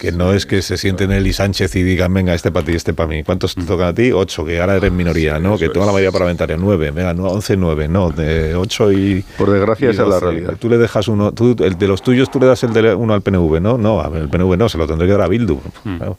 Que 0.01 0.11
no 0.11 0.33
es 0.33 0.47
que 0.47 0.63
se 0.63 0.79
sienten 0.79 1.13
él 1.13 1.27
y 1.27 1.35
Sánchez 1.35 1.77
y 1.77 1.83
digan, 1.83 2.15
venga, 2.15 2.33
este 2.33 2.51
para 2.51 2.65
ti, 2.65 2.73
este 2.73 2.95
para 2.95 3.09
mí. 3.09 3.23
¿Cuántos 3.25 3.55
te 3.55 3.63
tocan 3.63 3.89
a 3.89 3.95
ti? 3.95 4.11
Ocho, 4.11 4.43
que 4.43 4.59
ahora 4.59 4.77
eres 4.77 4.91
minoría, 4.91 5.39
¿no? 5.39 5.59
que 5.59 5.69
tengo 5.69 5.85
la 5.85 5.93
mayoría 5.93 6.13
parlamentaria. 6.13 6.57
Nueve, 6.57 6.91
venga, 6.93 7.13
no, 7.13 7.25
once, 7.25 7.59
nueve, 7.59 7.87
no, 7.87 8.11
de 8.11 8.55
ocho 8.55 8.91
y. 8.91 9.23
Por 9.37 9.51
desgracia, 9.51 9.89
y 9.89 9.91
esa 9.91 10.05
es 10.05 10.09
la 10.09 10.21
realidad. 10.21 10.57
Tú 10.59 10.71
le 10.71 10.79
dejas 10.79 11.09
uno, 11.09 11.33
tú, 11.33 11.55
el 11.59 11.77
de 11.77 11.89
los 11.89 12.01
tuyos, 12.01 12.31
tú 12.31 12.41
le 12.41 12.47
das 12.47 12.63
el 12.63 12.73
de 12.73 12.95
uno 12.95 13.13
al 13.13 13.21
PNV, 13.21 13.61
¿no? 13.61 13.77
No, 13.77 14.03
el 14.15 14.31
PNV 14.31 14.57
no, 14.57 14.69
se 14.71 14.79
lo 14.79 14.87
tendré 14.87 15.07
que 15.07 15.13
dar 15.13 15.23
a 15.23 15.29
Bildu. 15.29 15.61
Claro. 15.83 16.17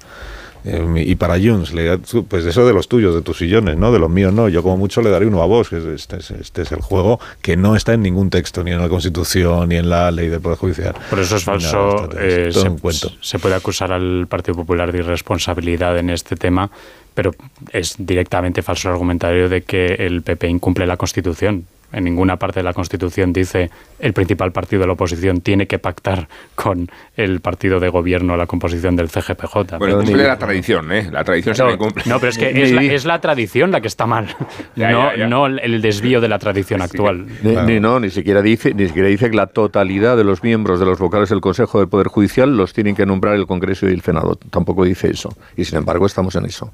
Eh, 0.70 1.04
y 1.06 1.16
para 1.16 1.40
Junts, 1.40 1.74
le 1.74 1.98
pues 2.28 2.46
eso 2.46 2.68
de 2.68 2.74
los 2.74 2.90
tuyos, 2.90 3.16
de 3.16 3.22
tus 3.22 3.38
sillones, 3.38 3.78
¿no? 3.78 3.92
De 3.92 4.00
los 4.00 4.10
míos 4.10 4.34
no. 4.34 4.50
Yo 4.50 4.62
como 4.64 4.76
mucho 4.78 5.02
le 5.02 5.10
daré 5.10 5.26
uno 5.26 5.42
a 5.42 5.46
vos. 5.46 5.70
que 5.70 5.78
es- 5.78 5.86
Este 5.86 6.18
es, 6.18 6.32
este 6.32 6.64
es 6.64 6.72
el 6.74 6.82
juego 6.82 7.20
que 7.42 7.56
no 7.56 7.76
está 7.76 7.94
en 7.94 8.02
ningún 8.02 8.30
texto, 8.30 8.64
ni 8.64 8.72
en 8.72 8.80
la 8.80 8.90
Constitución, 8.90 9.70
ni 9.70 9.76
en 9.78 9.90
la 9.90 10.12
ley 10.12 10.28
del 10.28 10.42
Poder 10.42 10.58
Judicial. 10.58 10.94
Por 11.10 11.20
eso 11.20 11.38
es 11.38 11.48
nada, 11.48 11.60
falso. 11.60 12.10
está- 12.12 12.68
eh, 12.68 12.76
cuento. 12.82 13.12
se 13.22 13.40
puede 13.40 13.56
acusar 13.56 13.92
al 13.94 14.28
Partido 14.28 14.56
Popular 14.56 14.92
de 14.92 15.00
irresponsabilidad 15.00 15.98
en 15.98 16.10
este 16.10 16.36
tema, 16.36 16.70
pero 17.14 17.32
es 17.72 17.96
directamente 17.98 18.62
falso 18.62 18.90
el 18.90 18.94
argumentario 18.94 19.50
de 19.50 19.62
que 19.64 19.86
el 20.00 20.22
PP 20.22 20.48
incumple 20.50 20.86
la 20.86 20.98
Constitución. 20.98 21.66
En 21.92 22.04
ninguna 22.04 22.38
parte 22.38 22.60
de 22.60 22.64
la 22.64 22.74
Constitución 22.74 23.32
dice 23.32 23.70
el 24.00 24.14
principal 24.14 24.52
partido 24.52 24.82
de 24.82 24.88
la 24.88 24.94
oposición 24.94 25.42
tiene 25.42 25.68
que 25.68 25.80
pactar 25.80 26.28
con 26.56 26.90
el 27.16 27.40
partido 27.40 27.80
de 27.80 27.90
gobierno 27.90 28.36
la 28.36 28.46
composición 28.46 28.96
del 28.96 29.10
CGPJ. 29.10 29.78
Bueno, 29.80 29.98
cumple 29.98 30.28
la 30.28 30.38
tradición, 30.38 30.92
¿eh? 30.92 31.10
La 31.12 31.24
tradición 31.24 31.56
se 31.56 31.64
no, 31.64 31.70
le 31.70 31.78
cumple. 31.78 32.04
no, 32.06 32.20
pero 32.20 32.30
es 32.30 32.38
que 32.38 32.62
es 32.62 32.72
la, 32.72 32.84
es 32.84 33.06
la 33.06 33.22
tradición 33.22 33.72
la 33.72 33.82
que 33.82 33.88
está 33.88 34.06
mal, 34.06 34.28
Ya, 34.76 34.92
no, 34.92 35.12
ya, 35.12 35.18
ya. 35.20 35.28
no 35.28 35.48
el 35.48 35.82
desvío 35.82 36.22
de 36.22 36.28
la 36.28 36.40
tradición 36.40 36.82
actual. 36.82 37.26
Ni, 37.42 37.56
ni 37.56 37.80
no, 37.80 38.00
ni 38.00 38.10
siquiera 38.10 38.42
dice, 38.42 38.74
ni 38.74 38.88
siquiera 38.88 39.08
dice 39.08 39.30
que 39.30 39.36
la 39.36 39.48
totalidad 39.48 40.18
de 40.18 40.24
los 40.24 40.44
miembros 40.44 40.80
de 40.80 40.86
los 40.86 41.00
vocales 41.00 41.30
del 41.30 41.42
Consejo 41.42 41.80
del 41.80 41.88
Poder 41.88 42.08
Judicial 42.08 42.56
los 42.56 42.74
tienen 42.74 42.96
que 42.96 43.06
nombrar 43.06 43.36
el 43.36 43.48
Congreso 43.48 43.88
y 43.88 43.94
el 43.94 44.02
Senado. 44.02 44.38
Tampoco 44.50 44.84
dice 44.84 45.10
eso. 45.10 45.36
Y 45.56 45.66
sin 45.66 45.78
embargo 45.80 46.06
estamos 46.06 46.36
en 46.36 46.46
eso. 46.46 46.72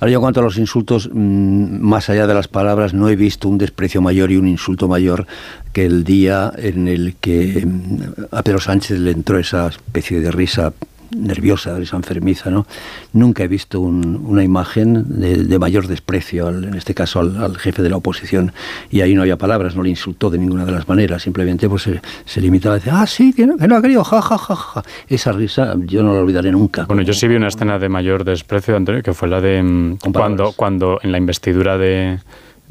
Ahora 0.00 0.10
yo 0.10 0.18
en 0.18 0.22
cuanto 0.22 0.40
a 0.40 0.42
los 0.42 0.58
insultos, 0.58 1.10
mm, 1.12 1.80
más 1.80 2.08
allá 2.10 2.26
de 2.26 2.34
las 2.34 2.48
palabras, 2.48 2.94
no 2.94 3.08
he 3.08 3.16
visto 3.16 3.48
un 3.48 3.58
desprecio 3.58 4.00
mayor 4.00 4.30
y 4.30 4.36
un 4.36 4.48
insulto 4.52 4.86
mayor 4.88 5.26
que 5.72 5.84
el 5.86 6.04
día 6.04 6.52
en 6.56 6.86
el 6.88 7.16
que 7.20 7.64
mm, 7.66 7.98
a 8.30 8.42
Pedro 8.42 8.60
Sánchez 8.60 8.98
le 9.00 9.10
entró 9.10 9.38
esa 9.38 9.66
especie 9.68 10.20
de 10.20 10.30
risa 10.30 10.72
nerviosa, 11.14 11.76
risa 11.76 11.96
enfermiza, 11.96 12.48
¿no? 12.48 12.66
Nunca 13.12 13.44
he 13.44 13.48
visto 13.48 13.80
un- 13.82 14.16
una 14.24 14.42
imagen 14.42 15.20
de, 15.20 15.44
de 15.44 15.58
mayor 15.58 15.86
desprecio, 15.86 16.46
al- 16.48 16.64
en 16.64 16.72
este 16.74 16.94
caso 16.94 17.20
al, 17.20 17.36
al 17.36 17.58
jefe 17.58 17.82
de 17.82 17.90
la 17.90 17.96
oposición, 17.98 18.52
y 18.90 19.02
ahí 19.02 19.14
no 19.14 19.20
había 19.20 19.36
palabras, 19.36 19.76
no 19.76 19.82
le 19.82 19.90
insultó 19.90 20.30
de 20.30 20.38
ninguna 20.38 20.64
de 20.64 20.72
las 20.72 20.88
maneras, 20.88 21.22
simplemente 21.22 21.68
pues 21.68 21.82
se, 21.82 22.00
se 22.24 22.40
limitaba 22.40 22.76
a 22.76 22.78
decir, 22.78 22.92
ah, 22.96 23.06
sí, 23.06 23.34
que 23.34 23.46
no, 23.46 23.58
que 23.58 23.68
no 23.68 23.76
ha 23.76 23.82
querido, 23.82 24.02
ja, 24.04 24.22
ja, 24.22 24.38
ja, 24.38 24.56
ja. 24.56 24.82
Esa 25.06 25.32
risa 25.32 25.74
yo 25.84 26.02
no 26.02 26.14
la 26.14 26.20
olvidaré 26.20 26.50
nunca. 26.50 26.86
Bueno, 26.86 27.02
yo 27.02 27.12
sí 27.12 27.28
vi 27.28 27.36
una 27.36 27.48
escena 27.48 27.78
de 27.78 27.90
mayor 27.90 28.24
desprecio, 28.24 28.74
Antonio, 28.74 29.02
que 29.02 29.12
fue 29.12 29.28
la 29.28 29.42
de 29.42 29.62
mm, 29.62 29.98
cuando, 30.14 30.52
cuando 30.56 30.98
en 31.02 31.12
la 31.12 31.18
investidura 31.18 31.76
de, 31.76 32.20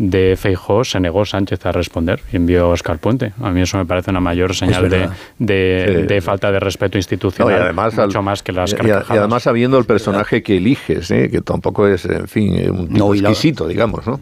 de 0.10 0.36
Feijó 0.36 0.84
se 0.84 0.99
negó 0.99 1.26
Sánchez 1.26 1.64
a 1.66 1.72
responder 1.72 2.20
y 2.34 2.38
envió 2.38 2.66
a 2.66 2.68
Oscar 2.70 2.97
Puente. 2.97 3.34
A 3.39 3.52
mí 3.52 3.62
eso 3.62 3.78
me 3.78 3.86
parece 3.86 4.10
una 4.10 4.20
mayor 4.20 4.56
señal 4.56 4.89
de, 4.89 5.10
de- 5.38 5.95
Sí. 6.02 6.08
de 6.08 6.22
falta 6.22 6.52
de 6.52 6.60
respeto 6.60 6.97
institucional, 6.97 7.54
No, 7.54 7.60
y 7.60 7.64
además, 7.64 7.97
al- 7.99 8.08
mucho 8.08 8.22
más 8.24 8.41
que 8.41 8.52
las 8.52 8.74
y- 8.74 8.76
y, 8.88 8.89
además 8.91 9.43
sabiendo 9.43 9.78
el 9.78 9.86
personaje 9.86 10.41
que 10.41 10.58
eliges, 10.58 11.12
¿eh? 11.12 11.30
que 11.30 11.41
tampoco 11.41 11.88
es, 11.88 12.06
en 12.06 12.28
fin, 12.28 12.56
eh, 12.56 12.72
un 12.72 12.88
tipo 12.88 12.97
No, 12.97 13.14
y 13.14 13.20
la- 13.22 13.30
exquisito, 13.30 13.68
digamos, 13.68 14.08
¿no? 14.08 14.20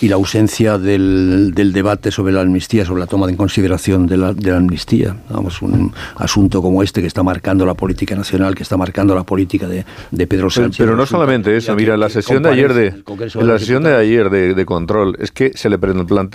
Y 0.00 0.08
la 0.08 0.16
ausencia 0.16 0.78
del, 0.78 1.52
del 1.54 1.72
debate 1.72 2.10
sobre 2.10 2.32
la 2.32 2.40
amnistía, 2.40 2.84
sobre 2.84 3.00
la 3.00 3.06
toma 3.06 3.28
en 3.28 3.36
consideración 3.36 4.06
de 4.06 4.16
la, 4.16 4.32
de 4.32 4.50
la 4.50 4.56
amnistía. 4.56 5.16
Vamos, 5.28 5.60
un 5.62 5.92
asunto 6.16 6.62
como 6.62 6.82
este 6.82 7.00
que 7.00 7.06
está 7.06 7.22
marcando 7.22 7.66
la 7.66 7.74
política 7.74 8.14
nacional, 8.14 8.54
que 8.54 8.62
está 8.62 8.76
marcando 8.76 9.14
la 9.14 9.24
política 9.24 9.66
de, 9.68 9.84
de 10.10 10.26
Pedro 10.26 10.48
Sánchez. 10.50 10.78
pero 10.78 10.96
no 10.96 11.04
solamente 11.06 11.56
eso, 11.56 11.74
mira, 11.74 11.96
la 11.96 12.08
sesión 12.08 12.42
de 12.42 12.50
ayer 12.50 12.72
de 12.74 13.02
la 13.42 13.58
sesión 13.58 13.82
de 13.82 13.94
ayer 13.94 14.30
de, 14.30 14.64
control 14.64 15.16
es 15.18 15.30
que 15.32 15.52
se 15.54 15.68
le 15.68 15.78
pre- 15.78 15.92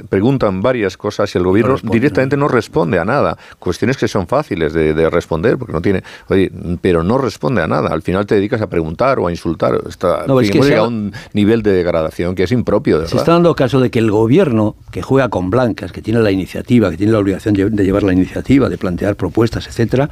preguntan 0.10 0.62
varias 0.62 0.98
cosas 0.98 1.34
y 1.34 1.38
el 1.38 1.44
gobierno 1.44 1.74
responde, 1.74 1.96
directamente 1.96 2.38
no 2.38 2.48
responde 2.48 3.00
a 3.00 3.06
nada. 3.06 3.38
Cuestiones 3.60 3.98
que 3.98 4.08
son 4.08 4.28
fáciles 4.28 4.74
de, 4.74 4.94
de 4.94 5.10
responder 5.10 5.58
porque 5.58 5.74
no 5.74 5.82
tiene, 5.82 6.04
oye, 6.30 6.52
pero 6.82 7.04
no 7.04 7.18
responde 7.18 7.62
a 7.62 7.68
nada. 7.68 7.90
Al 7.90 8.02
final 8.02 8.26
te 8.26 8.36
dedicas 8.36 8.62
a 8.62 8.68
preguntar 8.68 9.20
o 9.20 9.28
a 9.28 9.32
insultar. 9.32 9.80
Está, 9.88 10.26
No, 10.28 10.40
es 10.40 10.52
que 10.52 10.62
se 10.62 10.70
llegado 10.70 10.86
a 10.86 10.90
un 10.90 11.14
nivel 11.34 11.62
de 11.64 11.72
degradación 11.72 12.36
que 12.36 12.44
es 12.44 12.52
impropio, 12.52 13.00
de 13.00 13.06
Se 13.08 13.12
verdad. 13.16 13.22
está 13.24 13.32
dando 13.34 13.55
caso 13.56 13.80
de 13.80 13.90
que 13.90 14.00
el 14.00 14.12
gobierno, 14.12 14.76
que 14.92 15.02
juega 15.02 15.30
con 15.30 15.50
blancas, 15.50 15.92
que 15.92 16.02
tiene 16.02 16.20
la 16.20 16.32
iniciativa, 16.32 16.92
que 16.92 16.98
tiene 16.98 17.12
la 17.12 17.20
obligación 17.20 17.54
de 17.56 17.84
llevar 17.84 18.04
la 18.04 18.14
iniciativa, 18.14 18.70
de 18.70 18.78
plantear 18.78 19.16
propuestas, 19.16 19.68
etcétera, 19.68 20.10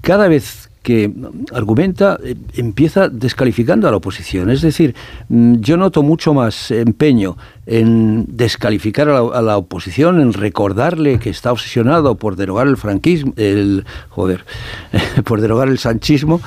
cada 0.00 0.28
vez 0.28 0.68
que 0.82 1.12
argumenta 1.52 2.18
eh, 2.24 2.34
empieza 2.54 3.08
descalificando 3.08 3.88
a 3.88 3.90
la 3.90 3.98
oposición. 3.98 4.48
Es 4.50 4.62
decir, 4.62 4.94
mm, 5.28 5.56
yo 5.56 5.76
noto 5.76 6.02
mucho 6.02 6.32
más 6.32 6.70
empeño 6.70 7.36
en 7.70 8.24
descalificar 8.28 9.10
a 9.10 9.20
la, 9.20 9.38
a 9.38 9.42
la 9.42 9.58
oposición, 9.58 10.20
en 10.20 10.32
recordarle 10.32 11.18
que 11.18 11.28
está 11.28 11.52
obsesionado 11.52 12.14
por 12.14 12.34
derogar 12.36 12.66
el 12.66 12.78
franquismo, 12.78 13.34
el 13.36 13.84
joder, 14.08 14.46
por 15.24 15.42
derogar 15.42 15.68
el 15.68 15.78
sanchismo, 15.78 16.40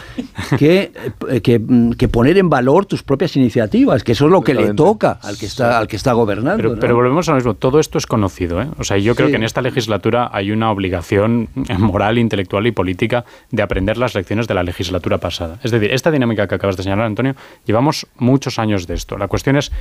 que, 0.58 0.92
eh, 1.30 1.42
que, 1.42 1.60
mm, 1.60 1.92
que 1.92 2.08
poner 2.08 2.40
en 2.40 2.50
valor 2.50 2.88
tus 2.88 3.04
propias 3.04 3.36
iniciativas, 3.36 4.04
que 4.04 4.14
eso 4.14 4.26
es 4.26 4.32
lo 4.32 4.42
que 4.42 4.56
le 4.56 4.74
toca 4.74 5.20
al 5.22 5.38
que 5.38 5.46
está 5.46 5.78
al 5.78 5.88
que 5.88 5.96
está 5.96 6.14
gobernando. 6.14 6.58
Pero, 6.58 6.74
¿no? 6.74 6.80
pero 6.80 6.96
volvemos 6.96 7.30
a 7.30 7.34
lo 7.34 7.36
mismo, 7.36 7.54
todo 7.54 7.80
esto 7.80 8.00
es 8.00 8.08
conocido. 8.08 8.60
¿eh? 8.60 8.68
O 8.80 8.84
sea, 8.84 8.98
yo 8.98 9.14
creo 9.14 9.28
Sí. 9.28 9.34
que 9.34 9.38
en 9.38 9.44
esta 9.44 9.62
legislatura 9.62 10.32
hay 10.34 10.52
una 10.52 10.72
obligación 10.72 11.50
moral, 11.78 12.18
intelectual 12.18 12.66
y 12.66 12.72
política 12.72 13.26
de 13.52 13.62
aprender 13.62 13.98
las 13.98 14.16
lecciones 14.16 14.48
de 14.48 14.56
la 14.56 14.64
legislatura 14.64 15.20
pasada. 15.20 15.60
Es 15.64 15.70
decir, 15.70 15.92
esta 15.92 16.10
dinámica 16.10 16.48
que 16.48 16.56
acabas 16.56 16.78
de 16.78 16.84
señalar, 16.84 17.06
Antonio, 17.06 17.36
llevamos 17.66 18.08
muchos 18.18 18.58
años 18.58 18.88
de 18.88 18.96
esto. 18.96 19.20
La 19.20 19.28
cuestión 19.28 19.56
es. 19.58 19.72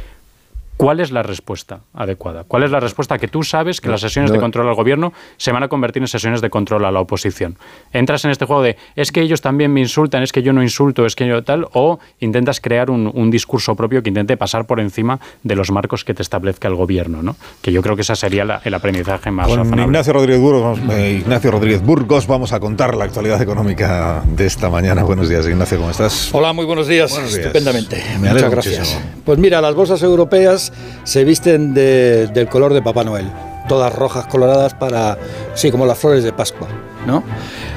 ¿Cuál 0.81 1.01
es 1.01 1.11
la 1.13 1.23
respuesta 1.23 1.81
adecuada? 1.95 2.45
¿Cuál 2.45 2.63
es 2.65 2.71
la 2.71 2.81
respuesta 2.81 3.19
que 3.19 3.29
tú 3.29 3.43
sabes 3.43 3.81
que 3.81 3.89
No, 3.89 3.93
las 3.93 4.01
sesiones 4.01 4.31
no. 4.31 4.35
de 4.35 4.41
control 4.41 4.69
al 4.69 4.75
gobierno 4.75 5.13
se 5.37 5.53
van 5.53 5.63
a 5.63 5.69
convertir 5.69 6.03
en 6.03 6.09
sesiones 6.09 6.41
de 6.41 6.51
control 6.51 6.85
a 6.85 6.91
la 6.91 7.01
oposición? 7.01 7.57
¿Entras 7.93 8.25
en 8.25 8.31
este 8.31 8.45
juego 8.47 8.63
de 8.63 8.77
es 8.97 9.13
que 9.13 9.21
ellos 9.21 9.41
también 9.41 9.73
me 9.73 9.81
insultan, 9.81 10.23
es 10.23 10.33
que 10.33 10.43
yo 10.43 10.53
no 10.53 10.63
insulto, 10.63 11.07
es 11.07 11.15
que 11.17 11.27
yo 11.27 11.43
tal? 11.45 11.67
¿O 11.73 11.99
intentas 12.19 12.61
crear 12.61 12.91
un, 12.91 13.11
un 13.15 13.31
discurso 13.31 13.75
propio 13.77 14.03
que 14.03 14.09
intente 14.09 14.37
pasar 14.37 14.67
por 14.67 14.81
encima 14.81 15.21
de 15.43 15.55
los 15.57 15.71
marcos 15.71 16.05
que 16.05 16.15
te 16.15 16.23
establezca 16.23 16.69
el 16.69 16.75
gobierno? 16.75 17.23
¿no? 17.23 17.37
Que 17.63 17.73
yo 17.73 17.83
creo 17.83 17.95
que 17.97 18.03
ese 18.03 18.17
sería 18.17 18.45
la- 18.45 18.61
el 18.65 18.75
aprendizaje 18.75 19.31
más 19.31 19.49
Con 19.49 19.59
razonable. 19.59 19.83
Ignacio 19.85 20.13
Rodríguez, 20.13 20.41
Burgos, 20.41 20.79
vamos- 20.81 20.95
eh, 20.95 21.19
Ignacio 21.21 21.51
Rodríguez 21.51 21.83
Burgos 21.83 22.27
vamos 22.27 22.53
a 22.53 22.61
contar 22.61 22.95
la 22.97 23.05
actualidad 23.05 23.41
económica 23.43 24.23
de 24.27 24.47
esta 24.47 24.71
mañana. 24.71 25.03
Buenos 25.05 25.29
días, 25.29 25.47
Ignacio, 25.47 25.79
¿cómo 25.79 25.91
estás? 25.91 26.31
Hola, 26.33 26.53
muy 26.53 26.65
buenos 26.65 26.87
días. 26.89 27.11
Buenos 27.13 27.33
días. 27.35 27.47
Estupendamente. 27.47 28.03
Me 28.21 28.33
Muchas 28.33 28.51
gracias. 28.51 28.79
muchísimo. 28.79 29.01
Pues 29.25 29.39
mira, 29.39 29.61
las 29.61 29.75
bolsas 29.75 30.03
europeas 30.03 30.70
se 31.05 31.25
visten 31.25 31.75
de- 31.75 32.27
del 32.29 32.49
color 32.49 32.73
de 32.75 32.83
Papá 32.83 33.05
Noel. 33.05 33.27
Todas 33.69 33.95
rojas 33.95 34.27
coloradas 34.27 34.75
para, 34.75 35.17
sí, 35.55 35.71
como 35.71 35.87
las 35.87 35.99
flores 35.99 36.25
de 36.25 36.33
Pascua, 36.33 36.67
¿no? 37.07 37.23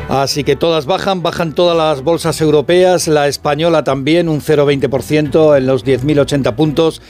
Así 0.09 0.43
que 0.43 0.55
todas 0.55 0.85
bajan, 0.85 1.21
bajan 1.21 1.53
todas 1.53 1.77
las 1.77 2.03
bolsas 2.03 2.41
europeas, 2.41 3.07
la 3.07 3.27
española 3.27 3.83
también, 3.83 4.27
un 4.27 4.41
0,20% 4.41 5.55
en 5.57 5.67
los 5.67 5.85
10.080 5.85 6.55
puntos. 6.55 7.01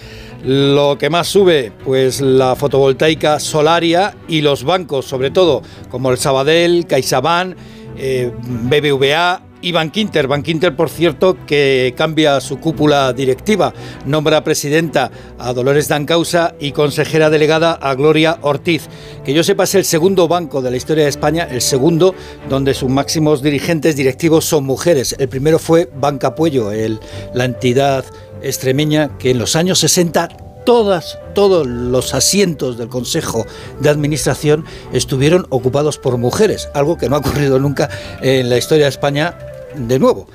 Lo 0.43 0.97
que 0.97 1.09
más 1.09 1.27
sube, 1.27 1.71
pues 1.85 2.19
la 2.19 2.55
fotovoltaica 2.57 3.39
solaria 3.39 4.15
y 4.27 4.41
los 4.41 4.65
bancos, 4.65 5.05
sobre 5.05 5.31
todo, 5.31 5.61
como 5.89 6.11
el 6.11 6.17
Sabadell, 6.17 6.85
CaixaBank, 6.85 7.55
eh, 7.97 8.31
BBVA 8.43 9.41
y 9.63 9.71
Bankinter. 9.71 10.27
Bankinter, 10.27 10.75
por 10.75 10.89
cierto, 10.89 11.37
que 11.47 11.95
cambia 11.97 12.39
su 12.41 12.59
cúpula 12.59 13.11
directiva, 13.13 13.73
nombra 14.05 14.43
presidenta 14.43 15.09
a 15.39 15.53
Dolores 15.53 15.87
Dancausa 15.87 16.53
y 16.59 16.71
consejera 16.73 17.31
delegada 17.31 17.73
a 17.73 17.95
Gloria 17.95 18.37
Ortiz. 18.41 18.87
Que 19.25 19.33
yo 19.33 19.43
sepa 19.43 19.63
es 19.63 19.73
el 19.73 19.85
segundo 19.85 20.27
banco 20.27 20.61
de 20.61 20.69
la 20.69 20.77
historia 20.77 21.05
de 21.05 21.09
España, 21.09 21.47
el 21.49 21.61
segundo 21.61 22.13
donde 22.49 22.73
sus 22.73 22.89
máximos 22.89 23.41
dirigentes 23.41 23.95
directivos 23.95 24.45
son 24.45 24.65
mujeres. 24.65 25.15
El 25.17 25.29
primero 25.29 25.57
fue 25.57 25.89
Banca 25.95 26.35
Puello, 26.35 26.71
el- 26.71 26.99
la 27.33 27.45
entidad 27.45 28.05
extremeña 28.41 29.17
que 29.17 29.31
en 29.31 29.37
los 29.39 29.55
años 29.55 29.79
60 29.79 30.27
todas, 30.65 31.19
todos 31.33 31.67
los 31.67 32.13
asientos 32.13 32.77
del 32.77 32.89
Consejo 32.89 33.45
de 33.79 33.89
Administración 33.89 34.65
estuvieron 34.91 35.45
ocupados 35.49 35.97
por 35.97 36.17
mujeres, 36.17 36.69
algo 36.73 36.97
que 36.97 37.09
no 37.09 37.15
ha 37.15 37.19
ocurrido 37.19 37.59
nunca 37.59 37.89
en 38.21 38.49
la 38.49 38.57
historia 38.57 38.85
de 38.85 38.89
España 38.89 39.37
de 39.75 39.99
nuevo. 39.99 40.27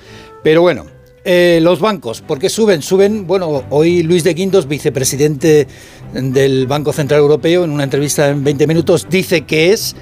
Pero 0.43 0.63
bueno, 0.63 0.87
eh, 1.25 1.59
los 1.63 1.81
bancos, 1.81 2.23
¿por 2.23 2.39
qué 2.39 2.49
suben? 2.49 2.81
Suben, 2.81 3.27
bueno, 3.27 3.65
hoy 3.71 4.03
Luis 4.03 4.25
de 4.25 4.35
Guindos, 4.35 4.67
vicepresidente 4.67 5.67
del 6.13 6.67
Banco 6.67 6.93
Central 6.93 7.21
Europeo, 7.21 7.65
en 7.65 7.71
una 7.71 7.85
entrevista 7.85 8.29
en 8.29 8.45
20 8.45 8.67
minutos, 8.67 9.07
dice 9.11 9.43
que 9.43 9.73
es 9.73 9.95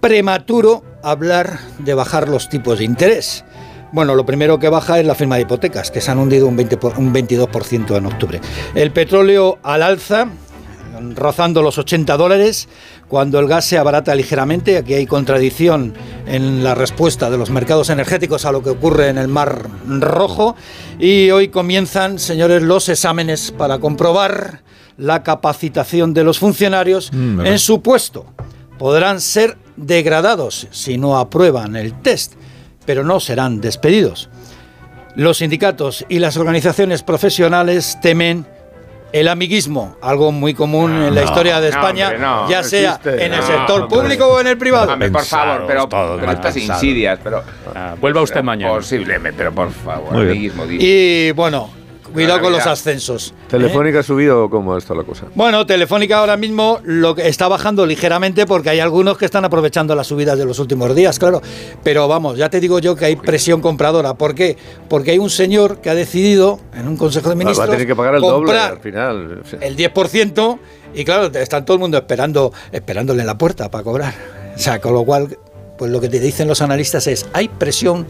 prematuro 0.00 0.82
hablar 1.02 1.58
de 1.78 1.94
bajar 1.94 2.28
los 2.28 2.48
tipos 2.48 2.78
de 2.78 2.84
interés. 2.84 3.44
Bueno, 3.94 4.14
lo 4.16 4.26
primero 4.26 4.58
que 4.58 4.68
baja 4.68 4.98
es 4.98 5.06
la 5.06 5.14
firma 5.14 5.36
de 5.36 5.42
hipotecas, 5.42 5.90
que 5.92 6.00
se 6.00 6.10
han 6.10 6.18
hundido 6.18 6.48
un, 6.48 6.56
20 6.56 6.76
por- 6.76 6.98
un 6.98 7.14
22% 7.14 7.96
en 7.96 8.06
octubre. 8.06 8.40
El 8.74 8.90
petróleo 8.90 9.58
al 9.62 9.82
alza, 9.84 10.26
rozando 11.14 11.62
los 11.62 11.78
80 11.78 12.16
dólares, 12.16 12.68
cuando 13.08 13.38
el 13.38 13.46
gas 13.46 13.64
se 13.66 13.78
abarata 13.78 14.14
ligeramente. 14.14 14.76
Aquí 14.78 14.94
hay 14.94 15.06
contradicción 15.06 15.94
en 16.26 16.64
la 16.64 16.74
respuesta 16.74 17.30
de 17.30 17.38
los 17.38 17.50
mercados 17.50 17.88
energéticos 17.88 18.44
a 18.44 18.52
lo 18.52 18.62
que 18.62 18.70
ocurre 18.70 19.08
en 19.10 19.18
el 19.18 19.28
Mar 19.28 19.68
Rojo. 19.88 20.56
Y 20.98 21.30
hoy 21.30 21.48
comienzan, 21.48 22.18
señores, 22.18 22.62
los 22.62 22.88
exámenes 22.88 23.52
para 23.52 23.78
comprobar 23.78 24.62
la 24.96 25.22
capacitación 25.22 26.14
de 26.14 26.24
los 26.24 26.38
funcionarios 26.40 27.12
Mm, 27.12 27.46
en 27.46 27.58
su 27.60 27.80
puesto. 27.82 28.26
Podrán 28.78 29.20
ser 29.20 29.56
degradados 29.76 30.66
si 30.72 30.98
no 30.98 31.18
aprueban 31.18 31.76
el 31.76 31.92
test, 32.02 32.34
pero 32.84 33.04
no 33.04 33.20
serán 33.20 33.60
despedidos. 33.60 34.28
Los 35.16 35.38
sindicatos 35.38 36.04
y 36.08 36.18
las 36.18 36.36
organizaciones 36.36 37.02
profesionales 37.02 37.98
temen 38.02 38.46
el 39.12 39.28
amiguismo, 39.28 39.96
algo 40.02 40.32
muy 40.32 40.54
común 40.54 40.90
en 40.90 41.14
la 41.14 41.20
No, 41.20 41.26
historia 41.28 41.60
de 41.60 41.70
no, 41.70 41.76
España, 41.76 42.06
hombre, 42.06 42.20
no, 42.20 42.50
ya 42.50 42.62
no 42.62 42.68
sea 42.68 42.90
existe. 42.94 43.24
en 43.26 43.32
el 43.32 43.40
No, 43.40 43.46
sector 43.46 43.82
hombre. 43.82 43.98
público 44.00 44.26
o 44.26 44.40
en 44.40 44.46
el 44.48 44.58
privado. 44.58 44.92
Hombre, 44.92 45.08
por 45.10 45.24
favor, 45.24 45.64
pero, 45.68 46.32
estas 46.32 46.56
insidias, 46.56 47.20
pero... 47.22 47.44
Ah, 47.76 47.94
vuelva 48.00 48.22
usted 48.22 48.34
pero 48.34 48.44
mañana. 48.44 48.74
Posiblemente, 48.74 49.38
pero 49.38 49.52
por 49.52 49.70
favor, 49.70 50.16
amiguismo, 50.16 50.64
Y 50.68 51.30
bueno, 51.30 51.70
cuidado 52.14 52.40
con 52.40 52.52
los 52.52 52.66
ascensos. 52.66 53.34
¿eh? 53.36 53.44
¿Telefónica 53.48 54.00
ha 54.00 54.02
subido 54.02 54.44
o 54.44 54.50
cómo 54.50 54.76
está 54.76 54.94
la 54.94 55.04
cosa? 55.04 55.26
Bueno, 55.34 55.66
Telefónica 55.66 56.18
ahora 56.18 56.36
mismo 56.36 56.80
lo 56.84 57.14
que 57.14 57.28
está 57.28 57.48
bajando 57.48 57.84
ligeramente 57.84 58.46
porque 58.46 58.70
hay 58.70 58.80
algunos 58.80 59.18
que 59.18 59.26
están 59.26 59.44
aprovechando 59.44 59.94
las 59.94 60.06
subidas 60.06 60.38
de 60.38 60.46
los 60.46 60.58
últimos 60.58 60.94
días, 60.94 61.18
claro. 61.18 61.42
Pero 61.82 62.08
vamos, 62.08 62.38
ya 62.38 62.48
te 62.48 62.60
digo 62.60 62.78
yo 62.78 62.96
que 62.96 63.04
hay 63.04 63.16
presión 63.16 63.60
compradora. 63.60 64.14
¿Por 64.14 64.34
qué? 64.34 64.56
Porque 64.88 65.10
hay 65.10 65.18
un 65.18 65.30
señor 65.30 65.82
que 65.82 65.90
ha 65.90 65.94
decidido 65.94 66.60
en 66.74 66.88
un 66.88 66.96
consejo 66.96 67.28
de 67.28 67.34
Va 67.34 67.38
ministros 67.40 67.68
a 67.68 67.70
tener 67.70 67.86
que 67.86 67.96
pagar 67.96 68.14
el 68.14 68.20
doble 68.22 68.46
comprar 68.46 68.72
al 68.72 68.80
final. 68.80 69.42
El 69.60 69.76
10% 69.76 70.58
y 70.94 71.04
claro, 71.04 71.26
está 71.38 71.64
todo 71.64 71.74
el 71.74 71.80
mundo 71.80 71.98
esperando 71.98 72.52
esperándole 72.72 73.20
en 73.20 73.26
la 73.26 73.36
puerta 73.36 73.70
para 73.70 73.84
cobrar. 73.84 74.14
O 74.54 74.58
sea, 74.58 74.80
con 74.80 74.94
lo 74.94 75.04
cual, 75.04 75.36
pues 75.76 75.90
lo 75.90 76.00
que 76.00 76.08
te 76.08 76.20
dicen 76.20 76.46
los 76.46 76.62
analistas 76.62 77.06
es, 77.08 77.26
hay 77.32 77.48
presión 77.48 78.06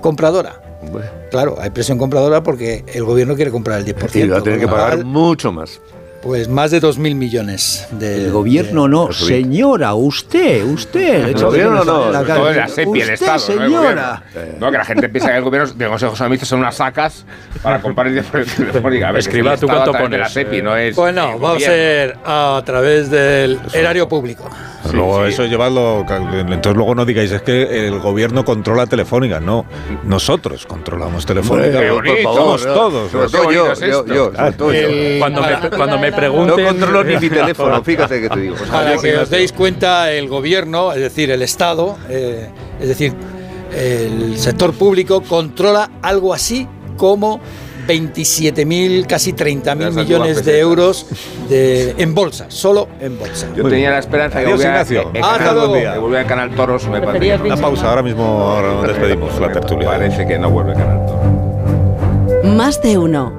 compradora. 0.00 0.60
Bueno, 0.92 1.06
Claro, 1.30 1.56
hay 1.60 1.70
presión 1.70 1.98
compradora 1.98 2.42
porque 2.42 2.84
el 2.94 3.04
gobierno 3.04 3.34
quiere 3.36 3.50
comprar 3.50 3.78
el 3.80 3.84
10%. 3.84 4.24
y 4.24 4.28
va 4.28 4.38
a 4.38 4.42
tener 4.42 4.60
que 4.60 4.68
pagar 4.68 5.04
mucho 5.04 5.52
más. 5.52 5.80
Pues 6.22 6.48
más 6.48 6.72
de 6.72 6.82
2.000 6.82 7.14
millones 7.14 7.86
de... 7.92 8.24
El 8.24 8.32
gobierno 8.32 8.88
no, 8.88 9.10
Eso 9.10 9.26
señora, 9.26 9.94
usted, 9.94 10.64
usted. 10.64 11.28
El 11.28 11.34
gobierno 11.34 11.84
no, 11.84 12.10
La 12.10 12.24
todo 12.24 12.50
la 12.52 12.66
SEPI, 12.66 13.00
el 13.02 13.10
Estado, 13.10 13.38
¿no? 13.48 13.52
El 13.54 13.60
señora. 13.70 14.22
gobierno. 14.34 14.54
No, 14.58 14.70
que 14.72 14.78
la 14.78 14.84
gente 14.84 15.08
piensa 15.08 15.30
que 15.30 15.36
el 15.36 15.44
gobierno 15.44 15.72
de 15.72 15.86
consejos 15.86 16.20
administrativos 16.20 16.48
son 16.48 16.58
unas 16.58 16.74
sacas 16.74 17.24
para 17.62 17.80
comprar 17.80 18.08
el 18.08 18.16
de 18.16 18.22
telefónica. 18.56 19.08
A 19.10 19.12
ver, 19.12 19.22
que 19.22 19.28
Escriba, 19.28 19.54
es 19.54 19.62
el 19.62 19.68
¿tú 19.68 19.72
cuánto 19.72 19.92
de 19.92 19.98
pones? 20.00 20.18
la 20.20 20.28
SEPI, 20.28 20.60
no 20.62 20.76
es 20.76 20.96
Bueno, 20.96 21.34
el 21.34 21.44
va 21.44 21.50
a 21.50 21.52
gobierno. 21.52 21.66
ser 21.74 22.16
a 22.24 22.62
través 22.64 23.10
del 23.10 23.60
erario 23.72 24.08
público. 24.08 24.50
Luego 24.92 25.24
eso 25.24 25.44
llevadlo. 25.46 26.04
Entonces 26.08 26.74
luego 26.74 26.94
no 26.94 27.04
digáis, 27.04 27.30
es 27.32 27.42
que 27.42 27.86
el 27.86 27.98
gobierno 27.98 28.44
controla 28.44 28.86
Telefónica. 28.86 29.40
No, 29.40 29.66
nosotros 30.04 30.66
controlamos 30.66 31.26
Telefónica. 31.26 31.80
Hombre, 31.92 32.22
por 32.22 32.34
favor, 32.34 32.60
Somos 32.60 32.66
no. 32.66 32.74
todos. 32.74 33.10
Sobre 33.10 33.28
todo 33.28 33.52
yo, 33.52 33.74
yo, 33.74 34.06
yo, 34.06 34.32
sobre 34.34 34.52
todo 34.52 34.72
yo. 34.72 34.88
Cuando 35.18 35.42
me, 35.42 35.70
cuando 35.70 35.98
me 35.98 36.10
No 36.10 36.16
pregunten... 36.16 36.66
controlo 36.66 37.04
ni 37.04 37.16
mi 37.16 37.28
teléfono, 37.30 37.82
fíjate 37.84 38.20
que 38.20 38.28
te 38.28 38.40
digo. 38.40 38.56
Para 38.70 38.96
que 38.98 39.16
os 39.16 39.30
deis 39.30 39.52
cuenta, 39.52 40.12
el 40.12 40.28
gobierno, 40.28 40.92
es 40.92 41.00
decir, 41.00 41.30
el 41.30 41.42
Estado, 41.42 41.96
eh, 42.08 42.48
es 42.80 42.88
decir, 42.88 43.12
el 43.76 44.38
sector 44.38 44.72
público 44.72 45.22
controla 45.22 45.90
algo 46.02 46.32
así 46.32 46.66
como 46.96 47.40
27.000, 47.88 49.06
casi 49.06 49.32
30.000 49.32 49.64
Las 49.64 49.96
antiguas 49.96 50.06
millones 50.06 50.44
de 50.44 50.58
euros 50.60 51.06
de, 51.48 51.94
en 51.98 52.14
bolsa, 52.14 52.46
solo 52.48 52.88
en 53.00 53.18
bolsa. 53.18 53.48
Yo 53.56 53.64
tenía 53.68 53.90
la 53.90 53.98
esperanza 53.98 54.38
de 54.38 54.44
que 54.44 54.52
Adiós, 54.52 54.58
volviera 54.64 54.82
Ignacio. 54.82 55.10
Hasta 55.24 55.38
Canal- 55.44 55.54
luego. 55.56 55.72
que 55.92 55.98
volviera 55.98 56.22
en 56.22 56.28
Canal 56.28 56.50
Toros. 56.54 56.86
Me 56.88 57.00
parece. 57.00 57.42
Una 57.42 57.56
pausa, 57.56 57.88
ahora 57.90 58.02
mismo 58.02 58.24
ahora 58.24 58.68
nos 58.74 58.86
despedimos 58.88 59.40
la 59.40 59.50
tertulia. 59.52 59.88
Parece 59.88 60.26
que 60.26 60.38
no 60.38 60.50
vuelve 60.50 60.74
Canal 60.74 61.06
Toros. 61.06 62.54
Más 62.54 62.80
de 62.82 62.98
uno. 62.98 63.32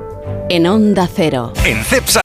En 0.49 0.65
Onda 0.65 1.07
Cero. 1.13 1.53
En 1.63 1.84
CEPSA. 1.84 2.21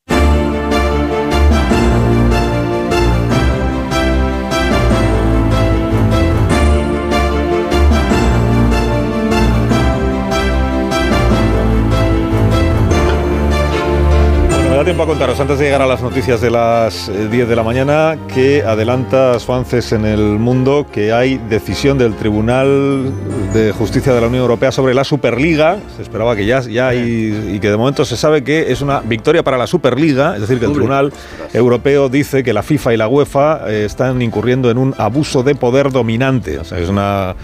Da 14.85 14.89
tiempo 14.89 15.05
a 15.05 15.07
contaros, 15.07 15.41
antes 15.41 15.59
de 15.59 15.65
llegar 15.65 15.81
a 15.81 15.87
las 15.87 16.03
noticias 16.03 16.43
de 16.43 16.51
las 16.51 17.09
eh, 17.09 17.29
10 17.31 17.49
de 17.49 17.57
la 17.57 17.63
mañana, 17.63 18.19
que 18.35 18.63
adelanta 18.63 19.39
Swances 19.39 19.93
en 19.93 20.05
el 20.05 20.21
mundo 20.21 20.87
que 20.93 21.11
hay 21.11 21.39
decisión 21.39 21.97
del 21.97 22.15
Tribunal 22.15 23.11
de 23.55 23.73
Justicia 23.73 24.13
de 24.13 24.21
la 24.21 24.27
Unión 24.27 24.43
Europea 24.43 24.73
sobre 24.73 24.93
la 24.93 25.05
Superliga. 25.05 25.79
Se 25.97 26.03
esperaba 26.03 26.37
que 26.37 26.45
ya, 26.45 26.61
ya 26.61 26.89
hay, 26.89 27.55
y 27.55 27.61
que 27.61 27.71
de 27.71 27.77
momento 27.79 28.05
se 28.05 28.19
sabe 28.19 28.45
que 28.45 28.73
es 28.73 28.83
una 28.83 29.01
victoria 29.01 29.43
para 29.43 29.57
la 29.57 29.67
Superliga, 29.67 30.35
es 30.35 30.43
decir, 30.43 30.59
que 30.59 30.67
el 30.67 30.73
Tribunal 30.73 31.13
Europeo 31.55 32.11
dice 32.11 32.43
que 32.43 32.53
la 32.53 32.63
FIFA 32.63 32.93
y 32.93 32.97
la 32.99 33.09
UEFA 33.09 33.71
eh, 33.71 33.87
están 33.87 34.21
incurriendo 34.21 34.71
en 34.71 34.77
un 34.77 34.95
abuso 34.99 35.43
de 35.43 35.55
poder 35.55 35.93
dominante. 35.93 36.59
O 36.59 36.65
sea, 36.65 36.79
es 36.79 36.91
una 36.91 37.35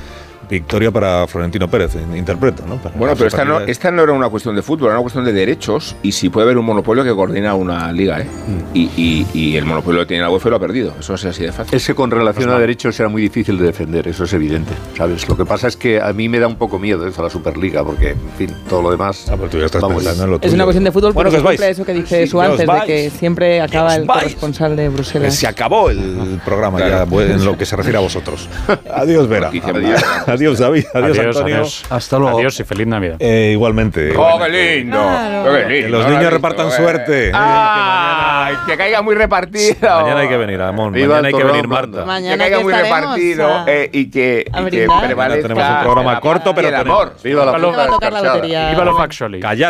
victoria 0.50 0.90
para 0.90 1.26
Florentino 1.26 1.68
Pérez, 1.68 1.96
interpreto, 2.14 2.64
¿no? 2.66 2.76
Para 2.76 2.94
Bueno, 2.96 3.14
pero 3.16 3.28
esta 3.28 3.44
no, 3.44 3.60
esta 3.60 3.90
no 3.90 4.02
era 4.02 4.12
una 4.12 4.28
cuestión 4.28 4.54
de 4.56 4.62
fútbol, 4.62 4.86
era 4.88 4.94
una 4.96 5.02
cuestión 5.02 5.24
de 5.24 5.32
derechos 5.32 5.96
y 6.02 6.12
si 6.12 6.28
puede 6.28 6.44
haber 6.46 6.58
un 6.58 6.64
monopolio 6.66 7.04
que 7.04 7.14
coordina 7.14 7.54
una 7.54 7.92
liga, 7.92 8.20
¿eh? 8.20 8.24
Mm. 8.24 8.76
Y, 8.76 8.90
y- 8.96 9.26
y 9.32 9.56
el 9.56 9.64
monopolio 9.64 10.00
que 10.00 10.06
tiene 10.06 10.22
la 10.22 10.30
UEFA 10.30 10.48
y 10.48 10.50
lo 10.50 10.56
ha 10.56 10.60
perdido. 10.60 10.94
Eso 10.98 11.14
es 11.14 11.24
así 11.24 11.44
de 11.44 11.52
fácil. 11.52 11.74
Es 11.76 11.86
que 11.86 11.94
con 11.94 12.10
relación 12.10 12.46
Pues 12.46 12.56
a 12.56 12.60
derechos 12.60 12.98
era 12.98 13.08
muy 13.08 13.22
difícil 13.22 13.58
de 13.58 13.66
defender, 13.66 14.08
eso 14.08 14.24
es 14.24 14.32
evidente, 14.32 14.72
¿sabes? 14.96 15.28
Lo 15.28 15.36
que 15.36 15.44
pasa 15.44 15.68
es 15.68 15.76
que 15.76 16.00
a 16.00 16.12
mí 16.12 16.28
me 16.28 16.38
da 16.38 16.46
un 16.48 16.56
poco 16.56 16.78
miedo 16.78 17.06
eso, 17.06 17.22
la 17.22 17.30
Superliga, 17.30 17.84
porque, 17.84 18.10
en 18.10 18.30
fin, 18.36 18.50
todo 18.68 18.82
lo 18.82 18.90
demás... 18.90 19.26
Ah, 19.30 19.34
pero 19.36 19.48
tú 19.48 19.58
ya 19.58 19.66
estás 19.66 19.80
vamos, 19.82 19.98
pensando 20.02 20.24
en 20.24 20.30
lo 20.30 20.38
Es 20.42 20.52
una 20.52 20.64
cuestión 20.64 20.84
de 20.84 20.92
fútbol, 20.92 21.12
Bueno, 21.12 21.30
pero 21.30 21.42
que 21.42 21.48
os 21.54 21.58
vais. 21.58 21.70
eso 21.72 21.84
que 21.84 21.92
dice 21.94 22.24
Sí, 22.24 22.30
su 22.30 22.38
que 22.38 22.46
os 22.46 22.60
antes, 22.60 22.66
de 22.66 22.86
que 22.86 23.10
siempre 23.10 23.60
acaba 23.60 23.94
el 23.94 24.04
vais. 24.04 24.22
corresponsal 24.22 24.74
de 24.76 24.88
Bruselas. 24.88 25.34
Se 25.34 25.46
acabó 25.46 25.90
el 25.90 26.40
programa 26.44 26.80
ya 26.80 27.02
en 27.04 27.44
lo 27.44 27.56
que 27.56 27.64
se 27.66 27.76
refiere 27.76 27.98
a 27.98 28.00
vosotros. 28.00 28.48
Adiós, 28.94 29.28
Vera. 29.28 29.48
Adiós. 29.48 30.02
Adiós, 30.40 30.58
David. 30.58 30.84
Adiós, 30.94 31.18
Adiós, 31.18 31.36
Antonio. 31.36 31.56
adiós. 31.56 31.84
Hasta 31.90 32.18
luego. 32.18 32.38
Adiós 32.38 32.58
y 32.60 32.64
feliz 32.64 32.86
Navidad. 32.86 33.16
Eh, 33.20 33.50
igualmente. 33.52 34.12
¡Oh, 34.16 34.38
qué 34.38 34.48
lindo! 34.48 34.98
¡Qué 35.44 35.50
lindo! 35.68 35.68
Que 35.68 35.88
los 35.88 36.06
¿no 36.06 36.10
niños 36.10 36.32
repartan 36.32 36.66
visto, 36.66 36.80
eh? 36.82 36.84
suerte. 36.84 37.30
¡Ay, 37.34 38.54
que 38.66 38.76
caiga 38.76 39.02
muy 39.02 39.14
repartido! 39.14 39.76
Mañana 39.82 40.20
hay 40.20 40.28
que 40.28 40.36
venir, 40.36 40.60
Amón. 40.62 40.92
Viva 40.92 41.16
Mañana 41.16 41.28
hay 41.28 41.34
que 41.34 41.44
venir, 41.44 41.68
Marta. 41.68 42.04
Mañana 42.04 42.32
que 42.36 42.38
caiga 42.50 42.58
que 42.58 42.64
muy 42.64 42.72
repartido 42.72 43.46
a- 43.54 43.64
eh, 43.68 43.90
y 43.92 44.10
que, 44.10 44.46
a 44.52 44.60
y 44.62 44.70
que. 44.70 44.86
Mañana 44.86 45.06
prevalezca 45.06 45.42
tenemos 45.48 45.70
un 45.70 45.82
programa 45.82 46.20
corto, 46.20 46.54
pero 46.54 46.68
el 46.68 46.74
tenemos- 46.74 47.00
amor. 47.00 47.14
Viva 47.22 47.44
la 47.44 47.58
Viva 47.58 48.96
factually. 48.96 49.40
Callar. 49.40 49.68